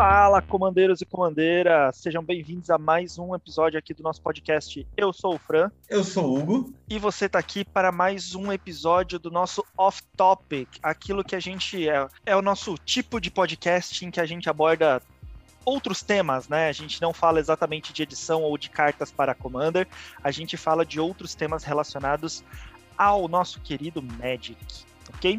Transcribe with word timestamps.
Fala, 0.00 0.40
comandeiros 0.40 1.02
e 1.02 1.04
comandeiras! 1.04 1.98
Sejam 1.98 2.24
bem-vindos 2.24 2.70
a 2.70 2.78
mais 2.78 3.18
um 3.18 3.34
episódio 3.34 3.78
aqui 3.78 3.92
do 3.92 4.02
nosso 4.02 4.22
podcast. 4.22 4.86
Eu 4.96 5.12
sou 5.12 5.34
o 5.34 5.38
Fran. 5.38 5.70
Eu 5.90 6.02
sou 6.02 6.24
o 6.24 6.38
Hugo. 6.38 6.72
E 6.88 6.98
você 6.98 7.26
está 7.26 7.38
aqui 7.38 7.66
para 7.66 7.92
mais 7.92 8.34
um 8.34 8.50
episódio 8.50 9.18
do 9.18 9.30
nosso 9.30 9.62
Off 9.76 10.02
Topic, 10.16 10.68
aquilo 10.82 11.22
que 11.22 11.36
a 11.36 11.38
gente 11.38 11.86
é, 11.86 12.08
é 12.24 12.34
o 12.34 12.40
nosso 12.40 12.76
tipo 12.76 13.20
de 13.20 13.30
podcast 13.30 14.02
em 14.02 14.10
que 14.10 14.18
a 14.18 14.24
gente 14.24 14.48
aborda 14.48 15.02
outros 15.66 16.02
temas, 16.02 16.48
né? 16.48 16.70
A 16.70 16.72
gente 16.72 16.98
não 17.02 17.12
fala 17.12 17.38
exatamente 17.38 17.92
de 17.92 18.02
edição 18.02 18.40
ou 18.42 18.56
de 18.56 18.70
cartas 18.70 19.12
para 19.12 19.34
Commander, 19.34 19.86
a 20.24 20.30
gente 20.30 20.56
fala 20.56 20.82
de 20.82 20.98
outros 20.98 21.34
temas 21.34 21.62
relacionados 21.62 22.42
ao 22.96 23.28
nosso 23.28 23.60
querido 23.60 24.00
Magic, 24.00 24.56
ok? 25.14 25.38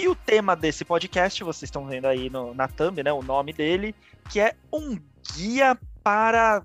E 0.00 0.08
o 0.08 0.14
tema 0.14 0.56
desse 0.56 0.82
podcast, 0.82 1.44
vocês 1.44 1.64
estão 1.64 1.84
vendo 1.84 2.06
aí 2.06 2.30
no, 2.30 2.54
na 2.54 2.66
thumb, 2.66 3.02
né, 3.02 3.12
o 3.12 3.20
nome 3.20 3.52
dele, 3.52 3.94
que 4.30 4.40
é 4.40 4.54
um 4.72 4.98
guia 5.36 5.78
para 6.02 6.62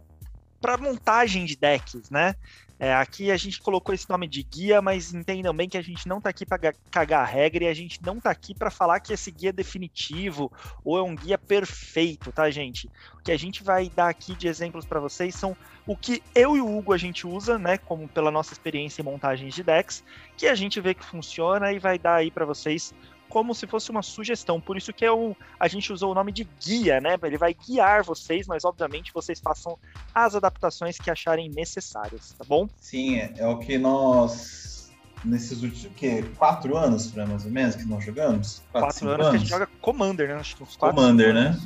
para 0.61 0.77
montagem 0.77 1.43
de 1.43 1.57
decks, 1.57 2.09
né? 2.09 2.33
É, 2.79 2.93
aqui 2.93 3.31
a 3.31 3.37
gente 3.37 3.61
colocou 3.61 3.93
esse 3.93 4.09
nome 4.09 4.25
de 4.25 4.41
guia, 4.41 4.81
mas 4.81 5.13
entendam 5.13 5.53
bem 5.53 5.67
que 5.67 5.77
a 5.77 5.81
gente 5.81 6.07
não 6.07 6.17
está 6.17 6.29
aqui 6.29 6.45
para 6.45 6.73
cagar 6.89 7.21
a 7.21 7.25
regra 7.25 7.65
e 7.65 7.67
a 7.67 7.73
gente 7.73 8.01
não 8.01 8.17
está 8.17 8.31
aqui 8.31 8.55
para 8.55 8.71
falar 8.71 9.01
que 9.01 9.13
esse 9.13 9.29
guia 9.31 9.49
é 9.49 9.53
definitivo 9.53 10.51
ou 10.83 10.97
é 10.97 11.03
um 11.03 11.13
guia 11.13 11.37
perfeito, 11.37 12.31
tá, 12.31 12.49
gente? 12.49 12.89
O 13.13 13.21
que 13.21 13.31
a 13.31 13.37
gente 13.37 13.63
vai 13.63 13.89
dar 13.89 14.09
aqui 14.09 14.33
de 14.33 14.47
exemplos 14.47 14.85
para 14.85 14.99
vocês 14.99 15.35
são 15.35 15.55
o 15.85 15.95
que 15.95 16.23
eu 16.33 16.57
e 16.57 16.61
o 16.61 16.77
Hugo 16.77 16.93
a 16.93 16.97
gente 16.97 17.27
usa, 17.27 17.59
né, 17.59 17.77
como 17.77 18.07
pela 18.07 18.31
nossa 18.31 18.53
experiência 18.53 19.01
em 19.01 19.05
montagens 19.05 19.53
de 19.53 19.61
decks, 19.61 20.03
que 20.35 20.47
a 20.47 20.55
gente 20.55 20.81
vê 20.81 20.93
que 20.93 21.05
funciona 21.05 21.71
e 21.71 21.79
vai 21.79 21.99
dar 21.99 22.15
aí 22.15 22.31
para 22.31 22.45
vocês 22.45 22.93
como 23.29 23.53
se 23.53 23.67
fosse 23.67 23.91
uma 23.91 24.01
sugestão. 24.01 24.59
Por 24.61 24.77
isso 24.77 24.93
que 24.93 25.05
é 25.05 25.11
um, 25.11 25.35
a 25.59 25.67
gente 25.67 25.91
usou 25.91 26.11
o 26.11 26.15
nome 26.15 26.31
de 26.31 26.47
guia, 26.63 26.99
né? 27.01 27.17
Ele 27.23 27.37
vai 27.37 27.53
guiar 27.53 28.03
vocês, 28.03 28.47
mas 28.47 28.63
obviamente 28.65 29.13
vocês 29.13 29.39
façam 29.39 29.77
as 30.13 30.35
adaptações 30.35 30.97
que 30.97 31.09
acharem 31.09 31.49
necessárias, 31.49 32.33
tá 32.37 32.45
bom? 32.47 32.67
Sim, 32.79 33.17
é, 33.17 33.33
é 33.37 33.47
o 33.47 33.57
que 33.57 33.77
nós 33.77 34.91
nesses 35.23 35.63
últimos 35.63 35.87
que 35.95 36.21
quatro 36.37 36.77
anos, 36.77 37.11
mais 37.13 37.45
ou 37.45 37.51
menos, 37.51 37.75
que 37.75 37.85
nós 37.85 38.03
jogamos. 38.05 38.61
Quatro, 38.71 38.89
quatro 38.89 39.09
anos, 39.09 39.27
anos, 39.27 39.29
que 39.29 39.35
a 39.35 39.39
gente 39.39 39.49
joga 39.49 39.67
Commander, 39.81 40.27
né? 40.27 40.35
Acho 40.35 40.55
que 40.55 40.63
uns 40.63 40.75
quatro, 40.75 40.95
Commander, 40.95 41.33
né? 41.33 41.59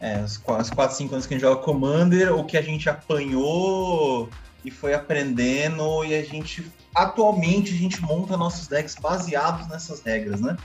É, 0.00 0.18
é 0.18 0.22
os 0.22 0.36
quatro, 0.36 0.96
cinco 0.96 1.14
anos 1.14 1.26
que 1.26 1.34
a 1.34 1.36
gente 1.36 1.46
joga 1.46 1.62
Commander, 1.62 2.34
o 2.34 2.44
que 2.44 2.56
a 2.56 2.62
gente 2.62 2.88
apanhou 2.88 4.28
e 4.64 4.70
foi 4.70 4.94
aprendendo 4.94 6.04
e 6.04 6.14
a 6.14 6.22
gente 6.22 6.70
atualmente 6.94 7.72
a 7.72 7.76
gente 7.76 8.00
monta 8.02 8.36
nossos 8.36 8.68
decks 8.68 8.94
baseados 8.94 9.66
nessas 9.68 10.02
regras, 10.02 10.40
né? 10.40 10.56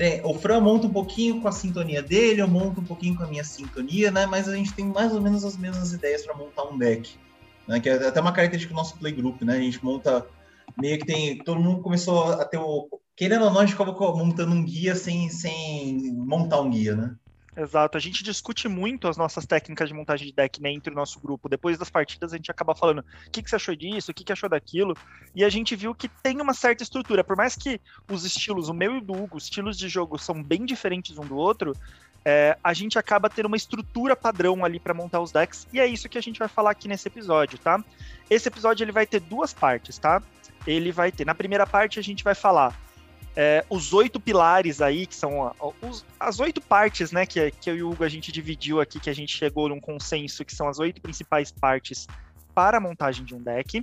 Tem, 0.00 0.22
o 0.24 0.32
Fran 0.32 0.62
monta 0.62 0.86
um 0.86 0.90
pouquinho 0.90 1.42
com 1.42 1.48
a 1.48 1.52
sintonia 1.52 2.02
dele, 2.02 2.40
eu 2.40 2.48
monto 2.48 2.80
um 2.80 2.84
pouquinho 2.84 3.14
com 3.14 3.22
a 3.22 3.26
minha 3.26 3.44
sintonia, 3.44 4.10
né? 4.10 4.24
Mas 4.24 4.48
a 4.48 4.56
gente 4.56 4.72
tem 4.72 4.86
mais 4.86 5.12
ou 5.12 5.20
menos 5.20 5.44
as 5.44 5.58
mesmas 5.58 5.92
ideias 5.92 6.24
para 6.24 6.34
montar 6.34 6.62
um 6.62 6.78
deck. 6.78 7.18
Né? 7.68 7.78
Que 7.80 7.90
é 7.90 8.08
até 8.08 8.18
uma 8.18 8.32
característica 8.32 8.72
do 8.72 8.78
nosso 8.78 8.96
playgroup, 8.96 9.42
né? 9.42 9.58
A 9.58 9.60
gente 9.60 9.84
monta 9.84 10.26
meio 10.80 10.98
que 10.98 11.04
tem. 11.04 11.36
Todo 11.44 11.60
mundo 11.60 11.82
começou 11.82 12.32
a 12.32 12.46
ter 12.46 12.56
o. 12.56 12.88
Querendo 13.14 13.44
ou 13.44 13.50
não, 13.50 13.60
a 13.60 13.66
gente 13.66 13.74
acaba 13.74 13.92
montando 14.16 14.54
um 14.54 14.64
guia 14.64 14.94
sem, 14.94 15.28
sem 15.28 16.10
montar 16.14 16.62
um 16.62 16.70
guia, 16.70 16.96
né? 16.96 17.14
Exato, 17.60 17.98
a 17.98 18.00
gente 18.00 18.24
discute 18.24 18.68
muito 18.68 19.06
as 19.06 19.18
nossas 19.18 19.44
técnicas 19.44 19.86
de 19.86 19.94
montagem 19.94 20.26
de 20.26 20.32
deck 20.32 20.62
né, 20.62 20.70
entre 20.70 20.90
o 20.94 20.96
nosso 20.96 21.20
grupo. 21.20 21.46
Depois 21.46 21.76
das 21.76 21.90
partidas, 21.90 22.32
a 22.32 22.36
gente 22.36 22.50
acaba 22.50 22.74
falando 22.74 23.00
o 23.00 23.30
que, 23.30 23.42
que 23.42 23.50
você 23.50 23.56
achou 23.56 23.76
disso, 23.76 24.10
o 24.10 24.14
que, 24.14 24.24
que 24.24 24.32
achou 24.32 24.48
daquilo. 24.48 24.96
E 25.34 25.44
a 25.44 25.48
gente 25.50 25.76
viu 25.76 25.94
que 25.94 26.08
tem 26.08 26.40
uma 26.40 26.54
certa 26.54 26.82
estrutura. 26.82 27.22
Por 27.22 27.36
mais 27.36 27.54
que 27.54 27.78
os 28.10 28.24
estilos, 28.24 28.70
o 28.70 28.74
meu 28.74 28.94
e 28.94 28.98
o 28.98 29.00
do 29.02 29.12
Hugo, 29.12 29.36
os 29.36 29.44
estilos 29.44 29.76
de 29.76 29.90
jogo 29.90 30.18
são 30.18 30.42
bem 30.42 30.64
diferentes 30.64 31.18
um 31.18 31.26
do 31.26 31.36
outro, 31.36 31.74
é, 32.24 32.56
a 32.64 32.72
gente 32.72 32.98
acaba 32.98 33.28
tendo 33.28 33.44
uma 33.44 33.58
estrutura 33.58 34.16
padrão 34.16 34.64
ali 34.64 34.80
para 34.80 34.94
montar 34.94 35.20
os 35.20 35.30
decks. 35.30 35.68
E 35.70 35.78
é 35.78 35.86
isso 35.86 36.08
que 36.08 36.16
a 36.16 36.22
gente 36.22 36.38
vai 36.38 36.48
falar 36.48 36.70
aqui 36.70 36.88
nesse 36.88 37.08
episódio, 37.08 37.58
tá? 37.58 37.84
Esse 38.30 38.48
episódio 38.48 38.84
ele 38.84 38.92
vai 38.92 39.06
ter 39.06 39.20
duas 39.20 39.52
partes, 39.52 39.98
tá? 39.98 40.22
Ele 40.66 40.90
vai 40.90 41.12
ter. 41.12 41.26
Na 41.26 41.34
primeira 41.34 41.66
parte, 41.66 41.98
a 41.98 42.02
gente 42.02 42.24
vai 42.24 42.34
falar 42.34 42.74
é, 43.42 43.64
os 43.70 43.94
oito 43.94 44.20
pilares 44.20 44.82
aí, 44.82 45.06
que 45.06 45.14
são 45.14 45.50
os, 45.80 46.04
as 46.20 46.40
oito 46.40 46.60
partes, 46.60 47.10
né, 47.10 47.24
que, 47.24 47.50
que 47.52 47.70
eu 47.70 47.74
e 47.74 47.82
o 47.82 47.90
Hugo 47.90 48.04
a 48.04 48.08
gente 48.08 48.30
dividiu 48.30 48.82
aqui, 48.82 49.00
que 49.00 49.08
a 49.08 49.14
gente 49.14 49.34
chegou 49.34 49.66
num 49.70 49.80
consenso, 49.80 50.44
que 50.44 50.54
são 50.54 50.68
as 50.68 50.78
oito 50.78 51.00
principais 51.00 51.50
partes 51.50 52.06
para 52.54 52.76
a 52.76 52.80
montagem 52.80 53.24
de 53.24 53.34
um 53.34 53.42
deck. 53.42 53.82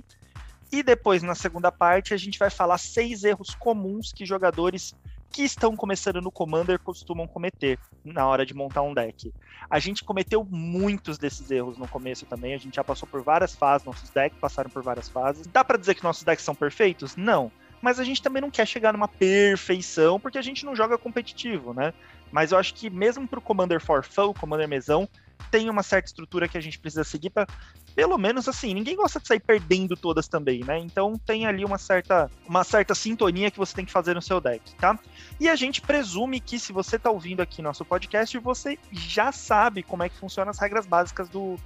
E 0.70 0.80
depois, 0.80 1.24
na 1.24 1.34
segunda 1.34 1.72
parte, 1.72 2.14
a 2.14 2.16
gente 2.16 2.38
vai 2.38 2.50
falar 2.50 2.78
seis 2.78 3.24
erros 3.24 3.52
comuns 3.56 4.12
que 4.12 4.24
jogadores 4.24 4.94
que 5.28 5.42
estão 5.42 5.74
começando 5.74 6.22
no 6.22 6.30
Commander 6.30 6.78
costumam 6.78 7.26
cometer 7.26 7.80
na 8.04 8.28
hora 8.28 8.46
de 8.46 8.54
montar 8.54 8.82
um 8.82 8.94
deck. 8.94 9.34
A 9.68 9.80
gente 9.80 10.04
cometeu 10.04 10.46
muitos 10.48 11.18
desses 11.18 11.50
erros 11.50 11.76
no 11.76 11.88
começo 11.88 12.24
também, 12.26 12.54
a 12.54 12.58
gente 12.58 12.76
já 12.76 12.84
passou 12.84 13.08
por 13.08 13.22
várias 13.22 13.56
fases, 13.56 13.84
nossos 13.84 14.08
decks 14.10 14.38
passaram 14.38 14.70
por 14.70 14.84
várias 14.84 15.08
fases. 15.08 15.48
Dá 15.48 15.64
para 15.64 15.76
dizer 15.76 15.96
que 15.96 16.04
nossos 16.04 16.22
decks 16.22 16.44
são 16.44 16.54
perfeitos? 16.54 17.16
Não 17.16 17.50
mas 17.80 18.00
a 18.00 18.04
gente 18.04 18.22
também 18.22 18.42
não 18.42 18.50
quer 18.50 18.66
chegar 18.66 18.92
numa 18.92 19.08
perfeição, 19.08 20.18
porque 20.18 20.38
a 20.38 20.42
gente 20.42 20.64
não 20.64 20.74
joga 20.74 20.98
competitivo, 20.98 21.72
né? 21.72 21.92
Mas 22.30 22.52
eu 22.52 22.58
acho 22.58 22.74
que 22.74 22.90
mesmo 22.90 23.26
para 23.26 23.38
o 23.38 23.42
Commander 23.42 23.80
for 23.80 24.04
Fun, 24.04 24.32
Commander 24.34 24.68
Mesão, 24.68 25.08
tem 25.50 25.70
uma 25.70 25.82
certa 25.82 26.08
estrutura 26.08 26.48
que 26.48 26.58
a 26.58 26.60
gente 26.60 26.78
precisa 26.78 27.04
seguir 27.04 27.30
para, 27.30 27.46
pelo 27.94 28.18
menos 28.18 28.48
assim, 28.48 28.74
ninguém 28.74 28.96
gosta 28.96 29.20
de 29.20 29.26
sair 29.26 29.40
perdendo 29.40 29.96
todas 29.96 30.28
também, 30.28 30.62
né? 30.64 30.78
Então 30.78 31.18
tem 31.24 31.46
ali 31.46 31.64
uma 31.64 31.78
certa, 31.78 32.30
uma 32.46 32.64
certa 32.64 32.94
sintonia 32.94 33.50
que 33.50 33.58
você 33.58 33.74
tem 33.74 33.84
que 33.84 33.92
fazer 33.92 34.14
no 34.14 34.20
seu 34.20 34.40
deck, 34.40 34.74
tá? 34.76 34.98
E 35.40 35.48
a 35.48 35.56
gente 35.56 35.80
presume 35.80 36.40
que 36.40 36.58
se 36.58 36.72
você 36.72 36.96
está 36.96 37.10
ouvindo 37.10 37.40
aqui 37.40 37.62
nosso 37.62 37.84
podcast, 37.84 38.36
você 38.38 38.78
já 38.90 39.32
sabe 39.32 39.82
como 39.82 40.02
é 40.02 40.08
que 40.08 40.18
funcionam 40.18 40.50
as 40.50 40.58
regras 40.58 40.86
básicas 40.86 41.28
do, 41.28 41.56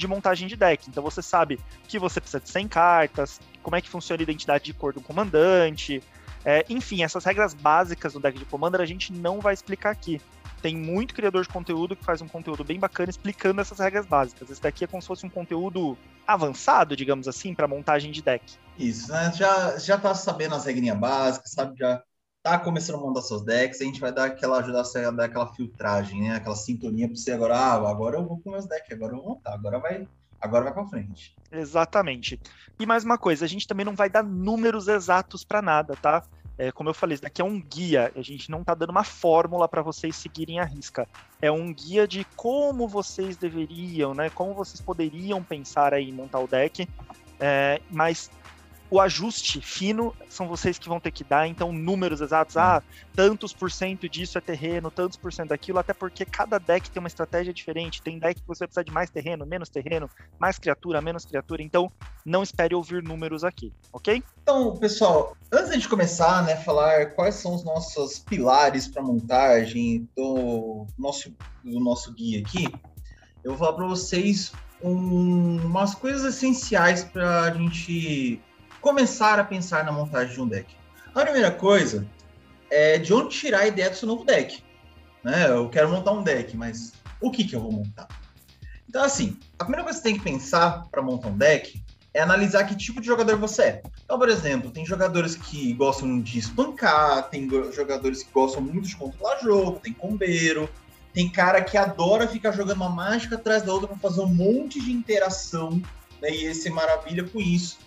de 0.00 0.08
montagem 0.08 0.48
de 0.48 0.56
deck. 0.56 0.88
Então 0.88 1.02
você 1.02 1.22
sabe 1.22 1.60
que 1.86 1.98
você 1.98 2.20
precisa 2.20 2.40
de 2.40 2.48
100 2.48 2.68
cartas, 2.68 3.40
como 3.62 3.76
é 3.76 3.80
que 3.80 3.88
funciona 3.88 4.20
a 4.20 4.24
identidade 4.24 4.64
de 4.64 4.74
cor 4.74 4.92
do 4.92 5.00
comandante. 5.00 6.02
É, 6.44 6.64
enfim, 6.68 7.02
essas 7.02 7.24
regras 7.24 7.52
básicas 7.54 8.14
do 8.14 8.20
deck 8.20 8.38
de 8.38 8.44
Commander 8.46 8.80
a 8.80 8.86
gente 8.86 9.12
não 9.12 9.40
vai 9.40 9.52
explicar 9.52 9.90
aqui. 9.90 10.20
Tem 10.62 10.76
muito 10.76 11.14
criador 11.14 11.42
de 11.42 11.48
conteúdo 11.48 11.96
que 11.96 12.04
faz 12.04 12.20
um 12.20 12.28
conteúdo 12.28 12.64
bem 12.64 12.78
bacana 12.78 13.10
explicando 13.10 13.60
essas 13.60 13.78
regras 13.78 14.06
básicas. 14.06 14.50
Esse 14.50 14.60
daqui 14.60 14.84
é 14.84 14.86
como 14.86 15.00
se 15.00 15.08
fosse 15.08 15.24
um 15.24 15.30
conteúdo 15.30 15.96
avançado, 16.26 16.96
digamos 16.96 17.28
assim, 17.28 17.54
para 17.54 17.66
montagem 17.66 18.10
de 18.10 18.22
deck. 18.22 18.44
Isso, 18.78 19.10
né? 19.10 19.32
Já, 19.34 19.78
já 19.78 19.98
tá 19.98 20.14
sabendo 20.14 20.54
as 20.54 20.64
regrinhas 20.64 20.98
básicas, 20.98 21.50
sabe? 21.50 21.78
Já 21.78 22.02
tá 22.42 22.58
começando 22.58 22.96
a 22.96 23.00
montar 23.00 23.22
seus 23.22 23.42
decks, 23.42 23.80
a 23.80 23.84
gente 23.84 24.00
vai 24.00 24.12
dar 24.12 24.26
aquela 24.26 24.58
ajudar 24.58 24.84
você 24.84 25.00
a 25.00 25.10
dar 25.10 25.24
aquela 25.24 25.46
filtragem, 25.54 26.22
né? 26.22 26.36
Aquela 26.36 26.56
sintonia 26.56 27.06
para 27.06 27.16
você 27.16 27.32
agora, 27.32 27.56
ah, 27.56 27.90
agora 27.90 28.16
eu 28.16 28.26
vou 28.26 28.40
com 28.40 28.50
meus 28.50 28.66
decks, 28.66 28.92
agora 28.92 29.12
eu 29.12 29.18
vou 29.18 29.28
montar, 29.34 29.54
agora 29.54 29.78
vai, 29.78 30.08
agora 30.40 30.64
vai 30.64 30.72
para 30.72 30.86
frente. 30.86 31.34
Exatamente. 31.52 32.40
E 32.78 32.86
mais 32.86 33.04
uma 33.04 33.18
coisa, 33.18 33.44
a 33.44 33.48
gente 33.48 33.66
também 33.66 33.84
não 33.84 33.94
vai 33.94 34.08
dar 34.08 34.22
números 34.22 34.88
exatos 34.88 35.44
para 35.44 35.60
nada, 35.60 35.94
tá? 35.96 36.22
É, 36.56 36.70
como 36.70 36.90
eu 36.90 36.94
falei, 36.94 37.14
isso 37.14 37.22
daqui 37.22 37.40
é 37.40 37.44
um 37.44 37.60
guia, 37.60 38.12
a 38.14 38.20
gente 38.20 38.50
não 38.50 38.62
tá 38.62 38.74
dando 38.74 38.90
uma 38.90 39.04
fórmula 39.04 39.66
para 39.66 39.80
vocês 39.80 40.14
seguirem 40.16 40.60
a 40.60 40.64
risca. 40.64 41.08
É 41.40 41.50
um 41.50 41.72
guia 41.72 42.06
de 42.06 42.24
como 42.36 42.86
vocês 42.86 43.36
deveriam, 43.36 44.12
né? 44.12 44.28
Como 44.30 44.52
vocês 44.52 44.78
poderiam 44.78 45.42
pensar 45.42 45.94
aí 45.94 46.10
em 46.10 46.12
montar 46.12 46.38
o 46.38 46.46
deck. 46.46 46.86
É, 47.38 47.80
mas 47.90 48.30
o 48.90 49.00
ajuste 49.00 49.60
fino 49.60 50.14
são 50.28 50.48
vocês 50.48 50.78
que 50.78 50.88
vão 50.88 50.98
ter 50.98 51.12
que 51.12 51.22
dar, 51.22 51.46
então 51.46 51.72
números 51.72 52.20
exatos, 52.20 52.56
ah, 52.56 52.82
tantos 53.14 53.52
por 53.52 53.70
cento 53.70 54.08
disso 54.08 54.36
é 54.36 54.40
terreno, 54.40 54.90
tantos 54.90 55.16
por 55.16 55.32
cento 55.32 55.50
daquilo, 55.50 55.78
até 55.78 55.94
porque 55.94 56.24
cada 56.24 56.58
deck 56.58 56.90
tem 56.90 56.98
uma 57.00 57.06
estratégia 57.06 57.54
diferente, 57.54 58.02
tem 58.02 58.18
deck 58.18 58.40
que 58.40 58.48
você 58.48 58.66
precisa 58.66 58.84
de 58.84 58.90
mais 58.90 59.08
terreno, 59.08 59.46
menos 59.46 59.68
terreno, 59.68 60.10
mais 60.38 60.58
criatura, 60.58 61.00
menos 61.00 61.24
criatura, 61.24 61.62
então 61.62 61.90
não 62.24 62.42
espere 62.42 62.74
ouvir 62.74 63.02
números 63.02 63.44
aqui, 63.44 63.72
ok? 63.92 64.22
Então, 64.42 64.76
pessoal, 64.76 65.36
antes 65.52 65.80
de 65.80 65.88
começar, 65.88 66.44
né, 66.44 66.56
falar 66.56 67.12
quais 67.14 67.36
são 67.36 67.54
os 67.54 67.64
nossos 67.64 68.18
pilares 68.18 68.88
para 68.88 69.02
montagem 69.02 70.08
do 70.16 70.84
nosso, 70.98 71.32
do 71.62 71.78
nosso 71.78 72.12
guia 72.12 72.40
aqui, 72.40 72.66
eu 73.44 73.52
vou 73.52 73.58
falar 73.58 73.72
para 73.74 73.86
vocês 73.86 74.52
um, 74.82 75.58
umas 75.64 75.94
coisas 75.94 76.34
essenciais 76.34 77.04
para 77.04 77.42
a 77.42 77.50
gente 77.52 78.40
começar 78.80 79.38
a 79.38 79.44
pensar 79.44 79.84
na 79.84 79.92
montagem 79.92 80.34
de 80.34 80.40
um 80.40 80.48
deck. 80.48 80.74
A 81.14 81.22
primeira 81.22 81.50
coisa 81.50 82.06
é 82.70 82.98
de 82.98 83.12
onde 83.12 83.36
tirar 83.36 83.60
a 83.60 83.66
ideia 83.66 83.90
do 83.90 83.96
seu 83.96 84.08
novo 84.08 84.24
deck. 84.24 84.62
Né? 85.22 85.48
Eu 85.50 85.68
quero 85.68 85.90
montar 85.90 86.12
um 86.12 86.22
deck, 86.22 86.56
mas 86.56 86.92
o 87.20 87.30
que, 87.30 87.44
que 87.44 87.54
eu 87.54 87.60
vou 87.60 87.72
montar? 87.72 88.08
Então, 88.88 89.02
assim, 89.02 89.36
a 89.58 89.64
primeira 89.64 89.84
coisa 89.84 89.98
que 89.98 90.02
você 90.02 90.10
tem 90.10 90.18
que 90.18 90.24
pensar 90.24 90.84
para 90.90 91.02
montar 91.02 91.28
um 91.28 91.36
deck 91.36 91.80
é 92.12 92.20
analisar 92.20 92.64
que 92.64 92.74
tipo 92.74 93.00
de 93.00 93.06
jogador 93.06 93.36
você 93.36 93.62
é. 93.62 93.82
Então, 94.04 94.18
por 94.18 94.28
exemplo, 94.28 94.70
tem 94.70 94.84
jogadores 94.84 95.36
que 95.36 95.72
gostam 95.74 96.20
de 96.20 96.38
espancar, 96.38 97.28
tem 97.30 97.48
jogadores 97.72 98.22
que 98.22 98.32
gostam 98.32 98.62
muito 98.62 98.88
de 98.88 98.96
controlar 98.96 99.38
jogo, 99.40 99.78
tem 99.78 99.92
combeiro, 99.92 100.68
tem 101.12 101.28
cara 101.28 101.62
que 101.62 101.76
adora 101.76 102.26
ficar 102.26 102.52
jogando 102.52 102.78
uma 102.78 102.88
mágica 102.88 103.36
atrás 103.36 103.62
da 103.62 103.72
outra 103.72 103.88
para 103.88 103.96
fazer 103.98 104.22
um 104.22 104.26
monte 104.26 104.80
de 104.80 104.90
interação, 104.92 105.80
né? 106.20 106.30
E 106.30 106.44
esse 106.46 106.68
maravilha 106.70 107.24
com 107.28 107.40
isso. 107.40 107.78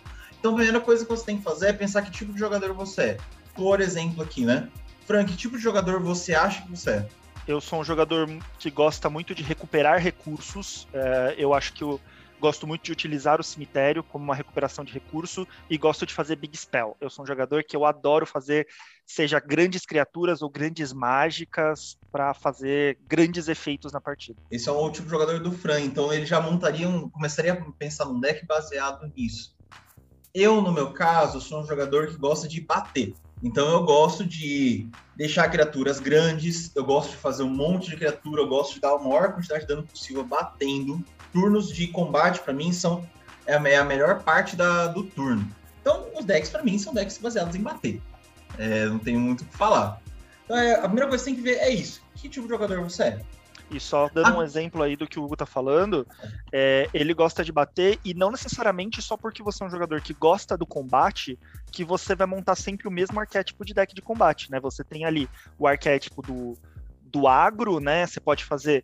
Então, 0.44 0.52
a 0.52 0.56
primeira 0.56 0.82
coisa 0.82 1.06
que 1.06 1.10
você 1.10 1.24
tem 1.24 1.38
que 1.38 1.44
fazer 1.44 1.68
é 1.70 1.72
pensar 1.72 2.02
que 2.02 2.12
tipo 2.12 2.34
de 2.34 2.38
jogador 2.38 2.74
você 2.74 3.02
é. 3.02 3.18
Por 3.56 3.80
exemplo, 3.80 4.22
aqui, 4.22 4.44
né? 4.44 4.70
Frank, 5.08 5.32
que 5.32 5.38
tipo 5.38 5.56
de 5.56 5.64
jogador 5.64 6.02
você 6.02 6.36
acha 6.36 6.64
que 6.64 6.70
você 6.70 6.90
é? 6.90 7.08
Eu 7.48 7.62
sou 7.62 7.80
um 7.80 7.84
jogador 7.86 8.28
que 8.60 8.70
gosta 8.70 9.10
muito 9.10 9.34
de 9.34 9.42
recuperar 9.42 10.02
recursos. 10.02 10.86
É, 10.94 11.36
eu 11.38 11.54
acho 11.54 11.74
que 11.74 11.86
o 11.86 11.98
Gosto 12.44 12.68
muito 12.68 12.84
de 12.84 12.92
utilizar 12.92 13.40
o 13.40 13.44
cemitério 13.44 14.04
como 14.04 14.26
uma 14.26 14.36
recuperação 14.36 14.84
de 14.84 14.92
recurso 14.92 15.48
e 15.70 15.78
gosto 15.78 16.06
de 16.06 16.14
fazer 16.14 16.36
big 16.36 16.58
spell. 16.58 16.98
Eu 17.00 17.10
sou 17.10 17.24
um 17.24 17.26
jogador 17.26 17.64
que 17.64 17.74
eu 17.74 17.86
adoro 17.86 18.26
fazer, 18.26 18.68
seja 19.08 19.40
grandes 19.40 19.86
criaturas 19.86 20.42
ou 20.42 20.50
grandes 20.50 20.92
mágicas, 20.92 21.96
para 22.12 22.34
fazer 22.34 22.98
grandes 23.08 23.48
efeitos 23.48 23.94
na 23.94 24.02
partida. 24.02 24.38
Esse 24.52 24.68
é 24.68 24.74
o 24.74 24.92
tipo 24.92 25.06
de 25.06 25.12
jogador 25.12 25.40
do 25.40 25.54
Fran, 25.54 25.80
então 25.80 26.12
ele 26.12 26.26
já 26.26 26.42
montaria, 26.42 26.86
um, 26.86 27.10
começaria 27.10 27.54
a 27.54 27.72
pensar 27.80 28.04
num 28.04 28.20
deck 28.20 28.46
baseado 28.46 29.10
nisso. 29.16 29.56
Eu, 30.34 30.62
no 30.62 30.72
meu 30.72 30.92
caso, 30.92 31.40
sou 31.40 31.62
um 31.62 31.68
jogador 31.68 32.08
que 32.08 32.18
gosta 32.18 32.48
de 32.48 32.60
bater. 32.60 33.14
Então 33.44 33.70
eu 33.70 33.84
gosto 33.84 34.26
de 34.26 34.88
deixar 35.16 35.50
criaturas 35.50 36.00
grandes, 36.00 36.72
eu 36.76 36.84
gosto 36.84 37.12
de 37.12 37.18
fazer 37.18 37.44
um 37.44 37.50
monte 37.50 37.90
de 37.90 37.98
criatura, 37.98 38.42
eu 38.42 38.48
gosto 38.48 38.76
de 38.76 38.80
dar 38.80 38.94
a 38.94 38.98
maior 38.98 39.34
quantidade 39.34 39.62
de 39.62 39.68
dano 39.68 39.84
possível 39.84 40.24
batendo 40.24 41.04
turnos 41.32 41.70
de 41.70 41.88
combate, 41.88 42.40
para 42.40 42.54
mim, 42.54 42.72
são 42.72 43.06
é 43.46 43.56
a, 43.56 43.70
é 43.70 43.76
a 43.76 43.84
melhor 43.84 44.24
parte 44.24 44.56
da, 44.56 44.88
do 44.88 45.04
turno. 45.04 45.46
Então, 45.82 46.06
os 46.18 46.24
decks, 46.24 46.50
para 46.50 46.64
mim, 46.64 46.80
são 46.80 46.94
decks 46.94 47.18
baseados 47.18 47.56
em 47.56 47.62
bater. 47.62 48.02
É, 48.58 48.86
não 48.86 49.00
tenho 49.00 49.20
muito 49.20 49.42
o 49.42 49.46
que 49.46 49.58
falar. 49.58 50.02
Então, 50.46 50.58
é, 50.58 50.76
a 50.76 50.84
primeira 50.84 51.10
coisa 51.10 51.24
que 51.24 51.32
você 51.32 51.36
tem 51.36 51.36
que 51.36 51.42
ver 51.42 51.58
é 51.60 51.70
isso. 51.70 52.02
Que 52.16 52.30
tipo 52.30 52.48
de 52.48 52.54
jogador 52.54 52.82
você 52.82 53.04
é? 53.04 53.20
E 53.74 53.80
só 53.80 54.10
dando 54.10 54.28
ah. 54.28 54.38
um 54.38 54.44
exemplo 54.44 54.84
aí 54.84 54.96
do 54.96 55.08
que 55.08 55.20
o 55.20 55.24
Hugo 55.24 55.36
tá 55.36 55.46
falando, 55.46 56.08
é, 56.52 56.88
ele 56.94 57.14
gosta 57.14 57.44
de 57.44 57.52
bater 57.52 58.00
e 58.04 58.14
não 58.14 58.32
necessariamente 58.32 59.02
só 59.02 59.18
porque 59.18 59.42
você 59.42 59.64
é 59.64 59.68
um 59.68 59.70
jogador 59.70 60.00
que 60.02 60.14
gosta 60.14 60.58
do 60.58 60.66
combate, 60.66 61.38
que 61.72 61.84
você 61.84 62.16
vai 62.16 62.28
montar 62.28 62.56
sempre 62.56 62.88
o 62.88 62.92
mesmo 62.92 63.20
arquétipo 63.20 63.66
de 63.66 63.74
deck 63.74 63.94
de 63.96 64.02
combate, 64.02 64.52
né? 64.52 64.60
Você 64.60 64.84
tem 64.84 65.06
ali 65.06 65.30
o 65.58 65.68
arquétipo 65.68 66.22
do, 66.22 66.58
do 67.02 67.28
agro, 67.28 67.80
né? 67.80 68.06
Você 68.06 68.20
pode 68.20 68.46
fazer 68.46 68.84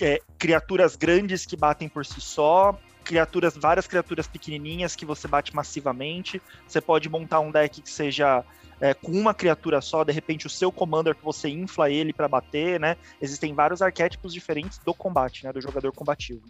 é, 0.00 0.20
criaturas 0.38 0.96
grandes 0.96 1.44
que 1.44 1.56
batem 1.56 1.88
por 1.88 2.06
si 2.06 2.20
só, 2.20 2.78
criaturas, 3.04 3.56
várias 3.56 3.86
criaturas 3.86 4.26
pequenininhas 4.26 4.94
que 4.94 5.06
você 5.06 5.26
bate 5.26 5.54
massivamente. 5.54 6.40
Você 6.66 6.80
pode 6.80 7.08
montar 7.08 7.40
um 7.40 7.50
deck 7.50 7.80
que 7.80 7.90
seja 7.90 8.44
é, 8.80 8.94
com 8.94 9.12
uma 9.12 9.34
criatura 9.34 9.80
só, 9.80 10.04
de 10.04 10.12
repente 10.12 10.46
o 10.46 10.50
seu 10.50 10.70
commander 10.70 11.14
que 11.14 11.24
você 11.24 11.48
infla 11.48 11.90
ele 11.90 12.12
para 12.12 12.28
bater, 12.28 12.78
né? 12.78 12.96
Existem 13.20 13.54
vários 13.54 13.82
arquétipos 13.82 14.32
diferentes 14.32 14.78
do 14.78 14.94
combate, 14.94 15.44
né? 15.44 15.52
Do 15.52 15.60
jogador 15.60 15.92
combativo. 15.92 16.42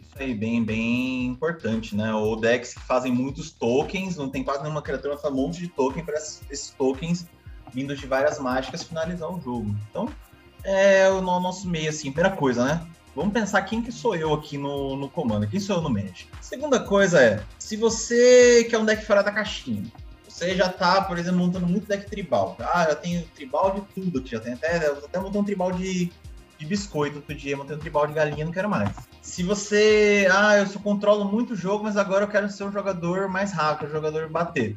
Isso 0.00 0.16
aí, 0.16 0.34
bem, 0.34 0.64
bem 0.64 1.26
importante, 1.26 1.94
né? 1.94 2.12
O 2.12 2.34
decks 2.36 2.74
que 2.74 2.80
fazem 2.80 3.12
muitos 3.12 3.52
tokens, 3.52 4.16
não 4.16 4.28
tem 4.28 4.42
quase 4.42 4.62
nenhuma 4.62 4.82
criatura, 4.82 5.16
faz 5.16 5.32
um 5.32 5.36
monte 5.36 5.60
de 5.60 5.68
token 5.68 6.04
para 6.04 6.16
esses 6.16 6.70
tokens 6.70 7.26
vindos 7.72 8.00
de 8.00 8.06
várias 8.06 8.38
mágicas 8.38 8.82
finalizar 8.82 9.30
o 9.30 9.40
jogo. 9.40 9.74
Então, 9.88 10.08
é 10.64 11.08
o 11.08 11.20
nosso 11.20 11.68
meio, 11.68 11.88
assim, 11.88 12.12
primeira 12.12 12.36
coisa, 12.36 12.64
né? 12.64 12.86
Vamos 13.14 13.32
pensar 13.32 13.62
quem 13.62 13.82
que 13.82 13.90
sou 13.90 14.14
eu 14.14 14.32
aqui 14.32 14.56
no, 14.56 14.96
no 14.96 15.08
comando, 15.08 15.46
quem 15.46 15.58
sou 15.58 15.76
eu 15.76 15.82
no 15.82 15.90
Magic. 15.90 16.28
Segunda 16.40 16.78
coisa 16.80 17.20
é, 17.20 17.42
se 17.58 17.76
você 17.76 18.66
quer 18.70 18.78
um 18.78 18.84
deck 18.84 19.04
fora 19.04 19.22
da 19.22 19.32
caixinha, 19.32 19.84
você 20.40 20.56
já 20.56 20.68
tá, 20.68 21.02
por 21.02 21.18
exemplo, 21.18 21.38
montando 21.38 21.66
muito 21.66 21.86
deck 21.86 22.08
tribal. 22.08 22.56
Ah, 22.58 22.84
já 22.84 22.94
tenho 22.94 23.22
tribal 23.34 23.74
de 23.74 23.80
tudo 23.94 24.18
aqui, 24.18 24.30
já 24.30 24.40
tem 24.40 24.54
até, 24.54 24.86
até 24.86 25.18
montando 25.18 25.40
um 25.40 25.44
tribal 25.44 25.70
de, 25.72 26.10
de 26.58 26.66
biscoito 26.66 27.16
outro 27.16 27.34
dia, 27.34 27.56
montando 27.56 27.76
um 27.76 27.80
tribal 27.80 28.06
de 28.06 28.14
galinha, 28.14 28.44
não 28.44 28.52
quero 28.52 28.68
mais. 28.68 28.90
Se 29.20 29.42
você, 29.42 30.26
ah, 30.32 30.56
eu 30.56 30.66
só 30.66 30.78
controlo 30.78 31.26
muito 31.26 31.52
o 31.52 31.56
jogo, 31.56 31.84
mas 31.84 31.96
agora 31.96 32.24
eu 32.24 32.28
quero 32.28 32.48
ser 32.48 32.64
um 32.64 32.72
jogador 32.72 33.28
mais 33.28 33.52
rápido, 33.52 33.88
um 33.88 33.92
jogador 33.92 34.28
bater 34.28 34.76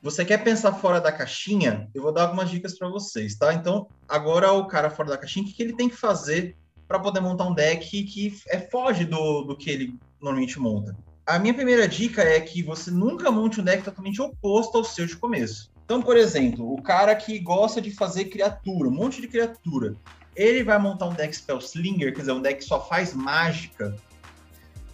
você 0.00 0.24
quer 0.24 0.44
pensar 0.44 0.72
fora 0.74 1.00
da 1.00 1.10
caixinha, 1.10 1.90
eu 1.92 2.02
vou 2.02 2.12
dar 2.12 2.22
algumas 2.22 2.50
dicas 2.50 2.78
para 2.78 2.88
vocês, 2.88 3.36
tá? 3.36 3.52
Então, 3.52 3.88
agora 4.08 4.52
o 4.52 4.66
cara 4.66 4.90
fora 4.90 5.10
da 5.10 5.18
caixinha, 5.18 5.44
o 5.44 5.48
que 5.48 5.60
ele 5.60 5.74
tem 5.74 5.88
que 5.88 5.96
fazer 5.96 6.56
para 6.86 7.00
poder 7.00 7.20
montar 7.20 7.44
um 7.44 7.54
deck 7.54 8.04
que 8.04 8.32
é 8.48 8.60
foge 8.60 9.04
do, 9.04 9.42
do 9.42 9.56
que 9.56 9.68
ele 9.68 9.98
normalmente 10.20 10.58
monta? 10.58 10.96
A 11.28 11.38
minha 11.38 11.52
primeira 11.52 11.86
dica 11.86 12.22
é 12.22 12.40
que 12.40 12.62
você 12.62 12.90
nunca 12.90 13.30
monte 13.30 13.60
um 13.60 13.62
deck 13.62 13.82
totalmente 13.82 14.18
oposto 14.22 14.78
ao 14.78 14.82
seu 14.82 15.04
de 15.04 15.14
começo. 15.14 15.70
Então, 15.84 16.00
por 16.00 16.16
exemplo, 16.16 16.72
o 16.72 16.80
cara 16.80 17.14
que 17.14 17.38
gosta 17.38 17.82
de 17.82 17.90
fazer 17.90 18.30
criatura, 18.30 18.88
um 18.88 18.92
monte 18.92 19.20
de 19.20 19.28
criatura, 19.28 19.94
ele 20.34 20.64
vai 20.64 20.78
montar 20.78 21.04
um 21.04 21.12
deck 21.12 21.36
Spellslinger, 21.36 22.14
quer 22.14 22.20
dizer, 22.20 22.32
um 22.32 22.40
deck 22.40 22.60
que 22.60 22.64
só 22.64 22.80
faz 22.80 23.12
mágica, 23.12 23.94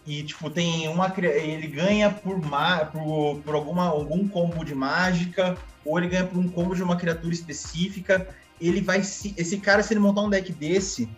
e 0.04 0.24
tipo 0.24 0.50
tem 0.50 0.88
uma 0.88 1.14
ele 1.16 1.68
ganha 1.68 2.10
por, 2.10 2.40
por, 2.90 3.40
por 3.44 3.54
alguma 3.54 3.84
algum 3.84 4.26
combo 4.26 4.64
de 4.64 4.74
mágica 4.74 5.56
ou 5.84 5.96
ele 5.98 6.08
ganha 6.08 6.26
por 6.26 6.36
um 6.36 6.48
combo 6.48 6.74
de 6.74 6.82
uma 6.82 6.96
criatura 6.96 7.32
específica 7.32 8.28
ele 8.60 8.80
vai 8.82 8.98
esse 8.98 9.58
cara 9.58 9.82
se 9.82 9.94
ele 9.94 10.00
montar 10.00 10.20
um 10.20 10.28
deck 10.28 10.52
desse 10.52 11.08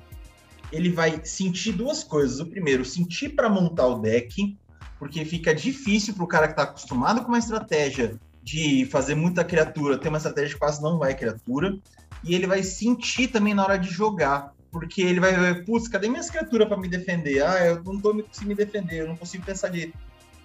ele 0.71 0.91
vai 0.91 1.21
sentir 1.25 1.73
duas 1.73 2.05
coisas 2.05 2.39
o 2.39 2.47
primeiro 2.47 2.85
sentir 2.85 3.31
para 3.31 3.49
montar 3.49 3.89
o 3.89 3.99
deck 3.99 4.57
porque 4.99 5.25
fica 5.25 5.55
difícil 5.55 6.15
para 6.15 6.25
o 6.25 6.29
cara 6.29 6.47
que 6.47 6.53
está 6.53 6.63
acostumado 6.65 7.23
com 7.23 7.29
uma 7.29 7.39
estratégia 7.39 8.19
de 8.43 8.87
fazer 8.87 9.15
muita 9.15 9.45
criatura 9.45 9.99
ter 9.99 10.09
uma 10.09 10.19
estratégia 10.19 10.55
que 10.55 10.59
quase 10.59 10.81
não 10.81 10.99
vai 10.99 11.15
criatura 11.15 11.77
e 12.23 12.35
ele 12.35 12.47
vai 12.47 12.63
sentir 12.63 13.29
também 13.29 13.55
na 13.55 13.65
hora 13.65 13.77
de 13.77 13.89
jogar 13.89 14.55
porque 14.71 15.01
ele 15.01 15.21
vai 15.21 15.35
ver, 15.35 15.65
putz, 15.65 15.89
cadê 15.89 16.07
minhas 16.07 16.29
criaturas 16.29 16.69
para 16.69 16.77
me 16.77 16.87
defender? 16.87 17.43
Ah, 17.43 17.65
eu 17.65 17.83
não 17.83 17.99
tô 17.99 18.13
conseguindo 18.13 18.49
me 18.49 18.55
defender, 18.55 19.01
eu 19.01 19.09
não 19.09 19.17
consigo 19.17 19.43
pensar 19.43 19.69
direito. 19.69 19.97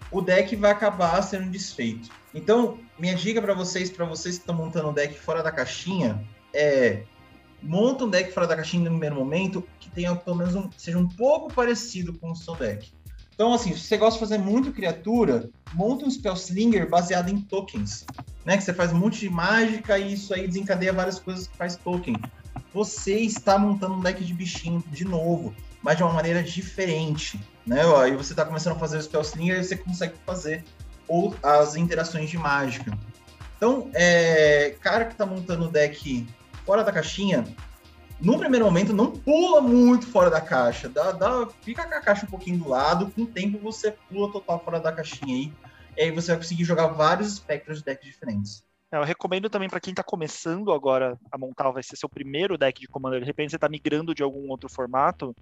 O 0.10 0.22
deck 0.22 0.56
vai 0.56 0.72
acabar 0.72 1.22
sendo 1.22 1.50
desfeito. 1.50 2.10
Então, 2.34 2.78
minha 2.98 3.14
dica 3.14 3.42
para 3.42 3.54
vocês, 3.54 3.90
para 3.90 4.06
vocês 4.06 4.36
que 4.36 4.42
estão 4.42 4.56
montando 4.56 4.90
um 4.90 4.94
deck 4.94 5.20
fora 5.20 5.44
da 5.44 5.52
caixinha, 5.52 6.24
é 6.54 7.04
monta 7.62 8.06
um 8.06 8.10
deck 8.10 8.32
fora 8.32 8.48
da 8.48 8.56
caixinha 8.56 8.84
no 8.84 8.92
primeiro 8.92 9.16
momento 9.16 9.68
que 9.80 9.90
tenha 9.90 10.16
pelo 10.16 10.38
menos 10.38 10.56
um, 10.56 10.70
seja 10.78 10.98
um 10.98 11.08
pouco 11.08 11.54
parecido 11.54 12.18
com 12.18 12.32
o 12.32 12.36
seu 12.36 12.56
deck. 12.56 12.92
Então, 13.34 13.54
assim, 13.54 13.74
se 13.74 13.82
você 13.82 13.98
gosta 13.98 14.20
de 14.20 14.20
fazer 14.20 14.38
muito 14.38 14.72
criatura, 14.72 15.50
monta 15.74 16.06
um 16.06 16.12
Spellslinger 16.12 16.90
baseado 16.90 17.30
em 17.30 17.42
tokens. 17.42 18.06
Né? 18.46 18.58
Que 18.58 18.64
você 18.64 18.74
faz 18.74 18.92
um 18.92 18.98
monte 18.98 19.20
de 19.20 19.30
mágica 19.30 19.98
e 19.98 20.14
isso 20.14 20.34
aí 20.34 20.48
desencadeia 20.48 20.94
várias 20.94 21.20
coisas 21.20 21.48
que 21.48 21.58
faz 21.58 21.76
token 21.76 22.16
você 22.74 23.16
está 23.20 23.58
montando 23.58 23.96
um 23.96 24.00
deck 24.00 24.24
de 24.24 24.34
bichinho 24.34 24.84
de 24.88 25.06
novo, 25.06 25.54
mas 25.82 25.98
de 25.98 26.04
uma 26.04 26.14
maneira 26.14 26.42
diferente, 26.42 27.40
né? 27.66 27.82
Aí 27.98 28.16
você 28.16 28.34
está 28.34 28.46
começando 28.46 28.76
a 28.76 28.80
fazer 28.80 28.98
o 28.98 29.02
Spellslinger 29.02 29.60
e 29.60 29.64
você 29.64 29.76
consegue 29.76 30.16
fazer 30.26 30.64
ou 31.08 31.36
as 31.44 31.76
interações 31.76 32.30
de 32.30 32.38
mágica. 32.38 32.98
Então, 33.58 33.90
é, 33.94 34.76
cara 34.80 35.06
que 35.06 35.12
está 35.12 35.26
montando 35.26 35.66
o 35.66 35.72
deck 35.72 36.26
fora 36.66 36.84
da 36.84 36.92
caixinha, 36.92 37.44
no 38.22 38.38
primeiro 38.38 38.66
momento 38.66 38.94
não 38.94 39.12
pula 39.12 39.60
muito 39.62 40.06
fora 40.06 40.30
da 40.30 40.40
caixa, 40.40 40.88
dá, 40.88 41.12
dá, 41.12 41.48
fica 41.62 41.88
com 41.88 41.96
a 41.96 42.02
caixa 42.02 42.26
um 42.26 42.30
pouquinho 42.30 42.60
do 42.60 42.70
lado, 42.70 43.10
com 43.12 43.24
o 43.24 43.28
tempo 43.28 43.58
você 43.58 43.92
pula 44.10 44.32
total 44.32 44.64
fora 44.64 44.80
da 44.80 44.92
caixinha 44.92 45.36
aí, 45.36 45.54
e 45.98 46.02
aí 46.04 46.12
você 46.12 46.28
vai 46.28 46.38
conseguir 46.38 46.64
jogar 46.64 46.88
vários 46.88 47.34
espectros 47.34 47.80
de 47.80 47.86
decks 47.86 48.08
diferentes. 48.08 48.64
É, 48.92 48.98
eu 48.98 49.04
recomendo 49.04 49.50
também 49.50 49.70
para 49.70 49.80
quem 49.80 49.92
está 49.92 50.04
começando 50.04 50.72
agora 50.72 51.18
a 51.32 51.38
montar, 51.38 51.72
vai 51.72 51.82
ser 51.82 51.96
seu 51.96 52.08
primeiro 52.08 52.58
deck 52.58 52.80
de 52.80 52.88
Commander, 52.88 53.22
de 53.22 53.26
repente 53.26 53.50
você 53.50 53.58
está 53.58 53.68
migrando 53.68 54.14
de 54.14 54.22
algum 54.22 54.50
outro 54.50 54.70
formato, 54.70 55.36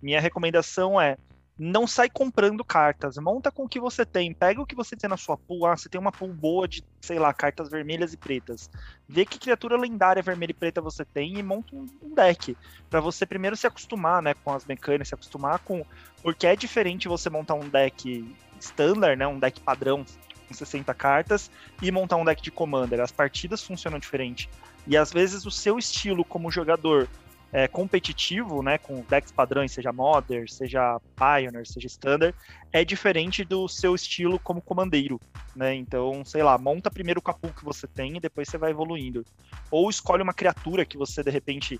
minha 0.00 0.20
recomendação 0.20 1.00
é 1.00 1.16
não 1.58 1.86
sai 1.86 2.08
comprando 2.08 2.64
cartas, 2.64 3.16
monta 3.18 3.50
com 3.50 3.64
o 3.64 3.68
que 3.68 3.78
você 3.78 4.06
tem, 4.06 4.32
pega 4.32 4.60
o 4.60 4.66
que 4.66 4.74
você 4.74 4.96
tem 4.96 5.08
na 5.08 5.16
sua 5.16 5.36
pool, 5.36 5.66
ah, 5.66 5.76
você 5.76 5.88
tem 5.88 6.00
uma 6.00 6.10
pool 6.10 6.32
boa 6.32 6.66
de, 6.66 6.82
sei 7.00 7.18
lá, 7.18 7.32
cartas 7.32 7.68
vermelhas 7.68 8.12
e 8.12 8.16
pretas, 8.16 8.70
vê 9.06 9.24
que 9.24 9.38
criatura 9.38 9.76
lendária 9.76 10.22
vermelha 10.22 10.50
e 10.50 10.54
preta 10.54 10.80
você 10.80 11.04
tem 11.04 11.38
e 11.38 11.42
monta 11.42 11.76
um, 11.76 11.86
deck, 12.14 12.56
para 12.88 13.00
você 13.00 13.26
primeiro 13.26 13.56
se 13.56 13.66
acostumar, 13.66 14.22
né, 14.22 14.34
com 14.34 14.52
as 14.52 14.64
mecânicas, 14.64 15.08
se 15.08 15.14
acostumar 15.14 15.58
com, 15.58 15.84
porque 16.22 16.46
é 16.46 16.56
diferente 16.56 17.06
você 17.06 17.28
montar 17.28 17.54
um 17.54 17.68
deck 17.68 18.34
standard, 18.58 19.18
né, 19.18 19.26
um 19.26 19.38
deck 19.38 19.60
padrão, 19.60 20.04
com 20.48 20.54
60 20.54 20.92
cartas 20.94 21.50
e 21.80 21.90
montar 21.90 22.16
um 22.16 22.24
deck 22.24 22.42
de 22.42 22.50
Commander. 22.50 23.00
As 23.00 23.10
partidas 23.10 23.62
funcionam 23.62 23.98
diferente. 23.98 24.48
E 24.86 24.96
às 24.96 25.12
vezes 25.12 25.46
o 25.46 25.50
seu 25.50 25.78
estilo 25.78 26.24
como 26.24 26.50
jogador 26.50 27.08
é, 27.52 27.68
competitivo, 27.68 28.62
né, 28.62 28.78
com 28.78 29.04
decks 29.08 29.30
padrões, 29.30 29.72
seja 29.72 29.92
Modern, 29.92 30.46
seja 30.48 30.98
Pioneer, 31.16 31.66
seja 31.66 31.86
Standard, 31.86 32.34
é 32.72 32.82
diferente 32.84 33.44
do 33.44 33.68
seu 33.68 33.94
estilo 33.94 34.38
como 34.38 34.62
comandeiro, 34.62 35.20
né? 35.54 35.74
Então, 35.74 36.24
sei 36.24 36.42
lá, 36.42 36.56
monta 36.56 36.90
primeiro 36.90 37.20
o 37.20 37.22
capu 37.22 37.52
que 37.52 37.64
você 37.64 37.86
tem 37.86 38.16
e 38.16 38.20
depois 38.20 38.48
você 38.48 38.56
vai 38.56 38.70
evoluindo. 38.70 39.22
Ou 39.70 39.90
escolhe 39.90 40.22
uma 40.22 40.32
criatura 40.32 40.86
que 40.86 40.96
você 40.96 41.22
de 41.22 41.30
repente 41.30 41.78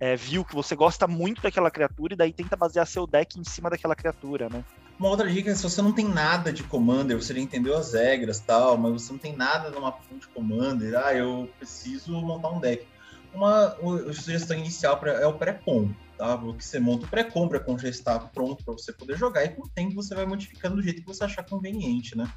é, 0.00 0.16
viu 0.16 0.42
que 0.42 0.54
você 0.54 0.74
gosta 0.74 1.06
muito 1.06 1.42
daquela 1.42 1.70
criatura 1.70 2.14
e 2.14 2.16
daí 2.16 2.32
tenta 2.32 2.56
basear 2.56 2.86
seu 2.86 3.06
deck 3.06 3.38
em 3.38 3.44
cima 3.44 3.68
daquela 3.68 3.94
criatura, 3.94 4.48
né? 4.48 4.64
Uma 4.98 5.10
outra 5.10 5.30
dica 5.30 5.50
é 5.50 5.54
se 5.54 5.62
você 5.62 5.82
não 5.82 5.92
tem 5.92 6.06
nada 6.06 6.52
de 6.52 6.62
Commander, 6.62 7.16
você 7.16 7.34
já 7.34 7.40
entendeu 7.40 7.76
as 7.76 7.92
regras 7.92 8.40
tal, 8.40 8.78
mas 8.78 8.92
você 8.92 9.12
não 9.12 9.18
tem 9.18 9.36
nada 9.36 9.70
numa 9.70 9.94
de 10.18 10.28
Commander, 10.28 10.98
ah, 10.98 11.14
eu 11.14 11.48
preciso 11.58 12.12
montar 12.20 12.50
um 12.50 12.60
deck. 12.60 12.86
Uma, 13.32 13.76
sugestão 14.12 14.56
inicial 14.56 14.98
pra, 14.98 15.12
é 15.12 15.26
o 15.26 15.38
pré-com, 15.38 15.90
tá? 16.18 16.36
Porque 16.36 16.62
você 16.62 16.80
monta 16.80 17.06
o 17.06 17.08
pré-com, 17.08 17.44
o 17.44 17.48
pré-com 17.48 17.78
já 17.78 17.88
está 17.88 18.18
pronto 18.18 18.64
para 18.64 18.74
você 18.74 18.92
poder 18.92 19.16
jogar 19.16 19.44
e 19.44 19.50
com 19.50 19.62
o 19.62 19.68
tempo 19.68 19.94
você 19.94 20.14
vai 20.14 20.26
modificando 20.26 20.76
do 20.76 20.82
jeito 20.82 21.00
que 21.00 21.06
você 21.06 21.24
achar 21.24 21.44
conveniente, 21.48 22.16
né? 22.16 22.30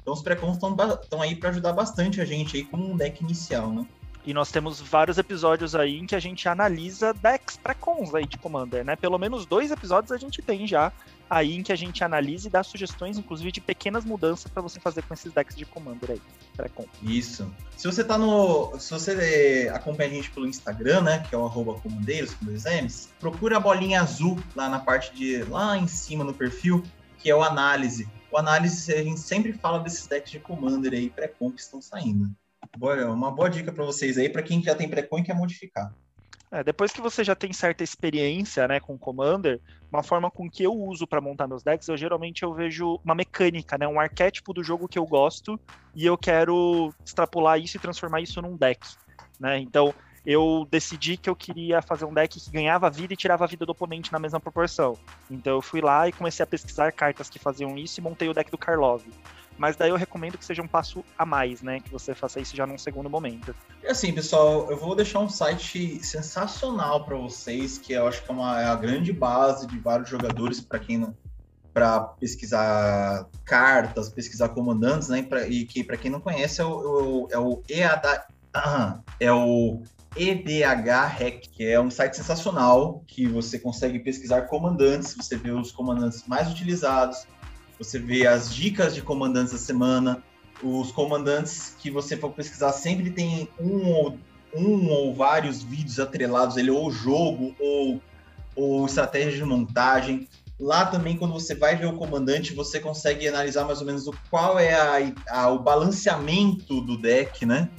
Então 0.00 0.14
os 0.14 0.22
pré-cons 0.22 0.56
estão 0.56 1.20
aí 1.20 1.36
para 1.36 1.50
ajudar 1.50 1.72
bastante 1.72 2.20
a 2.20 2.24
gente 2.24 2.56
aí 2.56 2.64
com 2.64 2.76
um 2.76 2.96
deck 2.96 3.22
inicial, 3.22 3.72
né? 3.72 3.84
E 4.24 4.34
nós 4.34 4.50
temos 4.50 4.80
vários 4.80 5.16
episódios 5.16 5.74
aí 5.74 5.98
em 5.98 6.06
que 6.06 6.14
a 6.14 6.20
gente 6.20 6.48
analisa 6.48 7.14
decks 7.14 7.56
pré-cons 7.56 8.14
aí 8.14 8.26
de 8.26 8.36
Commander, 8.36 8.84
né? 8.84 8.94
Pelo 8.94 9.18
menos 9.18 9.46
dois 9.46 9.70
episódios 9.70 10.12
a 10.12 10.18
gente 10.18 10.42
tem 10.42 10.66
já 10.66 10.92
aí 11.30 11.54
em 11.54 11.62
que 11.62 11.72
a 11.72 11.76
gente 11.76 12.02
analisa 12.02 12.48
e 12.48 12.50
dá 12.50 12.62
sugestões, 12.62 13.18
inclusive 13.18 13.52
de 13.52 13.60
pequenas 13.60 14.04
mudanças 14.04 14.50
para 14.50 14.62
você 14.62 14.80
fazer 14.80 15.02
com 15.02 15.14
esses 15.14 15.32
decks 15.32 15.56
de 15.56 15.64
Commander 15.64 16.12
aí, 16.12 16.22
pré-com. 16.56 16.86
Isso. 17.02 17.50
Se 17.76 17.86
você 17.86 18.02
tá 18.02 18.16
no. 18.16 18.78
Se 18.78 18.90
você 18.90 19.70
acompanha 19.72 20.10
a 20.10 20.14
gente 20.14 20.30
pelo 20.30 20.46
Instagram, 20.46 21.02
né? 21.02 21.24
Que 21.28 21.34
é 21.34 21.38
o 21.38 21.48
comandeiros 21.50 22.34
com 22.34 22.46
dois 22.46 22.64
M's, 22.64 23.10
procura 23.20 23.56
a 23.56 23.60
bolinha 23.60 24.00
azul 24.00 24.38
lá 24.56 24.68
na 24.68 24.78
parte 24.78 25.14
de. 25.14 25.42
lá 25.44 25.76
em 25.76 25.86
cima 25.86 26.24
no 26.24 26.34
perfil, 26.34 26.82
que 27.18 27.30
é 27.30 27.34
o 27.34 27.42
análise. 27.42 28.08
O 28.30 28.36
análise, 28.36 28.92
a 28.92 29.02
gente 29.02 29.20
sempre 29.20 29.52
fala 29.52 29.80
desses 29.80 30.06
decks 30.06 30.30
de 30.30 30.38
Commander 30.38 30.92
aí, 30.92 31.08
pré-com 31.08 31.50
que 31.50 31.60
estão 31.60 31.80
saindo. 31.80 32.30
Boa, 32.76 33.06
uma 33.06 33.30
boa 33.30 33.48
dica 33.48 33.72
para 33.72 33.84
vocês 33.84 34.18
aí, 34.18 34.28
para 34.28 34.42
quem 34.42 34.62
já 34.62 34.74
tem 34.74 34.88
pré-com 34.88 35.18
e 35.18 35.22
quer 35.22 35.34
modificar. 35.34 35.92
É, 36.50 36.64
depois 36.64 36.92
que 36.92 37.00
você 37.00 37.22
já 37.22 37.34
tem 37.34 37.52
certa 37.52 37.84
experiência 37.84 38.66
né, 38.66 38.80
com 38.80 38.96
Commander, 38.96 39.60
uma 39.92 40.02
forma 40.02 40.30
com 40.30 40.48
que 40.48 40.62
eu 40.62 40.72
uso 40.72 41.06
para 41.06 41.20
montar 41.20 41.46
meus 41.46 41.62
decks, 41.62 41.88
eu 41.88 41.96
geralmente 41.96 42.42
eu 42.42 42.54
vejo 42.54 42.98
uma 43.04 43.14
mecânica, 43.14 43.76
né, 43.76 43.86
um 43.86 44.00
arquétipo 44.00 44.54
do 44.54 44.62
jogo 44.62 44.88
que 44.88 44.98
eu 44.98 45.04
gosto 45.04 45.60
e 45.94 46.06
eu 46.06 46.16
quero 46.16 46.92
extrapolar 47.04 47.58
isso 47.58 47.76
e 47.76 47.80
transformar 47.80 48.22
isso 48.22 48.40
num 48.40 48.56
deck. 48.56 48.80
Né? 49.38 49.58
Então, 49.58 49.94
eu 50.24 50.66
decidi 50.70 51.16
que 51.16 51.30
eu 51.30 51.36
queria 51.36 51.80
fazer 51.80 52.04
um 52.04 52.12
deck 52.12 52.38
que 52.38 52.50
ganhava 52.50 52.90
vida 52.90 53.14
e 53.14 53.16
tirava 53.16 53.44
a 53.44 53.46
vida 53.46 53.64
do 53.64 53.72
oponente 53.72 54.12
na 54.12 54.18
mesma 54.18 54.38
proporção. 54.38 54.94
Então 55.30 55.54
eu 55.54 55.62
fui 55.62 55.80
lá 55.80 56.08
e 56.08 56.12
comecei 56.12 56.42
a 56.42 56.46
pesquisar 56.46 56.92
cartas 56.92 57.30
que 57.30 57.38
faziam 57.38 57.78
isso 57.78 57.98
e 57.98 58.02
montei 58.02 58.28
o 58.28 58.34
deck 58.34 58.50
do 58.50 58.58
Karlov. 58.58 59.02
Mas 59.58 59.76
daí 59.76 59.90
eu 59.90 59.96
recomendo 59.96 60.38
que 60.38 60.44
seja 60.44 60.62
um 60.62 60.68
passo 60.68 61.04
a 61.18 61.26
mais, 61.26 61.60
né? 61.60 61.80
Que 61.80 61.90
você 61.90 62.14
faça 62.14 62.40
isso 62.40 62.56
já 62.56 62.66
num 62.66 62.78
segundo 62.78 63.10
momento. 63.10 63.54
E 63.82 63.88
assim, 63.88 64.12
pessoal, 64.12 64.70
eu 64.70 64.76
vou 64.76 64.94
deixar 64.94 65.18
um 65.18 65.28
site 65.28 66.02
sensacional 66.02 67.04
para 67.04 67.16
vocês, 67.16 67.76
que 67.76 67.92
eu 67.92 68.06
acho 68.06 68.22
que 68.22 68.30
é, 68.30 68.34
uma, 68.34 68.60
é 68.60 68.66
a 68.66 68.76
grande 68.76 69.12
base 69.12 69.66
de 69.66 69.78
vários 69.78 70.08
jogadores 70.08 70.60
para 70.60 70.78
quem 70.78 70.98
não 70.98 71.14
para 71.74 72.00
pesquisar 72.00 73.28
cartas, 73.44 74.08
pesquisar 74.08 74.48
comandantes, 74.48 75.08
né? 75.08 75.22
Pra, 75.22 75.46
e 75.46 75.64
que 75.64 75.84
para 75.84 75.96
quem 75.96 76.10
não 76.10 76.20
conhece 76.20 76.60
é 76.60 76.64
o, 76.64 77.28
é 77.30 77.38
o 77.38 77.62
EAD, 77.68 78.22
é 79.20 79.32
o 79.32 79.82
EDH 80.16 81.06
Hack, 81.06 81.48
que 81.52 81.64
é 81.64 81.80
um 81.80 81.90
site 81.90 82.16
sensacional 82.16 83.04
que 83.06 83.26
você 83.26 83.58
consegue 83.58 84.00
pesquisar 84.00 84.42
comandantes, 84.42 85.14
você 85.14 85.36
vê 85.36 85.50
os 85.50 85.70
comandantes 85.70 86.26
mais 86.26 86.50
utilizados, 86.50 87.26
você 87.78 87.98
vê 87.98 88.26
as 88.26 88.52
dicas 88.54 88.94
de 88.94 89.02
comandantes 89.02 89.52
da 89.52 89.58
semana, 89.58 90.22
os 90.62 90.90
comandantes 90.90 91.74
que 91.78 91.90
você 91.90 92.16
for 92.16 92.30
pesquisar 92.30 92.72
sempre 92.72 93.10
tem 93.10 93.48
um 93.60 93.86
ou, 93.86 94.18
um 94.54 94.88
ou 94.88 95.14
vários 95.14 95.62
vídeos 95.62 96.00
atrelados 96.00 96.56
ele 96.56 96.70
ou 96.70 96.90
jogo 96.90 97.54
ou, 97.60 98.00
ou 98.56 98.86
estratégia 98.86 99.32
de 99.32 99.44
montagem. 99.44 100.28
Lá 100.58 100.86
também, 100.86 101.16
quando 101.16 101.32
você 101.32 101.54
vai 101.54 101.76
ver 101.76 101.86
o 101.86 101.92
comandante, 101.92 102.52
você 102.52 102.80
consegue 102.80 103.28
analisar 103.28 103.64
mais 103.64 103.78
ou 103.80 103.86
menos 103.86 104.08
o, 104.08 104.14
qual 104.28 104.58
é 104.58 104.74
a, 104.74 105.12
a, 105.42 105.50
o 105.50 105.60
balanceamento 105.60 106.80
do 106.80 106.98
deck, 106.98 107.46
né? 107.46 107.70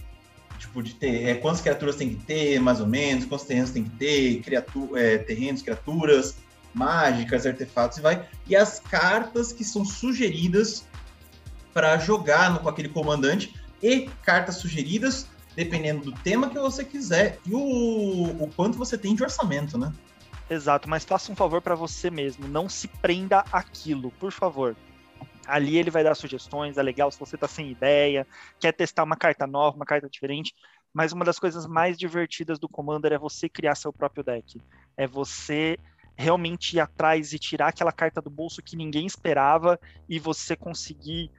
Tipo, 0.58 0.82
de 0.82 0.94
ter, 0.96 1.28
é, 1.28 1.36
quantas 1.36 1.60
criaturas 1.60 1.98
tem 1.98 2.10
que 2.10 2.24
ter, 2.24 2.60
mais 2.60 2.80
ou 2.80 2.88
menos, 2.88 3.26
quantos 3.26 3.46
terrenos 3.46 3.72
tem 3.72 3.84
que 3.84 3.90
ter, 3.92 4.42
criatu 4.42 4.96
é, 4.96 5.18
terrenos, 5.18 5.62
criaturas, 5.62 6.38
mágicas, 6.80 7.46
artefatos 7.46 7.98
e 7.98 8.02
vai. 8.02 8.26
E 8.48 8.56
as 8.56 8.80
cartas 8.80 9.52
que 9.52 9.66
são 9.66 9.84
sugeridas 9.84 10.88
para 11.74 11.98
jogar 11.98 12.52
no, 12.52 12.60
com 12.60 12.70
aquele 12.70 12.90
comandante 12.90 13.54
e 13.84 14.10
cartas 14.24 14.56
sugeridas 14.56 15.28
dependendo 15.56 16.06
do 16.06 16.12
tema 16.24 16.50
que 16.50 16.58
você 16.58 16.86
quiser 16.86 17.38
e 17.46 17.54
o, 17.54 17.60
o 17.60 18.50
quanto 18.56 18.78
você 18.78 18.98
tem 18.98 19.14
de 19.14 19.22
orçamento, 19.22 19.78
né? 19.78 19.92
Exato, 20.50 20.90
mas 20.90 21.04
faça 21.04 21.32
um 21.32 21.36
favor 21.36 21.62
para 21.62 21.76
você 21.76 22.10
mesmo, 22.10 22.48
não 22.48 22.70
se 22.70 22.88
prenda 22.88 23.44
aquilo, 23.52 24.10
por 24.12 24.32
favor. 24.32 24.76
Ali 25.46 25.78
ele 25.78 25.92
vai 25.92 26.04
dar 26.04 26.16
sugestões, 26.16 26.78
é 26.78 26.82
legal 26.82 27.12
se 27.12 27.20
você 27.20 27.38
tá 27.38 27.48
sem 27.48 27.70
ideia, 27.70 28.26
quer 28.60 28.72
testar 28.72 29.04
uma 29.04 29.18
carta 29.18 29.46
nova, 29.46 29.76
uma 29.76 29.86
carta 29.86 30.10
diferente, 30.10 30.56
mas 30.94 31.12
uma 31.12 31.26
das 31.26 31.38
coisas 31.38 31.68
mais 31.68 31.98
divertidas 31.98 32.58
do 32.58 32.70
Commander 32.70 33.12
é 33.12 33.18
você 33.18 33.50
criar 33.50 33.76
seu 33.76 33.92
próprio 33.92 34.24
deck. 34.24 34.62
É 34.96 35.06
você 35.06 35.78
realmente 36.20 36.76
ir 36.76 36.82
atrás 36.82 37.32
e 37.32 37.40
tirar 37.40 37.70
aquela 37.70 37.94
carta 37.94 38.22
do 38.22 38.30
bolso 38.30 38.62
que 38.62 38.76
ninguém 38.76 39.06
esperava 39.06 39.80
e 40.08 40.20
você 40.20 40.54
conseguir 40.54 41.32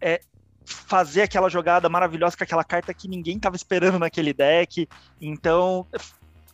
é, 0.00 0.22
fazer 0.64 1.20
aquela 1.20 1.50
jogada 1.50 1.90
maravilhosa 1.90 2.34
com 2.34 2.42
aquela 2.42 2.64
carta 2.64 2.94
que 2.94 3.06
ninguém 3.06 3.36
estava 3.36 3.54
esperando 3.54 3.98
naquele 3.98 4.32
deck. 4.32 4.88
Então, 5.20 5.86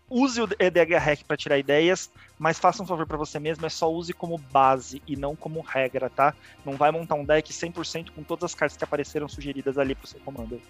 use 0.08 0.42
o 0.42 0.48
EDH 0.58 0.98
Hack 0.98 1.22
para 1.22 1.36
tirar 1.36 1.58
ideias, 1.58 2.10
mas 2.36 2.58
faça 2.58 2.82
um 2.82 2.86
favor 2.86 3.06
para 3.06 3.16
você 3.16 3.38
mesmo, 3.38 3.64
é 3.64 3.68
só 3.68 3.88
use 3.88 4.12
como 4.12 4.36
base 4.36 5.00
e 5.06 5.14
não 5.14 5.36
como 5.36 5.60
regra, 5.60 6.10
tá? 6.10 6.34
Não 6.64 6.72
vai 6.72 6.90
montar 6.90 7.14
um 7.14 7.24
deck 7.24 7.52
100% 7.52 8.10
com 8.10 8.24
todas 8.24 8.50
as 8.50 8.54
cartas 8.54 8.76
que 8.76 8.82
apareceram 8.82 9.28
sugeridas 9.28 9.78
ali 9.78 9.94
para 9.94 10.06
o 10.06 10.08
seu 10.08 10.18
comando. 10.20 10.60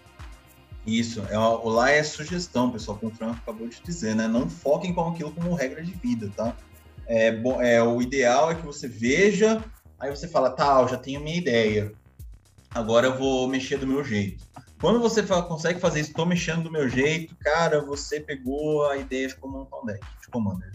Isso, 0.86 1.22
é, 1.30 1.38
lá 1.38 1.90
é 1.90 2.02
sugestão, 2.02 2.70
pessoal, 2.70 2.98
como 2.98 3.10
o 3.10 3.14
Franco 3.14 3.38
acabou 3.42 3.68
de 3.68 3.80
dizer, 3.82 4.14
né? 4.14 4.28
Não 4.28 4.50
foquem 4.50 4.92
com 4.92 5.08
aquilo 5.08 5.32
como 5.32 5.54
regra 5.54 5.82
de 5.82 5.92
vida, 5.92 6.30
tá? 6.36 6.54
É, 7.12 7.32
bom, 7.32 7.60
é, 7.60 7.82
o 7.82 8.00
ideal 8.00 8.52
é 8.52 8.54
que 8.54 8.64
você 8.64 8.86
veja, 8.86 9.64
aí 9.98 10.08
você 10.08 10.28
fala, 10.28 10.48
tá, 10.48 10.80
eu 10.80 10.86
já 10.86 10.96
tenho 10.96 11.20
minha 11.20 11.36
ideia. 11.36 11.90
Agora 12.70 13.08
eu 13.08 13.18
vou 13.18 13.48
mexer 13.48 13.78
do 13.78 13.86
meu 13.86 14.04
jeito. 14.04 14.44
Quando 14.80 15.00
você 15.00 15.20
fala, 15.20 15.42
consegue 15.42 15.80
fazer 15.80 16.02
isso, 16.02 16.14
tô 16.14 16.24
mexendo 16.24 16.62
do 16.62 16.70
meu 16.70 16.88
jeito, 16.88 17.34
cara, 17.40 17.80
você 17.80 18.20
pegou 18.20 18.86
a 18.86 18.96
ideia 18.96 19.26
de 19.26 19.34
deck 19.34 20.00
de 20.22 20.28
Commander. 20.30 20.72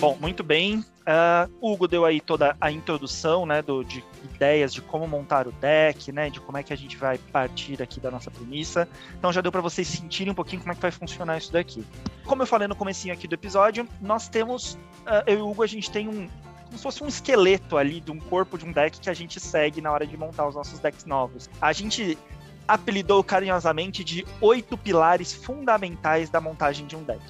Bom, 0.00 0.18
muito 0.20 0.42
bem. 0.42 0.84
Uh, 1.06 1.48
Hugo 1.60 1.86
deu 1.86 2.04
aí 2.04 2.20
toda 2.20 2.56
a 2.60 2.68
introdução, 2.68 3.46
né, 3.46 3.62
do, 3.62 3.84
de 3.84 4.04
ideias 4.24 4.74
de 4.74 4.82
como 4.82 5.06
montar 5.06 5.46
o 5.46 5.52
deck, 5.52 6.10
né, 6.10 6.28
de 6.28 6.40
como 6.40 6.58
é 6.58 6.64
que 6.64 6.72
a 6.72 6.76
gente 6.76 6.96
vai 6.96 7.16
partir 7.16 7.80
aqui 7.80 8.00
da 8.00 8.10
nossa 8.10 8.28
premissa. 8.28 8.88
Então 9.16 9.32
já 9.32 9.40
deu 9.40 9.52
para 9.52 9.60
vocês 9.60 9.86
sentirem 9.86 10.32
um 10.32 10.34
pouquinho 10.34 10.62
como 10.62 10.72
é 10.72 10.74
que 10.74 10.82
vai 10.82 10.90
funcionar 10.90 11.38
isso 11.38 11.52
daqui. 11.52 11.84
Como 12.24 12.42
eu 12.42 12.46
falei 12.46 12.66
no 12.66 12.74
comecinho 12.74 13.14
aqui 13.14 13.28
do 13.28 13.34
episódio, 13.34 13.88
nós 14.00 14.28
temos, 14.28 14.74
uh, 15.04 15.22
eu 15.28 15.38
e 15.38 15.42
o 15.42 15.48
Hugo, 15.48 15.62
a 15.62 15.66
gente 15.68 15.92
tem 15.92 16.08
um, 16.08 16.28
como 16.64 16.76
se 16.76 16.82
fosse 16.82 17.04
um 17.04 17.06
esqueleto 17.06 17.76
ali 17.76 18.00
de 18.00 18.10
um 18.10 18.18
corpo 18.18 18.58
de 18.58 18.64
um 18.64 18.72
deck 18.72 18.98
que 18.98 19.08
a 19.08 19.14
gente 19.14 19.38
segue 19.38 19.80
na 19.80 19.92
hora 19.92 20.04
de 20.04 20.16
montar 20.16 20.48
os 20.48 20.56
nossos 20.56 20.80
decks 20.80 21.04
novos. 21.04 21.48
A 21.60 21.72
gente 21.72 22.18
apelidou 22.66 23.22
carinhosamente 23.22 24.02
de 24.02 24.26
oito 24.40 24.76
pilares 24.76 25.32
fundamentais 25.32 26.28
da 26.30 26.40
montagem 26.40 26.84
de 26.84 26.96
um 26.96 27.04
deck 27.04 27.22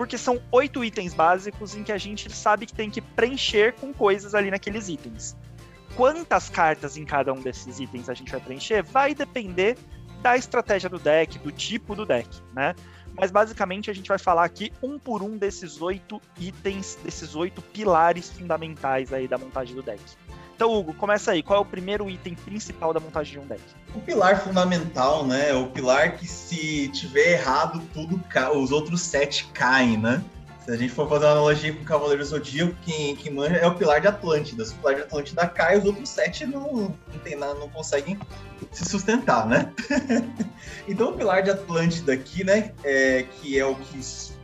porque 0.00 0.16
são 0.16 0.40
oito 0.50 0.82
itens 0.82 1.12
básicos 1.12 1.76
em 1.76 1.84
que 1.84 1.92
a 1.92 1.98
gente 1.98 2.32
sabe 2.32 2.64
que 2.64 2.72
tem 2.72 2.88
que 2.88 3.02
preencher 3.02 3.74
com 3.74 3.92
coisas 3.92 4.34
ali 4.34 4.50
naqueles 4.50 4.88
itens. 4.88 5.36
Quantas 5.94 6.48
cartas 6.48 6.96
em 6.96 7.04
cada 7.04 7.34
um 7.34 7.42
desses 7.42 7.78
itens 7.78 8.08
a 8.08 8.14
gente 8.14 8.32
vai 8.32 8.40
preencher 8.40 8.82
vai 8.82 9.14
depender 9.14 9.76
da 10.22 10.38
estratégia 10.38 10.88
do 10.88 10.98
deck, 10.98 11.38
do 11.40 11.52
tipo 11.52 11.94
do 11.94 12.06
deck, 12.06 12.26
né? 12.54 12.74
Mas 13.14 13.30
basicamente 13.30 13.90
a 13.90 13.92
gente 13.92 14.08
vai 14.08 14.18
falar 14.18 14.44
aqui 14.44 14.72
um 14.82 14.98
por 14.98 15.22
um 15.22 15.36
desses 15.36 15.82
oito 15.82 16.18
itens, 16.38 16.96
desses 17.04 17.36
oito 17.36 17.60
pilares 17.60 18.30
fundamentais 18.30 19.12
aí 19.12 19.28
da 19.28 19.36
montagem 19.36 19.76
do 19.76 19.82
deck. 19.82 20.00
Então, 20.60 20.74
Hugo, 20.74 20.92
começa 20.92 21.30
aí. 21.30 21.42
Qual 21.42 21.58
é 21.58 21.62
o 21.62 21.64
primeiro 21.64 22.10
item 22.10 22.34
principal 22.34 22.92
da 22.92 23.00
montagem 23.00 23.32
de 23.32 23.38
um 23.38 23.46
deck? 23.46 23.62
O 23.94 24.00
pilar 24.00 24.44
fundamental, 24.44 25.26
né? 25.26 25.54
O 25.54 25.68
pilar 25.68 26.18
que 26.18 26.26
se 26.26 26.88
tiver 26.88 27.32
errado, 27.32 27.80
tudo 27.94 28.18
ca... 28.28 28.52
os 28.52 28.70
outros 28.70 29.00
sete 29.00 29.46
caem, 29.54 29.96
né? 29.96 30.22
Se 30.62 30.70
a 30.70 30.76
gente 30.76 30.92
for 30.92 31.08
fazer 31.08 31.24
uma 31.24 31.32
analogia 31.32 31.72
com 31.72 31.80
o 31.80 31.84
Cavaleiro 31.86 32.22
Zodíaco, 32.22 32.76
quem, 32.82 33.16
quem 33.16 33.32
manja 33.32 33.56
é 33.56 33.66
o 33.66 33.74
pilar 33.74 34.02
de 34.02 34.08
Atlântida. 34.08 34.62
Se 34.62 34.74
o 34.74 34.76
pilar 34.76 34.96
de 34.96 35.00
Atlântida 35.00 35.46
cai, 35.46 35.78
os 35.78 35.86
outros 35.86 36.10
sete 36.10 36.44
não, 36.44 36.70
não, 36.70 37.18
tem 37.24 37.36
nada, 37.36 37.54
não 37.54 37.70
conseguem 37.70 38.18
se 38.70 38.84
sustentar, 38.84 39.46
né? 39.46 39.72
então 40.86 41.08
o 41.08 41.12
pilar 41.14 41.42
de 41.42 41.52
Atlântida 41.52 42.12
aqui, 42.12 42.44
né? 42.44 42.74
É, 42.84 43.22
que 43.22 43.58
é 43.58 43.64
o 43.64 43.74
que 43.76 43.98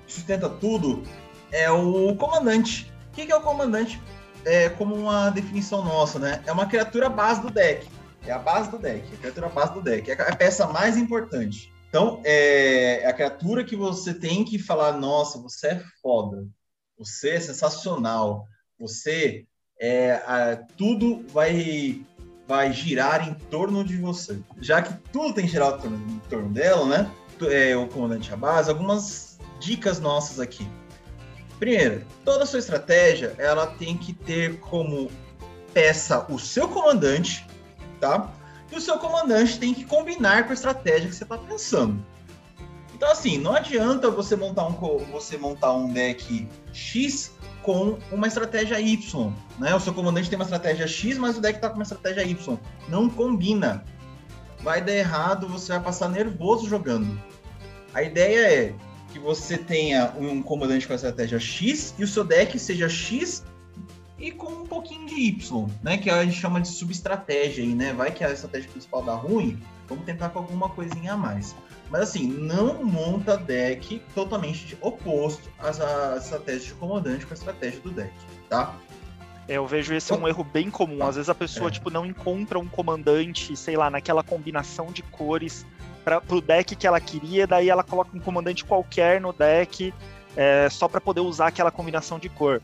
sustenta 0.06 0.48
tudo, 0.48 1.02
é 1.52 1.70
o 1.70 2.16
comandante. 2.16 2.90
O 3.12 3.16
que, 3.16 3.26
que 3.26 3.32
é 3.32 3.36
o 3.36 3.42
comandante? 3.42 4.00
É, 4.46 4.68
como 4.70 4.94
uma 4.94 5.28
definição 5.28 5.84
nossa, 5.84 6.18
né? 6.20 6.40
É 6.46 6.52
uma 6.52 6.66
criatura 6.66 7.10
base 7.10 7.42
do 7.42 7.50
deck. 7.50 7.86
É 8.24 8.32
a 8.32 8.38
base 8.38 8.70
do 8.70 8.78
deck, 8.78 9.12
a 9.12 9.18
criatura 9.18 9.48
base 9.48 9.74
do 9.74 9.82
deck. 9.82 10.10
É 10.10 10.14
a 10.14 10.36
peça 10.36 10.66
mais 10.68 10.96
importante. 10.96 11.72
Então, 11.88 12.20
é, 12.24 13.02
é 13.02 13.06
a 13.06 13.12
criatura 13.12 13.64
que 13.64 13.74
você 13.74 14.14
tem 14.14 14.44
que 14.44 14.58
falar: 14.58 14.92
nossa, 14.92 15.38
você 15.38 15.68
é 15.68 15.82
foda, 16.00 16.46
você 16.96 17.30
é 17.30 17.40
sensacional, 17.40 18.46
você 18.78 19.44
é. 19.80 20.12
A, 20.26 20.56
tudo 20.76 21.24
vai 21.28 22.04
vai 22.46 22.72
girar 22.72 23.28
em 23.28 23.34
torno 23.34 23.82
de 23.82 23.96
você. 23.96 24.38
Já 24.60 24.80
que 24.80 24.94
tudo 25.10 25.34
tem 25.34 25.48
girado 25.48 25.78
em 25.78 25.80
torno, 25.80 26.10
em 26.10 26.18
torno 26.28 26.48
dela, 26.50 26.86
né? 26.86 27.10
É, 27.50 27.76
o 27.76 27.88
comandante 27.88 28.32
a 28.32 28.36
base, 28.36 28.70
algumas 28.70 29.38
dicas 29.58 29.98
nossas 29.98 30.38
aqui. 30.38 30.66
Primeiro, 31.58 32.04
toda 32.24 32.44
sua 32.44 32.58
estratégia 32.58 33.34
ela 33.38 33.66
tem 33.66 33.96
que 33.96 34.12
ter 34.12 34.58
como 34.60 35.10
peça 35.72 36.26
o 36.30 36.38
seu 36.38 36.68
comandante, 36.68 37.46
tá? 38.00 38.30
E 38.70 38.76
o 38.76 38.80
seu 38.80 38.98
comandante 38.98 39.58
tem 39.58 39.72
que 39.72 39.84
combinar 39.84 40.44
com 40.44 40.50
a 40.50 40.54
estratégia 40.54 41.08
que 41.08 41.14
você 41.14 41.24
está 41.24 41.38
pensando. 41.38 42.04
Então, 42.94 43.10
assim, 43.10 43.38
não 43.38 43.54
adianta 43.54 44.10
você 44.10 44.34
montar 44.34 44.66
um, 44.66 44.72
você 45.12 45.36
montar 45.36 45.72
um 45.72 45.92
deck 45.92 46.48
X 46.72 47.32
com 47.62 47.98
uma 48.10 48.26
estratégia 48.26 48.80
Y, 48.80 49.32
né? 49.58 49.74
O 49.74 49.80
seu 49.80 49.92
comandante 49.92 50.30
tem 50.30 50.38
uma 50.38 50.44
estratégia 50.44 50.86
X, 50.86 51.18
mas 51.18 51.36
o 51.36 51.40
deck 51.40 51.56
está 51.56 51.68
com 51.68 51.74
uma 51.74 51.82
estratégia 51.82 52.22
Y. 52.22 52.58
Não 52.88 53.08
combina. 53.08 53.84
Vai 54.60 54.80
dar 54.80 54.94
errado, 54.94 55.46
você 55.46 55.72
vai 55.72 55.82
passar 55.82 56.08
nervoso 56.08 56.68
jogando. 56.68 57.20
A 57.92 58.02
ideia 58.02 58.46
é 58.52 58.74
que 59.16 59.18
você 59.18 59.56
tenha 59.56 60.12
um 60.18 60.42
comandante 60.42 60.86
com 60.86 60.92
a 60.92 60.96
estratégia 60.96 61.40
X 61.40 61.94
e 61.98 62.04
o 62.04 62.06
seu 62.06 62.22
deck 62.22 62.58
seja 62.58 62.86
X 62.86 63.42
e 64.18 64.30
com 64.30 64.52
um 64.52 64.66
pouquinho 64.66 65.06
de 65.06 65.14
Y, 65.14 65.66
né? 65.82 65.96
Que 65.96 66.10
a 66.10 66.22
gente 66.22 66.36
chama 66.36 66.60
de 66.60 66.68
subestratégia 66.68 67.64
aí, 67.64 67.74
né? 67.74 67.94
Vai 67.94 68.12
que 68.12 68.22
a 68.22 68.30
estratégia 68.30 68.70
principal 68.70 69.02
dá 69.02 69.14
ruim, 69.14 69.58
vamos 69.88 70.04
tentar 70.04 70.28
com 70.28 70.40
alguma 70.40 70.68
coisinha 70.68 71.14
a 71.14 71.16
mais. 71.16 71.56
Mas 71.90 72.02
assim, 72.02 72.26
não 72.26 72.84
monta 72.84 73.38
deck 73.38 74.02
totalmente 74.14 74.76
oposto 74.82 75.50
às, 75.58 75.78
estratégias 76.22 76.66
de 76.66 76.74
comandante 76.74 77.24
com 77.24 77.32
a 77.32 77.36
estratégia 77.36 77.80
do 77.80 77.90
deck, 77.90 78.12
tá? 78.50 78.76
É, 79.48 79.54
eu 79.54 79.66
vejo 79.66 79.94
esse 79.94 80.12
é 80.12 80.16
um 80.16 80.28
erro 80.28 80.44
bem 80.44 80.70
comum. 80.70 81.02
Às 81.06 81.14
vezes 81.14 81.30
a 81.30 81.34
pessoa, 81.34 81.68
é. 81.68 81.70
tipo, 81.70 81.88
não 81.88 82.04
encontra 82.04 82.58
um 82.58 82.66
comandante, 82.66 83.56
sei 83.56 83.76
lá, 83.76 83.88
naquela 83.88 84.22
combinação 84.22 84.86
de 84.92 85.02
cores 85.02 85.64
para 86.06 86.20
pro 86.20 86.40
deck 86.40 86.76
que 86.76 86.86
ela 86.86 87.00
queria, 87.00 87.48
daí 87.48 87.68
ela 87.68 87.82
coloca 87.82 88.16
um 88.16 88.20
comandante 88.20 88.64
qualquer 88.64 89.20
no 89.20 89.32
deck 89.32 89.92
é, 90.36 90.68
só 90.70 90.86
para 90.86 91.00
poder 91.00 91.18
usar 91.18 91.48
aquela 91.48 91.72
combinação 91.72 92.16
de 92.16 92.28
cor. 92.28 92.62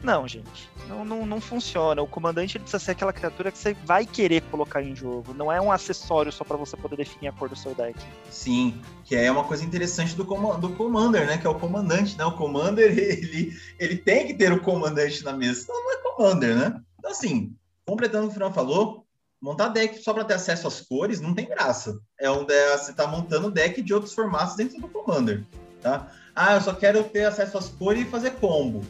Não, 0.00 0.28
gente. 0.28 0.70
Não, 0.88 1.04
não, 1.04 1.26
não 1.26 1.40
funciona. 1.40 2.00
O 2.02 2.06
comandante 2.06 2.60
precisa 2.60 2.78
ser 2.78 2.92
aquela 2.92 3.12
criatura 3.12 3.50
que 3.50 3.58
você 3.58 3.74
vai 3.84 4.06
querer 4.06 4.42
colocar 4.42 4.80
em 4.80 4.94
jogo. 4.94 5.34
Não 5.34 5.50
é 5.50 5.60
um 5.60 5.72
acessório 5.72 6.30
só 6.30 6.44
para 6.44 6.56
você 6.56 6.76
poder 6.76 6.96
definir 6.96 7.28
a 7.28 7.32
cor 7.32 7.48
do 7.48 7.56
seu 7.56 7.74
deck. 7.74 7.98
Sim, 8.30 8.80
que 9.04 9.16
é 9.16 9.30
uma 9.30 9.44
coisa 9.44 9.64
interessante 9.64 10.14
do, 10.14 10.24
com 10.24 10.60
do 10.60 10.70
Commander, 10.70 11.26
né? 11.26 11.38
Que 11.38 11.46
é 11.46 11.50
o 11.50 11.58
comandante, 11.58 12.16
né? 12.16 12.24
O 12.24 12.36
Commander, 12.36 12.90
ele, 12.96 13.56
ele 13.78 13.96
tem 13.96 14.26
que 14.26 14.34
ter 14.34 14.52
o 14.52 14.60
comandante 14.60 15.24
na 15.24 15.32
mesa. 15.32 15.62
Então 15.62 15.74
não 15.74 15.92
é 15.92 15.96
Commander, 15.96 16.56
né? 16.56 16.80
Então, 16.98 17.10
assim, 17.10 17.54
completando 17.84 18.26
o 18.26 18.28
que 18.28 18.36
o 18.36 18.38
Fran 18.38 18.52
falou, 18.52 19.01
montar 19.42 19.68
deck 19.68 19.98
só 20.00 20.14
para 20.14 20.24
ter 20.24 20.34
acesso 20.34 20.68
às 20.68 20.80
cores 20.80 21.20
não 21.20 21.34
tem 21.34 21.46
graça. 21.46 21.98
É 22.18 22.30
um 22.30 22.46
você 22.46 22.92
tá 22.92 23.08
montando 23.08 23.50
deck 23.50 23.82
de 23.82 23.92
outros 23.92 24.14
formatos 24.14 24.54
dentro 24.54 24.80
do 24.80 24.88
Commander, 24.88 25.44
tá? 25.80 26.08
Ah, 26.34 26.54
eu 26.54 26.60
só 26.60 26.72
quero 26.72 27.02
ter 27.04 27.24
acesso 27.24 27.58
às 27.58 27.68
cores 27.68 28.02
e 28.02 28.10
fazer 28.10 28.30
combo. 28.36 28.82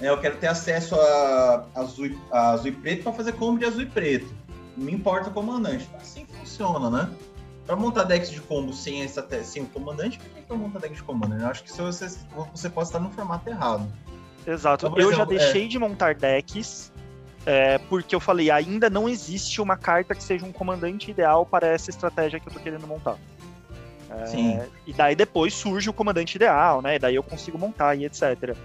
É, 0.00 0.08
eu 0.08 0.18
quero 0.18 0.38
ter 0.38 0.46
acesso 0.46 0.98
a 0.98 1.66
azul, 1.74 2.18
a 2.32 2.52
azul 2.52 2.68
e 2.68 2.72
preto 2.72 3.02
para 3.02 3.12
fazer 3.12 3.32
combo 3.32 3.58
de 3.58 3.66
azul 3.66 3.82
e 3.82 3.86
preto. 3.86 4.34
Não 4.74 4.86
me 4.86 4.92
importa 4.92 5.28
o 5.28 5.32
comandante. 5.32 5.88
Assim 6.00 6.24
funciona, 6.24 6.88
né? 6.88 7.10
Para 7.66 7.76
montar 7.76 8.04
decks 8.04 8.30
de 8.30 8.40
combo 8.40 8.72
sem, 8.72 9.02
essa, 9.02 9.24
sem 9.44 9.62
o 9.62 9.66
comandante, 9.66 10.18
por 10.18 10.30
que, 10.30 10.42
que 10.42 10.50
eu 10.50 10.56
monto 10.56 10.78
deck 10.78 10.94
de 10.94 11.02
comandante? 11.02 11.42
Eu 11.42 11.48
acho 11.48 11.62
que 11.62 11.70
você, 11.70 12.08
você 12.52 12.70
pode 12.70 12.88
estar 12.88 12.98
no 12.98 13.10
formato 13.10 13.48
errado. 13.48 13.86
Exato. 14.46 14.86
Então, 14.86 14.98
eu 14.98 15.12
exemplo, 15.12 15.18
já 15.18 15.38
deixei 15.38 15.66
é... 15.66 15.68
de 15.68 15.78
montar 15.78 16.14
decks 16.14 16.90
é, 17.46 17.78
porque 17.78 18.14
eu 18.14 18.20
falei, 18.20 18.50
ainda 18.50 18.90
não 18.90 19.08
existe 19.08 19.60
uma 19.60 19.76
carta 19.76 20.14
que 20.14 20.22
seja 20.22 20.44
um 20.44 20.52
comandante 20.52 21.10
ideal 21.10 21.46
para 21.46 21.66
essa 21.66 21.90
estratégia 21.90 22.38
que 22.38 22.48
eu 22.48 22.52
tô 22.52 22.60
querendo 22.60 22.86
montar. 22.86 23.16
É, 24.10 24.26
Sim. 24.26 24.60
E 24.86 24.92
daí 24.92 25.14
depois 25.14 25.54
surge 25.54 25.88
o 25.88 25.92
comandante 25.92 26.34
ideal, 26.34 26.82
né? 26.82 26.96
E 26.96 26.98
daí 26.98 27.14
eu 27.14 27.22
consigo 27.22 27.56
montar 27.56 27.94
e 27.94 28.04
etc. 28.04 28.56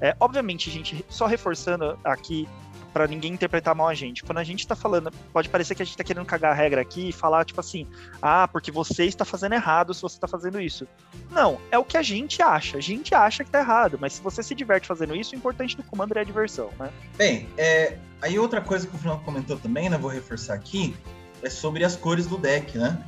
É, 0.00 0.16
obviamente, 0.18 0.70
gente, 0.70 1.04
só 1.08 1.26
reforçando 1.26 1.98
aqui 2.02 2.48
para 2.94 3.08
ninguém 3.08 3.32
interpretar 3.32 3.74
mal 3.74 3.88
a 3.88 3.94
gente. 3.94 4.22
Quando 4.22 4.38
a 4.38 4.44
gente 4.44 4.64
tá 4.64 4.76
falando, 4.76 5.10
pode 5.32 5.48
parecer 5.48 5.74
que 5.74 5.82
a 5.82 5.84
gente 5.84 5.96
tá 5.96 6.04
querendo 6.04 6.24
cagar 6.24 6.52
a 6.52 6.54
regra 6.54 6.80
aqui 6.80 7.08
e 7.08 7.12
falar, 7.12 7.44
tipo 7.44 7.58
assim, 7.58 7.88
ah, 8.22 8.46
porque 8.46 8.70
você 8.70 9.04
está 9.04 9.24
fazendo 9.24 9.54
errado 9.54 9.92
se 9.92 10.00
você 10.00 10.16
tá 10.16 10.28
fazendo 10.28 10.60
isso. 10.60 10.86
Não, 11.28 11.60
é 11.72 11.76
o 11.76 11.84
que 11.84 11.96
a 11.96 12.02
gente 12.02 12.40
acha. 12.40 12.78
A 12.78 12.80
gente 12.80 13.12
acha 13.12 13.42
que 13.42 13.50
tá 13.50 13.58
errado, 13.58 13.98
mas 14.00 14.12
se 14.12 14.22
você 14.22 14.44
se 14.44 14.54
diverte 14.54 14.86
fazendo 14.86 15.16
isso, 15.16 15.34
o 15.34 15.36
importante 15.36 15.76
do 15.76 15.82
Commander 15.82 16.18
é 16.18 16.20
a 16.20 16.24
diversão, 16.24 16.70
né? 16.78 16.88
Bem, 17.16 17.48
é, 17.58 17.98
aí 18.22 18.38
outra 18.38 18.60
coisa 18.60 18.86
que 18.86 18.94
o 18.94 18.98
Fernando 18.98 19.24
comentou 19.24 19.58
também, 19.58 19.90
né, 19.90 19.98
vou 19.98 20.10
reforçar 20.10 20.54
aqui, 20.54 20.96
é 21.42 21.50
sobre 21.50 21.84
as 21.84 21.96
cores 21.96 22.28
do 22.28 22.38
deck, 22.38 22.78
né? 22.78 23.04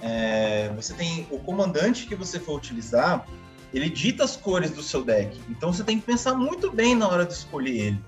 É, 0.00 0.72
você 0.74 0.94
tem 0.94 1.26
o 1.30 1.38
comandante 1.38 2.06
que 2.06 2.14
você 2.14 2.40
for 2.40 2.56
utilizar, 2.56 3.26
ele 3.72 3.90
dita 3.90 4.24
as 4.24 4.34
cores 4.34 4.70
do 4.70 4.82
seu 4.82 5.04
deck. 5.04 5.38
Então 5.50 5.70
você 5.70 5.84
tem 5.84 6.00
que 6.00 6.06
pensar 6.06 6.34
muito 6.34 6.70
bem 6.70 6.94
na 6.94 7.06
hora 7.06 7.26
de 7.26 7.34
escolher 7.34 7.76
ele. 7.76 8.04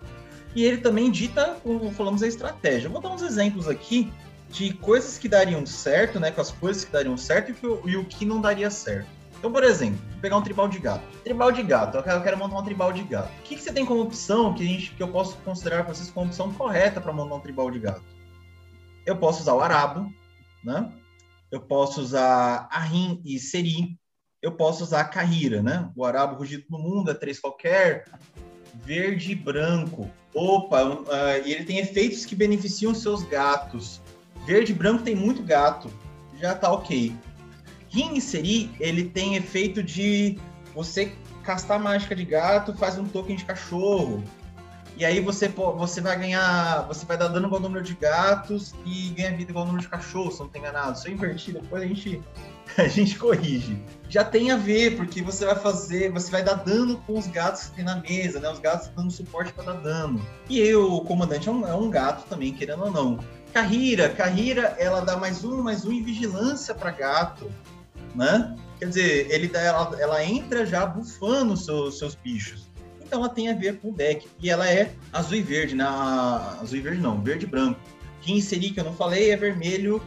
E 0.55 0.65
ele 0.65 0.79
também 0.79 1.11
dita, 1.11 1.57
como 1.63 1.91
falamos, 1.93 2.23
a 2.23 2.27
estratégia. 2.27 2.89
Vou 2.89 3.01
dar 3.01 3.11
uns 3.11 3.23
exemplos 3.23 3.69
aqui 3.69 4.13
de 4.51 4.75
coisas 4.75 5.17
que 5.17 5.29
dariam 5.29 5.65
certo, 5.65 6.21
né? 6.21 6.31
Com 6.31 6.41
as 6.41 6.51
coisas 6.51 6.85
que 6.85 6.93
dariam 6.93 7.17
certo 7.17 7.51
e, 7.51 7.55
que, 7.55 7.67
e 7.67 7.97
o 7.97 8.05
que 8.05 8.25
não 8.25 8.41
daria 8.41 8.71
certo. 8.71 9.09
Então, 9.39 9.51
por 9.51 9.65
exemplo, 9.65 9.99
pegar 10.21 10.37
um 10.37 10.43
tribal 10.43 10.69
de 10.69 10.79
gato. 10.79 11.03
Tribal 11.25 11.51
de 11.51 11.63
gato, 11.63 11.97
eu 11.97 12.23
quero, 12.23 12.39
montar 12.39 12.59
um 12.61 12.65
tribal 12.65 12.93
de 12.93 13.03
gato. 13.03 13.29
O 13.41 13.43
que, 13.43 13.57
que, 13.57 13.63
você 13.63 13.73
tem 13.73 13.85
como 13.85 14.03
opção 14.03 14.55
que, 14.55 14.63
a 14.63 14.67
gente, 14.67 14.95
que 14.95 15.03
eu 15.03 15.09
posso 15.09 15.37
considerar 15.39 15.83
para 15.83 15.95
vocês 15.95 16.11
como 16.11 16.27
opção 16.27 16.53
correta 16.53 17.01
para 17.01 17.13
montar 17.13 17.35
um 17.35 17.41
tribal 17.41 17.69
de 17.71 17.81
gato? 17.81 18.05
Eu 19.05 19.17
posso 19.17 19.41
usar 19.41 19.55
o 19.55 19.61
arabo, 19.61 20.13
né? 20.63 20.93
Eu 21.51 21.61
posso 21.61 22.01
usar 22.01 22.69
Arrim 22.71 23.21
e 23.25 23.39
Seri, 23.39 23.99
eu 24.41 24.53
posso 24.53 24.85
usar 24.85 25.01
a 25.01 25.05
Carrira, 25.05 25.61
né? 25.61 25.91
O 25.97 26.05
Arabo 26.05 26.37
Rugido 26.37 26.65
do 26.71 26.79
Mundo 26.79 27.11
é 27.11 27.15
três 27.15 27.41
qualquer, 27.41 28.05
verde 28.75 29.33
e 29.33 29.35
branco. 29.35 30.09
Opa, 30.35 30.85
uh, 30.85 31.07
e 31.45 31.53
ele 31.53 31.65
tem 31.65 31.79
efeitos 31.79 32.25
que 32.25 32.35
beneficiam 32.35 32.95
seus 32.95 33.23
gatos. 33.23 34.01
Verde 34.47 34.73
e 34.73 34.75
branco 34.75 35.03
tem 35.03 35.15
muito 35.15 35.43
gato, 35.43 35.91
já 36.41 36.55
tá 36.55 36.73
ok. 36.73 37.15
Ring 37.91 38.19
Seri, 38.21 38.71
ele 38.81 39.05
tem 39.05 39.37
efeito 39.37 39.83
de 39.83 40.39
você 40.75 41.15
castar 41.45 41.79
mágica 41.79 42.17
de 42.17 42.25
gato, 42.25 42.75
faz 42.75 42.99
um 42.99 43.05
token 43.05 43.37
de 43.37 43.45
cachorro. 43.45 44.23
E 44.97 45.05
aí 45.05 45.21
você, 45.21 45.49
você 45.49 46.01
vai 46.01 46.19
ganhar, 46.19 46.87
você 46.87 47.05
vai 47.05 47.17
dar 47.17 47.29
dano 47.29 47.47
igual 47.47 47.61
número 47.61 47.85
de 47.85 47.95
gatos 47.95 48.75
e 48.85 49.11
ganha 49.11 49.37
vida 49.37 49.51
igual 49.51 49.65
número 49.65 49.83
de 49.83 49.89
cachorros, 49.89 50.35
se 50.35 50.41
não 50.41 50.49
tem 50.49 50.61
enganado. 50.63 50.99
Se 50.99 51.09
eu 51.09 51.13
invertir, 51.13 51.55
depois 51.55 51.83
a 51.83 51.87
gente 51.87 52.23
a 52.79 52.89
gente 52.89 53.19
corrige. 53.19 53.77
Já 54.09 54.25
tem 54.25 54.51
a 54.51 54.57
ver, 54.57 54.97
porque 54.97 55.23
você 55.23 55.45
vai 55.45 55.55
fazer, 55.55 56.11
você 56.13 56.31
vai 56.31 56.43
dar 56.43 56.55
dano 56.55 57.03
com 57.07 57.19
os 57.19 57.27
gatos 57.27 57.65
que 57.65 57.77
tem 57.77 57.85
na 57.85 57.97
mesa, 57.97 58.41
né? 58.41 58.51
Os 58.51 58.59
gatos 58.59 58.89
dando 58.95 59.11
suporte 59.11 59.53
para 59.53 59.73
dar 59.73 59.81
dano. 59.81 60.25
E 60.49 60.61
eu, 60.61 60.93
o 60.93 61.01
comandante, 61.01 61.49
é 61.49 61.53
um, 61.53 61.67
é 61.67 61.75
um 61.75 61.89
gato 61.89 62.29
também, 62.29 62.53
querendo 62.53 62.85
ou 62.85 62.91
não. 62.91 63.19
Carrira, 63.53 64.09
Carrira, 64.09 64.77
ela 64.79 65.01
dá 65.01 65.17
mais 65.17 65.45
um, 65.45 65.63
mais 65.63 65.85
um 65.85 65.93
em 65.93 66.03
vigilância 66.03 66.75
para 66.75 66.91
gato, 66.91 67.51
né? 68.15 68.55
Quer 68.79 68.89
dizer, 68.89 69.31
ele 69.31 69.49
dá, 69.49 69.61
ela, 69.61 69.97
ela 70.01 70.25
entra 70.25 70.67
já 70.67 70.85
bufando 70.85 71.57
seus, 71.57 71.99
seus 71.99 72.15
bichos. 72.15 72.69
Então 73.01 73.21
ela 73.21 73.29
tem 73.29 73.51
a 73.51 73.55
ver 73.55 73.79
com 73.79 73.91
o 73.91 73.93
deck. 73.93 74.27
E 74.41 74.51
ela 74.51 74.69
é 74.69 74.93
azul 75.13 75.37
e 75.37 75.43
verde, 75.43 75.75
na 75.75 76.59
azul 76.61 76.79
e 76.79 76.81
verde 76.81 77.01
não, 77.01 77.21
verde 77.21 77.45
e 77.45 77.49
branco. 77.49 77.79
Quem 78.21 78.39
inseri 78.39 78.71
que 78.71 78.81
eu 78.81 78.85
não 78.85 78.95
falei 78.95 79.31
é 79.31 79.37
vermelho 79.37 80.03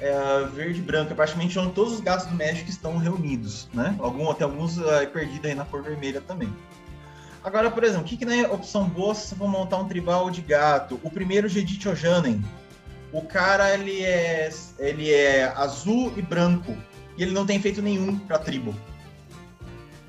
é, 0.00 0.44
verde 0.54 0.80
e 0.80 0.82
branca, 0.82 1.14
praticamente 1.14 1.58
onde 1.58 1.72
todos 1.72 1.94
os 1.94 2.00
gatos 2.00 2.26
do 2.26 2.34
México 2.34 2.70
estão 2.70 2.96
reunidos, 2.98 3.68
né? 3.72 3.96
Algum, 3.98 4.32
tem 4.34 4.44
alguns 4.44 4.78
uh, 4.78 5.06
perdidos 5.12 5.46
aí 5.46 5.54
na 5.54 5.64
cor 5.64 5.82
vermelha 5.82 6.20
também. 6.20 6.52
Agora, 7.42 7.70
por 7.70 7.82
exemplo, 7.84 8.02
o 8.02 8.08
que, 8.08 8.16
que 8.16 8.24
é 8.24 8.48
opção 8.48 8.88
boa 8.88 9.14
se 9.14 9.28
você 9.28 9.34
for 9.34 9.48
montar 9.48 9.78
um 9.78 9.88
tribal 9.88 10.30
de 10.30 10.42
gato? 10.42 11.00
O 11.02 11.10
primeiro 11.10 11.48
Jedit 11.48 11.88
Ojanen. 11.88 12.44
O 13.12 13.22
cara, 13.22 13.72
ele 13.72 14.02
é, 14.02 14.50
ele 14.78 15.10
é 15.10 15.44
azul 15.56 16.12
e 16.16 16.22
branco. 16.22 16.76
E 17.16 17.22
ele 17.22 17.32
não 17.32 17.46
tem 17.46 17.56
efeito 17.56 17.80
nenhum 17.80 18.18
pra 18.18 18.38
tribo. 18.38 18.74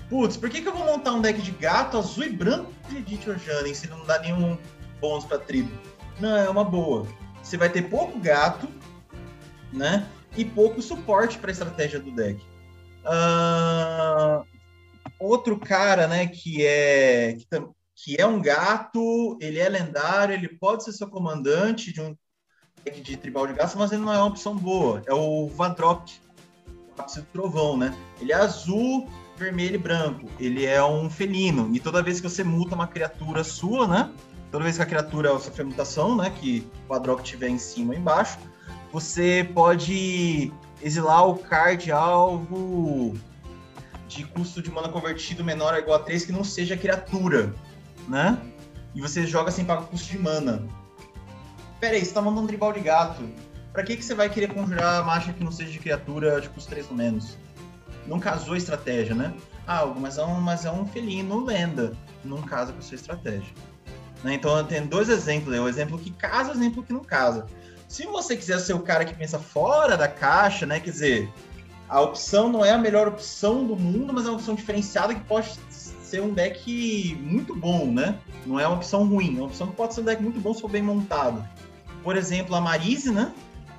Putz, 0.10 0.36
por 0.36 0.50
que, 0.50 0.62
que 0.62 0.68
eu 0.68 0.74
vou 0.74 0.86
montar 0.86 1.14
um 1.14 1.22
deck 1.22 1.42
de 1.42 1.52
gato 1.52 1.98
azul 1.98 2.26
e 2.26 2.30
branco 2.30 2.74
de 2.90 2.96
Jedit 2.96 3.30
Ojanen 3.30 3.74
se 3.74 3.88
não 3.88 4.04
dá 4.06 4.20
nenhum 4.20 4.58
bônus 5.00 5.24
pra 5.24 5.38
tribo? 5.38 5.72
Não, 6.20 6.36
é 6.36 6.50
uma 6.50 6.64
boa. 6.64 7.08
Você 7.42 7.58
vai 7.58 7.70
ter 7.70 7.84
pouco 7.84 8.20
gato, 8.20 8.68
né? 9.72 10.08
E 10.38 10.46
pouco 10.46 10.82
suporte 10.82 11.38
para 11.38 11.50
a 11.50 11.54
estratégia 11.54 12.00
do 12.00 12.12
deck. 12.12 12.40
Uh, 13.06 14.46
outro 15.20 15.58
cara, 15.58 16.08
né, 16.08 16.28
que 16.28 16.66
é 16.66 17.36
que, 17.38 17.48
que, 17.96 18.22
é 18.22 18.26
um 18.26 18.42
gato, 18.42 19.38
ele 19.42 19.60
é 19.60 19.68
lendário, 19.68 20.34
ele 20.34 20.48
pode 20.48 20.84
ser 20.84 20.94
seu 20.94 21.10
comandante 21.10 21.92
de 21.94 22.02
um 22.02 22.16
deck 22.84 23.02
de 23.02 23.18
tribal 23.18 23.48
de 23.48 23.54
gato, 23.54 23.78
mas 23.78 23.92
ele 23.92 24.02
não 24.02 24.14
é 24.14 24.18
uma 24.18 24.28
opção 24.28 24.56
boa. 24.56 25.02
É 25.08 25.14
o 25.14 25.48
Vadrok, 25.48 26.20
o 26.98 27.22
trovão, 27.34 27.78
né? 27.78 27.96
Ele 28.20 28.32
é 28.32 28.36
azul, 28.36 29.10
vermelho 29.38 29.76
e 29.76 29.80
branco. 29.80 30.28
Ele 30.40 30.66
é 30.66 30.84
um 30.84 31.10
felino. 31.10 31.74
E 31.74 31.80
toda 31.80 32.04
vez 32.04 32.20
que 32.20 32.30
você 32.30 32.44
muta 32.44 32.76
uma 32.76 32.88
criatura 32.88 33.44
sua, 33.44 33.88
né? 33.88 34.12
Toda 34.52 34.64
vez 34.64 34.78
que 34.78 34.84
a 34.84 34.86
criatura 34.86 35.38
sofre 35.40 35.64
mutação, 35.64 36.16
né? 36.16 36.30
Que 36.30 36.68
o 36.86 36.90
Vadrok 36.90 37.24
tiver 37.24 37.50
em 37.50 37.58
cima 37.58 37.94
ou 37.94 38.00
embaixo, 38.00 38.38
você 38.92 39.50
pode 39.54 40.52
exilar 40.82 41.28
o 41.28 41.38
card 41.38 41.92
alvo 41.92 43.18
de 44.08 44.24
custo 44.26 44.62
de 44.62 44.72
mana 44.72 44.90
convertido 44.90 45.44
menor 45.44 45.74
ou 45.74 45.80
igual 45.80 46.00
a 46.00 46.04
3 46.04 46.26
que 46.26 46.32
não 46.32 46.44
seja 46.44 46.76
criatura, 46.76 47.54
né? 48.08 48.40
E 48.96 49.02
você 49.02 49.26
joga 49.26 49.52
sem 49.52 49.64
pagar 49.64 49.84
custo 49.84 50.10
de 50.10 50.18
mana. 50.18 50.66
Pera 51.80 51.96
aí, 51.96 52.04
você 52.04 52.14
tá 52.14 52.22
mandando 52.22 52.44
um 52.44 52.48
tribal 52.48 52.74
de 52.74 52.80
gato. 52.80 53.24
Pra 53.72 53.84
que, 53.84 53.96
que 53.96 54.04
você 54.04 54.16
vai 54.16 54.30
querer 54.30 54.52
conjurar 54.52 55.06
mágica 55.06 55.34
que 55.34 55.44
não 55.44 55.52
seja 55.52 55.72
de 55.72 55.80
criatura, 55.80 56.42
tipo, 56.42 56.58
os 56.58 56.66
três 56.66 56.90
ou 56.90 56.98
menos? 56.98 57.38
Não 58.08 58.20
casou 58.20 58.56
a 58.56 58.58
estratégia, 58.58 59.14
né? 59.14 59.34
Ah, 59.68 59.86
mas 59.86 60.18
é 60.18 60.26
um, 60.26 60.42
mas 60.42 60.66
é 60.66 60.72
um 60.72 60.88
felino 60.88 61.46
lenda. 61.46 61.96
Não 62.26 62.42
casa 62.42 62.74
com 62.74 62.80
a 62.80 62.82
sua 62.82 62.96
estratégia. 62.96 63.54
Né? 64.24 64.34
Então 64.34 64.62
tem 64.66 64.86
dois 64.88 65.08
exemplos, 65.08 65.58
o 65.58 65.68
exemplo 65.68 65.98
que 66.00 66.12
casa 66.12 66.50
e 66.50 66.54
o 66.54 66.58
exemplo 66.58 66.84
que 66.84 66.92
não 66.92 67.04
casa. 67.04 67.46
Se 67.90 68.06
você 68.06 68.38
quiser 68.38 68.60
ser 68.60 68.74
o 68.74 68.82
cara 68.82 69.04
que 69.04 69.16
pensa 69.16 69.40
fora 69.40 69.98
da 69.98 70.08
caixa, 70.08 70.64
né? 70.64 70.80
Quer 70.80 70.92
dizer, 70.92 71.34
a 71.90 72.00
opção 72.00 72.48
não 72.48 72.64
é 72.64 72.70
a 72.70 72.78
melhor 72.78 73.08
opção 73.08 73.66
do 73.66 73.76
mundo, 73.76 74.14
mas 74.14 74.26
é 74.26 74.30
uma 74.30 74.36
opção 74.36 74.54
diferenciada 74.54 75.14
que 75.16 75.22
pode 75.22 75.58
ser 75.72 76.22
um 76.22 76.32
deck 76.32 77.18
muito 77.20 77.56
bom, 77.56 77.92
né? 77.92 78.20
Não 78.46 78.60
é 78.60 78.68
uma 78.68 78.78
opção 78.78 79.08
ruim, 79.08 79.38
é 79.38 79.40
uma 79.40 79.48
opção 79.48 79.68
que 79.68 79.76
pode 79.76 79.96
ser 79.96 80.02
um 80.02 80.04
deck 80.04 80.22
muito 80.22 80.40
bom 80.40 80.54
se 80.54 80.62
for 80.62 80.70
bem 80.70 80.84
montado. 80.84 81.44
Por 82.04 82.16
exemplo, 82.16 82.56
a 82.56 82.62
Marise, 82.62 83.12
né? 83.12 83.34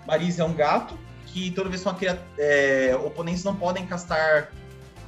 Marise 0.09 0.41
é 0.41 0.45
um 0.45 0.55
gato 0.55 0.99
que 1.27 1.53
toda 1.53 1.69
vez 1.69 1.81
que 1.81 1.89
uma 1.89 1.95
criatura, 1.95 2.27
é, 2.37 2.99
oponentes 3.05 3.45
não 3.45 3.55
podem 3.55 3.87
castar 3.87 4.51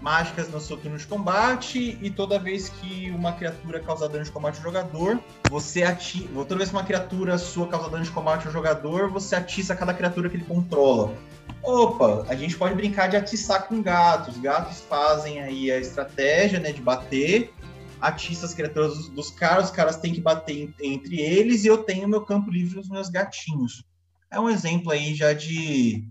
mágicas 0.02 0.48
no 0.50 0.60
seu 0.60 0.76
turno 0.76 0.98
de 0.98 1.06
combate 1.06 1.96
e 2.02 2.10
toda 2.10 2.38
vez 2.38 2.68
que 2.68 3.10
uma 3.10 3.32
criatura 3.32 3.78
causa 3.78 4.08
dano 4.08 4.24
de 4.24 4.32
combate 4.32 4.56
ao 4.56 4.62
jogador, 4.64 5.20
você 5.48 5.84
ati... 5.84 6.28
toda 6.34 6.56
vez 6.56 6.70
que 6.70 6.76
uma 6.76 6.84
criatura 6.84 7.38
sua 7.38 7.68
causa 7.68 7.88
dano 7.88 8.02
de 8.02 8.10
combate 8.10 8.46
ao 8.46 8.52
jogador, 8.52 9.08
você 9.08 9.36
atiça 9.36 9.76
cada 9.76 9.94
criatura 9.94 10.28
que 10.28 10.36
ele 10.36 10.44
controla. 10.44 11.14
Opa, 11.62 12.26
a 12.28 12.34
gente 12.34 12.56
pode 12.56 12.74
brincar 12.74 13.06
de 13.06 13.16
atiçar 13.16 13.68
com 13.68 13.80
gatos. 13.80 14.36
Gatos 14.38 14.80
fazem 14.80 15.40
aí 15.40 15.70
a 15.70 15.78
estratégia, 15.78 16.58
né, 16.58 16.72
de 16.72 16.82
bater, 16.82 17.54
atiça 18.00 18.44
as 18.44 18.52
criaturas 18.52 18.96
dos, 18.96 19.08
dos 19.08 19.30
caras, 19.30 19.66
os 19.66 19.70
caras 19.70 19.96
têm 19.96 20.12
que 20.12 20.20
bater 20.20 20.74
entre 20.82 21.20
eles 21.20 21.64
e 21.64 21.68
eu 21.68 21.78
tenho 21.78 22.08
meu 22.08 22.22
campo 22.22 22.50
livre 22.50 22.74
dos 22.74 22.88
meus 22.88 23.08
gatinhos. 23.08 23.84
É 24.28 24.40
um 24.40 24.50
exemplo 24.50 24.90
aí 24.90 25.14
já 25.14 25.32
de 25.32 26.04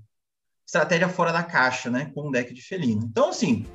estratégia 0.65 1.10
fora 1.10 1.34
da 1.34 1.43
caixa, 1.43 1.89
né, 1.89 2.10
com 2.15 2.30
um 2.30 2.32
deck 2.32 2.54
de 2.54 2.62
felino. 2.62 3.04
Então, 3.04 3.30
assim, 3.30 3.65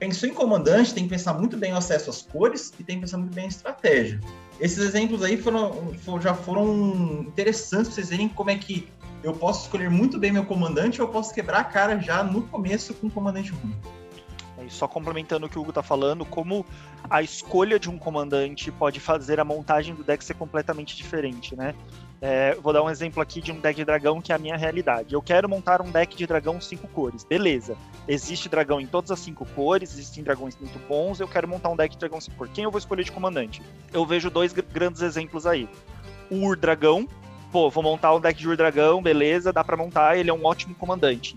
pensou 0.00 0.26
em 0.26 0.32
comandante, 0.32 0.94
tem 0.94 1.04
que 1.04 1.10
pensar 1.10 1.34
muito 1.34 1.58
bem 1.58 1.74
o 1.74 1.76
acesso 1.76 2.08
às 2.08 2.22
cores 2.22 2.72
e 2.78 2.82
tem 2.82 2.96
que 2.96 3.02
pensar 3.02 3.18
muito 3.18 3.34
bem 3.34 3.44
a 3.44 3.48
estratégia. 3.48 4.18
Esses 4.58 4.78
exemplos 4.78 5.22
aí 5.22 5.36
foram, 5.36 5.94
já 6.20 6.34
foram 6.34 7.26
interessantes 7.28 7.88
para 7.88 7.94
vocês 7.94 8.08
verem 8.08 8.28
como 8.28 8.50
é 8.50 8.56
que 8.56 8.88
eu 9.22 9.34
posso 9.34 9.66
escolher 9.66 9.90
muito 9.90 10.18
bem 10.18 10.32
meu 10.32 10.44
comandante 10.44 11.00
ou 11.02 11.06
eu 11.06 11.12
posso 11.12 11.34
quebrar 11.34 11.60
a 11.60 11.64
cara 11.64 12.00
já 12.00 12.24
no 12.24 12.42
começo 12.48 12.94
com 12.94 13.08
um 13.08 13.10
comandante 13.10 13.52
ruim. 13.52 13.76
Só 14.68 14.86
complementando 14.86 15.46
o 15.46 15.48
que 15.48 15.58
o 15.58 15.62
Hugo 15.62 15.70
está 15.70 15.82
falando, 15.82 16.24
como 16.24 16.64
a 17.08 17.22
escolha 17.22 17.78
de 17.78 17.90
um 17.90 17.98
comandante 17.98 18.70
pode 18.70 19.00
fazer 19.00 19.40
a 19.40 19.44
montagem 19.44 19.94
do 19.94 20.04
deck 20.04 20.24
ser 20.24 20.34
completamente 20.34 20.96
diferente, 20.96 21.56
né? 21.56 21.74
É, 22.22 22.54
vou 22.56 22.70
dar 22.72 22.82
um 22.82 22.90
exemplo 22.90 23.22
aqui 23.22 23.40
de 23.40 23.50
um 23.50 23.58
deck 23.58 23.76
de 23.76 23.84
dragão 23.84 24.20
que 24.20 24.30
é 24.30 24.34
a 24.34 24.38
minha 24.38 24.56
realidade. 24.56 25.14
Eu 25.14 25.22
quero 25.22 25.48
montar 25.48 25.80
um 25.80 25.90
deck 25.90 26.14
de 26.16 26.26
dragão 26.26 26.60
cinco 26.60 26.86
cores. 26.88 27.24
Beleza. 27.24 27.76
Existe 28.06 28.48
dragão 28.48 28.78
em 28.80 28.86
todas 28.86 29.10
as 29.10 29.20
cinco 29.20 29.46
cores, 29.54 29.92
existem 29.92 30.22
dragões 30.22 30.54
muito 30.56 30.78
bons. 30.86 31.18
Eu 31.18 31.26
quero 31.26 31.48
montar 31.48 31.70
um 31.70 31.76
deck 31.76 31.94
de 31.94 31.98
dragão 31.98 32.20
cinco 32.20 32.36
cores. 32.36 32.52
Quem 32.52 32.64
eu 32.64 32.70
vou 32.70 32.78
escolher 32.78 33.04
de 33.04 33.12
comandante? 33.12 33.62
Eu 33.92 34.04
vejo 34.04 34.28
dois 34.28 34.52
grandes 34.52 35.00
exemplos 35.00 35.46
aí. 35.46 35.68
Ur 36.30 36.56
Dragão. 36.56 37.08
Pô, 37.50 37.68
vou 37.68 37.82
montar 37.82 38.14
um 38.14 38.20
deck 38.20 38.38
de 38.38 38.48
Ur 38.48 38.56
Dragão, 38.56 39.02
beleza, 39.02 39.52
dá 39.52 39.64
para 39.64 39.76
montar, 39.76 40.16
ele 40.16 40.30
é 40.30 40.32
um 40.32 40.44
ótimo 40.44 40.72
comandante. 40.76 41.36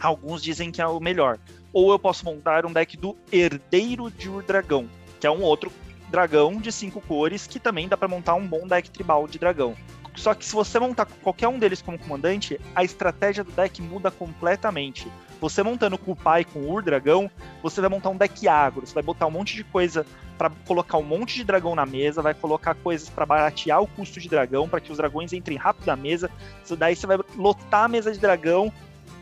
Alguns 0.00 0.42
dizem 0.42 0.72
que 0.72 0.82
é 0.82 0.86
o 0.88 0.98
melhor. 0.98 1.38
Ou 1.72 1.92
eu 1.92 1.98
posso 2.00 2.24
montar 2.24 2.66
um 2.66 2.72
deck 2.72 2.96
do 2.96 3.16
Herdeiro 3.32 4.10
de 4.10 4.28
Ur 4.28 4.42
Dragão, 4.42 4.88
que 5.20 5.26
é 5.26 5.30
um 5.30 5.42
outro 5.42 5.70
dragão 6.08 6.56
de 6.56 6.72
cinco 6.72 7.00
cores 7.00 7.46
que 7.46 7.60
também 7.60 7.86
dá 7.86 7.96
para 7.96 8.08
montar 8.08 8.34
um 8.34 8.46
bom 8.46 8.66
deck 8.66 8.90
tribal 8.90 9.28
de 9.28 9.38
dragão. 9.38 9.76
Só 10.16 10.34
que 10.34 10.44
se 10.44 10.54
você 10.54 10.78
montar 10.78 11.06
qualquer 11.22 11.46
um 11.48 11.58
deles 11.58 11.82
como 11.82 11.98
comandante, 11.98 12.58
a 12.74 12.82
estratégia 12.82 13.44
do 13.44 13.52
deck 13.52 13.80
muda 13.82 14.10
completamente. 14.10 15.06
Você 15.40 15.62
montando 15.62 15.98
com 15.98 16.12
o 16.12 16.16
pai 16.16 16.44
com 16.44 16.60
o 16.60 16.72
Ur-Dragão, 16.72 17.30
você 17.62 17.80
vai 17.80 17.90
montar 17.90 18.08
um 18.08 18.16
deck 18.16 18.48
agro, 18.48 18.86
você 18.86 18.94
vai 18.94 19.02
botar 19.02 19.26
um 19.26 19.30
monte 19.30 19.54
de 19.54 19.62
coisa 19.62 20.06
para 20.38 20.50
colocar 20.66 20.98
um 20.98 21.02
monte 21.02 21.36
de 21.36 21.44
dragão 21.44 21.74
na 21.74 21.86
mesa, 21.86 22.22
vai 22.22 22.34
colocar 22.34 22.74
coisas 22.74 23.08
para 23.08 23.24
baratear 23.26 23.80
o 23.82 23.86
custo 23.86 24.18
de 24.18 24.28
dragão, 24.28 24.68
para 24.68 24.80
que 24.80 24.90
os 24.90 24.98
dragões 24.98 25.32
entrem 25.32 25.58
rápido 25.58 25.86
na 25.86 25.96
mesa. 25.96 26.30
Daí 26.78 26.96
você 26.96 27.06
vai 27.06 27.18
lotar 27.36 27.84
a 27.84 27.88
mesa 27.88 28.12
de 28.12 28.18
dragão, 28.18 28.72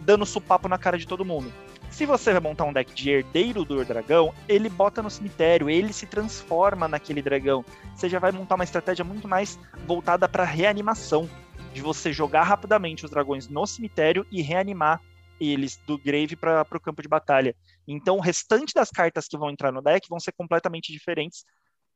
dando 0.01 0.25
supapo 0.25 0.69
na 0.69 0.79
cara 0.79 0.97
de 0.97 1.07
todo 1.07 1.25
mundo. 1.25 1.53
Se 1.95 2.07
você 2.07 2.33
vai 2.33 2.41
montar 2.41 2.65
um 2.65 2.73
deck 2.73 2.93
de 2.93 3.09
herdeiro 3.09 3.65
do 3.65 3.85
dragão, 3.85 4.35
ele 4.49 4.69
bota 4.69 5.01
no 5.01 5.09
cemitério, 5.09 5.71
ele 5.71 5.93
se 5.93 6.07
transforma 6.07 6.89
naquele 6.89 7.23
dragão. 7.23 7.65
Você 7.95 8.09
já 8.09 8.19
vai 8.19 8.33
montar 8.33 8.57
uma 8.57 8.65
estratégia 8.65 9.05
muito 9.05 9.29
mais 9.29 9.61
voltada 9.87 10.29
para 10.29 10.43
reanimação, 10.43 11.31
de 11.73 11.81
você 11.81 12.13
jogar 12.13 12.43
rapidamente 12.43 13.05
os 13.05 13.13
dragões 13.13 13.47
no 13.47 13.65
cemitério 13.65 14.27
e 14.33 14.43
reanimar 14.43 15.01
eles 15.41 15.81
do 15.87 15.97
grave 15.97 16.35
para 16.35 16.67
o 16.69 16.81
campo 16.81 17.01
de 17.01 17.07
batalha. 17.07 17.55
Então, 17.87 18.17
o 18.17 18.21
restante 18.21 18.75
das 18.75 18.91
cartas 18.91 19.29
que 19.29 19.39
vão 19.39 19.49
entrar 19.49 19.71
no 19.71 19.81
deck 19.81 20.09
vão 20.09 20.19
ser 20.19 20.33
completamente 20.33 20.93
diferentes 20.93 21.45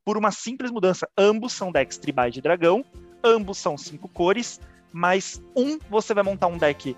por 0.04 0.16
uma 0.16 0.30
simples 0.30 0.70
mudança. 0.70 1.08
Ambos 1.18 1.52
são 1.52 1.72
decks 1.72 1.98
tribais 1.98 2.32
de 2.32 2.40
dragão, 2.40 2.84
ambos 3.24 3.58
são 3.58 3.76
cinco 3.76 4.06
cores, 4.08 4.60
mas 4.92 5.42
um 5.56 5.76
você 5.90 6.14
vai 6.14 6.22
montar 6.22 6.46
um 6.46 6.56
deck 6.56 6.96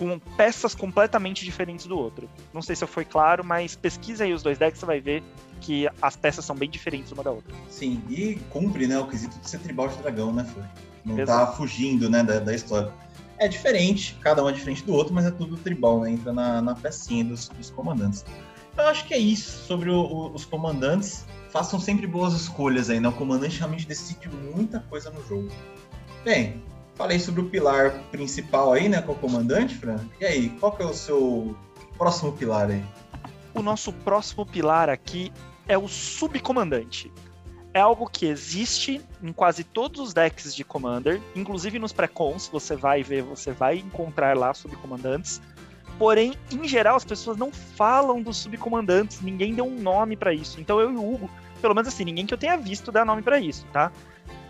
com 0.00 0.18
peças 0.34 0.74
completamente 0.74 1.44
diferentes 1.44 1.84
do 1.84 1.98
outro. 1.98 2.26
Não 2.54 2.62
sei 2.62 2.74
se 2.74 2.82
eu 2.82 2.88
fui 2.88 3.04
claro, 3.04 3.44
mas 3.44 3.76
pesquisa 3.76 4.24
aí 4.24 4.32
os 4.32 4.42
dois 4.42 4.56
decks, 4.56 4.80
você 4.80 4.86
vai 4.86 4.98
ver 4.98 5.22
que 5.60 5.86
as 6.00 6.16
peças 6.16 6.42
são 6.42 6.56
bem 6.56 6.70
diferentes 6.70 7.12
uma 7.12 7.22
da 7.22 7.30
outra. 7.30 7.54
Sim, 7.68 8.02
e 8.08 8.36
cumpre, 8.48 8.86
né, 8.86 8.98
o 8.98 9.06
quesito 9.06 9.38
de 9.38 9.50
ser 9.50 9.58
tribal 9.58 9.88
de 9.88 9.96
dragão, 9.96 10.32
né, 10.32 10.44
Fê? 10.44 10.62
Não 11.04 11.16
tá 11.16 11.22
Exato. 11.22 11.50
tá 11.50 11.52
fugindo, 11.58 12.08
né, 12.08 12.22
da, 12.22 12.38
da, 12.38 12.54
história. 12.54 12.90
É 13.36 13.46
diferente, 13.46 14.16
cada 14.22 14.42
um 14.42 14.48
é 14.48 14.52
diferente 14.52 14.82
do 14.84 14.94
outro, 14.94 15.12
mas 15.12 15.26
é 15.26 15.30
tudo 15.30 15.58
tribal, 15.58 16.00
né? 16.00 16.12
Entra 16.12 16.32
na, 16.32 16.62
na 16.62 16.74
pecinha 16.74 17.22
dos, 17.22 17.50
dos 17.50 17.68
comandantes. 17.68 18.24
Então, 18.72 18.86
eu 18.86 18.90
acho 18.90 19.06
que 19.06 19.12
é 19.12 19.18
isso 19.18 19.66
sobre 19.66 19.90
o, 19.90 20.00
o, 20.00 20.34
os 20.34 20.46
comandantes. 20.46 21.26
Façam 21.50 21.78
sempre 21.78 22.06
boas 22.06 22.32
escolhas 22.32 22.88
aí, 22.88 23.00
né? 23.00 23.08
O 23.08 23.12
comandante 23.12 23.58
realmente 23.58 23.86
decide 23.86 24.28
muita 24.28 24.80
coisa 24.80 25.10
no 25.10 25.22
jogo. 25.26 25.48
Bem, 26.24 26.62
Falei 27.00 27.18
sobre 27.18 27.40
o 27.40 27.48
pilar 27.48 27.92
principal 28.10 28.74
aí, 28.74 28.86
né, 28.86 29.00
com 29.00 29.12
o 29.12 29.14
comandante, 29.14 29.74
Fran. 29.74 29.96
E 30.20 30.24
aí, 30.26 30.50
qual 30.60 30.70
que 30.70 30.82
é 30.82 30.84
o 30.84 30.92
seu 30.92 31.56
próximo 31.96 32.30
pilar 32.30 32.70
aí? 32.70 32.84
O 33.54 33.62
nosso 33.62 33.90
próximo 33.90 34.44
pilar 34.44 34.90
aqui 34.90 35.32
é 35.66 35.78
o 35.78 35.88
subcomandante. 35.88 37.10
É 37.72 37.80
algo 37.80 38.06
que 38.06 38.26
existe 38.26 39.00
em 39.22 39.32
quase 39.32 39.64
todos 39.64 39.98
os 39.98 40.12
decks 40.12 40.54
de 40.54 40.62
Commander, 40.62 41.22
inclusive 41.34 41.78
nos 41.78 41.90
pré-cons, 41.90 42.50
você 42.52 42.76
vai 42.76 43.02
ver, 43.02 43.22
você 43.22 43.50
vai 43.50 43.78
encontrar 43.78 44.36
lá 44.36 44.52
subcomandantes. 44.52 45.40
Porém, 45.98 46.34
em 46.52 46.68
geral, 46.68 46.96
as 46.96 47.04
pessoas 47.06 47.38
não 47.38 47.50
falam 47.50 48.20
dos 48.20 48.36
subcomandantes, 48.36 49.22
ninguém 49.22 49.54
deu 49.54 49.64
um 49.64 49.80
nome 49.80 50.18
para 50.18 50.34
isso. 50.34 50.60
Então 50.60 50.78
eu 50.78 50.92
e 50.92 50.96
o 50.96 51.14
Hugo, 51.14 51.30
pelo 51.62 51.74
menos 51.74 51.88
assim, 51.88 52.04
ninguém 52.04 52.26
que 52.26 52.34
eu 52.34 52.38
tenha 52.38 52.58
visto 52.58 52.92
dá 52.92 53.06
nome 53.06 53.22
para 53.22 53.40
isso, 53.40 53.64
tá? 53.72 53.90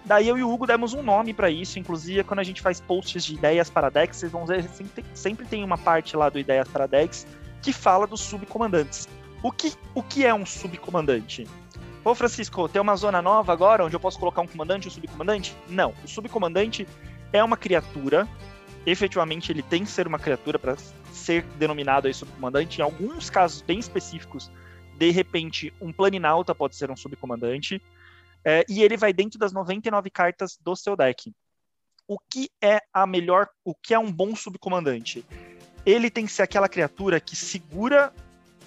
Daí 0.05 0.29
eu 0.29 0.39
e 0.39 0.43
o 0.43 0.51
Hugo 0.51 0.67
demos 0.67 0.95
um 0.95 1.03
nome 1.03 1.33
para 1.33 1.51
isso, 1.51 1.79
inclusive 1.79 2.25
quando 2.25 2.41
a 2.41 2.45
gente 2.45 2.63
faz 2.63 2.81
posts 2.81 3.25
de 3.25 3.35
ideias 3.35 3.69
para 3.71 3.91
decks, 3.91 4.19
vocês 4.19 4.33
vão 4.33 4.47
ver, 4.47 4.65
sempre, 4.65 5.05
sempre 5.15 5.47
tem 5.47 5.63
uma 5.63 5.79
parte 5.79 6.17
lá 6.17 6.29
do 6.29 6.39
Ideias 6.39 6.69
para 6.69 6.87
Decks 6.87 7.27
que 7.63 7.73
fala 7.73 8.07
dos 8.07 8.21
subcomandantes. 8.21 9.09
O 9.43 9.53
que, 9.53 9.73
o 9.95 10.03
que 10.03 10.25
é 10.25 10.35
um 10.35 10.45
subcomandante? 10.45 11.47
Pô, 12.03 12.15
Francisco, 12.15 12.69
tem 12.69 12.81
uma 12.81 12.97
zona 12.97 13.21
nova 13.21 13.53
agora 13.53 13.85
onde 13.85 13.95
eu 13.95 14.01
posso 14.01 14.19
colocar 14.19 14.41
um 14.41 14.47
comandante 14.47 14.87
e 14.87 14.89
um 14.89 14.91
subcomandante? 14.91 15.55
Não. 15.69 15.95
O 16.03 16.09
subcomandante 16.09 16.87
é 17.33 17.45
uma 17.45 17.57
criatura, 17.57 18.27
efetivamente 18.87 19.53
ele 19.53 19.63
tem 19.63 19.85
que 19.85 19.91
ser 19.91 20.07
uma 20.07 20.19
criatura 20.19 20.59
para 20.59 20.77
ser 21.13 21.45
denominado 21.59 22.07
aí 22.07 22.15
subcomandante. 22.15 22.81
Em 22.81 22.83
alguns 22.83 23.29
casos 23.29 23.61
bem 23.61 23.79
específicos, 23.79 24.51
de 24.97 25.11
repente, 25.11 25.73
um 25.81 25.93
planinauta 25.93 26.55
pode 26.55 26.77
ser 26.77 26.91
um 26.91 26.97
subcomandante. 26.97 27.83
É, 28.45 28.65
e 28.69 28.83
ele 28.83 28.97
vai 28.97 29.13
dentro 29.13 29.39
das 29.39 29.53
99 29.53 30.11
cartas 30.11 30.59
do 30.61 30.75
seu 30.75 30.97
deck. 30.97 31.33
O 32.07 32.19
que 32.19 32.51
é 32.63 32.81
a 32.93 33.07
melhor, 33.07 33.49
o 33.65 33.75
que 33.75 33.95
é 33.95 33.99
um 33.99 34.11
bom 34.11 34.35
subcomandante? 34.35 35.25
Ele 35.85 36.11
tem 36.11 36.27
que 36.27 36.33
ser 36.33 36.43
aquela 36.43 36.69
criatura 36.69 37.21
que 37.21 37.37
segura 37.37 38.13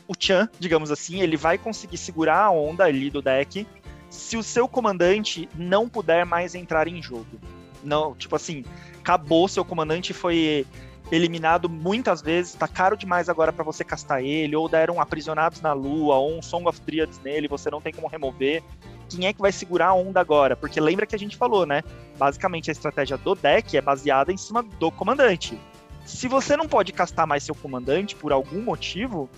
o 0.08 0.14
Chan, 0.18 0.50
digamos 0.60 0.92
assim, 0.92 1.22
ele 1.22 1.38
vai 1.38 1.58
conseguir 1.58 1.98
segurar 1.98 2.44
a 2.44 2.52
onda 2.52 2.86
ali 2.86 3.10
do 3.10 3.22
deck 3.22 3.68
se 4.10 4.38
o 4.38 4.44
seu 4.44 4.68
comandante 4.68 5.50
não 5.56 5.90
puder 5.90 6.26
mais 6.26 6.54
entrar 6.56 6.88
em 6.88 7.02
jogo. 7.02 7.40
Não, 7.84 8.16
tipo 8.16 8.36
assim, 8.36 8.64
acabou 9.00 9.48
seu 9.48 9.66
comandante 9.66 10.14
foi 10.14 10.66
eliminado 11.12 11.70
muitas 11.70 12.22
vezes, 12.22 12.56
tá 12.56 12.68
caro 12.68 12.98
demais 12.98 13.30
agora 13.30 13.54
para 13.54 13.64
você 13.64 13.84
castar 13.84 14.24
ele, 14.24 14.56
ou 14.56 14.68
deram 14.68 15.00
aprisionados 15.00 15.62
na 15.62 15.74
lua, 15.74 16.16
ou 16.16 16.38
um 16.38 16.42
Song 16.42 16.68
of 16.68 16.82
Dryads 16.82 17.20
nele, 17.20 17.48
você 17.48 17.70
não 17.70 17.82
tem 17.82 17.94
como 17.94 18.08
remover 18.08 18.64
quem 19.10 19.28
é 19.28 19.34
que 19.34 19.42
vai 19.42 19.52
segurar 19.52 19.88
a 19.88 19.94
onda 19.94 20.20
agora? 20.20 20.56
Porque 20.56 20.80
lembra 20.80 21.06
que 21.06 21.16
a 21.16 21.20
gente 21.20 21.38
falou, 21.38 21.66
né? 21.66 21.84
Basicamente 22.18 22.70
a 22.70 22.74
estratégia 22.74 23.18
do 23.18 23.36
deck 23.36 23.78
é 23.78 23.82
baseada 23.82 24.32
em 24.32 24.38
cima 24.38 24.64
do 24.64 24.92
comandante. 24.92 25.60
Se 26.06 26.28
você 26.28 26.58
não 26.58 26.68
pode 26.68 26.92
castar 26.92 27.26
mais 27.28 27.44
seu 27.44 27.56
comandante 27.56 28.16
por 28.16 28.32
algum 28.32 28.62
motivo, 28.62 29.30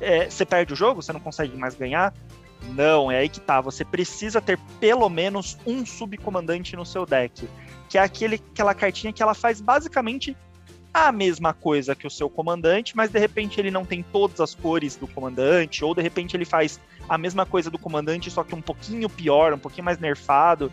é, 0.00 0.28
você 0.28 0.44
perde 0.44 0.72
o 0.72 0.76
jogo, 0.76 1.02
você 1.02 1.12
não 1.12 1.20
consegue 1.20 1.56
mais 1.56 1.74
ganhar. 1.74 2.12
Não, 2.74 3.10
é 3.10 3.18
aí 3.18 3.28
que 3.28 3.40
tá. 3.40 3.60
Você 3.60 3.84
precisa 3.84 4.40
ter 4.40 4.58
pelo 4.78 5.08
menos 5.08 5.56
um 5.66 5.86
subcomandante 5.86 6.76
no 6.76 6.84
seu 6.84 7.06
deck. 7.06 7.48
Que 7.88 7.98
é 7.98 8.02
aquele, 8.02 8.42
aquela 8.52 8.74
cartinha 8.74 9.12
que 9.12 9.22
ela 9.22 9.34
faz 9.34 9.60
basicamente 9.60 10.36
a 11.06 11.12
mesma 11.12 11.52
coisa 11.52 11.94
que 11.94 12.06
o 12.06 12.10
seu 12.10 12.28
comandante, 12.28 12.96
mas 12.96 13.10
de 13.10 13.18
repente 13.18 13.60
ele 13.60 13.70
não 13.70 13.84
tem 13.84 14.02
todas 14.02 14.40
as 14.40 14.54
cores 14.54 14.96
do 14.96 15.06
comandante, 15.06 15.84
ou 15.84 15.94
de 15.94 16.02
repente 16.02 16.36
ele 16.36 16.44
faz 16.44 16.80
a 17.08 17.16
mesma 17.16 17.46
coisa 17.46 17.70
do 17.70 17.78
comandante, 17.78 18.30
só 18.30 18.42
que 18.42 18.54
um 18.54 18.60
pouquinho 18.60 19.08
pior, 19.08 19.52
um 19.52 19.58
pouquinho 19.58 19.84
mais 19.84 19.98
nerfado. 19.98 20.70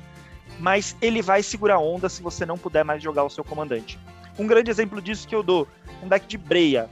Mas 0.60 0.96
ele 1.02 1.22
vai 1.22 1.44
segurar 1.44 1.80
onda 1.80 2.10
se 2.10 2.22
você 2.22 2.46
não 2.46 2.58
puder 2.58 2.84
mais 2.84 3.02
jogar 3.02 3.24
o 3.24 3.30
seu 3.30 3.44
comandante. 3.44 4.00
Um 4.38 4.48
grande 4.48 4.70
exemplo 4.70 5.02
disso 5.02 5.28
que 5.28 5.36
eu 5.36 5.44
dou, 5.44 5.68
um 6.04 6.08
deck 6.08 6.28
de 6.28 6.38
Breia. 6.38 6.90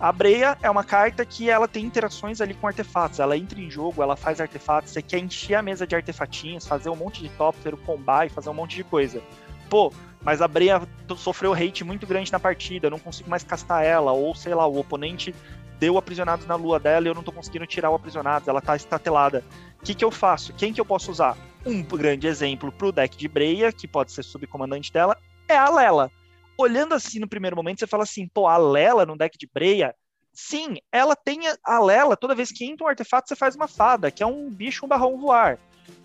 A 0.00 0.10
Breia 0.10 0.58
é 0.60 0.68
uma 0.68 0.82
carta 0.82 1.24
que 1.24 1.48
ela 1.48 1.68
tem 1.68 1.84
interações 1.84 2.40
ali 2.40 2.54
com 2.54 2.66
artefatos. 2.66 3.20
Ela 3.20 3.36
entra 3.36 3.60
em 3.60 3.70
jogo, 3.70 4.02
ela 4.02 4.16
faz 4.16 4.40
artefatos. 4.40 4.90
Você 4.90 5.00
quer 5.00 5.18
encher 5.18 5.54
a 5.54 5.62
mesa 5.62 5.86
de 5.86 5.94
artefatinhos, 5.94 6.66
fazer 6.66 6.90
um 6.90 6.96
monte 6.96 7.22
de 7.22 7.28
tóptero, 7.30 7.76
combar 7.76 8.26
e 8.26 8.28
fazer 8.28 8.50
um 8.50 8.54
monte 8.54 8.74
de 8.74 8.82
coisa. 8.82 9.22
Pô, 9.70 9.92
mas 10.24 10.40
a 10.40 10.48
Breia 10.48 10.82
sofreu 11.16 11.52
hate 11.52 11.84
muito 11.84 12.06
grande 12.06 12.30
na 12.30 12.40
partida, 12.40 12.86
eu 12.86 12.90
não 12.90 12.98
consigo 12.98 13.28
mais 13.28 13.42
castar 13.42 13.84
ela, 13.84 14.12
ou 14.12 14.34
sei 14.34 14.54
lá, 14.54 14.66
o 14.66 14.78
oponente 14.78 15.34
deu 15.78 15.98
aprisionados 15.98 16.46
na 16.46 16.54
lua 16.54 16.78
dela 16.78 17.06
e 17.06 17.08
eu 17.08 17.14
não 17.14 17.22
tô 17.22 17.32
conseguindo 17.32 17.66
tirar 17.66 17.90
o 17.90 17.94
aprisionados, 17.94 18.46
ela 18.46 18.60
tá 18.60 18.76
estatelada. 18.76 19.44
O 19.80 19.84
que, 19.84 19.94
que 19.94 20.04
eu 20.04 20.10
faço? 20.10 20.52
Quem 20.52 20.72
que 20.72 20.80
eu 20.80 20.84
posso 20.84 21.10
usar? 21.10 21.36
Um 21.66 21.82
grande 21.82 22.26
exemplo 22.26 22.70
pro 22.70 22.92
deck 22.92 23.16
de 23.16 23.26
Breia, 23.26 23.72
que 23.72 23.88
pode 23.88 24.12
ser 24.12 24.22
subcomandante 24.22 24.92
dela, 24.92 25.16
é 25.48 25.56
a 25.56 25.68
Lela 25.68 26.10
olhando 26.56 26.94
assim 26.94 27.18
no 27.18 27.28
primeiro 27.28 27.56
momento, 27.56 27.80
você 27.80 27.86
fala 27.86 28.02
assim, 28.02 28.28
pô, 28.28 28.46
a 28.46 28.56
Lela 28.56 29.06
no 29.06 29.16
deck 29.16 29.36
de 29.38 29.48
Breia, 29.52 29.94
sim, 30.32 30.76
ela 30.90 31.16
tem 31.16 31.40
a 31.64 31.80
Lela, 31.80 32.16
toda 32.16 32.34
vez 32.34 32.50
que 32.50 32.64
entra 32.64 32.84
um 32.86 32.88
artefato, 32.88 33.28
você 33.28 33.36
faz 33.36 33.54
uma 33.54 33.68
fada, 33.68 34.10
que 34.10 34.22
é 34.22 34.26
um 34.26 34.50
bicho, 34.50 34.84
um 34.84 34.88
barrão 34.88 35.18
voar. 35.18 35.58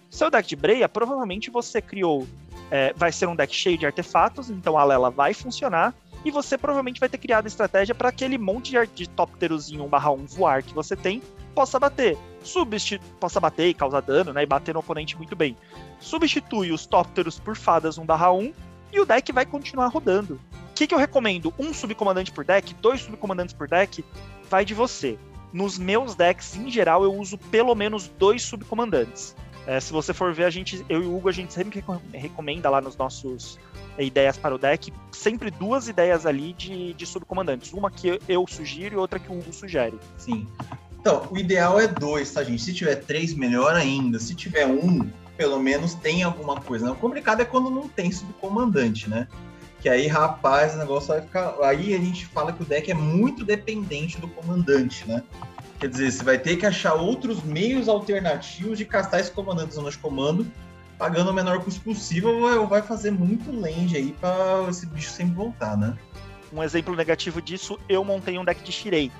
Seu 0.09 0.29
deck 0.29 0.47
de 0.47 0.55
Breia, 0.55 0.87
provavelmente 0.87 1.49
você 1.49 1.81
criou, 1.81 2.27
é, 2.71 2.93
vai 2.95 3.11
ser 3.11 3.27
um 3.27 3.35
deck 3.35 3.53
cheio 3.55 3.77
de 3.77 3.85
artefatos, 3.85 4.49
então 4.49 4.77
a 4.77 4.83
Lela 4.83 5.09
vai 5.09 5.33
funcionar, 5.33 5.93
e 6.25 6.31
você 6.31 6.57
provavelmente 6.57 6.99
vai 6.99 7.07
ter 7.07 7.17
criado 7.17 7.47
estratégia 7.47 7.95
para 7.95 8.09
aquele 8.09 8.37
monte 8.37 8.71
de, 8.71 8.87
de 8.87 9.09
tópterozinho, 9.09 9.87
barra 9.87 10.11
um 10.11 10.25
voar 10.25 10.63
que 10.63 10.73
você 10.73 10.95
tem, 10.95 11.21
possa 11.55 11.79
bater. 11.79 12.17
Substitu 12.43 13.03
possa 13.19 13.39
bater 13.39 13.67
e 13.67 13.73
causar 13.73 14.01
dano, 14.01 14.33
né? 14.33 14.43
E 14.43 14.45
bater 14.45 14.73
no 14.73 14.79
oponente 14.79 15.17
muito 15.17 15.35
bem. 15.35 15.55
Substitui 15.99 16.71
os 16.71 16.85
tópteros 16.85 17.39
por 17.39 17.55
fadas 17.55 17.97
1 17.97 18.05
barra 18.05 18.31
1 18.31 18.53
e 18.91 18.99
o 18.99 19.05
deck 19.05 19.31
vai 19.31 19.45
continuar 19.45 19.87
rodando. 19.87 20.35
O 20.35 20.73
que, 20.75 20.85
que 20.85 20.93
eu 20.93 20.99
recomendo? 20.99 21.53
Um 21.57 21.73
subcomandante 21.73 22.31
por 22.31 22.45
deck, 22.45 22.73
dois 22.75 23.01
subcomandantes 23.01 23.53
por 23.53 23.67
deck, 23.67 24.05
vai 24.49 24.63
de 24.63 24.73
você. 24.73 25.17
Nos 25.51 25.77
meus 25.77 26.13
decks, 26.13 26.55
em 26.55 26.69
geral, 26.69 27.03
eu 27.03 27.13
uso 27.13 27.37
pelo 27.37 27.73
menos 27.73 28.07
dois 28.19 28.43
subcomandantes. 28.43 29.35
É, 29.67 29.81
se 29.81 29.91
você 29.91 30.13
for 30.13 30.33
ver, 30.33 30.45
a 30.45 30.49
gente, 30.49 30.83
eu 30.87 31.03
e 31.03 31.05
o 31.05 31.15
Hugo, 31.15 31.27
a 31.27 31.31
gente 31.33 31.53
sempre 31.53 31.83
recomenda 32.13 32.69
lá 32.69 32.79
nos 32.79 32.95
nossos 32.95 33.59
ideias 33.99 34.37
para 34.37 34.55
o 34.55 34.57
deck, 34.57 34.93
sempre 35.11 35.51
duas 35.51 35.89
ideias 35.89 36.25
ali 36.25 36.53
de, 36.53 36.93
de 36.93 37.05
subcomandantes. 37.05 37.73
Uma 37.73 37.91
que 37.91 38.17
eu 38.29 38.45
sugiro 38.47 38.95
e 38.95 38.97
outra 38.97 39.19
que 39.19 39.29
o 39.29 39.37
Hugo 39.37 39.51
sugere. 39.51 39.99
Sim. 40.17 40.47
Então, 40.99 41.27
o 41.29 41.37
ideal 41.37 41.77
é 41.79 41.85
dois, 41.85 42.31
tá, 42.31 42.43
gente? 42.43 42.61
Se 42.61 42.73
tiver 42.73 42.95
três, 42.95 43.33
melhor 43.33 43.75
ainda. 43.75 44.19
Se 44.19 44.33
tiver 44.33 44.65
um, 44.65 45.09
pelo 45.35 45.59
menos 45.59 45.93
tem 45.95 46.23
alguma 46.23 46.61
coisa. 46.61 46.91
O 46.91 46.95
complicado 46.95 47.41
é 47.41 47.45
quando 47.45 47.69
não 47.69 47.89
tem 47.89 48.09
subcomandante, 48.09 49.09
né? 49.09 49.27
Que 49.81 49.89
aí, 49.89 50.07
rapaz, 50.07 50.75
o 50.75 50.77
negócio 50.77 51.09
vai 51.09 51.21
ficar. 51.21 51.55
Aí 51.61 51.93
a 51.93 51.99
gente 51.99 52.25
fala 52.25 52.53
que 52.53 52.63
o 52.63 52.65
deck 52.65 52.89
é 52.89 52.93
muito 52.93 53.43
dependente 53.43 54.19
do 54.19 54.27
comandante, 54.29 55.07
né? 55.07 55.23
Quer 55.79 55.89
dizer, 55.89 56.11
você 56.11 56.23
vai 56.23 56.39
ter 56.39 56.57
que 56.57 56.65
achar 56.65 56.95
outros 56.95 57.43
meios 57.43 57.87
alternativos 57.87 58.77
de 58.77 58.85
castar 58.85 59.19
esse 59.19 59.31
comandante 59.31 59.75
zona 59.75 59.91
de 59.91 59.97
comando, 59.97 60.45
pagando 60.97 61.29
o 61.29 61.33
menor 61.33 61.63
custo 61.63 61.81
possível, 61.81 62.41
ou 62.59 62.67
vai 62.67 62.81
fazer 62.81 63.11
muito 63.11 63.51
land 63.51 63.95
aí 63.95 64.11
para 64.19 64.65
esse 64.69 64.87
bicho 64.87 65.11
sempre 65.11 65.35
voltar, 65.35 65.77
né? 65.77 65.95
Um 66.51 66.63
exemplo 66.63 66.95
negativo 66.95 67.41
disso, 67.41 67.77
eu 67.87 68.03
montei 68.03 68.39
um 68.39 68.45
deck 68.45 68.63
de 68.63 68.71
Shirei. 68.71 69.11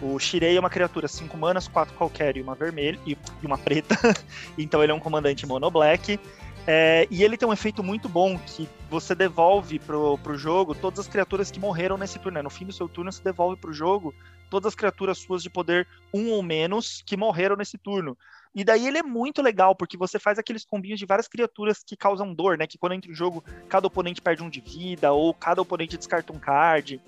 O 0.00 0.16
Shirei 0.18 0.56
é 0.56 0.60
uma 0.60 0.70
criatura 0.70 1.08
5 1.08 1.36
manas, 1.36 1.66
4 1.66 1.92
qualquer 1.94 2.36
e 2.36 2.42
uma 2.42 2.54
vermelha 2.54 2.98
e 3.04 3.16
uma 3.42 3.58
preta. 3.58 3.96
então 4.56 4.82
ele 4.82 4.92
é 4.92 4.94
um 4.94 5.00
comandante 5.00 5.44
mono 5.44 5.68
black. 5.70 6.20
É, 6.70 7.08
e 7.10 7.24
ele 7.24 7.38
tem 7.38 7.48
um 7.48 7.52
efeito 7.52 7.82
muito 7.82 8.10
bom 8.10 8.38
que 8.38 8.68
você 8.90 9.14
devolve 9.14 9.78
pro, 9.78 10.18
pro 10.18 10.36
jogo 10.36 10.74
todas 10.74 10.98
as 10.98 11.08
criaturas 11.08 11.50
que 11.50 11.58
morreram 11.58 11.96
nesse 11.96 12.18
turno. 12.18 12.36
Né? 12.36 12.42
No 12.42 12.50
fim 12.50 12.66
do 12.66 12.74
seu 12.74 12.86
turno, 12.86 13.10
você 13.10 13.24
devolve 13.24 13.58
pro 13.58 13.72
jogo 13.72 14.14
todas 14.50 14.66
as 14.66 14.74
criaturas 14.74 15.16
suas 15.16 15.42
de 15.42 15.48
poder 15.48 15.88
1 16.12 16.20
um 16.20 16.30
ou 16.30 16.42
menos 16.42 17.02
que 17.06 17.16
morreram 17.16 17.56
nesse 17.56 17.78
turno. 17.78 18.18
E 18.54 18.64
daí 18.64 18.86
ele 18.86 18.98
é 18.98 19.02
muito 19.02 19.40
legal, 19.40 19.74
porque 19.74 19.96
você 19.96 20.18
faz 20.18 20.38
aqueles 20.38 20.62
combinhos 20.62 20.98
de 20.98 21.06
várias 21.06 21.26
criaturas 21.26 21.82
que 21.82 21.96
causam 21.96 22.34
dor, 22.34 22.58
né? 22.58 22.66
Que 22.66 22.76
quando 22.76 22.92
entra 22.92 23.10
em 23.10 23.14
jogo, 23.14 23.42
cada 23.66 23.86
oponente 23.86 24.20
perde 24.20 24.42
um 24.42 24.50
de 24.50 24.60
vida, 24.60 25.10
ou 25.10 25.32
cada 25.32 25.62
oponente 25.62 25.96
descarta 25.96 26.34
um 26.34 26.38
card. 26.38 27.00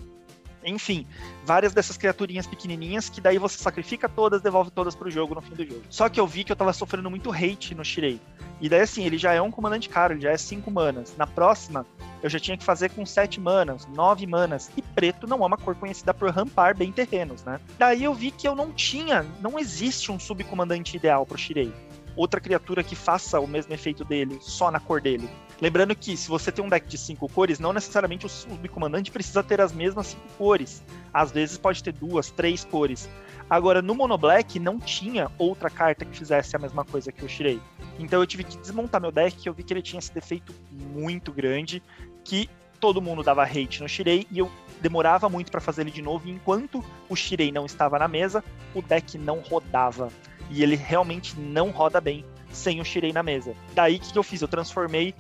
Enfim, 0.65 1.07
várias 1.45 1.73
dessas 1.73 1.97
criaturinhas 1.97 2.47
pequenininhas 2.47 3.09
que 3.09 3.21
daí 3.21 3.39
você 3.39 3.59
sacrifica 3.59 4.09
todas, 4.09 4.43
devolve 4.43 4.71
todas 4.71 4.95
pro 4.95 5.11
jogo 5.11 5.35
no 5.35 5.41
fim 5.41 5.55
do 5.55 5.65
jogo. 5.65 5.83
Só 5.89 6.09
que 6.09 6.21
eu 6.21 6.27
vi 6.27 6.45
que 6.45 6.53
eu 6.53 6.57
tava 6.57 6.73
sofrendo 6.73 7.11
muito 7.11 7.31
hate 7.31 7.75
no 7.75 7.85
Shirei. 7.85 8.21
E 8.61 8.69
daí 8.69 8.81
assim, 8.81 9.05
ele 9.05 9.17
já 9.17 9.33
é 9.33 9.41
um 9.41 9.51
comandante 9.51 9.89
caro, 9.89 10.15
ele 10.15 10.21
já 10.21 10.31
é 10.31 10.37
5 10.37 10.71
manas. 10.71 11.15
Na 11.17 11.27
próxima, 11.27 11.87
eu 12.23 12.29
já 12.29 12.39
tinha 12.39 12.57
que 12.57 12.65
fazer 12.65 12.91
com 12.91 13.07
7 13.07 13.41
manas, 13.41 13.87
9 13.87 14.27
manas. 14.27 14.71
E 14.77 14.83
preto 14.83 15.27
não 15.27 15.43
é 15.43 15.47
uma 15.47 15.57
cor 15.57 15.75
conhecida 15.75 16.13
por 16.13 16.31
rampar 16.31 16.77
bem 16.77 16.93
terrenos, 16.93 17.43
né? 17.43 17.59
Daí 17.79 18.05
eu 18.05 18.13
vi 18.13 18.31
que 18.31 18.47
eu 18.47 18.55
não 18.55 18.73
tinha, 18.73 19.25
não 19.41 19.59
existe 19.59 20.13
um 20.13 20.19
subcomandante 20.19 20.97
ideal 20.97 21.25
pro 21.25 21.39
Shirei 21.39 21.73
outra 22.17 22.41
criatura 22.41 22.83
que 22.83 22.95
faça 22.95 23.41
o 23.41 23.47
mesmo 23.47 23.73
efeito 23.73 24.05
dele, 24.05 24.39
só 24.41 24.71
na 24.71 24.81
cor 24.81 25.01
dele. 25.01 25.29
Lembrando 25.61 25.95
que 25.95 26.17
se 26.17 26.29
você 26.29 26.51
tem 26.51 26.65
um 26.65 26.69
deck 26.69 26.89
de 26.89 26.97
cinco 26.97 27.29
cores, 27.29 27.59
não 27.59 27.73
necessariamente 27.73 28.27
o 28.27 28.29
subcomandante 28.29 29.11
precisa 29.11 29.43
ter 29.43 29.61
as 29.61 29.73
mesmas 29.73 30.09
cinco 30.09 30.27
cores. 30.39 30.83
Às 31.13 31.31
vezes 31.31 31.59
pode 31.59 31.83
ter 31.83 31.93
duas, 31.93 32.31
três 32.31 32.65
cores. 32.65 33.09
Agora, 33.49 33.83
no 33.83 33.95
Mono 33.95 34.17
Black 34.17 34.59
não 34.59 34.79
tinha 34.79 35.31
outra 35.37 35.69
carta 35.69 36.05
que 36.05 36.17
fizesse 36.17 36.57
a 36.57 36.59
mesma 36.59 36.85
coisa 36.85 37.13
que 37.13 37.23
eu 37.23 37.29
tirei. 37.29 37.61
Então 37.99 38.21
eu 38.21 38.27
tive 38.27 38.45
que 38.45 38.57
desmontar 38.57 39.01
meu 39.01 39.13
deck, 39.13 39.47
eu 39.47 39.53
vi 39.53 39.63
que 39.63 39.73
ele 39.73 39.83
tinha 39.83 39.99
esse 39.99 40.15
defeito 40.15 40.55
muito 40.71 41.33
grande, 41.33 41.83
que 42.25 42.49
todo 42.81 43.03
mundo 43.03 43.23
dava 43.23 43.45
hate 43.45 43.83
no 43.83 43.89
Shirei 43.89 44.27
e 44.31 44.39
eu 44.39 44.51
demorava 44.81 45.29
muito 45.29 45.51
para 45.51 45.61
fazer 45.61 45.83
ele 45.83 45.91
de 45.91 46.01
novo. 46.01 46.27
E 46.27 46.31
enquanto 46.31 46.83
o 47.09 47.15
Shirei 47.15 47.53
não 47.53 47.67
estava 47.67 47.99
na 47.99 48.09
mesa, 48.09 48.43
o 48.75 48.81
deck 48.81 49.19
não 49.19 49.41
rodava. 49.41 50.09
E 50.51 50.63
ele 50.63 50.77
realmente 50.77 51.39
não 51.39 51.71
roda 51.71 52.01
bem 52.01 52.25
sem 52.53 52.81
o 52.81 52.85
Shirei 52.85 53.13
na 53.13 53.23
mesa. 53.23 53.55
Daí 53.75 53.97
o 53.97 54.01
que, 54.01 54.13
que 54.13 54.19
eu 54.19 54.23
fiz? 54.23 54.43
Eu 54.43 54.49
transformei 54.49 55.15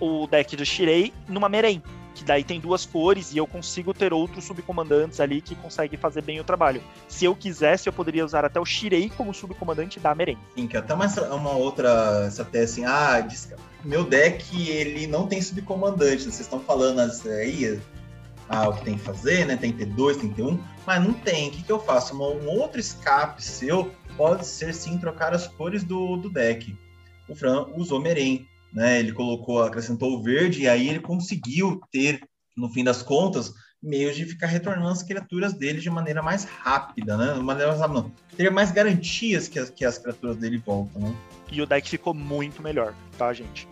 o 0.00 0.26
deck 0.26 0.56
do 0.56 0.64
Shirei 0.64 1.12
numa 1.28 1.48
Meren. 1.48 1.82
Que 2.14 2.24
daí 2.24 2.42
tem 2.42 2.58
duas 2.58 2.84
cores 2.84 3.32
e 3.32 3.38
eu 3.38 3.46
consigo 3.46 3.94
ter 3.94 4.12
outros 4.12 4.44
subcomandantes 4.44 5.20
ali 5.20 5.40
que 5.40 5.54
conseguem 5.54 5.96
fazer 5.96 6.20
bem 6.22 6.40
o 6.40 6.44
trabalho. 6.44 6.82
Se 7.06 7.24
eu 7.24 7.34
quisesse, 7.34 7.88
eu 7.88 7.92
poderia 7.92 8.24
usar 8.24 8.44
até 8.44 8.58
o 8.58 8.64
Shirei 8.64 9.08
como 9.16 9.32
subcomandante 9.32 10.00
da 10.00 10.14
Meren. 10.16 10.36
Sim, 10.56 10.66
que 10.66 10.76
até 10.76 10.94
uma, 10.94 11.06
uma 11.06 11.52
outra 11.52 12.26
estratégia 12.26 12.64
assim, 12.64 12.84
ah, 12.84 13.28
meu 13.84 14.02
deck 14.02 14.68
ele 14.68 15.06
não 15.06 15.28
tem 15.28 15.40
subcomandante, 15.40 16.24
vocês 16.24 16.40
estão 16.40 16.58
falando 16.58 17.00
aí, 17.00 17.80
ah, 18.48 18.68
o 18.68 18.72
que 18.72 18.84
tem 18.84 18.96
que 18.96 19.04
fazer, 19.04 19.46
né? 19.46 19.56
Tem 19.56 19.70
que 19.70 19.78
ter 19.78 19.86
dois, 19.86 20.16
tem 20.16 20.30
que 20.30 20.36
ter 20.36 20.42
um, 20.42 20.58
mas 20.86 21.02
não 21.04 21.12
tem. 21.12 21.48
O 21.48 21.50
que, 21.52 21.62
que 21.62 21.70
eu 21.70 21.78
faço? 21.78 22.20
Um, 22.20 22.44
um 22.44 22.48
outro 22.48 22.80
escape 22.80 23.44
seu 23.44 23.92
pode 24.18 24.44
ser 24.44 24.74
sim 24.74 24.98
trocar 24.98 25.32
as 25.32 25.46
cores 25.46 25.84
do, 25.84 26.16
do 26.16 26.28
deck. 26.28 26.76
O 27.28 27.36
Fran 27.36 27.66
usou 27.76 28.00
Meren, 28.00 28.44
né? 28.72 28.98
Ele 28.98 29.12
colocou, 29.12 29.62
acrescentou 29.62 30.12
o 30.12 30.22
verde 30.22 30.62
e 30.62 30.68
aí 30.68 30.88
ele 30.88 30.98
conseguiu 30.98 31.80
ter, 31.92 32.20
no 32.56 32.68
fim 32.68 32.82
das 32.82 33.00
contas, 33.00 33.54
meios 33.80 34.16
de 34.16 34.24
ficar 34.24 34.48
retornando 34.48 34.88
as 34.88 35.04
criaturas 35.04 35.52
dele 35.52 35.80
de 35.80 35.88
maneira 35.88 36.20
mais 36.20 36.44
rápida, 36.44 37.16
né? 37.16 37.34
De 37.34 37.40
maneira 37.40 37.70
mais 37.70 37.80
rápida. 37.80 38.10
Ter 38.36 38.50
mais 38.50 38.72
garantias 38.72 39.46
que 39.46 39.58
as, 39.58 39.70
que 39.70 39.84
as 39.84 39.98
criaturas 39.98 40.36
dele 40.36 40.58
voltam, 40.58 41.00
né? 41.00 41.14
E 41.52 41.62
o 41.62 41.66
deck 41.66 41.88
ficou 41.88 42.12
muito 42.12 42.60
melhor, 42.60 42.92
tá, 43.16 43.32
gente? 43.32 43.68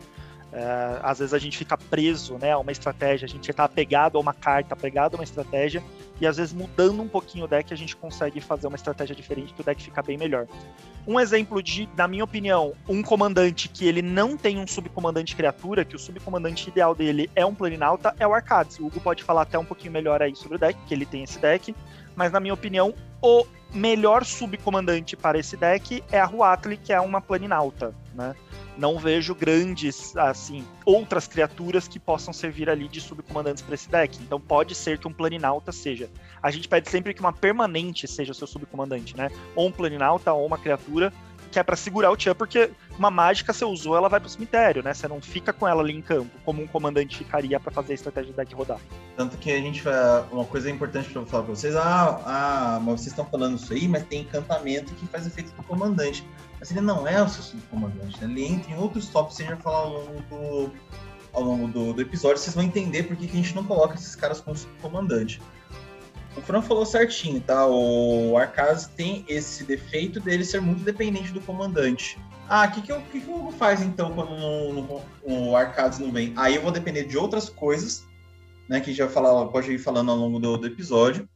É, 0.57 1.01
às 1.03 1.19
vezes 1.19 1.35
a 1.35 1.39
gente 1.39 1.59
fica 1.59 1.77
preso 1.77 2.39
né, 2.39 2.53
a 2.53 2.59
uma 2.59 2.73
estratégia, 2.73 3.27
a 3.27 3.29
gente 3.29 3.51
está 3.51 3.65
apegado 3.65 4.17
a 4.17 4.21
uma 4.23 4.33
carta, 4.33 4.73
apegado 4.73 5.15
a 5.15 5.19
uma 5.19 5.25
estratégia, 5.25 5.83
e 6.19 6.27
às 6.27 6.39
vezes 6.39 6.55
mudando 6.55 7.03
um 7.03 7.09
pouquinho 7.09 7.45
o 7.45 7.49
deck 7.49 7.75
a 7.75 7.77
gente 7.77 7.95
consegue 7.95 8.41
fazer 8.41 8.67
uma 8.67 8.77
estratégia 8.77 9.15
diferente 9.15 9.53
que 9.53 9.61
o 9.61 9.65
deck 9.65 9.83
fica 9.83 10.03
bem 10.03 10.17
melhor. 10.17 10.47
Um 11.07 11.21
exemplo 11.21 11.63
de, 11.63 11.87
na 11.95 12.09
minha 12.09 12.25
opinião, 12.25 12.73
um 12.89 13.03
comandante 13.03 13.69
que 13.69 13.87
ele 13.87 14.01
não 14.01 14.35
tem 14.35 14.59
um 14.59 14.67
subcomandante 14.67 15.37
criatura, 15.37 15.85
que 15.85 15.95
o 15.95 15.99
subcomandante 15.99 16.71
ideal 16.71 16.95
dele 16.95 17.31
é 17.37 17.45
um 17.45 17.55
Planinauta, 17.55 18.15
é 18.19 18.27
o 18.27 18.33
Arcades. 18.33 18.79
O 18.79 18.87
Hugo 18.87 18.99
pode 19.01 19.23
falar 19.23 19.43
até 19.43 19.59
um 19.59 19.65
pouquinho 19.65 19.93
melhor 19.93 20.23
aí 20.23 20.35
sobre 20.35 20.57
o 20.57 20.59
deck, 20.59 20.79
que 20.87 20.95
ele 20.95 21.05
tem 21.05 21.23
esse 21.23 21.39
deck, 21.39 21.75
mas 22.17 22.33
na 22.33 22.41
minha 22.41 22.55
opinião, 22.55 22.95
o 23.27 23.47
melhor 23.75 24.25
subcomandante 24.25 25.17
para 25.17 25.39
esse 25.39 25.57
deck 25.57 26.03
é 26.13 26.21
a 26.21 26.25
Ruatli, 26.25 26.77
que 26.77 26.93
é 26.93 27.01
uma 27.01 27.21
Planinauta, 27.21 27.93
né? 28.15 28.37
não 28.79 28.99
vejo 28.99 29.35
grandes, 29.35 30.17
assim, 30.17 30.65
outras 30.85 31.27
criaturas 31.27 31.89
que 31.89 31.99
possam 31.99 32.33
servir 32.33 32.69
ali 32.69 32.87
de 32.89 33.01
subcomandantes 33.01 33.63
para 33.63 33.75
esse 33.75 33.89
deck. 33.89 34.19
Então 34.23 34.41
pode 34.41 34.75
ser 34.75 34.99
que 34.99 35.09
um 35.09 35.13
Planinauta 35.13 35.73
seja. 35.73 36.11
A 36.43 36.51
gente 36.51 36.69
pede 36.69 36.89
sempre 36.91 37.15
que 37.15 37.21
uma 37.21 37.33
permanente 37.33 38.07
seja 38.07 38.33
o 38.33 38.35
seu 38.35 38.47
subcomandante, 38.47 39.17
né? 39.17 39.31
Ou 39.55 39.69
um 39.69 39.73
Planinauta 39.73 40.33
ou 40.33 40.47
uma 40.47 40.59
criatura 40.59 41.13
que 41.57 41.61
é 41.61 41.63
para 41.63 41.75
segurar 41.75 42.11
o 42.11 42.17
Tchan, 42.19 42.35
porque 42.35 42.71
uma 42.99 43.11
mágica 43.11 43.51
você 43.51 43.65
usou, 43.65 43.97
ela 43.97 44.11
vai 44.11 44.21
pro 44.21 44.29
cemitério, 44.29 44.83
né? 44.83 44.93
Você 44.93 45.09
não 45.09 45.23
fica 45.23 45.55
com 45.55 45.67
ela 45.67 45.81
ali 45.81 45.95
em 45.95 46.03
campo, 46.03 46.31
como 46.45 46.63
um 46.63 46.67
comandante 46.67 47.17
ficaria 47.17 47.59
para 47.59 47.73
fazer 47.73 47.93
a 47.93 47.95
estratégia 47.95 48.31
do 48.31 48.37
deck 48.37 48.55
rodar. 48.55 48.79
Tanto 49.17 49.39
que 49.39 49.51
a 49.51 49.59
gente 49.59 49.81
vai. 49.81 49.95
Uma 50.31 50.45
coisa 50.45 50.69
importante 50.71 51.09
para 51.09 51.25
falar 51.25 51.45
para 51.45 51.55
vocês: 51.55 51.75
ah, 51.75 52.21
ah, 52.27 52.79
mas 52.83 53.01
vocês 53.01 53.07
estão 53.07 53.25
falando 53.25 53.57
isso 53.57 53.73
aí, 53.73 53.89
mas 53.89 54.05
tem 54.05 54.21
encantamento 54.21 54.93
que 54.97 55.07
faz 55.07 55.27
efeito 55.27 55.51
do 55.57 55.63
comandante. 55.63 56.29
Mas 56.61 56.71
ele 56.71 56.83
não 56.83 57.09
é 57.09 57.23
o 57.23 57.29
seu 57.29 57.43
subcomandante, 57.43 58.23
né? 58.23 58.31
Ele 58.31 58.45
entra 58.45 58.73
em 58.73 58.77
outros 58.77 59.11
a 59.17 59.23
gente 59.23 59.45
vai 59.45 59.57
falar 59.57 59.79
ao 59.79 59.93
longo 59.93 60.23
do, 60.29 60.73
ao 61.33 61.43
longo 61.43 61.69
do, 61.69 61.95
do 61.95 62.03
episódio, 62.03 62.37
vocês 62.37 62.55
vão 62.55 62.65
entender 62.65 63.05
por 63.05 63.17
que, 63.17 63.25
a 63.25 63.29
gente 63.29 63.55
não 63.55 63.65
coloca 63.65 63.95
esses 63.95 64.15
caras 64.15 64.43
como 64.43 64.55
subcomandante. 64.55 65.41
O 66.37 66.43
Fran 66.43 66.61
falou 66.61 66.85
certinho, 66.85 67.41
tá? 67.41 67.67
O 67.67 68.37
Arcas 68.37 68.87
tem 68.89 69.25
esse 69.27 69.65
defeito 69.65 70.21
dele 70.21 70.45
ser 70.45 70.61
muito 70.61 70.85
dependente 70.85 71.33
do 71.33 71.41
comandante. 71.41 72.19
Ah, 72.49 72.67
o 72.67 72.73
que, 72.73 72.83
que, 72.83 73.01
que, 73.11 73.21
que 73.21 73.29
eu 73.29 73.51
faz 73.53 73.83
então 73.83 74.13
quando 74.15 75.03
o 75.25 75.57
Arcades 75.57 75.99
não 75.99 76.13
vem? 76.13 76.33
Aí 76.37 76.55
eu 76.55 76.63
vou 76.63 76.71
depender 76.71 77.05
de 77.05 77.17
outras 77.17 77.49
coisas, 77.49 78.05
né? 78.69 78.81
Que 78.81 78.93
já 78.93 79.09
falar, 79.09 79.47
pode 79.47 79.73
ir 79.73 79.79
falando 79.79 80.11
ao 80.11 80.17
longo 80.17 80.39
do, 80.39 80.57
do 80.59 80.67
episódio. 80.67 81.29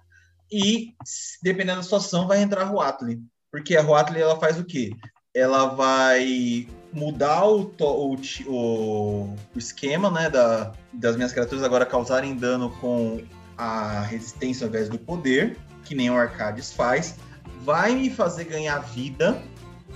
E, 0.52 0.94
dependendo 1.42 1.78
da 1.78 1.82
situação, 1.82 2.28
vai 2.28 2.42
entrar 2.42 2.62
a 2.62 2.66
Ruatli. 2.66 3.20
Porque 3.50 3.76
a 3.76 3.82
Ruatli, 3.82 4.20
ela 4.20 4.38
faz 4.38 4.58
o 4.58 4.64
quê? 4.64 4.90
Ela 5.34 5.66
vai 5.66 6.68
mudar 6.92 7.46
o, 7.46 7.72
o, 7.80 8.16
o, 8.46 9.36
o 9.54 9.58
esquema, 9.58 10.10
né? 10.10 10.28
Da, 10.28 10.72
das 10.92 11.16
minhas 11.16 11.32
criaturas 11.32 11.64
agora 11.64 11.86
causarem 11.86 12.36
dano 12.36 12.70
com 12.80 13.24
a 13.60 14.00
resistência 14.00 14.64
ao 14.64 14.70
invés 14.70 14.88
do 14.88 14.98
poder, 14.98 15.58
que 15.84 15.94
nem 15.94 16.10
o 16.10 16.16
Arcades 16.16 16.72
faz, 16.72 17.16
vai 17.62 17.94
me 17.94 18.08
fazer 18.08 18.44
ganhar 18.44 18.78
vida 18.78 19.42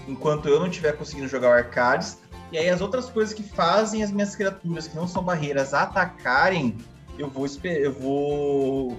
enquanto 0.07 0.48
eu 0.50 0.61
não 0.61 0.66
estiver 0.66 0.92
conseguindo 0.92 1.27
jogar 1.29 1.48
o 1.48 1.53
Arcades. 1.53 2.18
E 2.53 2.59
aí 2.59 2.68
as 2.68 2.83
outras 2.83 3.09
coisas 3.09 3.33
que 3.33 3.42
fazem 3.42 4.03
as 4.03 4.12
minhas 4.12 4.37
criaturas, 4.37 4.87
que 4.87 4.94
não 4.94 5.09
são 5.09 5.24
barreiras, 5.24 5.72
atacarem, 5.72 6.77
eu 7.18 7.31
vou, 7.31 7.46
eu 7.64 7.92
vou 7.92 8.98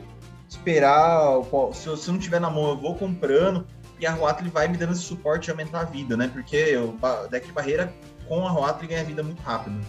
esperar. 0.49 1.43
Se 1.73 1.85
eu, 1.87 1.95
se 1.95 2.07
eu 2.07 2.13
não 2.13 2.19
tiver 2.19 2.41
na 2.41 2.49
mão, 2.49 2.69
eu 2.69 2.77
vou 2.77 2.95
comprando. 2.95 3.67
E 3.99 4.05
a 4.07 4.11
Roatli 4.11 4.49
vai 4.49 4.67
me 4.67 4.77
dando 4.77 4.93
esse 4.93 5.03
suporte 5.03 5.45
de 5.45 5.51
aumentar 5.51 5.81
a 5.81 5.85
vida, 5.85 6.17
né? 6.17 6.27
Porque 6.27 6.75
o 6.75 6.97
deck 7.29 7.45
de 7.45 7.53
barreira 7.53 7.93
com 8.27 8.45
a 8.47 8.49
Roatli 8.49 8.87
ganha 8.87 9.03
vida 9.03 9.21
muito 9.21 9.41
rápido. 9.43 9.79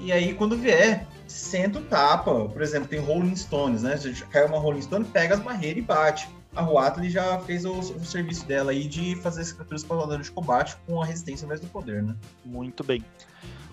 E 0.00 0.12
aí, 0.12 0.34
quando 0.34 0.56
vier, 0.56 1.06
senta 1.26 1.78
o 1.78 1.82
tapa. 1.82 2.48
Por 2.48 2.62
exemplo, 2.62 2.88
tem 2.88 3.00
Rolling 3.00 3.36
Stones, 3.36 3.82
né? 3.82 3.96
Se 3.96 4.12
cai 4.26 4.44
uma 4.44 4.58
Rolling 4.58 4.82
Stone, 4.82 5.04
pega 5.04 5.34
as 5.34 5.40
barreiras 5.40 5.78
e 5.78 5.82
bate. 5.82 6.28
A 6.54 6.62
Ruatli 6.62 7.10
já 7.10 7.38
fez 7.40 7.66
o, 7.66 7.72
o, 7.78 8.04
serviço 8.04 8.46
dela 8.46 8.70
aí 8.70 8.88
de 8.88 9.14
fazer 9.16 9.42
as 9.42 9.52
criaturas 9.52 9.84
com 9.84 10.18
de 10.18 10.30
combate 10.30 10.74
com 10.86 11.02
a 11.02 11.04
resistência 11.04 11.44
invés 11.44 11.60
do 11.60 11.66
poder, 11.66 12.02
né? 12.02 12.16
Muito 12.44 12.82
bem. 12.82 13.04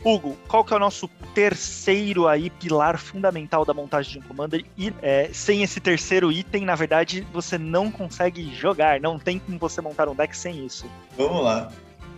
Hugo, 0.03 0.37
qual 0.49 0.65
que 0.65 0.73
é 0.73 0.75
o 0.75 0.79
nosso 0.79 1.07
terceiro 1.33 2.27
aí 2.27 2.49
pilar 2.49 2.97
fundamental 2.97 3.63
da 3.63 3.73
montagem 3.73 4.13
de 4.13 4.19
um 4.19 4.21
Commander? 4.27 4.65
E 4.77 4.93
é, 5.01 5.29
sem 5.31 5.63
esse 5.63 5.79
terceiro 5.79 6.29
item, 6.29 6.65
na 6.65 6.75
verdade, 6.75 7.25
você 7.31 7.57
não 7.57 7.89
consegue 7.89 8.53
jogar. 8.53 8.99
Não 8.99 9.17
tem 9.17 9.39
como 9.39 9.57
você 9.57 9.79
montar 9.79 10.09
um 10.09 10.15
deck 10.15 10.35
sem 10.35 10.65
isso. 10.65 10.85
Vamos 11.17 11.41
lá. 11.41 11.71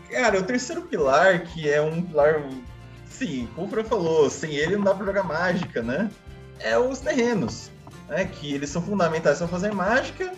Cara, 0.09 0.39
o 0.39 0.43
terceiro 0.43 0.81
pilar, 0.83 1.43
que 1.43 1.69
é 1.69 1.79
um 1.79 2.01
pilar 2.01 2.41
Sim, 3.17 3.47
como 3.55 3.73
o 3.73 3.83
falou, 3.85 4.29
sem 4.29 4.55
ele 4.55 4.75
não 4.75 4.83
dá 4.83 4.93
pra 4.93 5.05
jogar 5.05 5.23
mágica, 5.23 5.81
né? 5.81 6.11
É 6.59 6.77
os 6.77 6.99
terrenos, 6.99 7.71
né? 8.09 8.25
Que 8.25 8.53
eles 8.53 8.69
são 8.69 8.81
fundamentais 8.81 9.37
para 9.37 9.47
fazer 9.47 9.73
mágica 9.73 10.33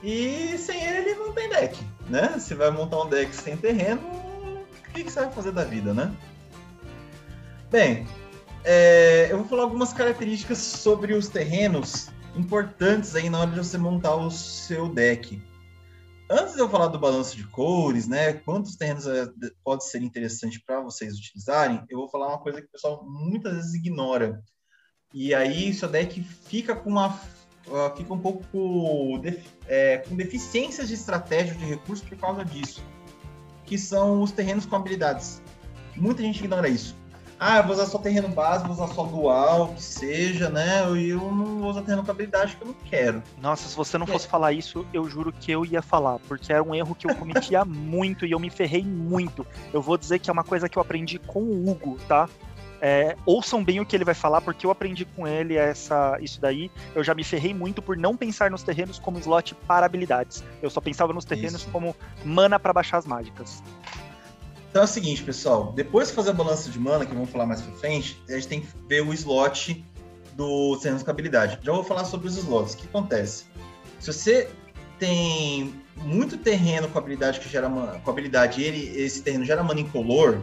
e 0.00 0.56
sem 0.56 0.80
ele 0.84 1.14
não 1.16 1.32
tem 1.32 1.48
deck, 1.48 1.76
né? 2.08 2.34
Você 2.38 2.54
vai 2.54 2.70
montar 2.70 3.02
um 3.02 3.08
deck 3.08 3.34
sem 3.34 3.56
terreno, 3.56 4.00
o 4.00 4.92
que, 4.92 5.02
que 5.02 5.10
você 5.10 5.20
vai 5.20 5.32
fazer 5.32 5.50
da 5.50 5.64
vida, 5.64 5.92
né? 5.92 6.14
Bem, 7.68 8.06
é, 8.62 9.26
eu 9.28 9.38
vou 9.38 9.48
falar 9.48 9.64
algumas 9.64 9.92
características 9.92 10.58
sobre 10.58 11.14
os 11.14 11.26
terrenos 11.26 12.10
importantes 12.36 13.16
aí 13.16 13.28
na 13.28 13.40
hora 13.40 13.50
de 13.50 13.58
você 13.58 13.76
montar 13.76 14.14
o 14.14 14.30
seu 14.30 14.88
deck. 14.88 15.42
Antes 16.36 16.54
de 16.54 16.60
eu 16.60 16.68
falar 16.68 16.88
do 16.88 16.98
balanço 16.98 17.36
de 17.36 17.44
cores, 17.44 18.08
né, 18.08 18.32
quantos 18.32 18.74
terrenos 18.74 19.06
é, 19.06 19.24
pode 19.62 19.88
ser 19.88 20.02
interessante 20.02 20.60
para 20.66 20.80
vocês 20.80 21.16
utilizarem, 21.16 21.80
eu 21.88 21.96
vou 21.96 22.08
falar 22.08 22.26
uma 22.26 22.40
coisa 22.40 22.60
que 22.60 22.66
o 22.66 22.70
pessoal 22.72 23.04
muitas 23.06 23.54
vezes 23.54 23.74
ignora. 23.74 24.42
E 25.12 25.32
aí 25.32 25.72
seu 25.72 25.88
deck 25.88 26.20
fica 26.20 26.74
com 26.74 26.90
uma 26.90 27.16
fica 27.96 28.12
um 28.12 28.18
pouco 28.18 29.22
é, 29.68 29.98
com 29.98 30.16
deficiências 30.16 30.88
de 30.88 30.94
estratégia 30.94 31.54
de 31.54 31.64
recursos 31.64 32.04
por 32.04 32.18
causa 32.18 32.44
disso, 32.44 32.82
que 33.64 33.78
são 33.78 34.20
os 34.20 34.32
terrenos 34.32 34.66
com 34.66 34.74
habilidades. 34.74 35.40
Muita 35.94 36.20
gente 36.20 36.40
ignora 36.40 36.68
isso 36.68 36.96
ah, 37.38 37.60
vou 37.62 37.72
usar 37.72 37.86
só 37.86 37.98
terreno 37.98 38.28
base, 38.28 38.64
vou 38.64 38.72
usar 38.72 38.88
só 38.88 39.04
dual, 39.04 39.68
que 39.74 39.82
seja, 39.82 40.48
né? 40.48 40.90
E 40.96 41.10
eu 41.10 41.18
não 41.18 41.60
vou 41.60 41.70
usar 41.70 41.82
terreno 41.82 42.04
com 42.04 42.10
habilidade 42.10 42.56
que 42.56 42.62
eu 42.62 42.68
não 42.68 42.74
quero. 42.84 43.22
Nossa, 43.40 43.68
se 43.68 43.76
você 43.76 43.98
não 43.98 44.06
fosse 44.06 44.26
é. 44.26 44.28
falar 44.28 44.52
isso, 44.52 44.86
eu 44.92 45.08
juro 45.08 45.32
que 45.32 45.50
eu 45.50 45.64
ia 45.64 45.82
falar, 45.82 46.18
porque 46.20 46.52
era 46.52 46.62
um 46.62 46.74
erro 46.74 46.94
que 46.94 47.08
eu 47.08 47.14
cometia 47.14 47.64
muito 47.66 48.24
e 48.24 48.32
eu 48.32 48.38
me 48.38 48.50
ferrei 48.50 48.84
muito. 48.84 49.46
Eu 49.72 49.82
vou 49.82 49.98
dizer 49.98 50.18
que 50.18 50.30
é 50.30 50.32
uma 50.32 50.44
coisa 50.44 50.68
que 50.68 50.78
eu 50.78 50.82
aprendi 50.82 51.18
com 51.18 51.40
o 51.40 51.70
Hugo, 51.70 51.98
tá? 52.08 52.28
É, 52.80 53.16
ouçam 53.24 53.64
bem 53.64 53.80
o 53.80 53.86
que 53.86 53.96
ele 53.96 54.04
vai 54.04 54.14
falar, 54.14 54.42
porque 54.42 54.66
eu 54.66 54.70
aprendi 54.70 55.06
com 55.06 55.26
ele 55.26 55.56
essa, 55.56 56.18
isso 56.20 56.38
daí. 56.38 56.70
Eu 56.94 57.02
já 57.02 57.14
me 57.14 57.24
ferrei 57.24 57.54
muito 57.54 57.80
por 57.80 57.96
não 57.96 58.14
pensar 58.14 58.50
nos 58.50 58.62
terrenos 58.62 58.98
como 58.98 59.18
slot 59.18 59.54
para 59.66 59.86
habilidades. 59.86 60.44
Eu 60.60 60.68
só 60.68 60.82
pensava 60.82 61.10
nos 61.12 61.24
terrenos 61.24 61.62
isso. 61.62 61.70
como 61.70 61.96
mana 62.22 62.58
para 62.60 62.74
baixar 62.74 62.98
as 62.98 63.06
mágicas. 63.06 63.62
Então 64.74 64.82
é 64.82 64.86
o 64.86 64.88
seguinte, 64.88 65.22
pessoal. 65.22 65.72
Depois 65.72 66.08
de 66.08 66.14
fazer 66.14 66.30
a 66.30 66.32
balança 66.32 66.68
de 66.68 66.80
mana, 66.80 67.06
que 67.06 67.14
vamos 67.14 67.30
falar 67.30 67.46
mais 67.46 67.62
pra 67.62 67.72
frente, 67.76 68.20
a 68.28 68.32
gente 68.32 68.48
tem 68.48 68.60
que 68.60 68.66
ver 68.88 69.02
o 69.02 69.14
slot 69.14 69.84
do 70.32 70.76
com 71.04 71.10
habilidade. 71.12 71.60
Já 71.62 71.70
vou 71.70 71.84
falar 71.84 72.04
sobre 72.04 72.26
os 72.26 72.36
slots. 72.36 72.74
O 72.74 72.78
que 72.78 72.86
acontece? 72.88 73.44
Se 74.00 74.12
você 74.12 74.50
tem 74.98 75.80
muito 75.98 76.36
terreno 76.36 76.88
com 76.88 76.98
habilidade 76.98 77.38
que 77.38 77.48
gera 77.48 77.68
mana, 77.68 78.00
com 78.00 78.10
habilidade 78.10 78.64
ele, 78.64 79.00
esse 79.00 79.22
terreno 79.22 79.44
gera 79.44 79.62
mana 79.62 79.78
incolor, 79.78 80.40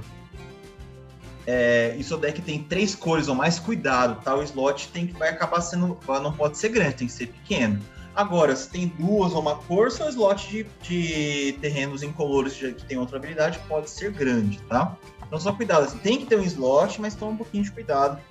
é, 1.46 1.94
e 1.98 2.02
seu 2.02 2.18
deck 2.18 2.42
tem 2.42 2.64
três 2.64 2.96
cores 2.96 3.28
ou 3.28 3.36
mais, 3.36 3.60
cuidado, 3.60 4.24
tá? 4.24 4.42
Slot 4.42 4.88
tem 4.94 5.08
vai 5.08 5.28
acabar 5.28 5.60
sendo. 5.60 6.00
Não 6.08 6.32
pode 6.32 6.58
ser 6.58 6.70
grande, 6.70 6.96
tem 6.96 7.08
que 7.08 7.14
ser 7.14 7.28
pequeno. 7.28 7.82
Agora, 8.16 8.56
se 8.56 8.70
tem 8.70 8.88
duas 8.88 9.34
ou 9.34 9.42
uma 9.42 9.56
cor, 9.56 9.90
seu 9.92 10.10
slot 10.10 10.50
de, 10.50 10.66
de 10.82 11.58
terrenos 11.62 12.04
incolores 12.04 12.54
que 12.54 12.86
tem 12.86 12.98
outra 12.98 13.18
habilidade 13.18 13.60
pode 13.68 13.90
ser 13.90 14.12
grande, 14.12 14.60
tá? 14.68 14.98
Então 15.26 15.40
só 15.40 15.54
cuidado, 15.54 15.86
assim, 15.86 15.98
tem 16.00 16.18
que 16.18 16.26
ter 16.26 16.38
um 16.38 16.44
slot, 16.44 17.00
mas 17.00 17.16
toma 17.16 17.32
um 17.32 17.38
pouquinho 17.38 17.64
de 17.64 17.72
cuidado. 17.72 18.22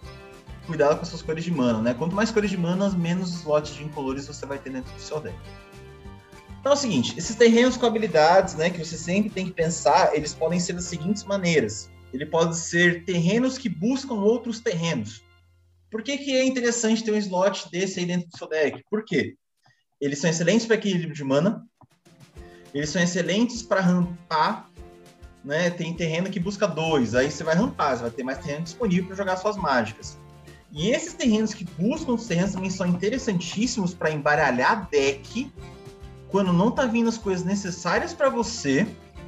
Cuidado 0.66 0.96
com 0.96 1.02
as 1.02 1.08
suas 1.08 1.22
cores 1.22 1.42
de 1.42 1.50
mana, 1.50 1.80
né? 1.80 1.94
Quanto 1.94 2.14
mais 2.14 2.30
cores 2.30 2.50
de 2.50 2.58
mana, 2.58 2.90
menos 2.90 3.32
slots 3.32 3.74
de 3.74 3.82
incolores 3.82 4.26
você 4.26 4.44
vai 4.44 4.58
ter 4.58 4.70
dentro 4.70 4.92
do 4.92 5.00
seu 5.00 5.18
deck. 5.18 5.36
Então 6.60 6.72
é 6.72 6.74
o 6.74 6.78
seguinte, 6.78 7.18
esses 7.18 7.34
terrenos 7.34 7.78
com 7.78 7.86
habilidades, 7.86 8.54
né, 8.54 8.68
que 8.68 8.84
você 8.84 8.98
sempre 8.98 9.30
tem 9.30 9.46
que 9.46 9.52
pensar, 9.52 10.14
eles 10.14 10.34
podem 10.34 10.60
ser 10.60 10.74
das 10.74 10.84
seguintes 10.84 11.24
maneiras. 11.24 11.90
Ele 12.12 12.26
pode 12.26 12.58
ser 12.58 13.04
terrenos 13.04 13.56
que 13.56 13.68
buscam 13.68 14.16
outros 14.16 14.60
terrenos. 14.60 15.24
Por 15.90 16.02
que, 16.02 16.18
que 16.18 16.36
é 16.36 16.44
interessante 16.44 17.02
ter 17.02 17.12
um 17.12 17.16
slot 17.16 17.70
desse 17.70 17.98
aí 17.98 18.06
dentro 18.06 18.28
do 18.28 18.36
seu 18.36 18.46
deck? 18.46 18.84
Por 18.90 19.04
quê? 19.04 19.36
Eles 20.00 20.18
são 20.18 20.30
excelentes 20.30 20.66
para 20.66 20.76
equilíbrio 20.76 21.14
de 21.14 21.24
mana. 21.24 21.66
Eles 22.72 22.90
são 22.90 23.02
excelentes 23.02 23.62
para 23.62 23.80
rampar. 23.80 24.70
Né? 25.44 25.70
Tem 25.70 25.94
terreno 25.94 26.30
que 26.30 26.40
busca 26.40 26.66
dois. 26.66 27.14
Aí 27.14 27.30
você 27.30 27.44
vai 27.44 27.54
rampar, 27.54 27.96
você 27.96 28.02
vai 28.02 28.10
ter 28.10 28.22
mais 28.22 28.38
terreno 28.38 28.64
disponível 28.64 29.06
para 29.06 29.16
jogar 29.16 29.36
suas 29.36 29.56
mágicas. 29.56 30.18
E 30.72 30.90
esses 30.90 31.14
terrenos 31.14 31.52
que 31.52 31.64
buscam 31.64 32.12
os 32.12 32.26
terrenos 32.26 32.52
também 32.52 32.70
são 32.70 32.86
interessantíssimos 32.86 33.92
para 33.92 34.10
embaralhar 34.10 34.88
deck 34.88 35.52
quando 36.28 36.52
não 36.52 36.70
tá 36.70 36.86
vindo 36.86 37.08
as 37.08 37.18
coisas 37.18 37.44
necessárias 37.44 38.14
para 38.14 38.28
você, 38.28 38.86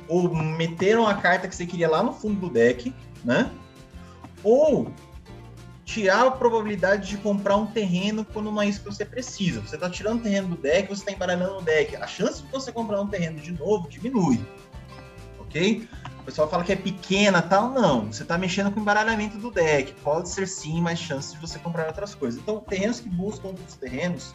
ou 0.08 0.32
meteram 0.34 1.06
a 1.06 1.14
carta 1.14 1.48
que 1.48 1.56
você 1.56 1.66
queria 1.66 1.88
lá 1.88 2.02
no 2.02 2.12
fundo 2.12 2.38
do 2.38 2.50
deck, 2.50 2.94
né? 3.24 3.50
Ou 4.44 4.92
tirar 5.84 6.26
a 6.26 6.30
probabilidade 6.30 7.08
de 7.08 7.16
comprar 7.16 7.56
um 7.56 7.66
terreno 7.66 8.24
quando 8.24 8.50
não 8.50 8.62
é 8.62 8.68
isso 8.68 8.80
que 8.80 8.86
você 8.86 9.04
precisa. 9.04 9.60
Você 9.60 9.74
está 9.74 9.90
tirando 9.90 10.20
o 10.20 10.22
terreno 10.22 10.48
do 10.48 10.56
deck, 10.56 10.88
você 10.88 11.02
está 11.02 11.12
embaralhando 11.12 11.58
o 11.58 11.62
deck. 11.62 11.96
A 11.96 12.06
chance 12.06 12.42
de 12.42 12.50
você 12.50 12.70
comprar 12.70 13.00
um 13.00 13.06
terreno 13.06 13.40
de 13.40 13.52
novo 13.52 13.88
diminui. 13.88 14.40
Ok? 15.40 15.88
O 16.20 16.24
pessoal 16.24 16.48
fala 16.48 16.62
que 16.62 16.72
é 16.72 16.76
pequena 16.76 17.42
tal, 17.42 17.70
não. 17.70 18.12
Você 18.12 18.22
está 18.22 18.38
mexendo 18.38 18.70
com 18.70 18.78
o 18.78 18.82
embaralhamento 18.82 19.38
do 19.38 19.50
deck. 19.50 19.92
Pode 20.02 20.28
ser 20.28 20.46
sim 20.46 20.80
mais 20.80 20.98
chance 20.98 21.34
de 21.34 21.40
você 21.40 21.58
comprar 21.58 21.88
outras 21.88 22.14
coisas. 22.14 22.40
Então, 22.40 22.60
terrenos 22.60 23.00
que 23.00 23.08
buscam 23.08 23.48
outros 23.48 23.74
terrenos, 23.74 24.34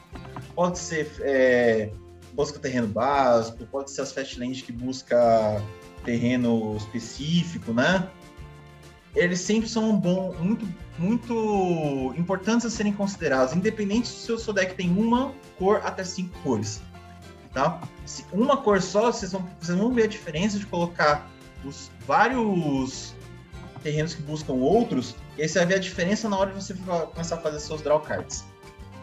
pode 0.54 0.78
ser 0.78 1.10
é, 1.22 1.90
busca 2.34 2.60
terreno 2.60 2.88
básico, 2.88 3.66
pode 3.68 3.90
ser 3.90 4.02
as 4.02 4.12
Fastlands 4.12 4.62
que 4.62 4.72
busca 4.72 5.64
terreno 6.04 6.76
específico, 6.78 7.74
né? 7.74 8.08
Eles 9.18 9.42
sempre 9.42 9.68
são 9.68 9.98
bom, 9.98 10.34
muito, 10.40 10.68
muito 10.98 12.14
importantes 12.18 12.66
a 12.66 12.70
serem 12.70 12.94
considerados, 12.94 13.54
independente 13.54 14.08
se 14.08 14.32
o 14.32 14.38
seu 14.38 14.54
deck 14.54 14.76
tem 14.76 14.90
uma 14.92 15.34
cor 15.58 15.82
até 15.84 16.04
cinco 16.04 16.38
cores. 16.44 16.82
tá? 17.54 17.82
Se 18.06 18.24
uma 18.32 18.58
cor 18.58 18.82
só, 18.82 19.12
vocês 19.12 19.32
vão, 19.32 19.46
vocês 19.60 19.78
vão 19.78 19.92
ver 19.92 20.04
a 20.04 20.08
diferença 20.08 20.60
de 20.60 20.66
colocar 20.66 21.30
os 21.66 21.92
vários 22.06 23.16
terrenos 23.82 24.14
que 24.14 24.22
buscam 24.22 24.54
outros, 24.54 25.16
e 25.38 25.42
aí 25.42 25.50
você 25.50 25.60
vai 25.60 25.68
ver 25.68 25.76
a 25.76 25.80
diferença 25.80 26.30
na 26.30 26.38
hora 26.38 26.52
de 26.52 26.64
você 26.64 26.74
começar 26.74 27.36
a 27.36 27.40
fazer 27.40 27.60
seus 27.60 27.82
draw 27.82 28.00
cards. 28.00 28.46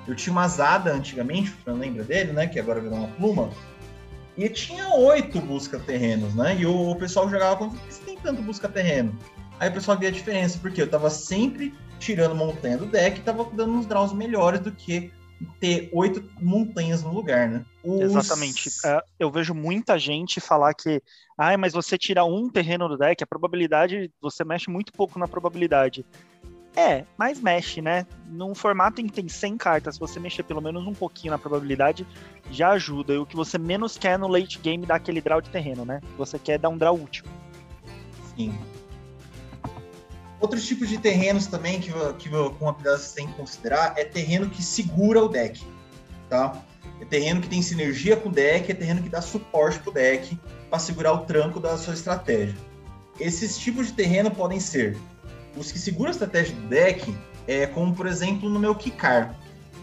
Eu 0.06 0.14
tinha 0.14 0.32
uma 0.32 0.46
Zada 0.46 0.92
antigamente, 0.92 1.54
não 1.66 1.76
lembra 1.76 2.04
dele, 2.04 2.32
né? 2.32 2.46
Que 2.46 2.60
agora 2.60 2.80
virou 2.80 2.98
uma 2.98 3.08
pluma. 3.08 3.50
E 4.36 4.48
tinha 4.48 4.88
oito 4.88 5.40
busca-terrenos, 5.40 6.34
né? 6.34 6.56
E 6.58 6.66
o, 6.66 6.94
pessoal 6.96 7.30
jogava 7.30 7.56
com. 7.56 7.70
Por 7.70 7.78
que 7.80 7.94
você 7.94 8.02
tem 8.02 8.16
tanto 8.18 8.42
busca-terreno? 8.42 9.16
Aí 9.58 9.68
o 9.68 9.72
pessoal 9.72 9.98
via 9.98 10.08
a 10.08 10.12
diferença, 10.12 10.58
porque 10.58 10.80
eu 10.80 10.88
tava 10.88 11.10
sempre 11.10 11.74
tirando 11.98 12.34
montanha 12.34 12.76
do 12.76 12.86
deck 12.86 13.20
e 13.20 13.22
tava 13.22 13.44
dando 13.52 13.72
uns 13.72 13.86
draws 13.86 14.12
melhores 14.12 14.60
do 14.60 14.72
que 14.72 15.12
ter 15.60 15.90
oito 15.92 16.24
montanhas 16.40 17.02
no 17.02 17.12
lugar, 17.12 17.48
né? 17.48 17.64
Os... 17.82 18.00
Exatamente. 18.00 18.70
É, 18.84 19.02
eu 19.18 19.30
vejo 19.30 19.54
muita 19.54 19.98
gente 19.98 20.40
falar 20.40 20.74
que, 20.74 21.02
ah, 21.36 21.56
mas 21.56 21.72
você 21.72 21.98
tira 21.98 22.24
um 22.24 22.48
terreno 22.48 22.88
do 22.88 22.96
deck, 22.96 23.22
a 23.22 23.26
probabilidade, 23.26 24.10
você 24.20 24.44
mexe 24.44 24.70
muito 24.70 24.92
pouco 24.92 25.18
na 25.18 25.28
probabilidade. 25.28 26.04
É, 26.76 27.04
mas 27.16 27.40
mexe, 27.40 27.80
né? 27.80 28.04
Num 28.26 28.52
formato 28.52 29.00
em 29.00 29.06
que 29.06 29.12
tem 29.12 29.28
100 29.28 29.56
cartas, 29.56 29.94
se 29.94 30.00
você 30.00 30.18
mexer 30.18 30.42
pelo 30.42 30.60
menos 30.60 30.84
um 30.84 30.92
pouquinho 30.92 31.30
na 31.30 31.38
probabilidade, 31.38 32.04
já 32.50 32.70
ajuda. 32.70 33.14
E 33.14 33.18
o 33.18 33.26
que 33.26 33.36
você 33.36 33.58
menos 33.58 33.96
quer 33.96 34.18
no 34.18 34.26
late 34.26 34.58
game 34.58 34.84
dá 34.84 34.96
aquele 34.96 35.20
draw 35.20 35.40
de 35.40 35.50
terreno, 35.50 35.84
né? 35.84 36.00
Você 36.18 36.36
quer 36.36 36.58
dar 36.58 36.68
um 36.70 36.76
draw 36.76 37.00
útil. 37.00 37.24
Sim. 38.36 38.58
Outros 40.40 40.66
tipos 40.66 40.88
de 40.88 40.98
terrenos 40.98 41.46
também 41.46 41.80
que, 41.80 41.90
que 42.18 42.28
com 42.28 42.68
habilidade 42.68 43.02
você 43.02 43.16
tem 43.16 43.26
que 43.26 43.34
considerar 43.34 43.94
é 43.96 44.04
terreno 44.04 44.50
que 44.50 44.62
segura 44.62 45.22
o 45.22 45.28
deck, 45.28 45.64
tá? 46.28 46.62
É 47.00 47.04
terreno 47.04 47.40
que 47.40 47.48
tem 47.48 47.62
sinergia 47.62 48.16
com 48.16 48.28
o 48.28 48.32
deck, 48.32 48.70
é 48.70 48.74
terreno 48.74 49.02
que 49.02 49.08
dá 49.08 49.20
suporte 49.20 49.78
pro 49.78 49.92
deck 49.92 50.38
para 50.68 50.78
segurar 50.78 51.12
o 51.12 51.18
tranco 51.18 51.60
da 51.60 51.76
sua 51.78 51.94
estratégia. 51.94 52.56
Esses 53.18 53.56
tipos 53.58 53.86
de 53.86 53.92
terreno 53.92 54.30
podem 54.30 54.60
ser 54.60 54.96
os 55.56 55.70
que 55.70 55.78
seguram 55.78 56.08
a 56.08 56.10
estratégia 56.10 56.54
do 56.54 56.68
deck, 56.68 57.14
é, 57.46 57.66
como 57.66 57.94
por 57.94 58.06
exemplo 58.06 58.48
no 58.48 58.58
meu 58.58 58.74
Kikar. 58.74 59.34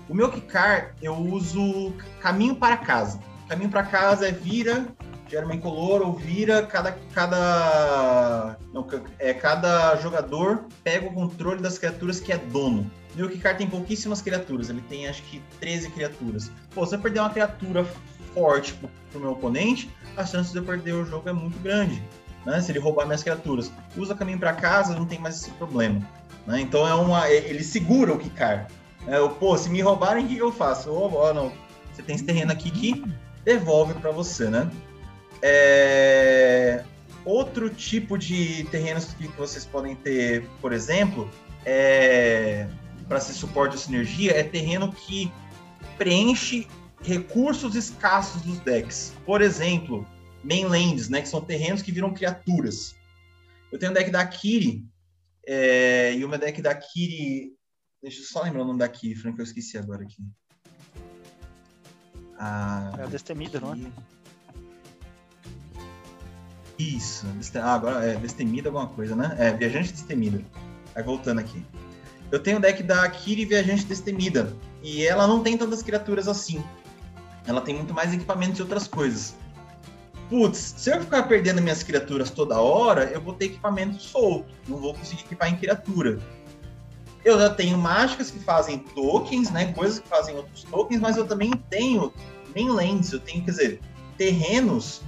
O 0.10 0.14
meu 0.14 0.30
Kikar 0.30 0.94
eu 1.02 1.16
uso 1.16 1.94
caminho 2.20 2.56
para 2.56 2.78
casa. 2.78 3.20
Caminho 3.48 3.70
para 3.70 3.84
casa 3.84 4.28
é 4.28 4.32
vira, 4.32 4.86
gera 5.32 5.46
uma 5.46 5.56
incolor 5.56 6.02
ou 6.02 6.14
vira, 6.14 6.62
cada, 6.64 6.92
cada, 7.14 8.58
não, 8.74 8.86
é, 9.18 9.34
cada 9.34 9.96
jogador 9.96 10.66
pega 10.84 11.08
o 11.08 11.14
controle 11.14 11.62
das 11.62 11.78
criaturas 11.78 12.20
que 12.20 12.32
é 12.32 12.38
dono. 12.38 12.90
Meu 13.16 13.30
Kikar 13.30 13.58
tem 13.58 13.68
pouquíssimas 13.68 14.22
criaturas, 14.22 14.70
ele 14.70 14.82
tem 14.90 15.08
acho 15.08 15.24
que 15.24 15.42
13 15.60 15.90
criaturas. 15.92 16.52
Pô, 16.74 16.86
se 16.86 16.96
eu 16.96 17.00
perder 17.00 17.22
uma 17.22 17.30
criatura 17.30 17.86
forte 18.34 18.74
pro, 18.74 18.90
pro 19.12 19.20
meu 19.20 19.32
oponente, 19.32 19.90
a 20.16 20.26
chance 20.26 20.52
de 20.52 20.58
eu 20.58 20.64
perder 20.64 20.94
o 20.94 21.06
jogo 21.06 21.28
é 21.28 21.34
muito 21.34 21.58
grande 21.60 22.02
né? 22.46 22.62
Se 22.62 22.72
ele 22.72 22.80
roubar 22.80 23.06
minhas 23.06 23.24
criaturas. 23.24 23.72
Usa 23.96 24.16
caminho 24.16 24.40
para 24.40 24.54
casa, 24.54 24.96
não 24.96 25.06
tem 25.06 25.20
mais 25.20 25.36
esse 25.36 25.52
problema. 25.52 26.02
Né? 26.46 26.62
Então 26.62 26.88
é 26.88 26.94
uma. 26.94 27.28
É, 27.28 27.36
ele 27.50 27.64
segura 27.64 28.14
o 28.14 28.18
Kikar. 28.18 28.68
É, 29.08 29.28
pô, 29.28 29.58
se 29.58 29.70
me 29.70 29.82
roubarem, 29.82 30.26
o 30.26 30.28
que 30.28 30.38
eu 30.38 30.52
faço? 30.52 30.92
Oh, 30.92 31.12
oh, 31.14 31.34
não. 31.34 31.52
Você 31.92 32.02
tem 32.02 32.16
esse 32.16 32.24
terreno 32.24 32.52
aqui 32.52 32.72
que 32.72 33.04
devolve 33.44 33.94
para 33.96 34.12
você, 34.12 34.50
né? 34.50 34.70
É... 35.42 36.84
Outro 37.24 37.70
tipo 37.70 38.18
de 38.18 38.64
terrenos 38.66 39.14
que 39.14 39.28
vocês 39.30 39.66
podem 39.66 39.96
ter, 39.96 40.48
por 40.60 40.74
exemplo, 40.74 41.30
é... 41.66 42.68
para 43.08 43.20
ser 43.20 43.34
suporte 43.34 43.76
de 43.76 43.82
sinergia, 43.82 44.32
é 44.32 44.44
terreno 44.44 44.92
que 44.92 45.32
preenche 45.98 46.68
recursos 47.04 47.76
escassos 47.76 48.42
dos 48.42 48.60
decks. 48.60 49.14
Por 49.26 49.42
exemplo, 49.42 50.08
mainlands, 50.44 51.10
né? 51.10 51.22
Que 51.22 51.28
são 51.28 51.42
terrenos 51.42 51.82
que 51.82 51.92
viram 51.92 52.14
criaturas. 52.14 52.96
Eu 53.72 53.80
tenho 53.80 53.92
um 53.92 53.96
deck 53.96 54.10
da 54.12 54.26
Kiri, 54.26 54.86
é, 55.48 56.14
e 56.14 56.26
o 56.26 56.30
meu 56.30 56.40
deck 56.40 56.62
da 56.62 56.76
Kiri. 56.76 57.54
Deixa 58.02 58.20
eu 58.20 58.26
só 58.26 58.42
lembrar 58.44 58.64
o 58.64 58.66
nome 58.66 58.80
da 58.80 58.90
Kiri, 58.90 59.16
Frank, 59.16 59.38
eu 59.38 59.44
esqueci 59.44 59.78
agora 59.78 60.04
aqui. 60.04 60.24
Ah, 62.38 62.96
é 62.98 63.04
a 63.04 63.06
Destemida, 63.06 63.60
não 63.60 63.74
é? 63.74 63.78
Isso, 66.78 67.26
ah, 67.56 67.74
agora 67.74 68.06
é 68.06 68.16
Destemida 68.16 68.70
alguma 68.70 68.88
coisa, 68.88 69.16
né? 69.16 69.36
É, 69.38 69.52
Viajante 69.52 69.92
Destemida. 69.92 70.42
Aí 70.96 71.04
voltando 71.04 71.40
aqui. 71.40 71.64
Eu 72.32 72.40
tenho 72.40 72.58
o 72.58 72.60
deck 72.60 72.82
da 72.84 73.08
Kiri 73.10 73.46
Viajante 73.46 73.86
Destemida. 73.86 74.56
E 74.82 75.06
ela 75.06 75.28
não 75.28 75.44
tem 75.44 75.58
tantas 75.58 75.84
criaturas 75.84 76.28
assim. 76.28 76.64
Ela 77.46 77.62
tem 77.62 77.76
muito 77.76 77.94
mais 77.94 78.14
equipamentos 78.14 78.60
e 78.60 78.62
outras 78.62 78.88
coisas 78.88 79.36
putz, 80.32 80.76
se 80.78 80.90
eu 80.90 81.02
ficar 81.02 81.24
perdendo 81.24 81.62
minhas 81.62 81.84
criaturas 81.84 82.32
toda 82.32 82.58
hora, 82.58 83.04
eu 83.12 83.20
vou 83.20 83.34
ter 83.34 83.48
equipamento 83.48 84.02
solto, 84.02 84.50
não 84.66 84.78
vou 84.78 84.94
conseguir 84.94 85.24
equipar 85.24 85.50
em 85.50 85.58
criatura. 85.58 86.20
Eu 87.26 87.38
já 87.38 87.50
tenho 87.50 87.78
mágicas 87.78 88.32
que 88.32 88.40
fazem 88.40 88.80
tokens, 88.80 89.52
né, 89.52 89.74
coisas 89.74 90.00
que 90.00 90.08
fazem 90.08 90.34
outros 90.34 90.64
tokens, 90.64 91.02
mas 91.02 91.18
eu 91.18 91.28
também 91.28 91.52
tenho 91.70 92.14
mainlands, 92.56 93.12
eu 93.12 93.20
tenho, 93.20 93.44
quer 93.44 93.52
dizer, 93.52 93.82
terrenos 94.18 95.02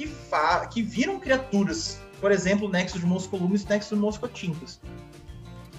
que, 0.00 0.06
fa 0.06 0.66
que 0.66 0.80
viram 0.80 1.20
criaturas. 1.20 2.00
Por 2.20 2.32
exemplo, 2.32 2.68
Nexo 2.68 2.98
de 2.98 3.04
Moscolumes 3.04 3.66
Nexo 3.66 3.94
de 3.94 4.00
Moscotintas. 4.00 4.80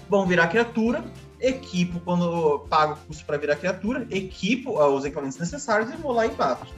Vão 0.08 0.26
virar 0.26 0.46
criatura, 0.46 1.04
equipo 1.40 1.98
quando 2.00 2.60
pago 2.68 2.92
o 2.92 3.06
custo 3.06 3.24
para 3.24 3.36
virar 3.36 3.56
criatura, 3.56 4.06
equipo 4.10 4.78
os 4.78 5.04
equipamentos 5.04 5.38
necessários 5.38 5.92
e 5.92 5.96
vou 5.96 6.12
lá 6.12 6.26
e 6.26 6.30
bato. 6.30 6.68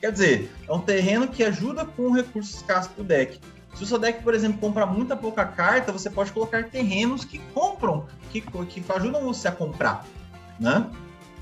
Quer 0.00 0.12
dizer, 0.12 0.50
é 0.66 0.72
um 0.72 0.80
terreno 0.80 1.28
que 1.28 1.42
ajuda 1.44 1.84
com 1.84 2.10
recursos 2.12 2.54
escassos 2.54 2.92
do 2.94 3.04
deck. 3.04 3.38
Se 3.74 3.82
o 3.82 3.86
seu 3.86 3.98
deck, 3.98 4.22
por 4.22 4.34
exemplo, 4.34 4.58
compra 4.58 4.86
muita 4.86 5.16
pouca 5.16 5.44
carta, 5.44 5.92
você 5.92 6.08
pode 6.08 6.32
colocar 6.32 6.70
terrenos 6.70 7.24
que 7.24 7.38
compram, 7.52 8.06
que, 8.30 8.40
que 8.40 8.82
ajudam 8.92 9.22
você 9.22 9.48
a 9.48 9.52
comprar, 9.52 10.06
né? 10.58 10.88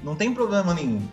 Não 0.03 0.17
tem 0.17 0.35
problema 0.35 0.75
nenhum. 0.75 1.07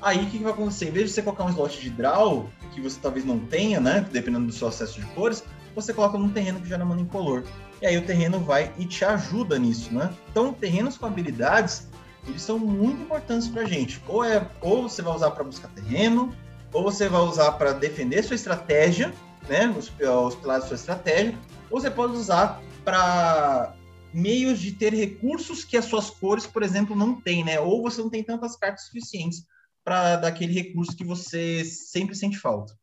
Aí 0.00 0.18
o 0.18 0.26
que, 0.26 0.38
que, 0.38 0.44
vai 0.44 0.52
acontecer? 0.52 0.88
Em 0.88 0.92
vez 0.92 1.08
de 1.08 1.14
você 1.14 1.22
colocar 1.22 1.44
um 1.44 1.50
slot 1.50 1.80
de 1.80 1.90
draw, 1.90 2.48
que 2.72 2.80
você 2.80 2.98
talvez 3.00 3.24
não 3.24 3.38
tenha, 3.38 3.80
né? 3.80 4.06
Dependendo 4.12 4.46
do 4.46 4.52
seu 4.52 4.68
acesso 4.68 5.00
de 5.00 5.06
cores, 5.08 5.42
você 5.74 5.92
coloca 5.92 6.16
num 6.16 6.30
terreno 6.30 6.60
que 6.60 6.68
gera 6.68 6.84
mana 6.84 7.00
incolor. 7.00 7.44
E 7.82 7.86
aí 7.86 7.96
o 7.96 8.04
terreno 8.04 8.40
vai 8.40 8.72
e 8.78 8.84
te 8.84 9.04
ajuda 9.04 9.58
nisso, 9.58 9.92
né? 9.92 10.12
Então, 10.30 10.52
terrenos 10.52 10.96
com 10.96 11.06
habilidades, 11.06 11.88
eles 12.26 12.42
são 12.42 12.58
muito 12.58 13.02
importantes 13.02 13.48
pra 13.48 13.64
gente. 13.64 14.02
Ou, 14.06 14.24
é, 14.24 14.46
ou 14.60 14.88
você 14.88 15.02
vai 15.02 15.14
usar 15.14 15.30
para 15.30 15.44
buscar 15.44 15.68
terreno, 15.68 16.34
ou 16.72 16.82
você 16.82 17.08
vai 17.08 17.20
usar 17.20 17.52
para 17.52 17.72
defender 17.72 18.22
sua 18.22 18.36
estratégia, 18.36 19.12
né, 19.48 19.68
os, 19.68 19.90
os 20.00 20.34
pilares 20.34 20.64
da 20.64 20.68
sua 20.68 20.74
estratégia, 20.74 21.36
ou 21.70 21.80
você 21.80 21.90
pode 21.90 22.12
usar 22.14 22.60
para 22.84 23.74
meios 24.12 24.58
de 24.58 24.72
ter 24.72 24.92
recursos 24.92 25.64
que 25.64 25.76
as 25.76 25.84
suas 25.84 26.10
cores, 26.10 26.46
por 26.46 26.62
exemplo, 26.62 26.96
não 26.96 27.14
têm, 27.14 27.44
né? 27.44 27.60
Ou 27.60 27.82
você 27.82 28.00
não 28.00 28.10
tem 28.10 28.22
tantas 28.22 28.56
cartas 28.56 28.86
suficientes 28.86 29.44
para 29.88 30.16
daquele 30.16 30.52
recurso 30.52 30.94
que 30.94 31.02
você 31.02 31.64
sempre 31.64 32.14
sente 32.14 32.38
falta. 32.38 32.74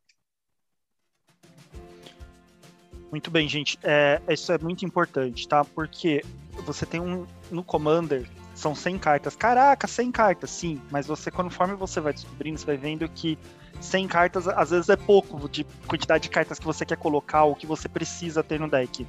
Muito 3.12 3.30
bem, 3.30 3.48
gente. 3.48 3.78
É, 3.84 4.20
isso 4.28 4.52
é 4.52 4.58
muito 4.58 4.84
importante, 4.84 5.48
tá? 5.48 5.64
Porque 5.64 6.26
você 6.66 6.84
tem 6.84 7.00
um 7.00 7.28
no 7.52 7.64
Commander 7.64 8.28
são 8.56 8.74
100 8.74 8.98
cartas. 8.98 9.36
Caraca, 9.36 9.86
100 9.86 10.12
cartas, 10.12 10.50
sim. 10.50 10.82
Mas 10.90 11.06
você, 11.06 11.30
conforme 11.30 11.76
você 11.76 12.00
vai 12.00 12.12
descobrindo, 12.12 12.58
você 12.58 12.66
vai 12.66 12.78
vendo 12.78 13.08
que 13.08 13.38
100 13.80 14.08
cartas 14.08 14.48
às 14.48 14.72
vezes 14.72 14.90
é 14.90 14.96
pouco 14.96 15.48
de 15.48 15.64
quantidade 15.86 16.24
de 16.24 16.30
cartas 16.30 16.58
que 16.58 16.66
você 16.66 16.86
quer 16.86 16.98
colocar 16.98 17.44
ou 17.44 17.56
que 17.56 17.68
você 17.68 17.88
precisa 17.88 18.42
ter 18.42 18.60
no 18.60 18.68
deck. 18.68 19.06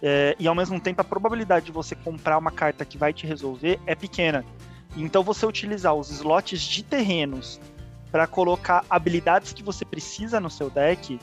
É, 0.00 0.36
e 0.38 0.46
ao 0.46 0.54
mesmo 0.54 0.78
tempo, 0.78 1.00
a 1.00 1.04
probabilidade 1.04 1.66
de 1.66 1.72
você 1.72 1.96
comprar 1.96 2.38
uma 2.38 2.52
carta 2.52 2.84
que 2.84 2.96
vai 2.96 3.12
te 3.12 3.26
resolver 3.26 3.80
é 3.84 3.96
pequena. 3.96 4.44
Então, 4.96 5.22
você 5.22 5.46
utilizar 5.46 5.94
os 5.94 6.10
slots 6.10 6.60
de 6.60 6.82
terrenos 6.82 7.60
para 8.10 8.26
colocar 8.26 8.84
habilidades 8.90 9.52
que 9.52 9.62
você 9.62 9.84
precisa 9.84 10.38
no 10.38 10.50
seu 10.50 10.68
deck 10.68 11.18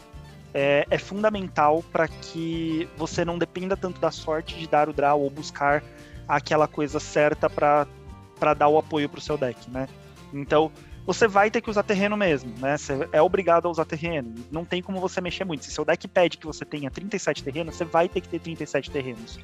é, 0.53 0.87
é 0.89 0.97
fundamental 0.97 1.83
para 1.91 2.07
que 2.07 2.89
você 2.97 3.23
não 3.23 3.37
dependa 3.37 3.77
tanto 3.77 4.01
da 4.01 4.09
sorte 4.09 4.57
de 4.57 4.67
dar 4.67 4.89
o 4.89 4.93
draw 4.93 5.21
ou 5.21 5.29
buscar 5.29 5.83
aquela 6.27 6.67
coisa 6.67 6.99
certa 6.99 7.49
para 7.49 8.53
dar 8.57 8.67
o 8.67 8.77
apoio 8.77 9.07
para 9.07 9.19
o 9.19 9.21
seu 9.21 9.37
deck, 9.37 9.69
né? 9.69 9.87
Então, 10.33 10.71
você 11.05 11.27
vai 11.27 11.49
ter 11.49 11.61
que 11.61 11.69
usar 11.69 11.83
terreno 11.83 12.15
mesmo, 12.15 12.53
né? 12.59 12.77
Você 12.77 13.07
é 13.11 13.21
obrigado 13.21 13.67
a 13.67 13.71
usar 13.71 13.85
terreno. 13.85 14.33
Não 14.51 14.63
tem 14.65 14.81
como 14.81 14.99
você 14.99 15.19
mexer 15.21 15.43
muito. 15.43 15.65
Se 15.65 15.71
seu 15.71 15.85
deck 15.85 16.07
pede 16.07 16.37
que 16.37 16.45
você 16.45 16.65
tenha 16.65 16.91
37 16.91 17.43
terrenos, 17.43 17.75
você 17.75 17.85
vai 17.85 18.07
ter 18.07 18.21
que 18.21 18.29
ter 18.29 18.39
37 18.39 18.91
terrenos. 18.91 19.39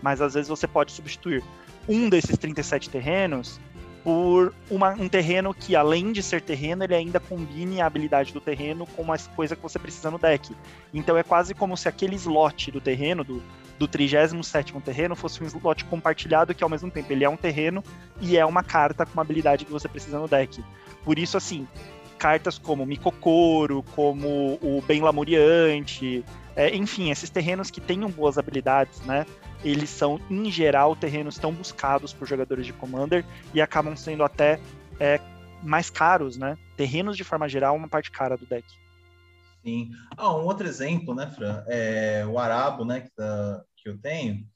Mas 0.00 0.20
às 0.20 0.34
vezes 0.34 0.48
você 0.48 0.66
pode 0.66 0.92
substituir 0.92 1.42
um 1.88 2.08
desses 2.08 2.36
37 2.38 2.90
terrenos 2.90 3.60
por 4.08 4.54
uma, 4.70 4.94
um 4.94 5.06
terreno 5.06 5.52
que, 5.52 5.76
além 5.76 6.12
de 6.12 6.22
ser 6.22 6.40
terreno, 6.40 6.82
ele 6.82 6.94
ainda 6.94 7.20
combine 7.20 7.82
a 7.82 7.84
habilidade 7.84 8.32
do 8.32 8.40
terreno 8.40 8.86
com 8.86 9.02
uma 9.02 9.18
coisa 9.36 9.54
que 9.54 9.60
você 9.60 9.78
precisa 9.78 10.10
no 10.10 10.16
deck. 10.16 10.56
Então 10.94 11.14
é 11.14 11.22
quase 11.22 11.52
como 11.52 11.76
se 11.76 11.90
aquele 11.90 12.16
slot 12.16 12.70
do 12.70 12.80
terreno, 12.80 13.22
do, 13.22 13.42
do 13.78 13.86
37 13.86 14.72
terreno 14.82 15.14
fosse 15.14 15.44
um 15.44 15.46
slot 15.46 15.84
compartilhado 15.84 16.54
que 16.54 16.64
ao 16.64 16.70
mesmo 16.70 16.90
tempo 16.90 17.12
ele 17.12 17.22
é 17.22 17.28
um 17.28 17.36
terreno 17.36 17.84
e 18.18 18.38
é 18.38 18.46
uma 18.46 18.62
carta 18.62 19.04
com 19.04 19.12
uma 19.12 19.20
habilidade 19.20 19.66
que 19.66 19.70
você 19.70 19.86
precisa 19.86 20.18
no 20.18 20.26
deck. 20.26 20.64
Por 21.04 21.18
isso, 21.18 21.36
assim, 21.36 21.68
cartas 22.18 22.56
como 22.56 22.86
Micocoro, 22.86 23.84
como 23.94 24.58
o 24.62 24.82
Bem 24.88 25.02
Lamuriante, 25.02 26.24
é, 26.56 26.74
enfim, 26.74 27.10
esses 27.10 27.28
terrenos 27.28 27.70
que 27.70 27.78
tenham 27.78 28.08
boas 28.08 28.38
habilidades, 28.38 29.02
né? 29.02 29.26
Eles 29.64 29.90
são, 29.90 30.20
em 30.30 30.50
geral, 30.50 30.94
terrenos 30.94 31.36
tão 31.36 31.52
buscados 31.52 32.12
por 32.12 32.26
jogadores 32.26 32.64
de 32.64 32.72
Commander 32.72 33.24
e 33.52 33.60
acabam 33.60 33.96
sendo 33.96 34.22
até 34.22 34.60
é, 35.00 35.20
mais 35.62 35.90
caros, 35.90 36.36
né? 36.36 36.56
Terrenos, 36.76 37.16
de 37.16 37.24
forma 37.24 37.48
geral, 37.48 37.74
uma 37.74 37.88
parte 37.88 38.10
cara 38.10 38.36
do 38.36 38.46
deck. 38.46 38.64
Sim. 39.64 39.90
Ah, 40.16 40.34
um 40.34 40.44
outro 40.44 40.66
exemplo, 40.66 41.14
né, 41.14 41.26
Fran? 41.26 41.64
É 41.66 42.24
o 42.26 42.38
Arabo, 42.38 42.84
né, 42.84 43.00
que, 43.00 43.10
tá, 43.10 43.62
que 43.76 43.88
eu 43.88 43.98
tenho. 43.98 44.46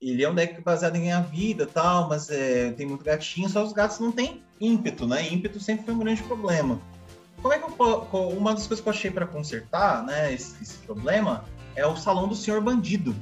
Ele 0.00 0.22
é 0.22 0.30
um 0.30 0.34
deck 0.34 0.60
baseado 0.62 0.96
em 0.96 1.00
ganhar 1.00 1.20
vida 1.22 1.66
tal, 1.66 2.08
mas 2.08 2.30
é, 2.30 2.70
tem 2.72 2.86
muito 2.86 3.04
gatinho, 3.04 3.48
só 3.48 3.64
os 3.64 3.72
gatos 3.72 3.98
não 3.98 4.12
têm 4.12 4.42
ímpeto, 4.60 5.06
né? 5.06 5.26
Ímpeto 5.32 5.58
sempre 5.58 5.86
foi 5.86 5.94
um 5.94 5.98
grande 5.98 6.22
problema. 6.22 6.80
Como 7.40 7.52
é 7.52 7.58
que 7.58 7.64
eu, 7.64 8.28
uma 8.30 8.54
das 8.54 8.66
coisas 8.66 8.82
que 8.82 8.88
eu 8.88 8.92
achei 8.92 9.10
para 9.10 9.26
consertar, 9.26 10.04
né, 10.04 10.32
esse, 10.32 10.62
esse, 10.62 10.78
problema 10.78 11.44
é 11.74 11.86
o 11.86 11.96
Salão 11.96 12.28
do 12.28 12.34
Senhor 12.34 12.60
Bandido. 12.60 13.14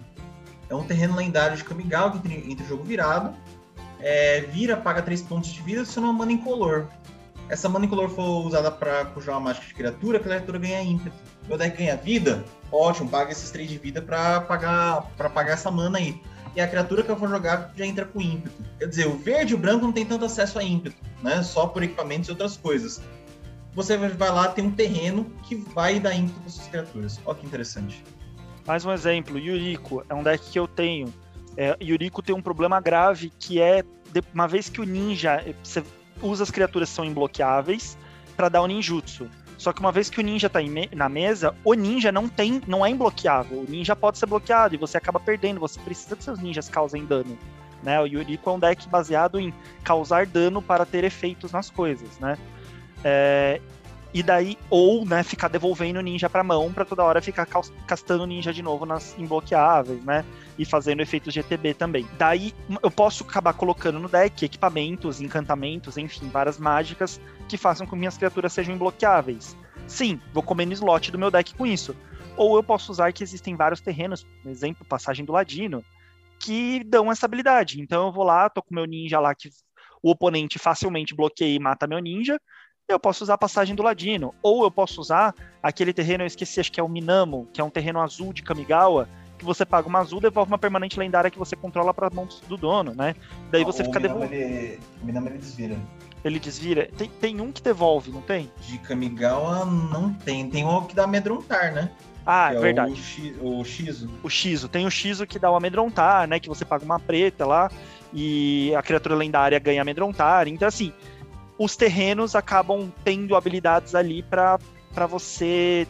É 0.69 0.75
um 0.75 0.85
terreno 0.85 1.17
lendário 1.17 1.57
de 1.57 1.65
Kamigawa 1.65 2.19
que 2.19 2.51
entra 2.51 2.65
o 2.65 2.69
jogo 2.69 2.85
virado, 2.85 3.35
é, 4.01 4.41
vira, 4.43 4.77
paga 4.77 5.03
3 5.03 5.23
pontos 5.23 5.51
de 5.51 5.63
vida, 5.63 5.85
se 5.85 5.99
não 6.01 6.13
mana 6.13 6.33
incolor. 6.33 6.87
Essa 7.49 7.69
mana 7.69 7.85
incolor 7.85 8.09
for 8.09 8.47
usada 8.47 8.71
para 8.71 9.05
puxar 9.07 9.33
uma 9.33 9.41
mágica 9.41 9.67
de 9.67 9.75
criatura, 9.75 10.19
a 10.19 10.21
criatura 10.21 10.59
ganha 10.59 10.83
ímpeto. 10.83 11.17
Meu 11.47 11.59
deck 11.59 11.77
ganha 11.77 11.97
vida, 11.97 12.43
ótimo, 12.73 13.09
paga 13.09 13.33
esses 13.33 13.51
3 13.51 13.69
de 13.69 13.79
vida 13.79 14.01
para 14.01 14.41
pagar, 14.41 15.03
pagar 15.33 15.53
essa 15.53 15.71
mana 15.71 15.99
aí. 15.99 16.21
E 16.57 16.61
a 16.61 16.69
criatura 16.69 17.03
que 17.03 17.11
eu 17.11 17.17
for 17.17 17.29
jogar 17.29 17.73
já 17.77 17.85
entra 17.85 18.05
com 18.05 18.21
ímpeto. 18.21 18.63
Quer 18.79 18.87
dizer, 18.87 19.07
o 19.09 19.19
verde 19.19 19.53
e 19.53 19.57
o 19.57 19.59
branco 19.59 19.85
não 19.85 19.93
tem 19.93 20.07
tanto 20.07 20.25
acesso 20.25 20.59
a 20.59 20.63
ímpeto, 20.63 20.97
né? 21.23 21.43
Só 21.43 21.67
por 21.67 21.83
equipamentos 21.83 22.29
e 22.29 22.33
outras 22.33 22.57
coisas 22.57 23.03
você 23.75 23.97
vai 23.97 24.31
lá, 24.31 24.49
tem 24.49 24.65
um 24.65 24.71
terreno 24.71 25.25
que 25.43 25.57
vai 25.57 25.99
dar 25.99 26.15
ímpeto 26.15 26.39
para 26.41 26.49
suas 26.49 26.69
criaturas. 26.69 27.21
Olha 27.27 27.39
que 27.39 27.47
interessante. 27.47 28.05
Mais 28.67 28.85
um 28.85 28.93
exemplo, 28.93 29.39
Yuriko. 29.39 30.05
É 30.09 30.15
um 30.15 30.23
deck 30.23 30.51
que 30.51 30.59
eu 30.59 30.67
tenho. 30.67 31.13
É, 31.57 31.77
Yuriko 31.83 32.23
tem 32.23 32.35
um 32.35 32.41
problema 32.41 32.81
grave 32.81 33.31
que 33.39 33.61
é, 33.61 33.85
uma 34.33 34.49
vez 34.49 34.69
que 34.69 34.81
o 34.81 34.85
ninja, 34.85 35.45
você 35.63 35.83
usa 36.23 36.43
as 36.43 36.51
criaturas 36.51 36.89
que 36.89 36.95
são 36.97 37.05
imbloqueáveis 37.05 37.97
para 38.37 38.49
dar 38.49 38.63
o 38.63 38.67
ninjutsu. 38.67 39.29
Só 39.59 39.73
que 39.73 39.81
uma 39.81 39.93
vez 39.93 40.11
que 40.11 40.19
o 40.19 40.23
ninja 40.23 40.49
tá 40.49 40.59
na 40.95 41.09
mesa, 41.09 41.55
o 41.63 41.75
ninja 41.75 42.11
não 42.11 42.29
tem, 42.29 42.61
não 42.67 42.85
é 42.85 42.91
imbloqueável. 42.91 43.61
O 43.61 43.67
ninja 43.69 43.95
pode 43.95 44.19
ser 44.19 44.27
bloqueado 44.27 44.75
e 44.75 44.79
você 44.79 44.97
acaba 44.97 45.21
perdendo. 45.21 45.61
Você 45.61 45.79
precisa 45.81 46.17
que 46.17 46.25
seus 46.25 46.41
ninjas 46.41 46.69
causem 46.69 47.05
dano. 47.05 47.39
Né? 47.83 48.01
O 48.01 48.07
Yuriko 48.07 48.49
é 48.49 48.53
um 48.55 48.59
deck 48.59 48.89
baseado 48.89 49.39
em 49.39 49.53
causar 49.85 50.27
dano 50.27 50.63
para 50.63 50.87
ter 50.87 51.05
efeitos 51.05 51.53
nas 51.53 51.71
coisas, 51.71 52.19
né? 52.19 52.39
É, 53.05 53.61
e 54.15 54.23
daí, 54.23 54.57
ou, 54.71 55.05
né, 55.05 55.25
ficar 55.25 55.49
devolvendo 55.49 56.01
ninja 56.01 56.31
pra 56.31 56.45
mão 56.45 56.73
pra 56.73 56.85
toda 56.85 57.03
hora 57.03 57.21
ficar 57.21 57.49
castando 57.85 58.25
ninja 58.25 58.53
de 58.53 58.63
novo 58.63 58.87
nas 58.87 59.19
imbloqueáveis, 59.19 60.05
né? 60.05 60.25
E 60.57 60.65
fazendo 60.65 61.03
efeitos 61.03 61.35
GTB 61.35 61.75
também. 61.75 62.07
Daí 62.17 62.55
eu 62.81 62.93
posso 62.93 63.25
acabar 63.25 63.53
colocando 63.55 63.99
no 63.99 64.09
deck 64.09 64.45
equipamentos, 64.45 65.21
encantamentos, 65.21 65.99
enfim, 65.99 66.29
várias 66.29 66.59
mágicas 66.59 67.21
que 67.49 67.57
façam 67.57 67.89
com 67.89 67.97
que 67.97 67.99
minhas 67.99 68.17
criaturas 68.17 68.53
sejam 68.53 68.77
imbloqueáveis. 68.77 69.57
Sim, 69.89 70.21
vou 70.33 70.45
comer 70.45 70.67
no 70.67 70.73
slot 70.75 71.11
do 71.11 71.19
meu 71.19 71.31
deck 71.31 71.53
com 71.57 71.67
isso. 71.67 71.97
Ou 72.37 72.55
eu 72.55 72.63
posso 72.63 72.93
usar 72.93 73.13
que 73.13 73.25
existem 73.25 73.57
vários 73.57 73.81
terrenos, 73.81 74.25
por 74.43 74.49
exemplo, 74.49 74.87
passagem 74.87 75.25
do 75.25 75.33
Ladino, 75.33 75.85
que 76.39 76.85
dão 76.85 77.11
essa 77.11 77.27
habilidade. 77.27 77.81
Então 77.81 78.07
eu 78.07 78.13
vou 78.13 78.23
lá, 78.23 78.49
tô 78.49 78.63
com 78.63 78.73
meu 78.73 78.85
ninja 78.85 79.19
lá 79.19 79.35
que 79.35 79.51
o 80.01 80.11
oponente 80.11 80.59
facilmente 80.59 81.17
bloqueia 81.17 81.57
e 81.57 81.59
mata 81.59 81.87
meu 81.87 81.99
ninja 81.99 82.39
eu 82.89 83.01
posso 83.01 83.25
usar 83.25 83.35
a 83.35 83.39
passagem 83.39 83.75
do 83.75 83.83
Ladino. 83.83 84.35
Ou 84.43 84.65
eu 84.65 84.71
posso 84.71 85.01
usar 85.01 85.35
aquele 85.63 85.93
terreno, 85.93 86.23
eu 86.23 86.27
esqueci, 86.27 86.61
acho 86.61 86.71
que 86.71 86.81
é 86.81 86.83
o 86.83 86.89
Minamo, 86.89 87.49
que 87.53 87.61
é 87.61 87.65
um 87.65 87.71
terreno 87.71 88.01
azul 88.01 88.33
de 88.33 88.43
Kamigawa, 88.43 89.09
que 89.39 89.45
você 89.45 89.65
paga 89.65 89.89
uma 89.89 90.01
azul 90.01 90.21
devolve 90.21 90.51
uma 90.51 90.59
permanente 90.59 90.99
lendária 90.99 91.31
que 91.31 91.39
você 91.39 91.57
controla 91.57 91.93
para 91.93 92.11
mãos 92.11 92.41
do 92.47 92.57
dono, 92.57 92.95
né? 92.95 93.15
Daí 93.51 93.63
ah, 93.63 93.65
você 93.65 93.83
fica 93.83 93.99
devolvendo. 93.99 94.33
Ele... 94.33 94.81
O 95.03 95.07
Minamo 95.07 95.29
ele 95.29 95.39
desvira. 95.39 95.77
Ele 96.25 96.39
desvira. 96.39 96.89
Tem, 96.97 97.09
tem 97.09 97.41
um 97.41 97.51
que 97.51 97.63
devolve, 97.63 98.11
não 98.11 98.21
tem? 98.21 98.51
De 98.61 98.79
Kamigawa 98.79 99.65
não 99.65 100.13
tem. 100.13 100.49
Tem 100.49 100.65
um 100.65 100.85
que 100.85 100.95
dá 100.95 101.05
amedrontar, 101.05 101.73
né? 101.73 101.91
Ah, 102.27 102.55
é 102.55 102.59
verdade. 102.59 102.93
O, 102.93 103.65
Shizu. 103.65 104.11
O 104.23 104.31
Shizu. 104.31 104.69
Tem 104.69 104.87
o 104.87 104.91
Shizu 104.91 105.27
que 105.27 105.39
dá 105.39 105.51
o 105.51 105.57
amedrontar, 105.57 106.27
né? 106.27 106.41
Que 106.41 106.49
você 106.49 106.65
paga 106.65 106.85
uma 106.85 106.99
preta 106.99 107.45
lá 107.45 107.71
e 108.15 108.75
a 108.75 108.83
criatura 108.83 109.15
lendária 109.15 109.59
ganha 109.59 109.83
amedrontar. 109.83 110.49
Então, 110.49 110.67
assim, 110.67 110.93
os 111.59 111.77
terrenos 111.77 112.35
acabam 112.35 112.93
tendo 113.05 113.37
habilidades 113.37 113.95
ali 113.95 114.23
para 114.23 114.59
você 115.09 115.87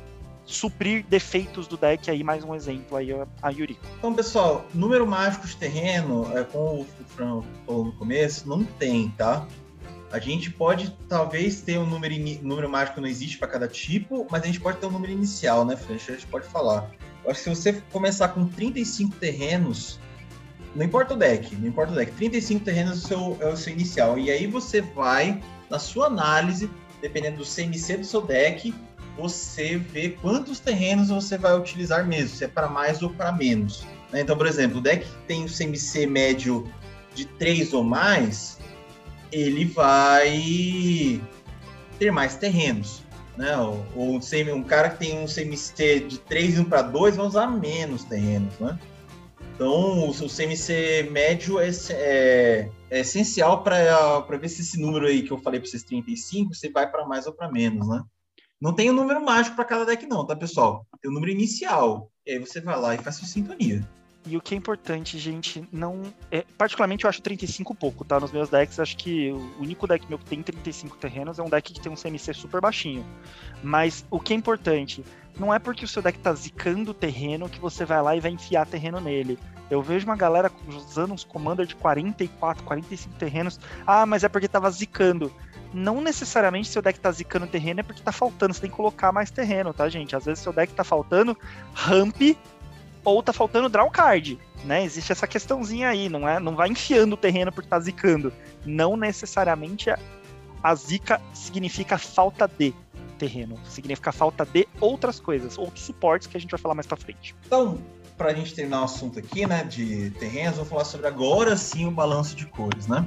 suprir 0.47 1.05
defeitos 1.09 1.67
do 1.67 1.77
deck 1.77 2.11
aí, 2.11 2.23
mais 2.23 2.45
um 2.45 2.55
exemplo 2.55 2.97
aí, 2.97 3.09
a 3.43 3.49
Yuri. 3.49 3.79
Então, 3.99 4.13
pessoal, 4.13 4.67
número 4.75 5.07
mágico 5.07 5.47
de 5.47 5.57
terreno, 5.57 6.31
é, 6.37 6.45
como 6.45 6.83
o 6.83 6.87
Fran 7.09 7.43
falou 7.67 7.87
no 7.87 7.93
começo, 7.93 8.49
não 8.49 8.63
tem, 8.63 9.09
tá? 9.11 9.47
A 10.13 10.19
gente 10.19 10.51
pode, 10.51 10.97
talvez, 11.09 11.63
ter 11.63 11.79
um 11.79 11.87
número, 11.87 12.15
número 12.43 12.69
mágico 12.69 13.01
não 13.01 13.09
existe 13.09 13.39
para 13.39 13.49
cada 13.49 13.67
tipo, 13.67 14.27
mas 14.31 14.43
a 14.43 14.47
gente 14.47 14.61
pode 14.61 14.79
ter 14.79 14.87
um 14.87 14.91
número 14.91 15.13
inicial, 15.13 15.65
né, 15.65 15.77
Fran? 15.77 15.95
A 15.95 15.99
gente 15.99 16.27
pode 16.27 16.47
falar. 16.47 16.91
Eu 17.25 17.31
acho 17.31 17.43
que 17.43 17.51
se 17.51 17.63
você 17.63 17.73
começar 17.91 18.29
com 18.29 18.47
35 18.47 19.17
terrenos, 19.17 19.99
não 20.77 20.85
importa 20.85 21.15
o 21.15 21.17
deck, 21.17 21.57
não 21.57 21.67
importa 21.67 21.93
o 21.93 21.97
deck, 21.97 22.13
35 22.13 22.65
terrenos 22.65 22.93
é 22.93 22.95
o 22.95 23.09
seu, 23.09 23.39
é 23.41 23.53
o 23.53 23.57
seu 23.57 23.73
inicial. 23.73 24.19
E 24.19 24.31
aí 24.31 24.47
você 24.47 24.83
vai 24.83 25.43
na 25.71 25.79
sua 25.79 26.07
análise, 26.07 26.71
dependendo 27.01 27.39
do 27.39 27.45
CMC 27.45 27.99
do 27.99 28.05
seu 28.05 28.23
deck, 28.23 28.75
você 29.17 29.77
vê 29.77 30.11
quantos 30.11 30.59
terrenos 30.59 31.09
você 31.09 31.39
vai 31.39 31.57
utilizar 31.57 32.07
mesmo, 32.07 32.37
se 32.37 32.45
é 32.45 32.49
para 32.49 32.69
mais 32.69 33.03
ou 33.03 33.11
para 33.11 33.33
menos. 33.33 33.87
Né? 34.11 34.21
Então, 34.21 34.37
por 34.37 34.47
exemplo, 34.47 34.79
o 34.79 34.81
deck 34.81 35.07
que 35.07 35.19
tem 35.27 35.45
o 35.45 35.49
CMC 35.49 36.07
médio 36.07 36.71
de 37.15 37.25
3 37.25 37.73
ou 37.73 37.85
mais, 37.85 38.59
ele 39.31 39.65
vai 39.65 41.21
ter 41.99 42.11
mais 42.11 42.37
terrenos. 42.37 43.03
Né? 43.37 43.57
Ou, 43.57 44.21
um 44.55 44.63
cara 44.63 44.91
que 44.91 44.99
tem 44.99 45.19
um 45.19 45.27
CMC 45.27 46.01
de 46.01 46.19
3 46.19 46.59
e 46.59 46.65
para 46.65 46.83
2 46.83 47.17
vai 47.17 47.27
usar 47.27 47.47
menos 47.47 48.05
terrenos. 48.05 48.53
Né? 48.59 48.79
Então, 49.55 49.71
o, 49.71 50.11
o 50.11 50.29
CMC 50.29 51.09
médio 51.13 51.61
é, 51.61 51.71
é, 51.91 52.71
é 52.91 53.01
essencial 53.01 53.63
para 53.63 54.37
ver 54.37 54.49
se 54.49 54.63
esse 54.63 54.81
número 54.81 55.07
aí 55.07 55.23
que 55.23 55.31
eu 55.31 55.39
falei 55.39 55.61
para 55.61 55.69
vocês, 55.69 55.85
35, 55.85 56.55
você 56.55 56.69
vai 56.69 56.91
para 56.91 57.07
mais 57.07 57.27
ou 57.27 57.33
para 57.33 57.51
menos, 57.51 57.89
né? 57.89 58.03
Não 58.61 58.73
tem 58.73 58.91
um 58.91 58.95
número 58.95 59.23
mágico 59.23 59.55
para 59.55 59.65
cada 59.65 59.85
deck, 59.85 60.07
não, 60.07 60.27
tá, 60.27 60.35
pessoal? 60.35 60.87
Tem 61.01 61.09
o 61.09 61.13
um 61.13 61.15
número 61.15 61.33
inicial. 61.33 62.11
E 62.27 62.33
aí 62.33 62.39
você 62.39 62.61
vai 62.61 62.81
lá 62.81 62.95
e 62.95 62.99
faz 62.99 63.17
sua 63.17 63.29
sintonia. 63.29 63.87
E 64.27 64.39
o 64.39 64.41
que 64.41 64.55
é 64.55 64.59
importante, 64.59 65.19
gente, 65.19 65.69
não. 65.71 66.01
É, 66.31 66.47
particularmente 66.57 67.05
eu 67.05 67.11
acho 67.11 67.21
35 67.21 67.75
pouco, 67.75 68.07
tá? 68.07 68.19
Nos 68.19 68.33
meus 68.33 68.49
decks, 68.49 68.81
acho 68.81 68.97
que 68.97 69.31
o 69.31 69.61
único 69.61 69.87
deck 69.87 70.09
meu 70.09 70.19
que 70.19 70.25
tem 70.25 70.43
35 70.43 70.97
terrenos 70.97 71.39
é 71.39 71.43
um 71.43 71.51
deck 71.51 71.75
que 71.75 71.81
tem 71.81 71.93
um 71.93 71.95
CMC 71.95 72.33
super 72.33 72.59
baixinho. 72.59 73.05
Mas 73.63 74.07
o 74.11 74.19
que 74.19 74.33
é 74.33 74.37
importante, 74.37 75.05
não 75.39 75.53
é 75.53 75.59
porque 75.59 75.85
o 75.85 75.89
seu 75.89 76.01
deck 76.03 76.19
tá 76.19 76.33
zicando 76.33 76.93
o 76.93 76.95
terreno 76.95 77.49
que 77.49 77.61
você 77.61 77.85
vai 77.85 78.01
lá 78.03 78.17
e 78.17 78.21
vai 78.21 78.31
enfiar 78.31 78.67
terreno 78.67 79.01
nele. 79.01 79.39
Eu 79.71 79.83
vejo 79.83 80.07
uma 80.07 80.17
galera 80.17 80.51
usando 80.69 81.13
uns 81.13 81.25
commander 81.25 81.67
de 81.67 81.75
44, 81.75 82.63
45 82.65 83.15
terrenos. 83.17 83.59
Ah, 83.87 84.07
mas 84.07 84.23
é 84.23 84.29
porque 84.29 84.47
tava 84.47 84.71
zicando. 84.71 85.33
Não 85.73 86.01
necessariamente 86.01 86.69
seu 86.69 86.81
deck 86.81 87.01
tá 87.01 87.11
zicando 87.11 87.47
terreno 87.47 87.81
é 87.81 87.83
porque 87.83 88.03
tá 88.03 88.13
faltando. 88.13 88.55
Você 88.55 88.61
tem 88.61 88.71
que 88.71 88.77
colocar 88.77 89.11
mais 89.11 89.31
terreno, 89.31 89.73
tá, 89.73 89.89
gente? 89.89 90.15
Às 90.15 90.27
vezes 90.27 90.43
seu 90.43 90.53
deck 90.53 90.73
tá 90.73 90.85
faltando 90.85 91.37
ramp 91.73 92.37
ou 93.05 93.23
tá 93.23 93.33
faltando 93.33 93.69
draw 93.69 93.91
card, 93.91 94.39
né? 94.65 94.85
Existe 94.85 95.13
essa 95.13 95.27
questãozinha 95.27 95.89
aí, 95.89 96.09
não 96.09 96.29
é? 96.29 96.39
Não 96.39 96.55
vai 96.55 96.69
enfiando 96.69 97.15
o 97.15 97.19
terreno 97.19 97.51
porque 97.51 97.69
tá 97.69 97.81
zicando. 97.81 98.33
Não 98.65 98.97
necessariamente 98.97 99.91
a, 99.91 99.99
a 100.63 100.75
zica 100.75 101.21
significa 101.33 101.99
falta 101.99 102.47
de 102.47 102.73
terreno, 103.15 103.59
significa 103.65 104.13
falta 104.13 104.45
de 104.45 104.67
outras 104.81 105.19
coisas, 105.21 105.57
outros 105.57 105.85
suportes 105.85 106.27
que 106.27 106.37
a 106.37 106.41
gente 106.41 106.51
vai 106.51 106.61
falar 106.61 106.75
mais 106.75 106.87
para 106.87 106.97
frente. 106.97 107.35
Então, 107.47 107.79
para 108.17 108.31
a 108.31 108.35
gente 108.35 108.55
terminar 108.55 108.83
o 108.83 108.85
assunto 108.85 109.19
aqui, 109.19 109.47
né, 109.47 109.65
de 109.65 110.11
terrenos, 110.11 110.57
vou 110.57 110.67
falar 110.67 110.85
sobre 110.85 111.07
agora 111.07 111.57
sim 111.57 111.87
o 111.87 111.91
balanço 111.91 112.37
de 112.37 112.47
cores, 112.47 112.87
né? 112.87 113.07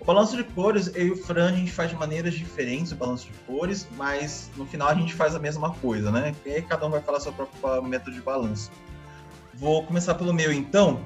O 0.00 0.04
balanço 0.04 0.36
de 0.36 0.42
cores, 0.42 0.90
eu 0.96 1.06
e 1.06 1.10
o 1.12 1.16
Fran, 1.16 1.50
a 1.50 1.52
gente 1.52 1.70
faz 1.70 1.90
de 1.90 1.96
maneiras 1.96 2.34
diferentes 2.34 2.90
o 2.90 2.96
balanço 2.96 3.26
de 3.26 3.38
cores, 3.46 3.86
mas 3.96 4.50
no 4.56 4.66
final 4.66 4.88
a 4.88 4.94
gente 4.94 5.14
faz 5.14 5.32
a 5.32 5.38
mesma 5.38 5.72
coisa, 5.74 6.10
né? 6.10 6.34
E 6.44 6.50
aí 6.50 6.62
cada 6.62 6.84
um 6.86 6.90
vai 6.90 7.00
falar 7.00 7.20
seu 7.20 7.32
próprio 7.32 7.82
método 7.84 8.10
de 8.10 8.20
balanço. 8.20 8.68
Vou 9.54 9.84
começar 9.84 10.14
pelo 10.16 10.34
meu, 10.34 10.52
então. 10.52 11.00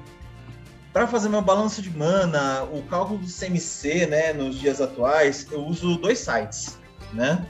Para 0.91 1.05
fazer 1.05 1.29
meu 1.29 1.43
balanço 1.43 1.79
de 1.79 1.91
mana, 1.91 2.63
o 2.63 2.81
cálculo 2.83 3.19
do 3.19 3.27
CMC, 3.27 4.07
né, 4.07 4.33
nos 4.33 4.59
dias 4.59 4.81
atuais, 4.81 5.45
eu 5.51 5.63
uso 5.63 5.95
dois 5.97 6.17
sites, 6.17 6.79
né? 7.13 7.45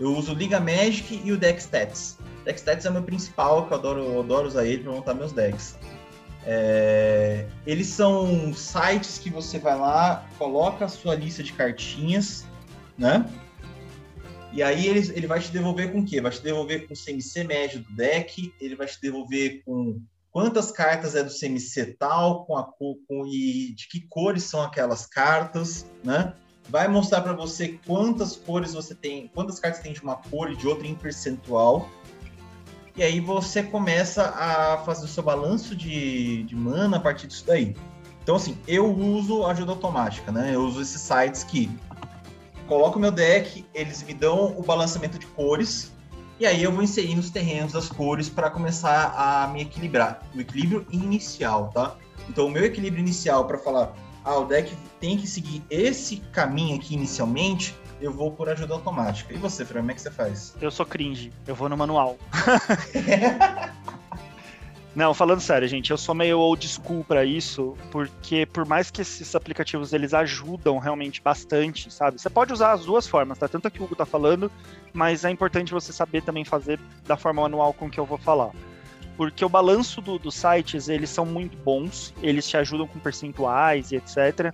Eu 0.00 0.16
uso 0.16 0.32
Liga 0.32 0.58
Magic 0.58 1.20
e 1.22 1.30
o 1.30 1.36
Deck 1.36 1.60
Stats. 1.60 2.16
Deckstats 2.44 2.86
é 2.86 2.90
o 2.90 2.92
meu 2.92 3.02
principal, 3.02 3.66
que 3.66 3.74
eu 3.74 3.78
adoro, 3.78 4.20
adoro 4.20 4.48
usar 4.48 4.64
ele 4.64 4.82
para 4.82 4.92
montar 4.92 5.14
meus 5.14 5.30
decks. 5.32 5.76
É, 6.46 7.46
eles 7.66 7.86
são 7.88 8.54
sites 8.54 9.18
que 9.18 9.28
você 9.28 9.58
vai 9.58 9.78
lá, 9.78 10.26
coloca 10.38 10.86
a 10.86 10.88
sua 10.88 11.14
lista 11.14 11.42
de 11.42 11.52
cartinhas, 11.52 12.46
né? 12.96 13.30
E 14.52 14.62
aí 14.62 14.86
ele, 14.86 15.00
ele 15.14 15.26
vai 15.26 15.38
te 15.38 15.52
devolver 15.52 15.92
com 15.92 16.00
o 16.00 16.04
quê? 16.04 16.20
Vai 16.20 16.32
te 16.32 16.42
devolver 16.42 16.88
com 16.88 16.94
o 16.94 16.96
CMC 16.96 17.44
médio 17.44 17.80
do 17.80 17.92
deck, 17.92 18.52
ele 18.58 18.74
vai 18.74 18.86
te 18.86 18.98
devolver 19.00 19.62
com 19.64 20.00
quantas 20.32 20.72
cartas 20.72 21.14
é 21.14 21.22
do 21.22 21.30
CMC 21.30 21.96
tal, 21.98 22.46
com 22.46 22.56
a 22.56 22.64
com, 22.64 22.96
e 23.26 23.74
de 23.74 23.86
que 23.86 24.00
cores 24.08 24.44
são 24.44 24.62
aquelas 24.62 25.04
cartas, 25.04 25.86
né? 26.02 26.34
Vai 26.68 26.86
mostrar 26.88 27.20
para 27.22 27.32
você 27.32 27.80
quantas 27.86 28.36
cores 28.36 28.74
você 28.74 28.94
tem, 28.94 29.28
quantas 29.34 29.58
cartas 29.58 29.80
tem 29.82 29.92
de 29.92 30.02
uma 30.02 30.16
cor 30.16 30.50
e 30.50 30.56
de 30.56 30.68
outra 30.68 30.86
em 30.86 30.94
percentual. 30.94 31.88
E 32.96 33.02
aí 33.02 33.18
você 33.20 33.62
começa 33.62 34.24
a 34.36 34.78
fazer 34.78 35.04
o 35.04 35.08
seu 35.08 35.22
balanço 35.22 35.74
de, 35.74 36.42
de 36.44 36.54
mana 36.54 36.98
a 36.98 37.00
partir 37.00 37.26
disso 37.26 37.44
daí. 37.46 37.74
Então, 38.22 38.36
assim, 38.36 38.58
eu 38.68 38.94
uso 38.94 39.46
ajuda 39.46 39.72
automática, 39.72 40.30
né? 40.30 40.54
Eu 40.54 40.62
uso 40.62 40.82
esses 40.82 41.00
sites 41.00 41.42
que 41.42 41.70
coloco 42.68 42.98
meu 42.98 43.10
deck, 43.10 43.66
eles 43.74 44.02
me 44.02 44.14
dão 44.14 44.56
o 44.56 44.62
balanceamento 44.62 45.18
de 45.18 45.26
cores, 45.26 45.92
e 46.38 46.46
aí 46.46 46.62
eu 46.62 46.72
vou 46.72 46.82
inserir 46.82 47.14
nos 47.14 47.28
terrenos 47.28 47.72
das 47.72 47.88
cores 47.88 48.28
para 48.28 48.48
começar 48.48 49.12
a 49.16 49.48
me 49.48 49.62
equilibrar. 49.62 50.22
O 50.34 50.40
equilíbrio 50.40 50.86
inicial, 50.90 51.68
tá? 51.68 51.96
Então, 52.28 52.46
o 52.46 52.50
meu 52.50 52.64
equilíbrio 52.64 53.00
inicial 53.00 53.44
para 53.46 53.58
falar, 53.58 53.92
ah, 54.24 54.38
o 54.38 54.44
deck 54.44 54.76
tem 55.00 55.16
que 55.16 55.26
seguir 55.26 55.62
esse 55.70 56.16
caminho 56.32 56.76
aqui 56.76 56.94
inicialmente, 56.94 57.74
eu 58.00 58.12
vou 58.12 58.30
por 58.32 58.48
ajuda 58.48 58.74
automática. 58.74 59.32
E 59.32 59.36
você, 59.36 59.64
Fran, 59.64 59.80
como 59.80 59.90
é 59.90 59.94
que 59.94 60.00
você 60.00 60.10
faz? 60.10 60.54
Eu 60.60 60.70
sou 60.70 60.86
cringe, 60.86 61.32
eu 61.46 61.54
vou 61.54 61.68
no 61.68 61.76
manual. 61.76 62.16
Não, 64.94 65.14
falando 65.14 65.40
sério, 65.40 65.68
gente, 65.68 65.92
eu 65.92 65.96
sou 65.96 66.14
meio 66.14 66.40
old 66.40 66.66
school 66.66 67.04
para 67.04 67.24
isso, 67.24 67.76
porque 67.92 68.44
por 68.44 68.66
mais 68.66 68.90
que 68.90 69.02
esses 69.02 69.34
aplicativos 69.36 69.92
eles 69.92 70.12
ajudam 70.12 70.78
realmente 70.78 71.22
bastante, 71.22 71.92
sabe? 71.92 72.20
Você 72.20 72.28
pode 72.28 72.52
usar 72.52 72.72
as 72.72 72.84
duas 72.84 73.06
formas, 73.06 73.38
tá? 73.38 73.46
Tanto 73.46 73.70
que 73.70 73.80
o 73.80 73.84
Hugo 73.84 73.94
tá 73.94 74.04
falando, 74.04 74.50
mas 74.92 75.24
é 75.24 75.30
importante 75.30 75.72
você 75.72 75.92
saber 75.92 76.22
também 76.22 76.44
fazer 76.44 76.80
da 77.06 77.16
forma 77.16 77.42
manual 77.42 77.72
com 77.72 77.88
que 77.88 78.00
eu 78.00 78.04
vou 78.04 78.18
falar. 78.18 78.50
Porque 79.20 79.44
o 79.44 79.50
balanço 79.50 80.00
do, 80.00 80.18
dos 80.18 80.34
sites, 80.34 80.88
eles 80.88 81.10
são 81.10 81.26
muito 81.26 81.54
bons, 81.58 82.14
eles 82.22 82.48
te 82.48 82.56
ajudam 82.56 82.86
com 82.86 82.98
percentuais 82.98 83.92
e 83.92 83.96
etc, 83.96 84.50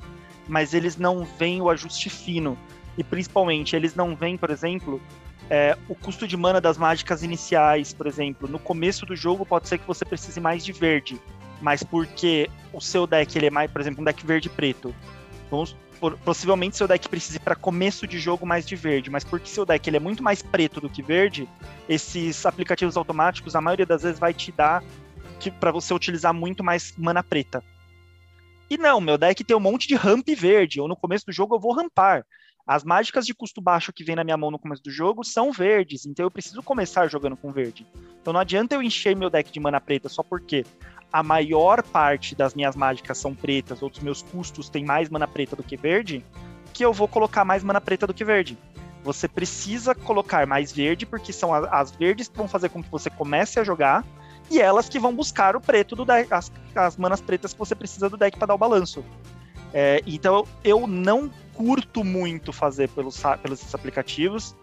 mas 0.49 0.75
eles 0.75 0.97
não 0.97 1.25
veem 1.25 1.63
o 1.63 1.71
ajuste 1.71 2.11
fino. 2.11 2.59
E 2.99 3.05
principalmente, 3.05 3.77
eles 3.77 3.95
não 3.95 4.17
veem, 4.17 4.37
por 4.37 4.51
exemplo, 4.51 5.01
é, 5.49 5.79
o 5.89 5.95
custo 5.95 6.27
de 6.27 6.37
mana 6.37 6.61
das 6.61 6.77
mágicas 6.77 7.23
iniciais, 7.23 7.95
por 7.95 8.09
exemplo, 8.09 8.49
no 8.49 8.59
começo 8.59 9.07
do 9.07 9.15
jogo 9.15 9.47
pode 9.47 9.69
ser 9.69 9.79
que 9.79 9.87
você 9.87 10.05
precise 10.05 10.41
mais 10.41 10.65
de 10.65 10.73
verde, 10.73 11.17
mas 11.61 11.85
porque 11.85 12.51
o 12.73 12.81
seu 12.81 13.07
deck 13.07 13.39
ele 13.39 13.47
é 13.47 13.51
mais, 13.51 13.71
por 13.71 13.81
exemplo, 13.81 14.01
um 14.03 14.05
deck 14.05 14.27
verde 14.27 14.49
preto. 14.49 14.93
Vamos, 15.49 15.77
possivelmente 16.25 16.77
seu 16.77 16.87
deck 16.87 17.09
precise 17.09 17.39
para 17.39 17.55
começo 17.55 18.07
de 18.07 18.19
jogo 18.19 18.47
mais 18.47 18.67
de 18.67 18.77
verde, 18.77 19.11
mas 19.11 19.25
porque 19.25 19.49
seu 19.49 19.65
deck 19.65 19.89
ele 19.89 19.97
é 19.97 20.01
muito 20.01 20.23
mais 20.23 20.43
preto 20.43 20.81
do 20.81 20.89
que 20.89 21.03
verde, 21.03 21.49
esses 21.89 22.45
aplicativos 22.45 22.97
automáticos 22.97 23.57
a 23.57 23.61
maioria 23.61 23.87
das 23.87 24.03
vezes 24.03 24.19
vai 24.19 24.33
te 24.35 24.53
dar 24.53 24.83
para 25.61 25.71
você 25.71 25.93
utilizar 25.95 26.35
muito 26.35 26.65
mais 26.65 26.95
mana 26.97 27.23
preta. 27.23 27.63
E 28.69 28.77
não, 28.77 29.01
meu 29.01 29.17
deck 29.17 29.45
tem 29.45 29.57
um 29.57 29.61
monte 29.61 29.87
de 29.87 29.95
ramp 29.95 30.27
verde, 30.37 30.81
ou 30.81 30.89
no 30.89 30.97
começo 30.97 31.27
do 31.27 31.33
jogo 31.33 31.55
eu 31.55 31.61
vou 31.61 31.73
rampar. 31.73 32.25
As 32.67 32.83
mágicas 32.83 33.25
de 33.25 33.33
custo 33.33 33.61
baixo 33.61 33.93
que 33.93 34.03
vem 34.03 34.17
na 34.17 34.25
minha 34.25 34.37
mão 34.37 34.51
no 34.51 34.59
começo 34.59 34.83
do 34.83 34.91
jogo 34.91 35.23
são 35.23 35.53
verdes, 35.53 36.05
então 36.05 36.27
eu 36.27 36.31
preciso 36.31 36.61
começar 36.65 37.07
jogando 37.07 37.37
com 37.37 37.53
verde. 37.53 37.87
Então 38.21 38.33
não 38.33 38.41
adianta 38.41 38.75
eu 38.75 38.83
encher 38.83 39.15
meu 39.15 39.31
deck 39.31 39.53
de 39.53 39.61
mana 39.61 39.81
preta 39.81 40.09
só 40.09 40.21
porque 40.21 40.65
a 41.17 41.23
maior 41.23 41.83
parte 41.83 42.35
das 42.35 42.55
minhas 42.55 42.77
mágicas 42.77 43.17
são 43.17 43.35
pretas, 43.35 43.81
ou 43.81 43.89
dos 43.89 44.01
meus 44.01 44.21
custos 44.21 44.69
tem 44.69 44.85
mais 44.85 45.09
mana 45.09 45.27
preta 45.27 45.57
do 45.57 45.63
que 45.63 45.75
verde, 45.75 46.23
que 46.75 46.85
eu 46.85 46.93
vou 46.93 47.09
colocar 47.09 47.43
mais 47.43 47.65
mana 47.65 47.81
preta 47.81 48.07
do 48.07 48.13
que 48.13 48.23
verde. 48.23 48.59
Você 49.03 49.27
precisa 49.27 49.95
colocar 49.95 50.47
mais 50.47 50.71
verde, 50.71 51.07
porque 51.07 51.33
são 51.33 51.55
as 51.55 51.91
verdes 51.91 52.29
que 52.29 52.37
vão 52.37 52.47
fazer 52.47 52.69
com 52.69 52.83
que 52.83 52.91
você 52.91 53.09
comece 53.09 53.59
a 53.59 53.65
jogar, 53.65 54.05
e 54.51 54.61
elas 54.61 54.91
que 54.91 54.99
vão 54.99 55.15
buscar 55.15 55.57
o 55.57 55.61
preto 55.61 55.97
do 55.97 56.05
deck, 56.05 56.31
as, 56.31 56.53
as 56.75 56.99
manas 56.99 57.23
pretas 57.23 57.55
que 57.55 57.59
você 57.59 57.75
precisa 57.75 58.11
do 58.11 58.19
deck 58.19 58.37
para 58.37 58.49
dar 58.49 58.55
o 58.55 58.59
balanço. 58.59 59.03
É, 59.73 60.03
então 60.07 60.47
eu 60.63 60.87
não 60.87 61.31
curto 61.55 62.05
muito 62.05 62.53
fazer 62.53 62.91
pelos, 62.91 63.23
pelos 63.43 63.75
aplicativos 63.75 64.55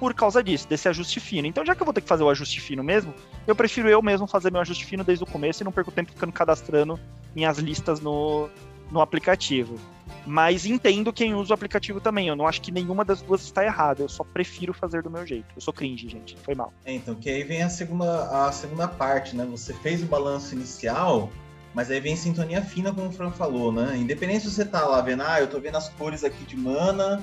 por 0.00 0.14
causa 0.14 0.42
disso, 0.42 0.66
desse 0.66 0.88
ajuste 0.88 1.20
fino. 1.20 1.46
Então, 1.46 1.66
já 1.66 1.74
que 1.74 1.82
eu 1.82 1.84
vou 1.84 1.92
ter 1.92 2.00
que 2.00 2.08
fazer 2.08 2.22
o 2.22 2.30
ajuste 2.30 2.62
fino 2.62 2.82
mesmo, 2.82 3.12
eu 3.48 3.56
prefiro 3.56 3.88
eu 3.88 4.02
mesmo 4.02 4.26
fazer 4.26 4.52
meu 4.52 4.60
ajuste 4.60 4.84
fino 4.84 5.02
desde 5.02 5.24
o 5.24 5.26
começo 5.26 5.62
e 5.62 5.64
não 5.64 5.72
perco 5.72 5.90
tempo 5.90 6.12
ficando 6.12 6.32
cadastrando 6.32 7.00
minhas 7.34 7.58
listas 7.58 7.98
no, 7.98 8.48
no 8.90 9.00
aplicativo. 9.00 9.78
Mas 10.26 10.66
entendo 10.66 11.10
quem 11.12 11.34
usa 11.34 11.52
o 11.52 11.54
aplicativo 11.54 12.00
também. 12.00 12.28
Eu 12.28 12.36
não 12.36 12.46
acho 12.46 12.60
que 12.60 12.70
nenhuma 12.70 13.04
das 13.04 13.22
duas 13.22 13.42
está 13.42 13.64
errada. 13.64 14.02
Eu 14.02 14.08
só 14.08 14.22
prefiro 14.22 14.74
fazer 14.74 15.02
do 15.02 15.10
meu 15.10 15.26
jeito. 15.26 15.46
Eu 15.56 15.62
sou 15.62 15.72
cringe, 15.72 16.06
gente. 16.08 16.36
Foi 16.42 16.54
mal. 16.54 16.72
É, 16.84 16.92
então, 16.92 17.14
que 17.14 17.30
aí 17.30 17.42
vem 17.42 17.62
a 17.62 17.70
segunda, 17.70 18.46
a 18.46 18.52
segunda 18.52 18.86
parte, 18.86 19.34
né? 19.34 19.46
Você 19.50 19.72
fez 19.72 20.02
o 20.02 20.06
balanço 20.06 20.54
inicial, 20.54 21.30
mas 21.72 21.90
aí 21.90 22.00
vem 22.00 22.16
sintonia 22.16 22.60
fina, 22.60 22.92
como 22.92 23.08
o 23.08 23.12
Fran 23.12 23.30
falou, 23.30 23.72
né? 23.72 23.96
Independente 23.96 24.40
se 24.40 24.50
você 24.50 24.64
tá 24.66 24.84
lá 24.86 25.00
vendo, 25.00 25.22
ah, 25.22 25.40
eu 25.40 25.46
tô 25.46 25.58
vendo 25.58 25.76
as 25.76 25.88
cores 25.88 26.22
aqui 26.22 26.44
de 26.44 26.56
mana, 26.56 27.22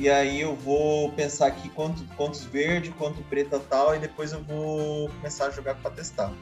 e 0.00 0.08
aí 0.08 0.40
eu 0.40 0.56
vou 0.56 1.12
pensar 1.12 1.48
aqui 1.48 1.68
quanto, 1.68 2.02
quantos 2.16 2.42
verde, 2.42 2.88
quanto 2.96 3.22
preta 3.24 3.60
tal, 3.60 3.94
e 3.94 3.98
depois 3.98 4.32
eu 4.32 4.42
vou 4.42 5.10
começar 5.10 5.48
a 5.48 5.50
jogar 5.50 5.74
para 5.74 5.90
testar. 5.90 6.32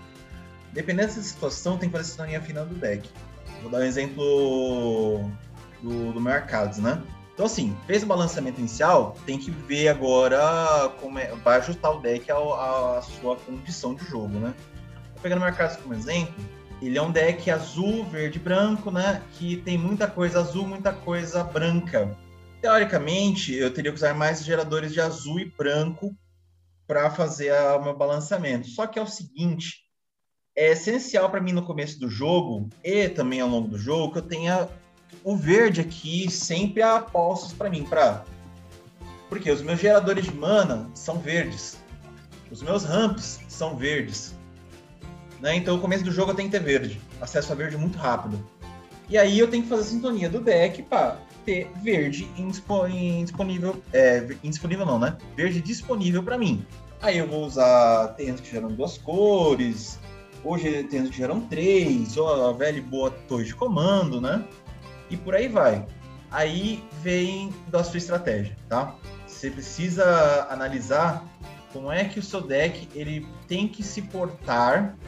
Dependendo 0.72 1.08
dessa 1.08 1.20
situação, 1.20 1.76
tem 1.76 1.88
que 1.88 1.96
fazer 1.96 2.08
sintonia 2.08 2.40
fina 2.40 2.64
do 2.64 2.76
deck. 2.76 3.10
Vou 3.60 3.68
dar 3.68 3.78
um 3.78 3.82
exemplo 3.82 5.28
do, 5.82 6.12
do 6.12 6.20
Mercados, 6.20 6.78
né? 6.78 7.02
Então, 7.34 7.46
assim, 7.46 7.76
fez 7.84 8.04
o 8.04 8.06
balanceamento 8.06 8.60
inicial, 8.60 9.16
tem 9.26 9.36
que 9.36 9.50
ver 9.50 9.88
agora 9.88 10.92
como 11.00 11.18
é, 11.18 11.26
vai 11.42 11.58
ajustar 11.58 11.96
o 11.96 12.00
deck 12.00 12.30
à, 12.30 13.02
sua 13.02 13.34
condição 13.34 13.92
de 13.92 14.04
jogo, 14.04 14.38
né? 14.38 14.54
Pegando 15.20 15.40
o 15.40 15.44
Mercados 15.44 15.78
como 15.78 15.94
exemplo, 15.94 16.32
ele 16.80 16.96
é 16.96 17.02
um 17.02 17.10
deck 17.10 17.50
azul, 17.50 18.04
verde 18.04 18.38
branco, 18.38 18.92
né? 18.92 19.20
Que 19.32 19.56
tem 19.56 19.76
muita 19.76 20.06
coisa 20.06 20.38
azul, 20.38 20.64
muita 20.64 20.92
coisa 20.92 21.42
branca. 21.42 22.16
Teoricamente, 22.60 23.54
eu 23.54 23.72
teria 23.72 23.92
que 23.92 23.96
usar 23.96 24.14
mais 24.14 24.44
geradores 24.44 24.92
de 24.92 25.00
azul 25.00 25.38
e 25.38 25.44
branco 25.44 26.16
para 26.86 27.10
fazer 27.10 27.52
o 27.52 27.82
meu 27.82 27.96
balanceamento. 27.96 28.66
Só 28.68 28.86
que 28.86 28.98
é 28.98 29.02
o 29.02 29.06
seguinte, 29.06 29.84
é 30.56 30.72
essencial 30.72 31.30
para 31.30 31.40
mim 31.40 31.52
no 31.52 31.64
começo 31.64 32.00
do 32.00 32.10
jogo 32.10 32.68
e 32.82 33.08
também 33.08 33.40
ao 33.40 33.48
longo 33.48 33.68
do 33.68 33.78
jogo 33.78 34.12
que 34.12 34.18
eu 34.18 34.22
tenha 34.22 34.68
o 35.22 35.36
verde 35.36 35.80
aqui 35.80 36.30
sempre 36.30 36.82
a 36.82 37.00
postos 37.00 37.52
para 37.52 37.70
mim, 37.70 37.84
para 37.84 38.24
porque 39.28 39.50
os 39.50 39.60
meus 39.60 39.78
geradores 39.78 40.24
de 40.24 40.34
mana 40.34 40.90
são 40.94 41.18
verdes, 41.18 41.78
os 42.50 42.62
meus 42.62 42.82
ramps 42.82 43.40
são 43.46 43.76
verdes, 43.76 44.34
né? 45.40 45.54
Então, 45.54 45.76
o 45.76 45.80
começo 45.80 46.02
do 46.02 46.10
jogo 46.10 46.32
eu 46.32 46.34
tenho 46.34 46.50
que 46.50 46.56
ter 46.56 46.64
verde. 46.64 47.00
Acesso 47.20 47.52
a 47.52 47.54
verde 47.54 47.76
muito 47.76 47.98
rápido. 47.98 48.44
E 49.08 49.16
aí 49.16 49.38
eu 49.38 49.48
tenho 49.48 49.62
que 49.62 49.68
fazer 49.68 49.82
a 49.82 49.84
sintonia 49.84 50.28
do 50.28 50.40
deck 50.40 50.82
para 50.82 51.18
ter 51.48 51.70
verde 51.82 52.28
indisponível. 52.36 53.82
É, 53.90 54.22
indisponível 54.44 54.84
não, 54.84 54.98
né? 54.98 55.16
Verde 55.34 55.62
disponível 55.62 56.22
para 56.22 56.36
mim. 56.36 56.66
Aí 57.00 57.16
eu 57.16 57.26
vou 57.26 57.46
usar 57.46 58.08
terrenos 58.08 58.42
que 58.42 58.50
geram 58.50 58.68
duas 58.68 58.98
cores, 58.98 59.98
hoje 60.44 60.84
terrenos 60.84 61.10
que 61.10 61.16
geram 61.16 61.40
três, 61.40 62.18
ou 62.18 62.50
a 62.50 62.52
velha 62.52 62.76
e 62.76 62.82
boa 62.82 63.10
torre 63.10 63.44
de 63.44 63.54
comando, 63.54 64.20
né? 64.20 64.44
E 65.08 65.16
por 65.16 65.34
aí 65.34 65.48
vai. 65.48 65.86
Aí 66.30 66.84
vem 67.02 67.50
da 67.68 67.82
sua 67.82 67.96
estratégia, 67.96 68.54
tá? 68.68 68.94
Você 69.26 69.50
precisa 69.50 70.46
analisar 70.50 71.24
como 71.72 71.90
é 71.90 72.04
que 72.04 72.18
o 72.18 72.22
seu 72.22 72.42
deck 72.42 72.88
ele 72.94 73.26
tem 73.46 73.66
que 73.66 73.82
se 73.82 74.02
portar 74.02 74.98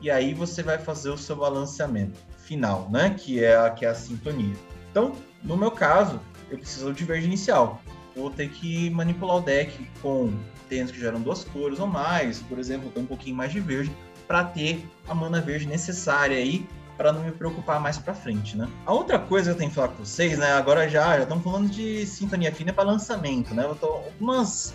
e 0.00 0.10
aí 0.10 0.32
você 0.32 0.62
vai 0.62 0.78
fazer 0.78 1.10
o 1.10 1.18
seu 1.18 1.36
balanceamento 1.36 2.18
final, 2.38 2.88
né? 2.90 3.10
Que 3.10 3.44
é 3.44 3.58
a, 3.58 3.68
que 3.68 3.84
é 3.84 3.90
a 3.90 3.94
sintonia. 3.94 4.54
Então, 4.90 5.12
no 5.42 5.56
meu 5.56 5.70
caso, 5.70 6.20
eu 6.50 6.58
preciso 6.58 6.92
de 6.92 7.04
verde 7.04 7.26
inicial. 7.26 7.80
vou 8.14 8.30
ter 8.30 8.48
que 8.50 8.90
manipular 8.90 9.36
o 9.36 9.40
deck 9.40 9.88
com 10.00 10.32
tênis 10.68 10.90
que 10.90 11.00
geram 11.00 11.20
duas 11.20 11.44
cores 11.44 11.80
ou 11.80 11.86
mais, 11.86 12.40
por 12.40 12.58
exemplo, 12.58 12.90
ter 12.90 13.00
um 13.00 13.06
pouquinho 13.06 13.36
mais 13.36 13.52
de 13.52 13.60
verde, 13.60 13.92
para 14.26 14.44
ter 14.44 14.86
a 15.08 15.14
mana 15.14 15.40
verde 15.40 15.66
necessária 15.66 16.36
aí 16.36 16.66
para 16.96 17.12
não 17.12 17.22
me 17.22 17.32
preocupar 17.32 17.80
mais 17.80 17.98
para 17.98 18.14
frente, 18.14 18.56
né? 18.56 18.68
A 18.86 18.92
outra 18.92 19.18
coisa 19.18 19.50
que 19.50 19.54
eu 19.54 19.58
tenho 19.58 19.70
que 19.70 19.74
falar 19.74 19.88
com 19.88 20.04
vocês, 20.04 20.38
né? 20.38 20.52
Agora 20.52 20.88
já 20.88 21.16
já 21.16 21.22
estamos 21.22 21.42
falando 21.42 21.68
de 21.68 22.06
sintonia 22.06 22.52
fina 22.54 22.72
para 22.72 22.84
lançamento, 22.84 23.54
né? 23.54 23.64
Eu 23.64 23.74
tô 23.74 23.86
algumas 23.86 24.74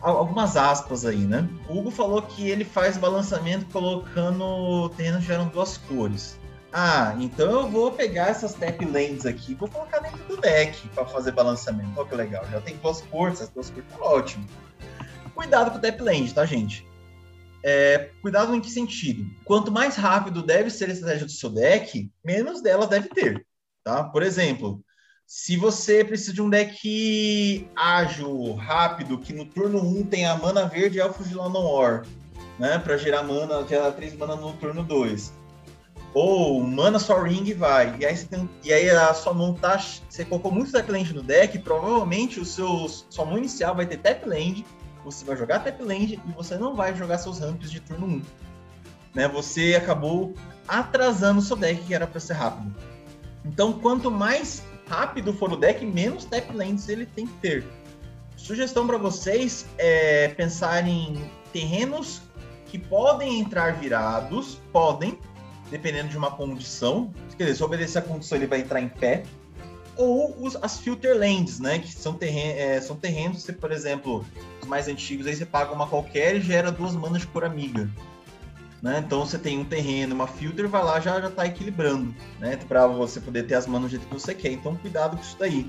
algumas 0.00 0.56
aspas 0.56 1.04
aí, 1.04 1.18
né? 1.18 1.48
O 1.68 1.78
Hugo 1.78 1.90
falou 1.90 2.22
que 2.22 2.48
ele 2.48 2.64
faz 2.64 2.96
balançamento 2.96 3.66
colocando 3.66 4.88
terrenos 4.90 5.20
que 5.20 5.26
geram 5.26 5.48
duas 5.48 5.76
cores. 5.76 6.38
Ah, 6.72 7.16
então 7.18 7.50
eu 7.50 7.68
vou 7.70 7.92
pegar 7.92 8.28
essas 8.28 8.52
tap 8.54 8.80
lands 8.84 9.24
aqui 9.24 9.54
vou 9.54 9.68
colocar 9.68 10.00
dentro 10.00 10.22
do 10.24 10.36
deck 10.36 10.86
para 10.90 11.06
fazer 11.06 11.32
balançamento. 11.32 11.98
Olha 11.98 12.08
que 12.08 12.14
legal, 12.14 12.46
já 12.50 12.60
tem 12.60 12.76
duas 12.76 13.00
cores, 13.02 13.40
as 13.40 13.48
duas 13.48 13.70
cores 13.70 13.88
tá 13.90 13.98
ótimo. 14.04 14.46
Cuidado 15.34 15.70
com 15.70 15.78
o 15.78 15.80
tap 15.80 15.98
land, 16.00 16.34
tá, 16.34 16.44
gente? 16.44 16.86
É, 17.64 18.10
cuidado 18.22 18.54
em 18.54 18.60
que 18.60 18.70
sentido? 18.70 19.24
Quanto 19.44 19.72
mais 19.72 19.96
rápido 19.96 20.42
deve 20.42 20.70
ser 20.70 20.90
a 20.90 20.92
estratégia 20.92 21.26
do 21.26 21.32
seu 21.32 21.50
deck, 21.50 22.10
menos 22.24 22.62
dela 22.62 22.86
deve 22.86 23.08
ter, 23.08 23.46
tá? 23.82 24.04
Por 24.04 24.22
exemplo, 24.22 24.84
Se 25.30 25.58
você 25.58 26.02
precisa 26.02 26.32
de 26.32 26.40
um 26.40 26.48
deck 26.48 27.68
ágil, 27.76 28.54
rápido, 28.54 29.18
que 29.18 29.34
no 29.34 29.44
turno 29.44 29.78
1 29.78 30.06
tem 30.06 30.24
a 30.24 30.34
mana 30.34 30.66
verde 30.66 30.98
Elfos 30.98 31.28
de 31.28 31.34
Llanowar, 31.34 32.06
né? 32.58 32.78
Pra 32.78 32.96
gerar 32.96 33.22
mana, 33.22 33.62
gerar 33.68 33.92
3 33.92 34.16
mana 34.16 34.34
no 34.36 34.54
turno 34.54 34.82
2. 34.82 35.30
Ou 36.20 36.60
mana 36.64 36.98
só 36.98 37.22
ring 37.22 37.54
vai. 37.54 37.96
E 38.00 38.04
aí, 38.04 38.16
tem, 38.24 38.50
e 38.64 38.72
aí 38.72 38.90
a 38.90 39.14
sua 39.14 39.32
mão 39.32 39.54
tá. 39.54 39.78
Você 39.78 40.24
colocou 40.24 40.50
muito 40.50 40.72
tap 40.72 40.90
land 40.90 41.14
no 41.14 41.22
deck, 41.22 41.56
provavelmente 41.60 42.40
o 42.40 42.44
seu, 42.44 42.88
sua 42.88 43.24
mão 43.24 43.38
inicial 43.38 43.72
vai 43.76 43.86
ter 43.86 43.98
tap 43.98 44.26
land, 44.26 44.66
você 45.04 45.24
vai 45.24 45.36
jogar 45.36 45.60
tap 45.60 45.80
land 45.80 46.14
e 46.14 46.32
você 46.32 46.58
não 46.58 46.74
vai 46.74 46.92
jogar 46.92 47.18
seus 47.18 47.38
ramps 47.38 47.70
de 47.70 47.78
turno 47.78 48.06
1. 48.06 48.22
Né? 49.14 49.28
Você 49.28 49.76
acabou 49.76 50.34
atrasando 50.66 51.38
o 51.38 51.42
seu 51.42 51.54
deck 51.54 51.84
que 51.84 51.94
era 51.94 52.04
para 52.04 52.18
ser 52.18 52.32
rápido. 52.32 52.74
Então, 53.44 53.74
quanto 53.74 54.10
mais 54.10 54.64
rápido 54.88 55.32
for 55.32 55.52
o 55.52 55.56
deck, 55.56 55.86
menos 55.86 56.24
tap 56.24 56.50
lands 56.52 56.88
ele 56.88 57.06
tem 57.06 57.28
que 57.28 57.34
ter. 57.34 57.64
Sugestão 58.36 58.88
para 58.88 58.98
vocês 58.98 59.66
é 59.78 60.26
pensar 60.26 60.84
em 60.84 61.30
terrenos 61.52 62.22
que 62.66 62.76
podem 62.76 63.38
entrar 63.38 63.74
virados, 63.74 64.60
podem, 64.72 65.16
dependendo 65.70 66.08
de 66.08 66.16
uma 66.16 66.30
condição. 66.30 67.12
Quer 67.36 67.44
dizer, 67.44 67.56
se 67.56 67.64
obedecer 67.64 67.98
a 67.98 68.02
condição, 68.02 68.36
ele 68.38 68.46
vai 68.46 68.60
entrar 68.60 68.80
em 68.80 68.88
pé. 68.88 69.24
Ou 69.96 70.36
os, 70.40 70.56
as 70.62 70.78
filter 70.78 71.16
lands, 71.16 71.58
né? 71.58 71.78
Que 71.78 71.92
são, 71.92 72.14
terren 72.14 72.52
é, 72.56 72.80
são 72.80 72.96
terrenos, 72.96 73.42
você, 73.42 73.52
por 73.52 73.72
exemplo, 73.72 74.24
os 74.62 74.68
mais 74.68 74.86
antigos, 74.86 75.26
aí 75.26 75.34
você 75.34 75.44
paga 75.44 75.72
uma 75.72 75.86
qualquer 75.86 76.36
e 76.36 76.40
gera 76.40 76.70
duas 76.70 76.94
manas 76.94 77.22
de 77.22 77.26
cor 77.26 77.44
amiga. 77.44 77.90
Né? 78.80 79.02
Então 79.04 79.26
você 79.26 79.36
tem 79.36 79.58
um 79.58 79.64
terreno, 79.64 80.14
uma 80.14 80.28
filter, 80.28 80.68
vai 80.68 80.84
lá 80.84 81.00
já 81.00 81.20
já 81.20 81.28
tá 81.28 81.44
equilibrando, 81.44 82.14
né? 82.38 82.56
Para 82.56 82.86
você 82.86 83.20
poder 83.20 83.42
ter 83.42 83.56
as 83.56 83.66
manas 83.66 83.90
do 83.90 83.90
jeito 83.90 84.06
que 84.06 84.14
você 84.14 84.34
quer. 84.34 84.52
Então 84.52 84.76
cuidado 84.76 85.16
com 85.16 85.22
isso 85.22 85.36
daí. 85.36 85.68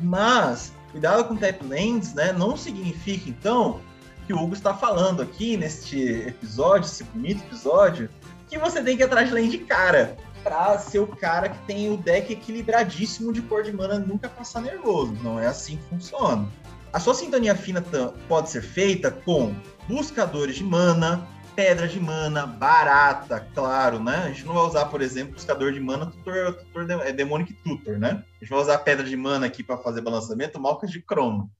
Mas 0.00 0.72
cuidado 0.90 1.24
com 1.24 1.36
tap 1.36 1.60
lands, 1.62 2.14
né? 2.14 2.32
Não 2.32 2.56
significa 2.56 3.28
então 3.28 3.80
que 4.26 4.32
o 4.32 4.42
Hugo 4.42 4.54
está 4.54 4.74
falando 4.74 5.22
aqui 5.22 5.56
neste 5.56 6.00
episódio, 6.00 6.86
esse 6.86 7.04
bonito 7.04 7.44
episódio, 7.44 8.10
que 8.48 8.58
você 8.58 8.82
tem 8.82 8.96
que 8.96 9.02
ir 9.02 9.06
atrás 9.06 9.28
de 9.28 9.34
land 9.34 9.58
cara 9.58 10.16
para 10.42 10.78
ser 10.78 11.00
o 11.00 11.06
cara 11.06 11.48
que 11.48 11.58
tem 11.66 11.92
o 11.92 11.96
deck 11.96 12.32
equilibradíssimo 12.32 13.32
de 13.32 13.42
cor 13.42 13.64
de 13.64 13.72
mana 13.72 13.98
nunca 13.98 14.28
passar 14.28 14.62
nervoso. 14.62 15.12
Não 15.22 15.40
é 15.40 15.46
assim 15.46 15.76
que 15.76 15.88
funciona. 15.88 16.48
A 16.92 17.00
sua 17.00 17.14
sintonia 17.14 17.54
fina 17.54 17.84
pode 18.28 18.50
ser 18.50 18.62
feita 18.62 19.10
com 19.10 19.54
buscadores 19.88 20.56
de 20.56 20.64
mana, 20.64 21.26
pedra 21.56 21.88
de 21.88 21.98
mana, 21.98 22.46
barata, 22.46 23.40
claro, 23.54 23.98
né? 23.98 24.24
A 24.24 24.28
gente 24.28 24.44
não 24.44 24.54
vai 24.54 24.62
usar, 24.64 24.84
por 24.86 25.02
exemplo, 25.02 25.34
buscador 25.34 25.72
de 25.72 25.80
mana, 25.80 26.06
tutor, 26.06 26.54
tutor 26.54 26.88
é 27.04 27.12
Demonic 27.12 27.52
Tutor, 27.64 27.98
né? 27.98 28.22
A 28.36 28.44
gente 28.44 28.50
vai 28.50 28.60
usar 28.60 28.78
pedra 28.78 29.04
de 29.04 29.16
mana 29.16 29.46
aqui 29.46 29.64
para 29.64 29.78
fazer 29.78 30.00
balançamento, 30.00 30.60
malcas 30.60 30.90
de 30.90 31.02
cromo. 31.02 31.50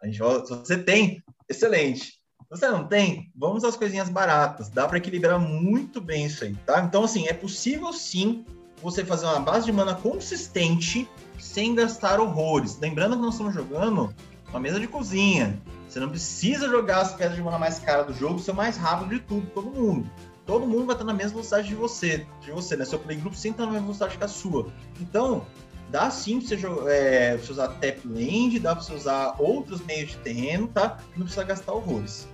A 0.00 0.06
gente 0.06 0.18
vai, 0.18 0.44
se 0.44 0.50
você 0.50 0.78
tem, 0.78 1.22
excelente. 1.48 2.15
Você 2.48 2.68
não 2.68 2.86
tem, 2.86 3.30
vamos 3.34 3.64
às 3.64 3.76
coisinhas 3.76 4.08
baratas. 4.08 4.68
Dá 4.68 4.86
para 4.86 4.98
equilibrar 4.98 5.38
muito 5.38 6.00
bem 6.00 6.26
isso 6.26 6.44
aí, 6.44 6.54
tá? 6.64 6.80
Então, 6.80 7.02
assim, 7.02 7.26
é 7.26 7.32
possível 7.32 7.92
sim 7.92 8.44
você 8.80 9.04
fazer 9.04 9.26
uma 9.26 9.40
base 9.40 9.66
de 9.66 9.72
mana 9.72 9.94
consistente 9.94 11.08
sem 11.40 11.74
gastar 11.74 12.20
horrores. 12.20 12.78
Lembrando 12.78 13.16
que 13.16 13.22
nós 13.22 13.34
estamos 13.34 13.52
jogando 13.52 14.14
uma 14.48 14.60
mesa 14.60 14.78
de 14.78 14.86
cozinha. 14.86 15.60
Você 15.88 15.98
não 15.98 16.08
precisa 16.08 16.68
jogar 16.68 17.00
as 17.00 17.14
pedras 17.14 17.36
de 17.36 17.42
mana 17.42 17.58
mais 17.58 17.80
cara 17.80 18.04
do 18.04 18.12
jogo, 18.14 18.38
ser 18.38 18.52
o 18.52 18.54
mais 18.54 18.76
rápido 18.76 19.10
de 19.10 19.20
tudo, 19.20 19.46
todo 19.50 19.70
mundo. 19.70 20.08
Todo 20.44 20.66
mundo 20.66 20.86
vai 20.86 20.94
estar 20.94 21.04
na 21.04 21.12
mesma 21.12 21.32
velocidade 21.32 21.68
de 21.68 21.74
você, 21.74 22.24
de 22.40 22.52
você, 22.52 22.76
né? 22.76 22.84
Seu 22.84 23.00
playgroup 23.00 23.34
sempre 23.34 23.62
está 23.62 23.66
na 23.66 23.72
mesma 23.72 23.86
velocidade 23.86 24.16
que 24.16 24.24
a 24.24 24.28
sua. 24.28 24.68
Então, 25.00 25.44
dá 25.90 26.08
sim 26.10 26.38
pra 26.40 26.48
você, 26.48 26.66
é, 26.88 27.36
você 27.36 27.52
usar 27.52 27.68
tap 27.68 28.04
land, 28.04 28.60
dá 28.60 28.76
pra 28.76 28.84
você 28.84 28.94
usar 28.94 29.34
outros 29.40 29.80
meios 29.84 30.10
de 30.10 30.18
terreno, 30.18 30.68
tá? 30.68 30.98
Não 31.16 31.24
precisa 31.24 31.42
gastar 31.42 31.72
horrores. 31.72 32.28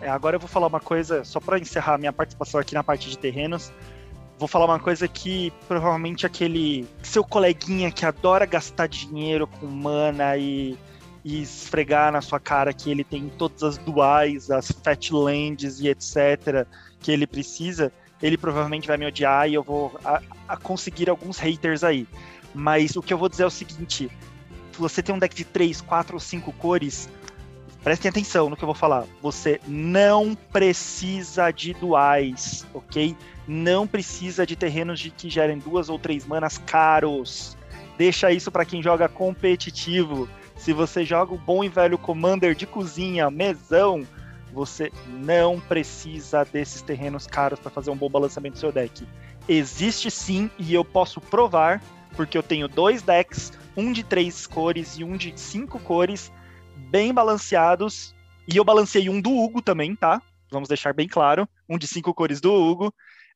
É, 0.00 0.08
agora 0.08 0.36
eu 0.36 0.40
vou 0.40 0.48
falar 0.48 0.66
uma 0.66 0.80
coisa, 0.80 1.24
só 1.24 1.40
para 1.40 1.58
encerrar 1.58 1.98
minha 1.98 2.12
participação 2.12 2.60
aqui 2.60 2.74
na 2.74 2.82
parte 2.82 3.10
de 3.10 3.18
terrenos. 3.18 3.72
Vou 4.38 4.48
falar 4.48 4.64
uma 4.64 4.80
coisa 4.80 5.06
que 5.06 5.52
provavelmente 5.68 6.24
aquele 6.24 6.88
seu 7.02 7.22
coleguinha 7.22 7.90
que 7.90 8.06
adora 8.06 8.46
gastar 8.46 8.88
dinheiro 8.88 9.46
com 9.46 9.66
mana 9.66 10.36
e 10.36 10.78
e 11.24 11.42
esfregar 11.42 12.12
na 12.12 12.20
sua 12.20 12.40
cara 12.40 12.72
que 12.72 12.90
ele 12.90 13.04
tem 13.04 13.28
todas 13.28 13.62
as 13.62 13.78
duais, 13.78 14.50
as 14.50 14.70
fatlands 14.70 15.80
e 15.80 15.88
etc. 15.88 16.66
que 16.98 17.10
ele 17.10 17.26
precisa, 17.26 17.92
ele 18.22 18.36
provavelmente 18.36 18.88
vai 18.88 18.96
me 18.96 19.06
odiar 19.06 19.48
e 19.48 19.54
eu 19.54 19.62
vou 19.62 19.98
a, 20.04 20.22
a 20.48 20.56
conseguir 20.56 21.10
alguns 21.10 21.38
haters 21.38 21.84
aí. 21.84 22.06
Mas 22.54 22.96
o 22.96 23.02
que 23.02 23.12
eu 23.12 23.18
vou 23.18 23.28
dizer 23.28 23.44
é 23.44 23.46
o 23.46 23.50
seguinte: 23.50 24.10
você 24.72 25.02
tem 25.02 25.14
um 25.14 25.18
deck 25.18 25.34
de 25.34 25.44
3, 25.44 25.80
4 25.80 26.14
ou 26.14 26.20
5 26.20 26.52
cores, 26.54 27.08
prestem 27.82 28.08
atenção 28.08 28.50
no 28.50 28.56
que 28.56 28.62
eu 28.62 28.66
vou 28.66 28.74
falar. 28.74 29.06
Você 29.22 29.60
não 29.66 30.34
precisa 30.34 31.50
de 31.50 31.72
duais, 31.74 32.66
ok? 32.74 33.16
Não 33.46 33.86
precisa 33.86 34.46
de 34.46 34.56
terrenos 34.56 35.00
de 35.00 35.10
que 35.10 35.30
gerem 35.30 35.58
duas 35.58 35.88
ou 35.88 35.98
três 35.98 36.26
manas 36.26 36.58
caros. 36.58 37.56
Deixa 37.96 38.30
isso 38.32 38.50
para 38.50 38.64
quem 38.64 38.82
joga 38.82 39.08
competitivo. 39.08 40.28
Se 40.56 40.72
você 40.72 41.04
joga 41.04 41.34
o 41.34 41.38
bom 41.38 41.64
e 41.64 41.68
velho 41.68 41.96
Commander 41.96 42.54
de 42.54 42.66
cozinha, 42.66 43.30
mesão, 43.30 44.06
você 44.52 44.92
não 45.06 45.58
precisa 45.58 46.44
desses 46.44 46.82
terrenos 46.82 47.26
caros 47.26 47.58
para 47.58 47.70
fazer 47.70 47.90
um 47.90 47.96
bom 47.96 48.10
balanceamento 48.10 48.56
do 48.56 48.60
seu 48.60 48.72
deck. 48.72 49.06
Existe 49.48 50.10
sim, 50.10 50.50
e 50.58 50.74
eu 50.74 50.84
posso 50.84 51.20
provar, 51.20 51.82
porque 52.14 52.36
eu 52.36 52.42
tenho 52.42 52.68
dois 52.68 53.02
decks, 53.02 53.52
um 53.76 53.92
de 53.92 54.02
três 54.02 54.46
cores 54.46 54.98
e 54.98 55.04
um 55.04 55.16
de 55.16 55.32
cinco 55.36 55.78
cores, 55.78 56.30
bem 56.90 57.12
balanceados. 57.12 58.14
E 58.48 58.56
eu 58.56 58.64
balancei 58.64 59.08
um 59.08 59.20
do 59.20 59.30
Hugo 59.30 59.62
também, 59.62 59.94
tá? 59.94 60.20
Vamos 60.50 60.68
deixar 60.68 60.92
bem 60.92 61.06
claro. 61.06 61.48
Um 61.68 61.78
de 61.78 61.86
cinco 61.86 62.12
cores 62.12 62.40
do 62.40 62.52
Hugo. 62.52 62.92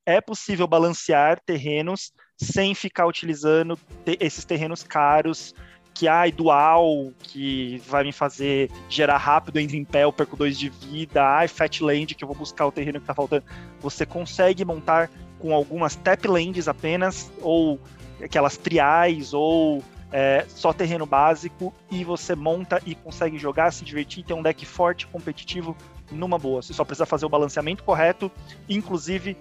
É 0.07 0.20
possível 0.20 0.66
balancear 0.66 1.40
terrenos 1.45 2.12
sem 2.36 2.74
ficar 2.74 3.07
utilizando 3.07 3.78
esses 4.20 4.45
terrenos 4.45 4.82
caros 4.82 5.55
que 5.95 6.09
ai, 6.09 6.32
dual, 6.32 7.12
que 7.22 7.80
vai 7.86 8.03
me 8.03 8.12
fazer 8.12 8.68
gerar 8.88 9.16
rápido, 9.16 9.61
entre 9.61 9.76
em 9.76 9.84
pé, 9.84 10.03
eu 10.03 10.12
perco 10.12 10.36
dois 10.36 10.59
de 10.59 10.68
vida, 10.68 11.24
ai, 11.24 11.47
fat 11.47 11.80
land, 11.80 12.16
que 12.16 12.24
eu 12.24 12.28
vou 12.28 12.36
buscar 12.36 12.66
o 12.66 12.72
terreno 12.72 13.01
que 13.01 13.07
tá 13.07 13.14
faltando. 13.14 13.45
Você 13.80 14.05
consegue 14.05 14.64
montar 14.64 15.09
com 15.38 15.55
algumas 15.55 15.95
tap 15.95 16.24
lands 16.26 16.66
apenas, 16.66 17.32
ou 17.40 17.80
aquelas 18.20 18.57
triais, 18.57 19.32
ou 19.32 19.84
é, 20.17 20.47
só 20.49 20.73
terreno 20.73 21.05
básico, 21.05 21.75
e 21.91 22.05
você 22.05 22.37
monta 22.37 22.81
e 22.87 22.95
consegue 22.95 23.37
jogar, 23.37 23.73
se 23.73 23.85
divertir, 23.85 24.25
ter 24.25 24.33
um 24.33 24.45
deck 24.45 24.65
forte, 24.65 25.09
competitivo, 25.09 25.77
numa 26.09 26.39
boa. 26.39 26.62
Você 26.62 26.73
só 26.73 26.85
precisa 26.85 27.05
fazer 27.05 27.27
o 27.27 27.29
balanceamento 27.29 27.83
correto, 27.83 28.31
inclusive 28.69 29.37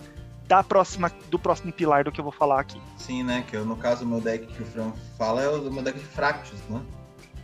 da 0.47 0.63
próxima, 0.63 1.11
do 1.29 1.37
próximo 1.37 1.71
pilar 1.71 2.03
do 2.03 2.11
que 2.11 2.19
eu 2.19 2.23
vou 2.23 2.33
falar 2.33 2.59
aqui. 2.59 2.81
Sim, 2.97 3.21
né? 3.21 3.43
Que 3.47 3.55
eu, 3.55 3.63
no 3.63 3.77
caso, 3.77 4.03
o 4.03 4.07
meu 4.07 4.19
deck 4.19 4.47
que 4.47 4.63
o 4.63 4.65
Fran 4.65 4.91
fala 5.15 5.43
é 5.43 5.47
o 5.47 5.71
meu 5.71 5.83
deck 5.83 5.99
de 5.99 6.05
Fractus, 6.05 6.59
né? 6.67 6.81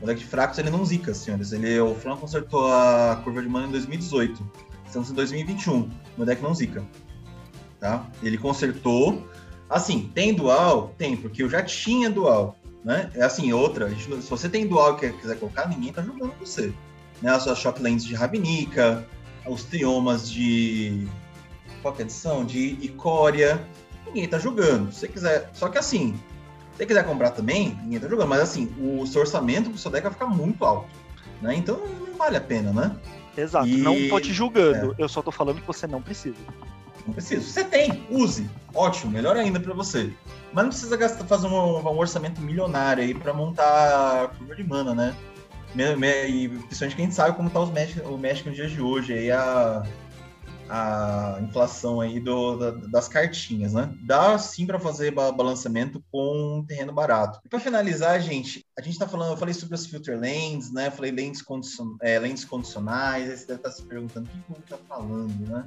O 0.01 0.07
deck 0.07 0.19
de 0.19 0.25
Fractus 0.25 0.57
ele 0.57 0.71
não 0.71 0.83
zica, 0.83 1.13
senhores. 1.13 1.51
Ele, 1.51 1.79
o 1.79 1.93
Fran 1.93 2.17
consertou 2.17 2.65
a 2.73 3.21
curva 3.23 3.43
de 3.43 3.47
mana 3.47 3.67
em 3.67 3.71
2018. 3.71 4.43
Estamos 4.87 5.11
em 5.11 5.13
2021. 5.13 5.87
Meu 6.17 6.25
deck 6.25 6.41
não 6.41 6.55
zica. 6.55 6.83
Tá? 7.79 8.07
Ele 8.23 8.39
consertou. 8.39 9.23
Assim, 9.69 10.09
tem 10.15 10.33
dual? 10.33 10.95
Tem, 10.97 11.15
porque 11.15 11.43
eu 11.43 11.49
já 11.49 11.61
tinha 11.61 12.09
dual. 12.09 12.55
Né? 12.83 13.11
É 13.13 13.23
assim, 13.23 13.51
outra, 13.51 13.89
se 13.89 14.29
você 14.29 14.47
tem 14.47 14.65
dual 14.67 14.97
e 15.01 15.11
quiser 15.13 15.37
colocar, 15.37 15.67
ninguém 15.67 15.91
tá 15.91 16.01
jogando 16.01 16.33
você. 16.39 16.73
Né? 17.21 17.31
As 17.31 17.43
suas 17.43 17.57
shocklands 17.57 18.05
de 18.05 18.15
Rabinica, 18.15 19.05
os 19.45 19.63
triomas 19.65 20.29
de 20.31 21.07
qual 21.81 21.93
é 21.95 21.99
a 21.99 22.01
edição? 22.01 22.45
De 22.45 22.77
Icória. 22.81 23.61
Ninguém 24.05 24.27
tá 24.27 24.39
jogando. 24.39 24.91
Se 24.91 25.01
você 25.01 25.07
quiser. 25.07 25.49
Só 25.53 25.69
que 25.69 25.77
assim, 25.77 26.13
se 26.71 26.77
você 26.77 26.85
quiser 26.85 27.05
comprar 27.05 27.31
também, 27.31 27.77
ninguém 27.83 27.99
tá 27.99 28.07
jogando. 28.07 28.29
Mas 28.29 28.41
assim, 28.41 28.73
o 28.79 29.05
seu 29.05 29.21
orçamento 29.21 29.69
do 29.69 29.77
seu 29.77 29.91
deck 29.91 30.03
vai 30.03 30.13
ficar 30.13 30.27
muito 30.27 30.63
alto. 30.65 30.89
Né? 31.41 31.55
Então 31.55 31.77
não 31.77 32.17
vale 32.17 32.37
a 32.37 32.41
pena, 32.41 32.71
né? 32.71 32.95
Exato. 33.37 33.67
E... 33.67 33.77
Não 33.77 33.95
tô 34.09 34.19
te 34.19 34.33
julgando. 34.33 34.93
É. 34.97 35.03
Eu 35.03 35.07
só 35.07 35.21
tô 35.21 35.31
falando 35.31 35.61
que 35.61 35.67
você 35.67 35.87
não 35.87 36.01
precisa. 36.01 36.37
Não 37.09 37.13
precisa. 37.13 37.41
Você 37.41 37.63
tem, 37.63 38.05
use. 38.11 38.47
Ótimo, 38.73 39.11
melhor 39.11 39.35
ainda 39.35 39.59
para 39.59 39.73
você. 39.73 40.13
Mas 40.53 40.63
não 40.63 40.69
precisa 40.69 40.95
gastar, 40.95 41.25
fazer 41.25 41.47
um, 41.47 41.79
um 41.79 41.97
orçamento 41.97 42.39
milionário 42.39 43.03
aí 43.03 43.15
para 43.15 43.33
montar 43.33 44.25
a 44.25 44.27
curva 44.27 44.55
de 44.55 44.63
mana, 44.63 44.93
né? 44.93 45.15
E 46.27 46.49
principalmente 46.49 46.95
quem 46.95 47.11
sabe 47.11 47.35
como 47.35 47.49
tá 47.49 47.59
os 47.59 47.69
o 47.69 48.17
Magic 48.17 48.47
nos 48.47 48.55
dias 48.55 48.71
de 48.71 48.79
hoje. 48.79 49.13
Aí 49.13 49.31
a, 49.31 49.83
a 50.69 51.39
inflação 51.41 51.99
aí 51.99 52.19
do, 52.19 52.57
da, 52.57 52.71
das 52.89 53.07
cartinhas, 53.07 53.73
né? 53.73 53.91
Dá 54.03 54.37
sim 54.37 54.67
para 54.67 54.79
fazer 54.79 55.11
balanceamento 55.11 56.03
com 56.11 56.59
um 56.59 56.63
terreno 56.63 56.93
barato. 56.93 57.39
E 57.43 57.49
para 57.49 57.59
finalizar, 57.59 58.21
gente, 58.21 58.63
a 58.77 58.81
gente 58.81 58.93
está 58.93 59.07
falando, 59.07 59.31
eu 59.31 59.37
falei 59.37 59.53
sobre 59.55 59.73
as 59.73 59.87
filter 59.87 60.19
lanes, 60.19 60.71
né? 60.71 60.91
falei 60.91 61.09
lentes, 61.09 61.41
condicion, 61.41 61.95
é, 62.01 62.19
lentes 62.19 62.45
condicionais, 62.45 63.29
aí 63.29 63.35
você 63.35 63.47
deve 63.47 63.59
estar 63.59 63.69
tá 63.69 63.75
se 63.75 63.81
perguntando 63.81 64.29
o 64.29 64.53
que 64.53 64.59
o 64.59 64.63
está 64.63 64.77
falando, 64.87 65.47
né? 65.47 65.65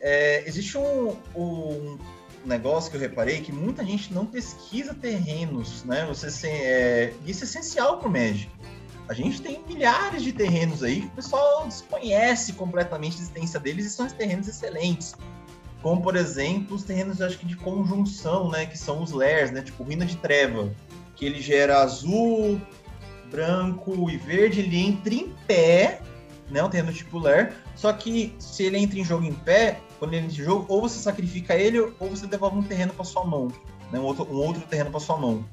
É, 0.00 0.42
existe 0.46 0.78
um, 0.78 1.16
um, 1.36 1.98
negócio 2.44 2.90
que 2.90 2.96
eu 2.96 3.00
reparei 3.00 3.40
que 3.40 3.52
muita 3.52 3.84
gente 3.84 4.12
não 4.12 4.24
pesquisa 4.24 4.94
terrenos, 4.94 5.84
né? 5.84 6.06
Você 6.08 6.48
é, 6.48 7.12
isso 7.26 7.44
é 7.44 7.46
essencial 7.46 7.98
para 7.98 8.08
o 8.08 8.10
Magic. 8.10 8.50
A 9.08 9.12
gente 9.12 9.42
tem 9.42 9.62
milhares 9.66 10.22
de 10.22 10.32
terrenos 10.32 10.82
aí 10.82 11.00
que 11.00 11.06
o 11.08 11.10
pessoal 11.10 11.66
desconhece 11.66 12.52
completamente 12.52 13.14
a 13.14 13.20
existência 13.20 13.58
deles 13.58 13.84
e 13.84 13.90
são 13.90 14.08
terrenos 14.08 14.46
excelentes. 14.46 15.14
Como, 15.82 16.00
por 16.02 16.14
exemplo, 16.14 16.76
os 16.76 16.84
terrenos 16.84 17.20
acho 17.20 17.38
que 17.38 17.46
de 17.46 17.56
conjunção, 17.56 18.50
né? 18.50 18.66
Que 18.66 18.78
são 18.78 19.02
os 19.02 19.10
layers, 19.10 19.50
né? 19.50 19.62
Tipo, 19.62 19.82
Ruína 19.82 20.06
de 20.06 20.16
Treva, 20.16 20.72
que 21.16 21.24
ele 21.24 21.40
gera 21.40 21.82
azul, 21.82 22.60
branco 23.30 24.08
e 24.10 24.16
verde, 24.16 24.60
ele 24.60 24.78
entra 24.78 25.12
em 25.12 25.34
pé, 25.46 26.00
né? 26.50 26.62
Um 26.62 26.68
terreno 26.68 26.92
tipo 26.92 27.18
lair. 27.18 27.52
Só 27.74 27.92
que 27.92 28.34
se 28.38 28.62
ele 28.64 28.78
entra 28.78 28.98
em 28.98 29.04
jogo 29.04 29.24
em 29.24 29.32
pé, 29.32 29.80
quando 30.00 30.14
ele 30.14 30.24
entra 30.24 30.40
em 30.40 30.44
jogo, 30.44 30.64
ou 30.66 30.80
você 30.80 30.98
sacrifica 30.98 31.54
ele, 31.54 31.78
ou 31.78 32.08
você 32.08 32.26
devolve 32.26 32.58
um 32.58 32.62
terreno 32.62 32.94
para 32.94 33.04
sua 33.04 33.24
mão, 33.24 33.52
né? 33.92 34.00
Um 34.00 34.04
outro, 34.04 34.24
um 34.24 34.36
outro 34.36 34.62
terreno 34.62 34.90
para 34.90 34.98
sua 34.98 35.18
mão. 35.18 35.44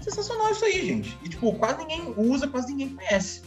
Sensacional 0.00 0.50
isso 0.50 0.64
aí, 0.64 0.84
gente. 0.84 1.16
E 1.22 1.28
tipo, 1.28 1.54
quase 1.54 1.78
ninguém 1.78 2.12
usa, 2.16 2.48
quase 2.48 2.72
ninguém 2.72 2.90
conhece, 2.90 3.42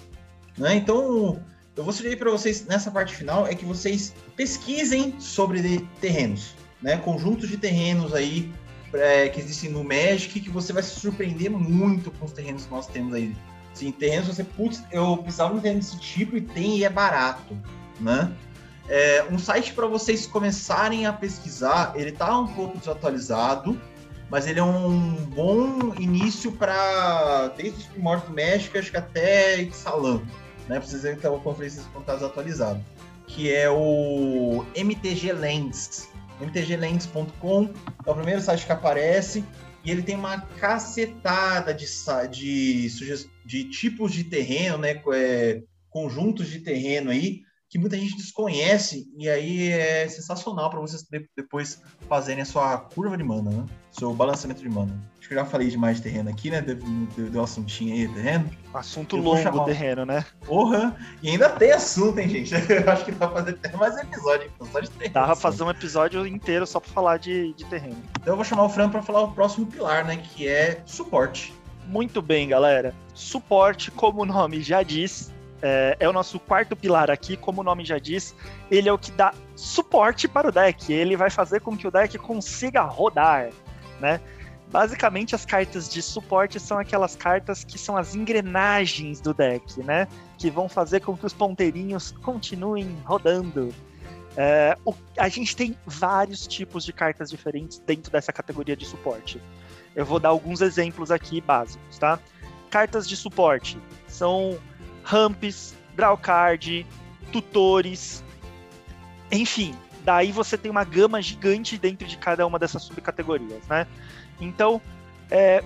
né? 0.57 0.75
Então, 0.75 1.39
eu 1.75 1.83
vou 1.83 1.91
sugerir 1.91 2.15
para 2.15 2.31
vocês 2.31 2.65
nessa 2.65 2.89
parte 2.89 3.13
final 3.13 3.45
é 3.45 3.53
que 3.53 3.65
vocês 3.65 4.15
pesquisem 4.37 5.13
sobre 5.19 5.85
terrenos, 5.99 6.55
né? 6.81 6.95
Conjuntos 6.97 7.49
de 7.49 7.57
terrenos 7.57 8.13
aí 8.13 8.51
é, 8.93 9.27
que 9.27 9.41
existem 9.41 9.69
no 9.69 9.83
Magic 9.83 10.39
que 10.39 10.49
você 10.49 10.71
vai 10.71 10.81
se 10.81 10.97
surpreender 10.97 11.51
muito 11.51 12.09
com 12.11 12.25
os 12.25 12.31
terrenos 12.31 12.65
que 12.65 12.71
nós 12.71 12.87
temos 12.87 13.13
aí. 13.13 13.35
Sim, 13.73 13.91
terrenos 13.91 14.27
você, 14.27 14.45
putz, 14.45 14.81
eu 14.91 15.17
precisava 15.17 15.51
de 15.51 15.59
um 15.59 15.61
terreno 15.61 15.81
desse 15.81 15.99
tipo 15.99 16.37
e 16.37 16.41
tem 16.41 16.77
e 16.77 16.85
é 16.85 16.89
barato, 16.89 17.55
né? 17.99 18.33
É, 18.89 19.25
um 19.29 19.38
site 19.38 19.73
para 19.73 19.85
vocês 19.88 20.25
começarem 20.25 21.05
a 21.05 21.13
pesquisar, 21.13 21.93
ele 21.95 22.11
tá 22.11 22.38
um 22.39 22.47
pouco 22.47 22.77
desatualizado, 22.77 23.79
mas 24.29 24.47
ele 24.47 24.59
é 24.59 24.63
um 24.63 25.15
bom 25.25 25.93
início 25.99 26.51
para 26.51 27.49
desde 27.57 27.79
os 27.79 27.85
primórdios 27.85 28.29
do 28.29 28.35
México, 28.35 28.77
acho 28.77 28.91
que 28.91 28.97
até 28.97 29.61
Ixalan 29.61 30.21
né? 30.67 30.79
Pra 30.79 30.88
vocês 30.88 31.01
verem 31.01 31.17
que 31.17 31.23
tá 31.23 31.31
uma 31.31 31.39
conferência 31.39 31.83
com 31.93 32.01
dados 32.01 32.23
atualizado. 32.23 32.83
Que 33.25 33.53
é 33.53 33.69
o 33.69 34.65
MTG 34.75 35.33
Lens. 35.33 36.09
mtglens.com 36.39 37.69
é 38.05 38.11
o 38.11 38.15
primeiro 38.15 38.41
site 38.41 38.65
que 38.65 38.71
aparece 38.71 39.43
e 39.83 39.91
ele 39.91 40.03
tem 40.03 40.15
uma 40.15 40.41
cacetada 40.59 41.73
de, 41.73 41.85
de, 42.29 42.88
de 43.45 43.63
tipos 43.69 44.11
de 44.11 44.25
terreno, 44.25 44.77
né? 44.77 45.01
É, 45.13 45.61
conjuntos 45.89 46.47
de 46.47 46.59
terreno 46.59 47.09
aí 47.09 47.41
que 47.70 47.78
muita 47.78 47.97
gente 47.97 48.15
desconhece 48.15 49.05
e 49.18 49.28
aí 49.28 49.70
é 49.70 50.07
sensacional 50.07 50.70
para 50.70 50.80
vocês 50.80 51.05
depois 51.36 51.82
fazerem 52.07 52.41
a 52.41 52.45
sua 52.45 52.78
curva 52.78 53.18
de 53.18 53.24
mana, 53.24 53.51
né? 53.51 53.65
Seu 53.91 54.13
balanceamento 54.13 54.61
de 54.61 54.70
mana. 54.70 54.93
Acho 55.20 55.28
que 55.28 55.34
eu 55.34 55.39
já 55.39 55.45
falei 55.45 55.70
demais 55.70 55.97
de 55.97 56.03
terreno 56.03 56.30
aqui, 56.30 56.49
né? 56.49 56.61
Deu, 56.61 56.76
deu, 56.76 57.30
deu 57.30 57.41
um 57.41 57.43
assuntinho 57.43 57.93
aí, 57.93 58.07
terreno. 58.07 58.49
Assunto 58.74 59.18
eu 59.18 59.22
longo, 59.22 59.41
chamar... 59.41 59.65
terreno, 59.65 60.05
né? 60.05 60.26
Porra! 60.45 60.95
E 61.22 61.30
ainda 61.30 61.49
tem 61.49 61.72
assunto, 61.72 62.20
hein, 62.20 62.30
gente? 62.30 62.53
Eu 62.72 62.89
acho 62.89 63.03
que 63.03 63.11
dá 63.11 63.28
pra 63.28 63.43
fazer 63.43 63.51
até 63.51 63.76
mais 63.76 63.97
episódio, 63.97 64.51
só 64.72 64.80
de 64.80 64.89
terreno. 64.91 65.13
Dá 65.13 65.26
pra 65.26 65.36
fazer 65.36 65.63
um 65.63 65.70
episódio 65.70 66.28
inteiro 66.28 66.65
só 66.65 66.80
pra 66.80 66.89
falar 66.89 67.18
de, 67.18 67.53
de 67.53 67.65
terreno. 67.65 67.97
Então 68.22 68.34
eu 68.34 68.36
vou 68.36 68.45
chamar 68.45 68.63
o 68.63 68.70
Fran 68.70 68.89
pra 68.89 69.01
falar 69.01 69.22
o 69.22 69.32
próximo 69.32 69.65
pilar, 69.65 70.05
né? 70.05 70.18
Que 70.18 70.47
é 70.47 70.82
suporte. 70.86 71.53
Muito 71.88 72.22
bem, 72.22 72.49
galera. 72.49 72.93
Suporte, 73.13 73.89
como 73.91 74.22
o 74.22 74.26
nome 74.26 74.61
já 74.61 74.84
diz, 74.84 75.34
é, 75.61 75.97
é, 75.99 76.09
o 76.09 76.13
nosso 76.13 76.39
quarto 76.39 76.75
pilar 76.75 77.09
aqui, 77.09 77.35
como 77.35 77.61
o 77.61 77.63
nome 77.63 77.83
já 77.83 77.97
diz, 77.97 78.35
ele 78.69 78.89
é 78.89 78.93
o 78.93 78.97
que 78.97 79.11
dá 79.11 79.33
suporte 79.55 80.27
para 80.27 80.49
o 80.49 80.51
deck. 80.51 80.91
Ele 80.91 81.17
vai 81.17 81.29
fazer 81.29 81.61
com 81.61 81.75
que 81.75 81.87
o 81.87 81.91
deck 81.91 82.17
consiga 82.17 82.81
rodar, 82.81 83.49
né? 83.99 84.21
Basicamente, 84.69 85.33
as 85.33 85.45
cartas 85.45 85.87
de 85.87 86.01
suporte 86.01 86.59
são 86.59 86.77
aquelas 86.77 87.15
cartas 87.15 87.63
que 87.63 87.79
são 87.79 87.95
as 87.95 88.15
engrenagens 88.15 89.21
do 89.21 89.33
deck, 89.33 89.81
né? 89.81 90.07
Que 90.37 90.49
vão 90.49 90.67
fazer 90.67 90.99
com 90.99 91.15
que 91.15 91.25
os 91.25 91.33
ponteirinhos 91.33 92.11
continuem 92.11 92.95
rodando. 93.05 93.73
É, 94.35 94.77
o, 94.85 94.93
a 95.17 95.29
gente 95.29 95.55
tem 95.55 95.75
vários 95.85 96.45
tipos 96.45 96.85
de 96.85 96.93
cartas 96.93 97.29
diferentes 97.29 97.79
dentro 97.79 98.11
dessa 98.11 98.31
categoria 98.31 98.75
de 98.75 98.85
suporte. 98.85 99.41
Eu 99.95 100.05
vou 100.05 100.19
dar 100.19 100.29
alguns 100.29 100.61
exemplos 100.61 101.09
aqui 101.09 101.41
básicos, 101.41 101.97
tá? 101.97 102.19
Cartas 102.69 103.07
de 103.07 103.15
suporte 103.15 103.79
são 104.05 104.59
ramps, 105.07 105.73
drawcard, 105.95 106.85
tutores, 107.31 108.23
enfim. 109.31 109.73
Daí 110.03 110.31
você 110.31 110.57
tem 110.57 110.69
uma 110.69 110.83
gama 110.83 111.21
gigante 111.21 111.77
dentro 111.77 112.05
de 112.07 112.17
cada 112.17 112.45
uma 112.45 112.59
dessas 112.59 112.83
subcategorias, 112.83 113.65
né? 113.67 113.87
Então, 114.39 114.81
é, 115.31 115.63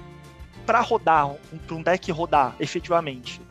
para 0.65 0.79
rodar, 0.79 1.31
para 1.65 1.75
um 1.75 1.81
deck 1.81 2.11
rodar 2.11 2.55
efetivamente, 2.59 3.41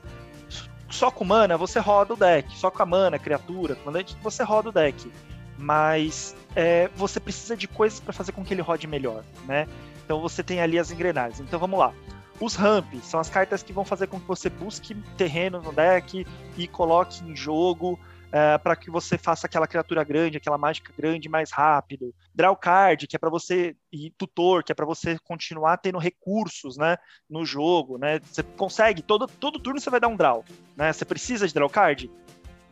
só 0.89 1.11
com 1.11 1.25
mana 1.25 1.57
você 1.57 1.79
roda 1.79 2.15
o 2.15 2.17
deck, 2.17 2.57
só 2.57 2.71
com 2.71 2.83
a 2.83 2.87
mana, 2.87 3.19
criatura, 3.19 3.75
comandante, 3.75 4.17
você 4.23 4.43
roda 4.43 4.69
o 4.69 4.73
deck. 4.73 5.11
Mas 5.59 6.35
é, 6.57 6.89
você 6.97 7.21
precisa 7.21 7.57
de 7.57 7.69
coisas 7.69 8.01
para 8.01 8.13
fazer 8.13 8.33
com 8.33 8.45
que 8.45 8.55
ele 8.55 8.63
rode 8.63 8.87
melhor, 8.87 9.23
né? 9.47 9.67
Então 10.05 10.21
você 10.21 10.43
tem 10.43 10.61
ali 10.61 10.79
as 10.79 10.91
engrenagens. 10.91 11.41
Então 11.41 11.59
vamos 11.59 11.79
lá. 11.79 11.93
Os 12.41 12.55
ramps 12.55 13.05
são 13.05 13.21
as 13.21 13.29
cartas 13.29 13.63
que 13.63 13.73
vão 13.73 13.85
fazer 13.85 14.07
com 14.07 14.19
que 14.19 14.27
você 14.27 14.49
busque 14.49 14.95
terreno 15.17 15.61
no 15.61 15.73
deck 15.73 16.27
e 16.57 16.67
coloque 16.67 17.23
em 17.23 17.37
jogo 17.37 17.99
é, 18.33 18.57
para 18.59 18.77
que 18.77 18.91
você 18.91 19.19
faça 19.19 19.47
aquela 19.47 19.67
criatura 19.67 20.05
grande, 20.05 20.37
aquela 20.37 20.57
mágica 20.57 20.93
grande 20.97 21.29
mais 21.29 21.51
rápido. 21.51 22.15
Draw 22.35 22.57
card, 22.57 23.07
que 23.07 23.17
é 23.17 23.19
para 23.19 23.29
você 23.29 23.77
e 23.93 24.11
tutor, 24.17 24.63
que 24.63 24.73
é 24.73 24.75
para 24.75 24.87
você 24.87 25.19
continuar 25.25 25.77
tendo 25.79 25.99
recursos, 25.99 26.77
né, 26.77 26.97
no 27.29 27.45
jogo, 27.45 27.99
né? 27.99 28.21
Você 28.23 28.43
consegue 28.43 29.03
todo 29.03 29.27
todo 29.27 29.59
turno 29.59 29.81
você 29.81 29.91
vai 29.91 30.01
dar 30.01 30.09
um 30.09 30.17
draw, 30.17 30.45
né? 30.77 30.93
Você 30.93 31.05
precisa 31.05 31.47
de 31.47 31.53
draw 31.53 31.69
card? 31.69 32.11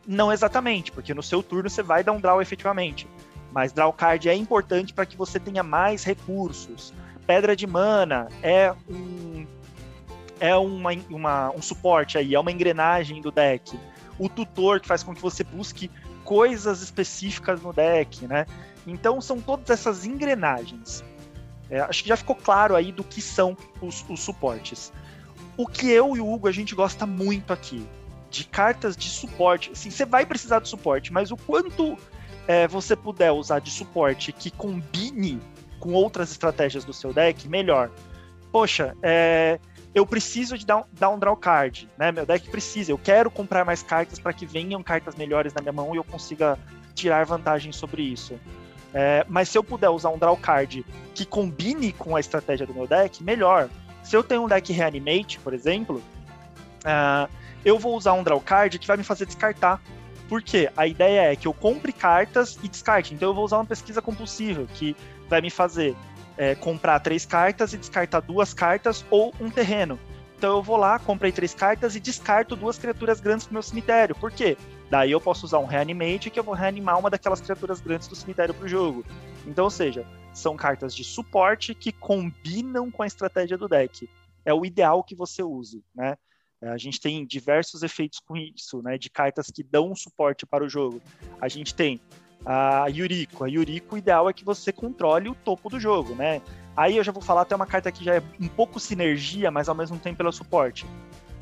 Não 0.07 0.31
exatamente, 0.31 0.91
porque 0.91 1.13
no 1.13 1.21
seu 1.21 1.43
turno 1.43 1.69
você 1.69 1.83
vai 1.83 2.03
dar 2.03 2.13
um 2.13 2.19
draw 2.19 2.41
efetivamente. 2.41 3.07
Mas 3.51 3.73
draw 3.73 3.91
card 3.91 4.29
é 4.29 4.33
importante 4.33 4.93
para 4.93 5.05
que 5.05 5.17
você 5.17 5.39
tenha 5.39 5.61
mais 5.61 6.03
recursos. 6.03 6.93
Pedra 7.27 7.55
de 7.55 7.67
mana 7.67 8.27
é 8.41 8.73
um 8.89 9.45
é 10.39 10.55
uma, 10.55 10.91
uma, 11.09 11.51
um 11.51 11.61
suporte 11.61 12.17
aí, 12.17 12.35
é 12.35 12.39
uma 12.39 12.51
engrenagem 12.51 13.21
do 13.21 13.31
deck. 13.31 13.77
O 14.17 14.27
tutor 14.27 14.79
que 14.79 14.87
faz 14.87 15.03
com 15.03 15.13
que 15.13 15.21
você 15.21 15.43
busque 15.43 15.89
coisas 16.23 16.81
específicas 16.81 17.61
no 17.61 17.73
deck, 17.73 18.27
né? 18.27 18.45
Então 18.85 19.21
são 19.21 19.39
todas 19.39 19.69
essas 19.69 20.05
engrenagens. 20.05 21.03
É, 21.69 21.79
acho 21.81 22.03
que 22.03 22.09
já 22.09 22.17
ficou 22.17 22.35
claro 22.35 22.75
aí 22.75 22.91
do 22.91 23.03
que 23.03 23.21
são 23.21 23.55
os, 23.81 24.03
os 24.09 24.21
suportes. 24.21 24.91
O 25.55 25.67
que 25.67 25.89
eu 25.89 26.15
e 26.15 26.19
o 26.19 26.33
Hugo 26.33 26.47
a 26.47 26.51
gente 26.51 26.73
gosta 26.73 27.05
muito 27.05 27.53
aqui 27.53 27.87
de 28.29 28.43
cartas 28.43 28.95
de 28.95 29.09
suporte. 29.09 29.71
Assim, 29.71 29.89
você 29.89 30.05
vai 30.05 30.25
precisar 30.25 30.59
de 30.59 30.69
suporte, 30.69 31.11
mas 31.11 31.31
o 31.31 31.37
quanto 31.37 31.97
é, 32.47 32.67
você 32.67 32.95
puder 32.95 33.31
usar 33.31 33.59
de 33.59 33.69
suporte 33.69 34.31
que 34.31 34.49
combine 34.49 35.39
com 35.79 35.93
outras 35.93 36.31
estratégias 36.31 36.83
do 36.83 36.93
seu 36.93 37.13
deck, 37.13 37.47
melhor. 37.47 37.89
Poxa, 38.51 38.95
é, 39.01 39.59
eu 39.93 40.05
preciso 40.05 40.57
de 40.57 40.65
dar 40.65 41.09
um, 41.09 41.19
draw 41.19 41.35
card, 41.35 41.89
né? 41.97 42.11
Meu 42.11 42.25
deck 42.25 42.49
precisa, 42.49 42.91
eu 42.91 42.97
quero 42.97 43.31
comprar 43.31 43.65
mais 43.65 43.81
cartas 43.81 44.19
para 44.19 44.33
que 44.33 44.45
venham 44.45 44.81
cartas 44.83 45.15
melhores 45.15 45.53
na 45.53 45.61
minha 45.61 45.73
mão 45.73 45.93
e 45.93 45.97
eu 45.97 46.03
consiga 46.03 46.57
tirar 46.93 47.25
vantagem 47.25 47.71
sobre 47.71 48.03
isso. 48.03 48.39
É, 48.93 49.25
mas 49.29 49.49
se 49.49 49.57
eu 49.57 49.63
puder 49.63 49.89
usar 49.89 50.09
um 50.09 50.17
draw 50.17 50.35
card 50.35 50.85
que 51.13 51.25
combine 51.25 51.91
com 51.91 52.15
a 52.15 52.19
estratégia 52.19 52.65
do 52.65 52.73
meu 52.73 52.87
deck, 52.87 53.23
melhor. 53.23 53.69
Se 54.03 54.15
eu 54.15 54.23
tenho 54.23 54.43
um 54.43 54.47
deck 54.47 54.71
Reanimate, 54.71 55.39
por 55.39 55.53
exemplo, 55.53 56.01
uh, 56.83 57.29
eu 57.63 57.77
vou 57.77 57.95
usar 57.95 58.13
um 58.13 58.23
draw 58.23 58.39
card 58.39 58.79
que 58.79 58.87
vai 58.87 58.97
me 58.97 59.03
fazer 59.03 59.25
descartar. 59.25 59.81
Por 60.27 60.41
quê? 60.41 60.71
A 60.77 60.87
ideia 60.87 61.31
é 61.31 61.35
que 61.35 61.47
eu 61.47 61.53
compre 61.53 61.91
cartas 61.91 62.57
e 62.63 62.67
descarte. 62.67 63.13
Então 63.13 63.29
eu 63.29 63.33
vou 63.33 63.43
usar 63.43 63.57
uma 63.57 63.65
pesquisa 63.65 64.01
compulsiva, 64.01 64.65
que 64.73 64.95
vai 65.27 65.41
me 65.41 65.49
fazer 65.49 65.95
é, 66.39 66.55
comprar 66.55 67.01
três 67.01 67.25
cartas 67.25 67.73
e 67.73 67.77
descartar 67.77 68.21
duas 68.21 68.53
cartas 68.53 69.05
ou 69.09 69.33
um 69.41 69.51
terreno. 69.51 69.99
Então 70.37 70.55
eu 70.55 70.63
vou 70.63 70.77
lá, 70.77 70.97
comprei 70.97 71.33
três 71.33 71.53
cartas 71.53 71.97
e 71.97 71.99
descarto 71.99 72.55
duas 72.55 72.77
criaturas 72.77 73.19
grandes 73.19 73.45
pro 73.45 73.53
meu 73.53 73.61
cemitério. 73.61 74.15
Por 74.15 74.31
quê? 74.31 74.57
Daí 74.89 75.11
eu 75.11 75.19
posso 75.19 75.45
usar 75.45 75.59
um 75.59 75.65
reanimate 75.65 76.29
que 76.29 76.39
eu 76.39 76.43
vou 76.43 76.53
reanimar 76.55 76.97
uma 76.97 77.09
daquelas 77.09 77.41
criaturas 77.41 77.81
grandes 77.81 78.07
do 78.07 78.15
cemitério 78.15 78.53
pro 78.53 78.69
jogo. 78.69 79.03
Então, 79.45 79.65
ou 79.65 79.69
seja, 79.69 80.07
são 80.33 80.55
cartas 80.55 80.95
de 80.95 81.03
suporte 81.03 81.75
que 81.75 81.91
combinam 81.91 82.89
com 82.89 83.03
a 83.03 83.07
estratégia 83.07 83.57
do 83.57 83.67
deck. 83.67 84.09
É 84.45 84.53
o 84.53 84.65
ideal 84.65 85.03
que 85.03 85.13
você 85.13 85.43
use, 85.43 85.83
né? 85.93 86.15
A 86.61 86.77
gente 86.77 87.01
tem 87.01 87.25
diversos 87.25 87.83
efeitos 87.83 88.19
com 88.19 88.37
isso, 88.37 88.81
né? 88.81 88.97
De 88.97 89.09
cartas 89.09 89.47
que 89.47 89.61
dão 89.61 89.93
suporte 89.93 90.45
para 90.45 90.63
o 90.63 90.69
jogo. 90.69 91.01
A 91.41 91.49
gente 91.49 91.75
tem 91.75 91.99
a 92.45 92.87
Yuriko. 92.87 93.43
A 93.43 93.47
Yuriko, 93.47 93.95
o 93.95 93.97
ideal 93.97 94.29
é 94.29 94.33
que 94.33 94.45
você 94.45 94.71
controle 94.71 95.29
o 95.29 95.35
topo 95.35 95.69
do 95.69 95.79
jogo, 95.79 96.15
né? 96.15 96.41
Aí 96.75 96.97
eu 96.97 97.03
já 97.03 97.11
vou 97.11 97.21
falar 97.21 97.41
até 97.41 97.55
uma 97.55 97.65
carta 97.65 97.91
que 97.91 98.03
já 98.03 98.15
é 98.15 98.23
um 98.39 98.47
pouco 98.47 98.79
sinergia, 98.79 99.51
mas 99.51 99.67
ao 99.67 99.75
mesmo 99.75 99.97
tempo 99.97 100.17
pelo 100.17 100.31
suporte. 100.31 100.85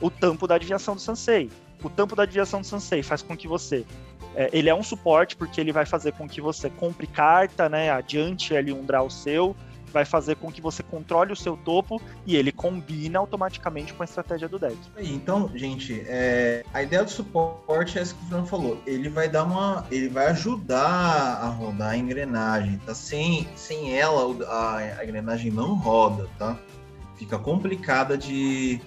O 0.02 0.10
tampo 0.10 0.48
da 0.48 0.56
adivinhação 0.56 0.96
do 0.96 1.02
Sansei. 1.02 1.50
O 1.84 1.90
tampo 1.90 2.16
da 2.16 2.24
adivinhação 2.24 2.62
do 2.62 2.68
Sansei 2.68 3.04
faz 3.04 3.22
com 3.22 3.38
que 3.38 3.48
você 3.48 3.86
É, 4.36 4.50
ele 4.54 4.70
é 4.70 4.76
um 4.76 4.84
suporte 4.84 5.36
porque 5.36 5.60
ele 5.60 5.72
vai 5.72 5.84
fazer 5.84 6.12
com 6.12 6.28
que 6.28 6.40
você 6.40 6.70
compre 6.70 7.08
carta, 7.08 7.68
né? 7.68 7.90
Adiante 7.90 8.56
ali 8.56 8.72
um 8.72 8.86
draw 8.86 9.10
seu, 9.10 9.56
vai 9.98 10.06
fazer 10.06 10.36
com 10.36 10.52
que 10.52 10.62
você 10.62 10.84
controle 10.84 11.34
o 11.34 11.36
seu 11.36 11.58
topo 11.58 12.00
e 12.24 12.36
ele 12.36 12.52
combina 12.52 13.18
automaticamente 13.18 13.94
com 13.94 14.04
a 14.04 14.06
estratégia 14.06 14.48
do 14.48 14.60
deck. 14.60 14.78
Então, 15.00 15.50
gente, 15.56 16.04
é, 16.06 16.64
a 16.72 16.84
ideia 16.84 17.04
do 17.04 17.10
suporte 17.10 17.98
é 17.98 18.04
isso 18.04 18.14
que 18.14 18.24
o 18.26 18.28
Fernando 18.28 18.48
falou. 18.48 18.80
Ele 18.86 19.10
vai 19.10 19.28
dar 19.28 19.44
uma. 19.44 19.88
Ele 19.90 20.08
vai 20.08 20.28
ajudar 20.28 21.40
a 21.42 21.48
rodar 21.48 21.92
a 21.92 21.98
engrenagem, 21.98 22.80
tá? 22.86 22.94
Sem, 22.94 23.48
sem 23.56 23.98
ela, 23.98 24.46
a, 24.46 24.78
a 25.00 25.04
engrenagem 25.04 25.52
não 25.52 25.74
roda, 25.74 26.30
tá? 26.38 26.56
Fica 27.16 27.40
complicada 27.40 28.16
de 28.16 28.80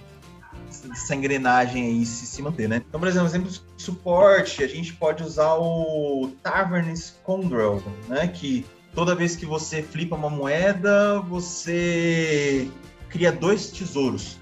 essa 0.69 1.13
engrenagem 1.13 1.87
aí 1.87 2.05
se, 2.05 2.25
se 2.25 2.41
manter, 2.41 2.69
né? 2.69 2.81
Então, 2.87 3.01
por 3.01 3.09
exemplo, 3.09 3.27
exemplo 3.27 3.49
de 3.49 3.61
suporte, 3.75 4.63
a 4.63 4.67
gente 4.67 4.93
pode 4.93 5.23
usar 5.23 5.55
o 5.55 6.31
Tavern 6.41 6.95
Scoundrel, 6.95 7.83
né? 8.07 8.27
Que 8.29 8.65
toda 8.93 9.15
vez 9.15 9.35
que 9.35 9.45
você 9.45 9.81
flipa 9.81 10.15
uma 10.15 10.29
moeda, 10.29 11.19
você 11.21 12.69
cria 13.09 13.31
dois 13.31 13.69
tesouros. 13.71 14.37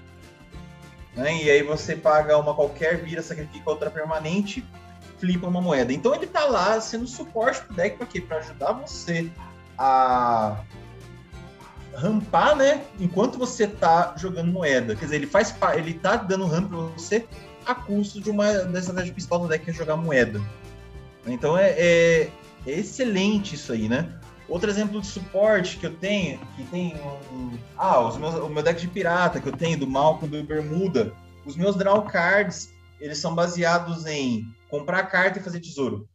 Né? 1.14 1.44
E 1.44 1.50
aí 1.50 1.62
você 1.62 1.96
paga 1.96 2.36
uma 2.38 2.54
qualquer, 2.54 3.02
vira, 3.02 3.22
sacrifica 3.22 3.68
outra 3.68 3.90
permanente, 3.90 4.64
flipa 5.18 5.46
uma 5.46 5.60
moeda. 5.60 5.92
Então 5.92 6.14
ele 6.14 6.26
tá 6.26 6.44
lá 6.46 6.80
sendo 6.80 7.06
suporte 7.06 7.62
pro 7.62 7.74
deck 7.74 7.96
para 7.96 8.06
quê? 8.06 8.20
Para 8.20 8.38
ajudar 8.38 8.72
você 8.72 9.30
a 9.76 10.62
rampar, 11.94 12.56
né? 12.56 12.82
Enquanto 12.98 13.38
você 13.38 13.66
tá 13.66 14.14
jogando 14.16 14.52
moeda. 14.52 14.94
Quer 14.94 15.04
dizer, 15.04 15.16
ele 15.16 15.26
faz 15.26 15.54
ele 15.74 15.94
tá 15.94 16.16
dando 16.16 16.46
ramp 16.46 16.68
para 16.68 16.78
você 16.78 17.26
a 17.66 17.74
custo 17.74 18.20
de 18.20 18.30
uma 18.30 18.52
da 18.52 18.78
estratégia 18.78 19.12
principal 19.12 19.40
do 19.40 19.48
deck 19.48 19.64
que 19.64 19.70
é 19.70 19.74
jogar 19.74 19.96
moeda. 19.96 20.40
Então 21.26 21.56
é, 21.56 21.70
é, 21.70 22.30
é 22.66 22.70
excelente 22.70 23.54
isso 23.54 23.72
aí, 23.72 23.88
né? 23.88 24.12
Outro 24.50 24.68
exemplo 24.68 25.00
de 25.00 25.06
suporte 25.06 25.76
que 25.76 25.86
eu 25.86 25.96
tenho, 25.96 26.40
que 26.56 26.64
tem 26.64 26.96
um. 27.32 27.56
Ah, 27.78 28.00
os 28.00 28.16
meus, 28.16 28.34
o 28.34 28.48
meu 28.48 28.64
deck 28.64 28.80
de 28.80 28.88
pirata 28.88 29.40
que 29.40 29.48
eu 29.48 29.56
tenho, 29.56 29.78
do 29.78 29.86
Malcolm 29.86 30.28
do 30.28 30.44
Bermuda. 30.44 31.14
Os 31.46 31.56
meus 31.56 31.76
draw 31.76 32.02
cards, 32.02 32.74
eles 33.00 33.18
são 33.18 33.32
baseados 33.32 34.06
em 34.06 34.44
comprar 34.68 35.04
carta 35.04 35.38
e 35.38 35.42
fazer 35.42 35.60
tesouro. 35.60 36.08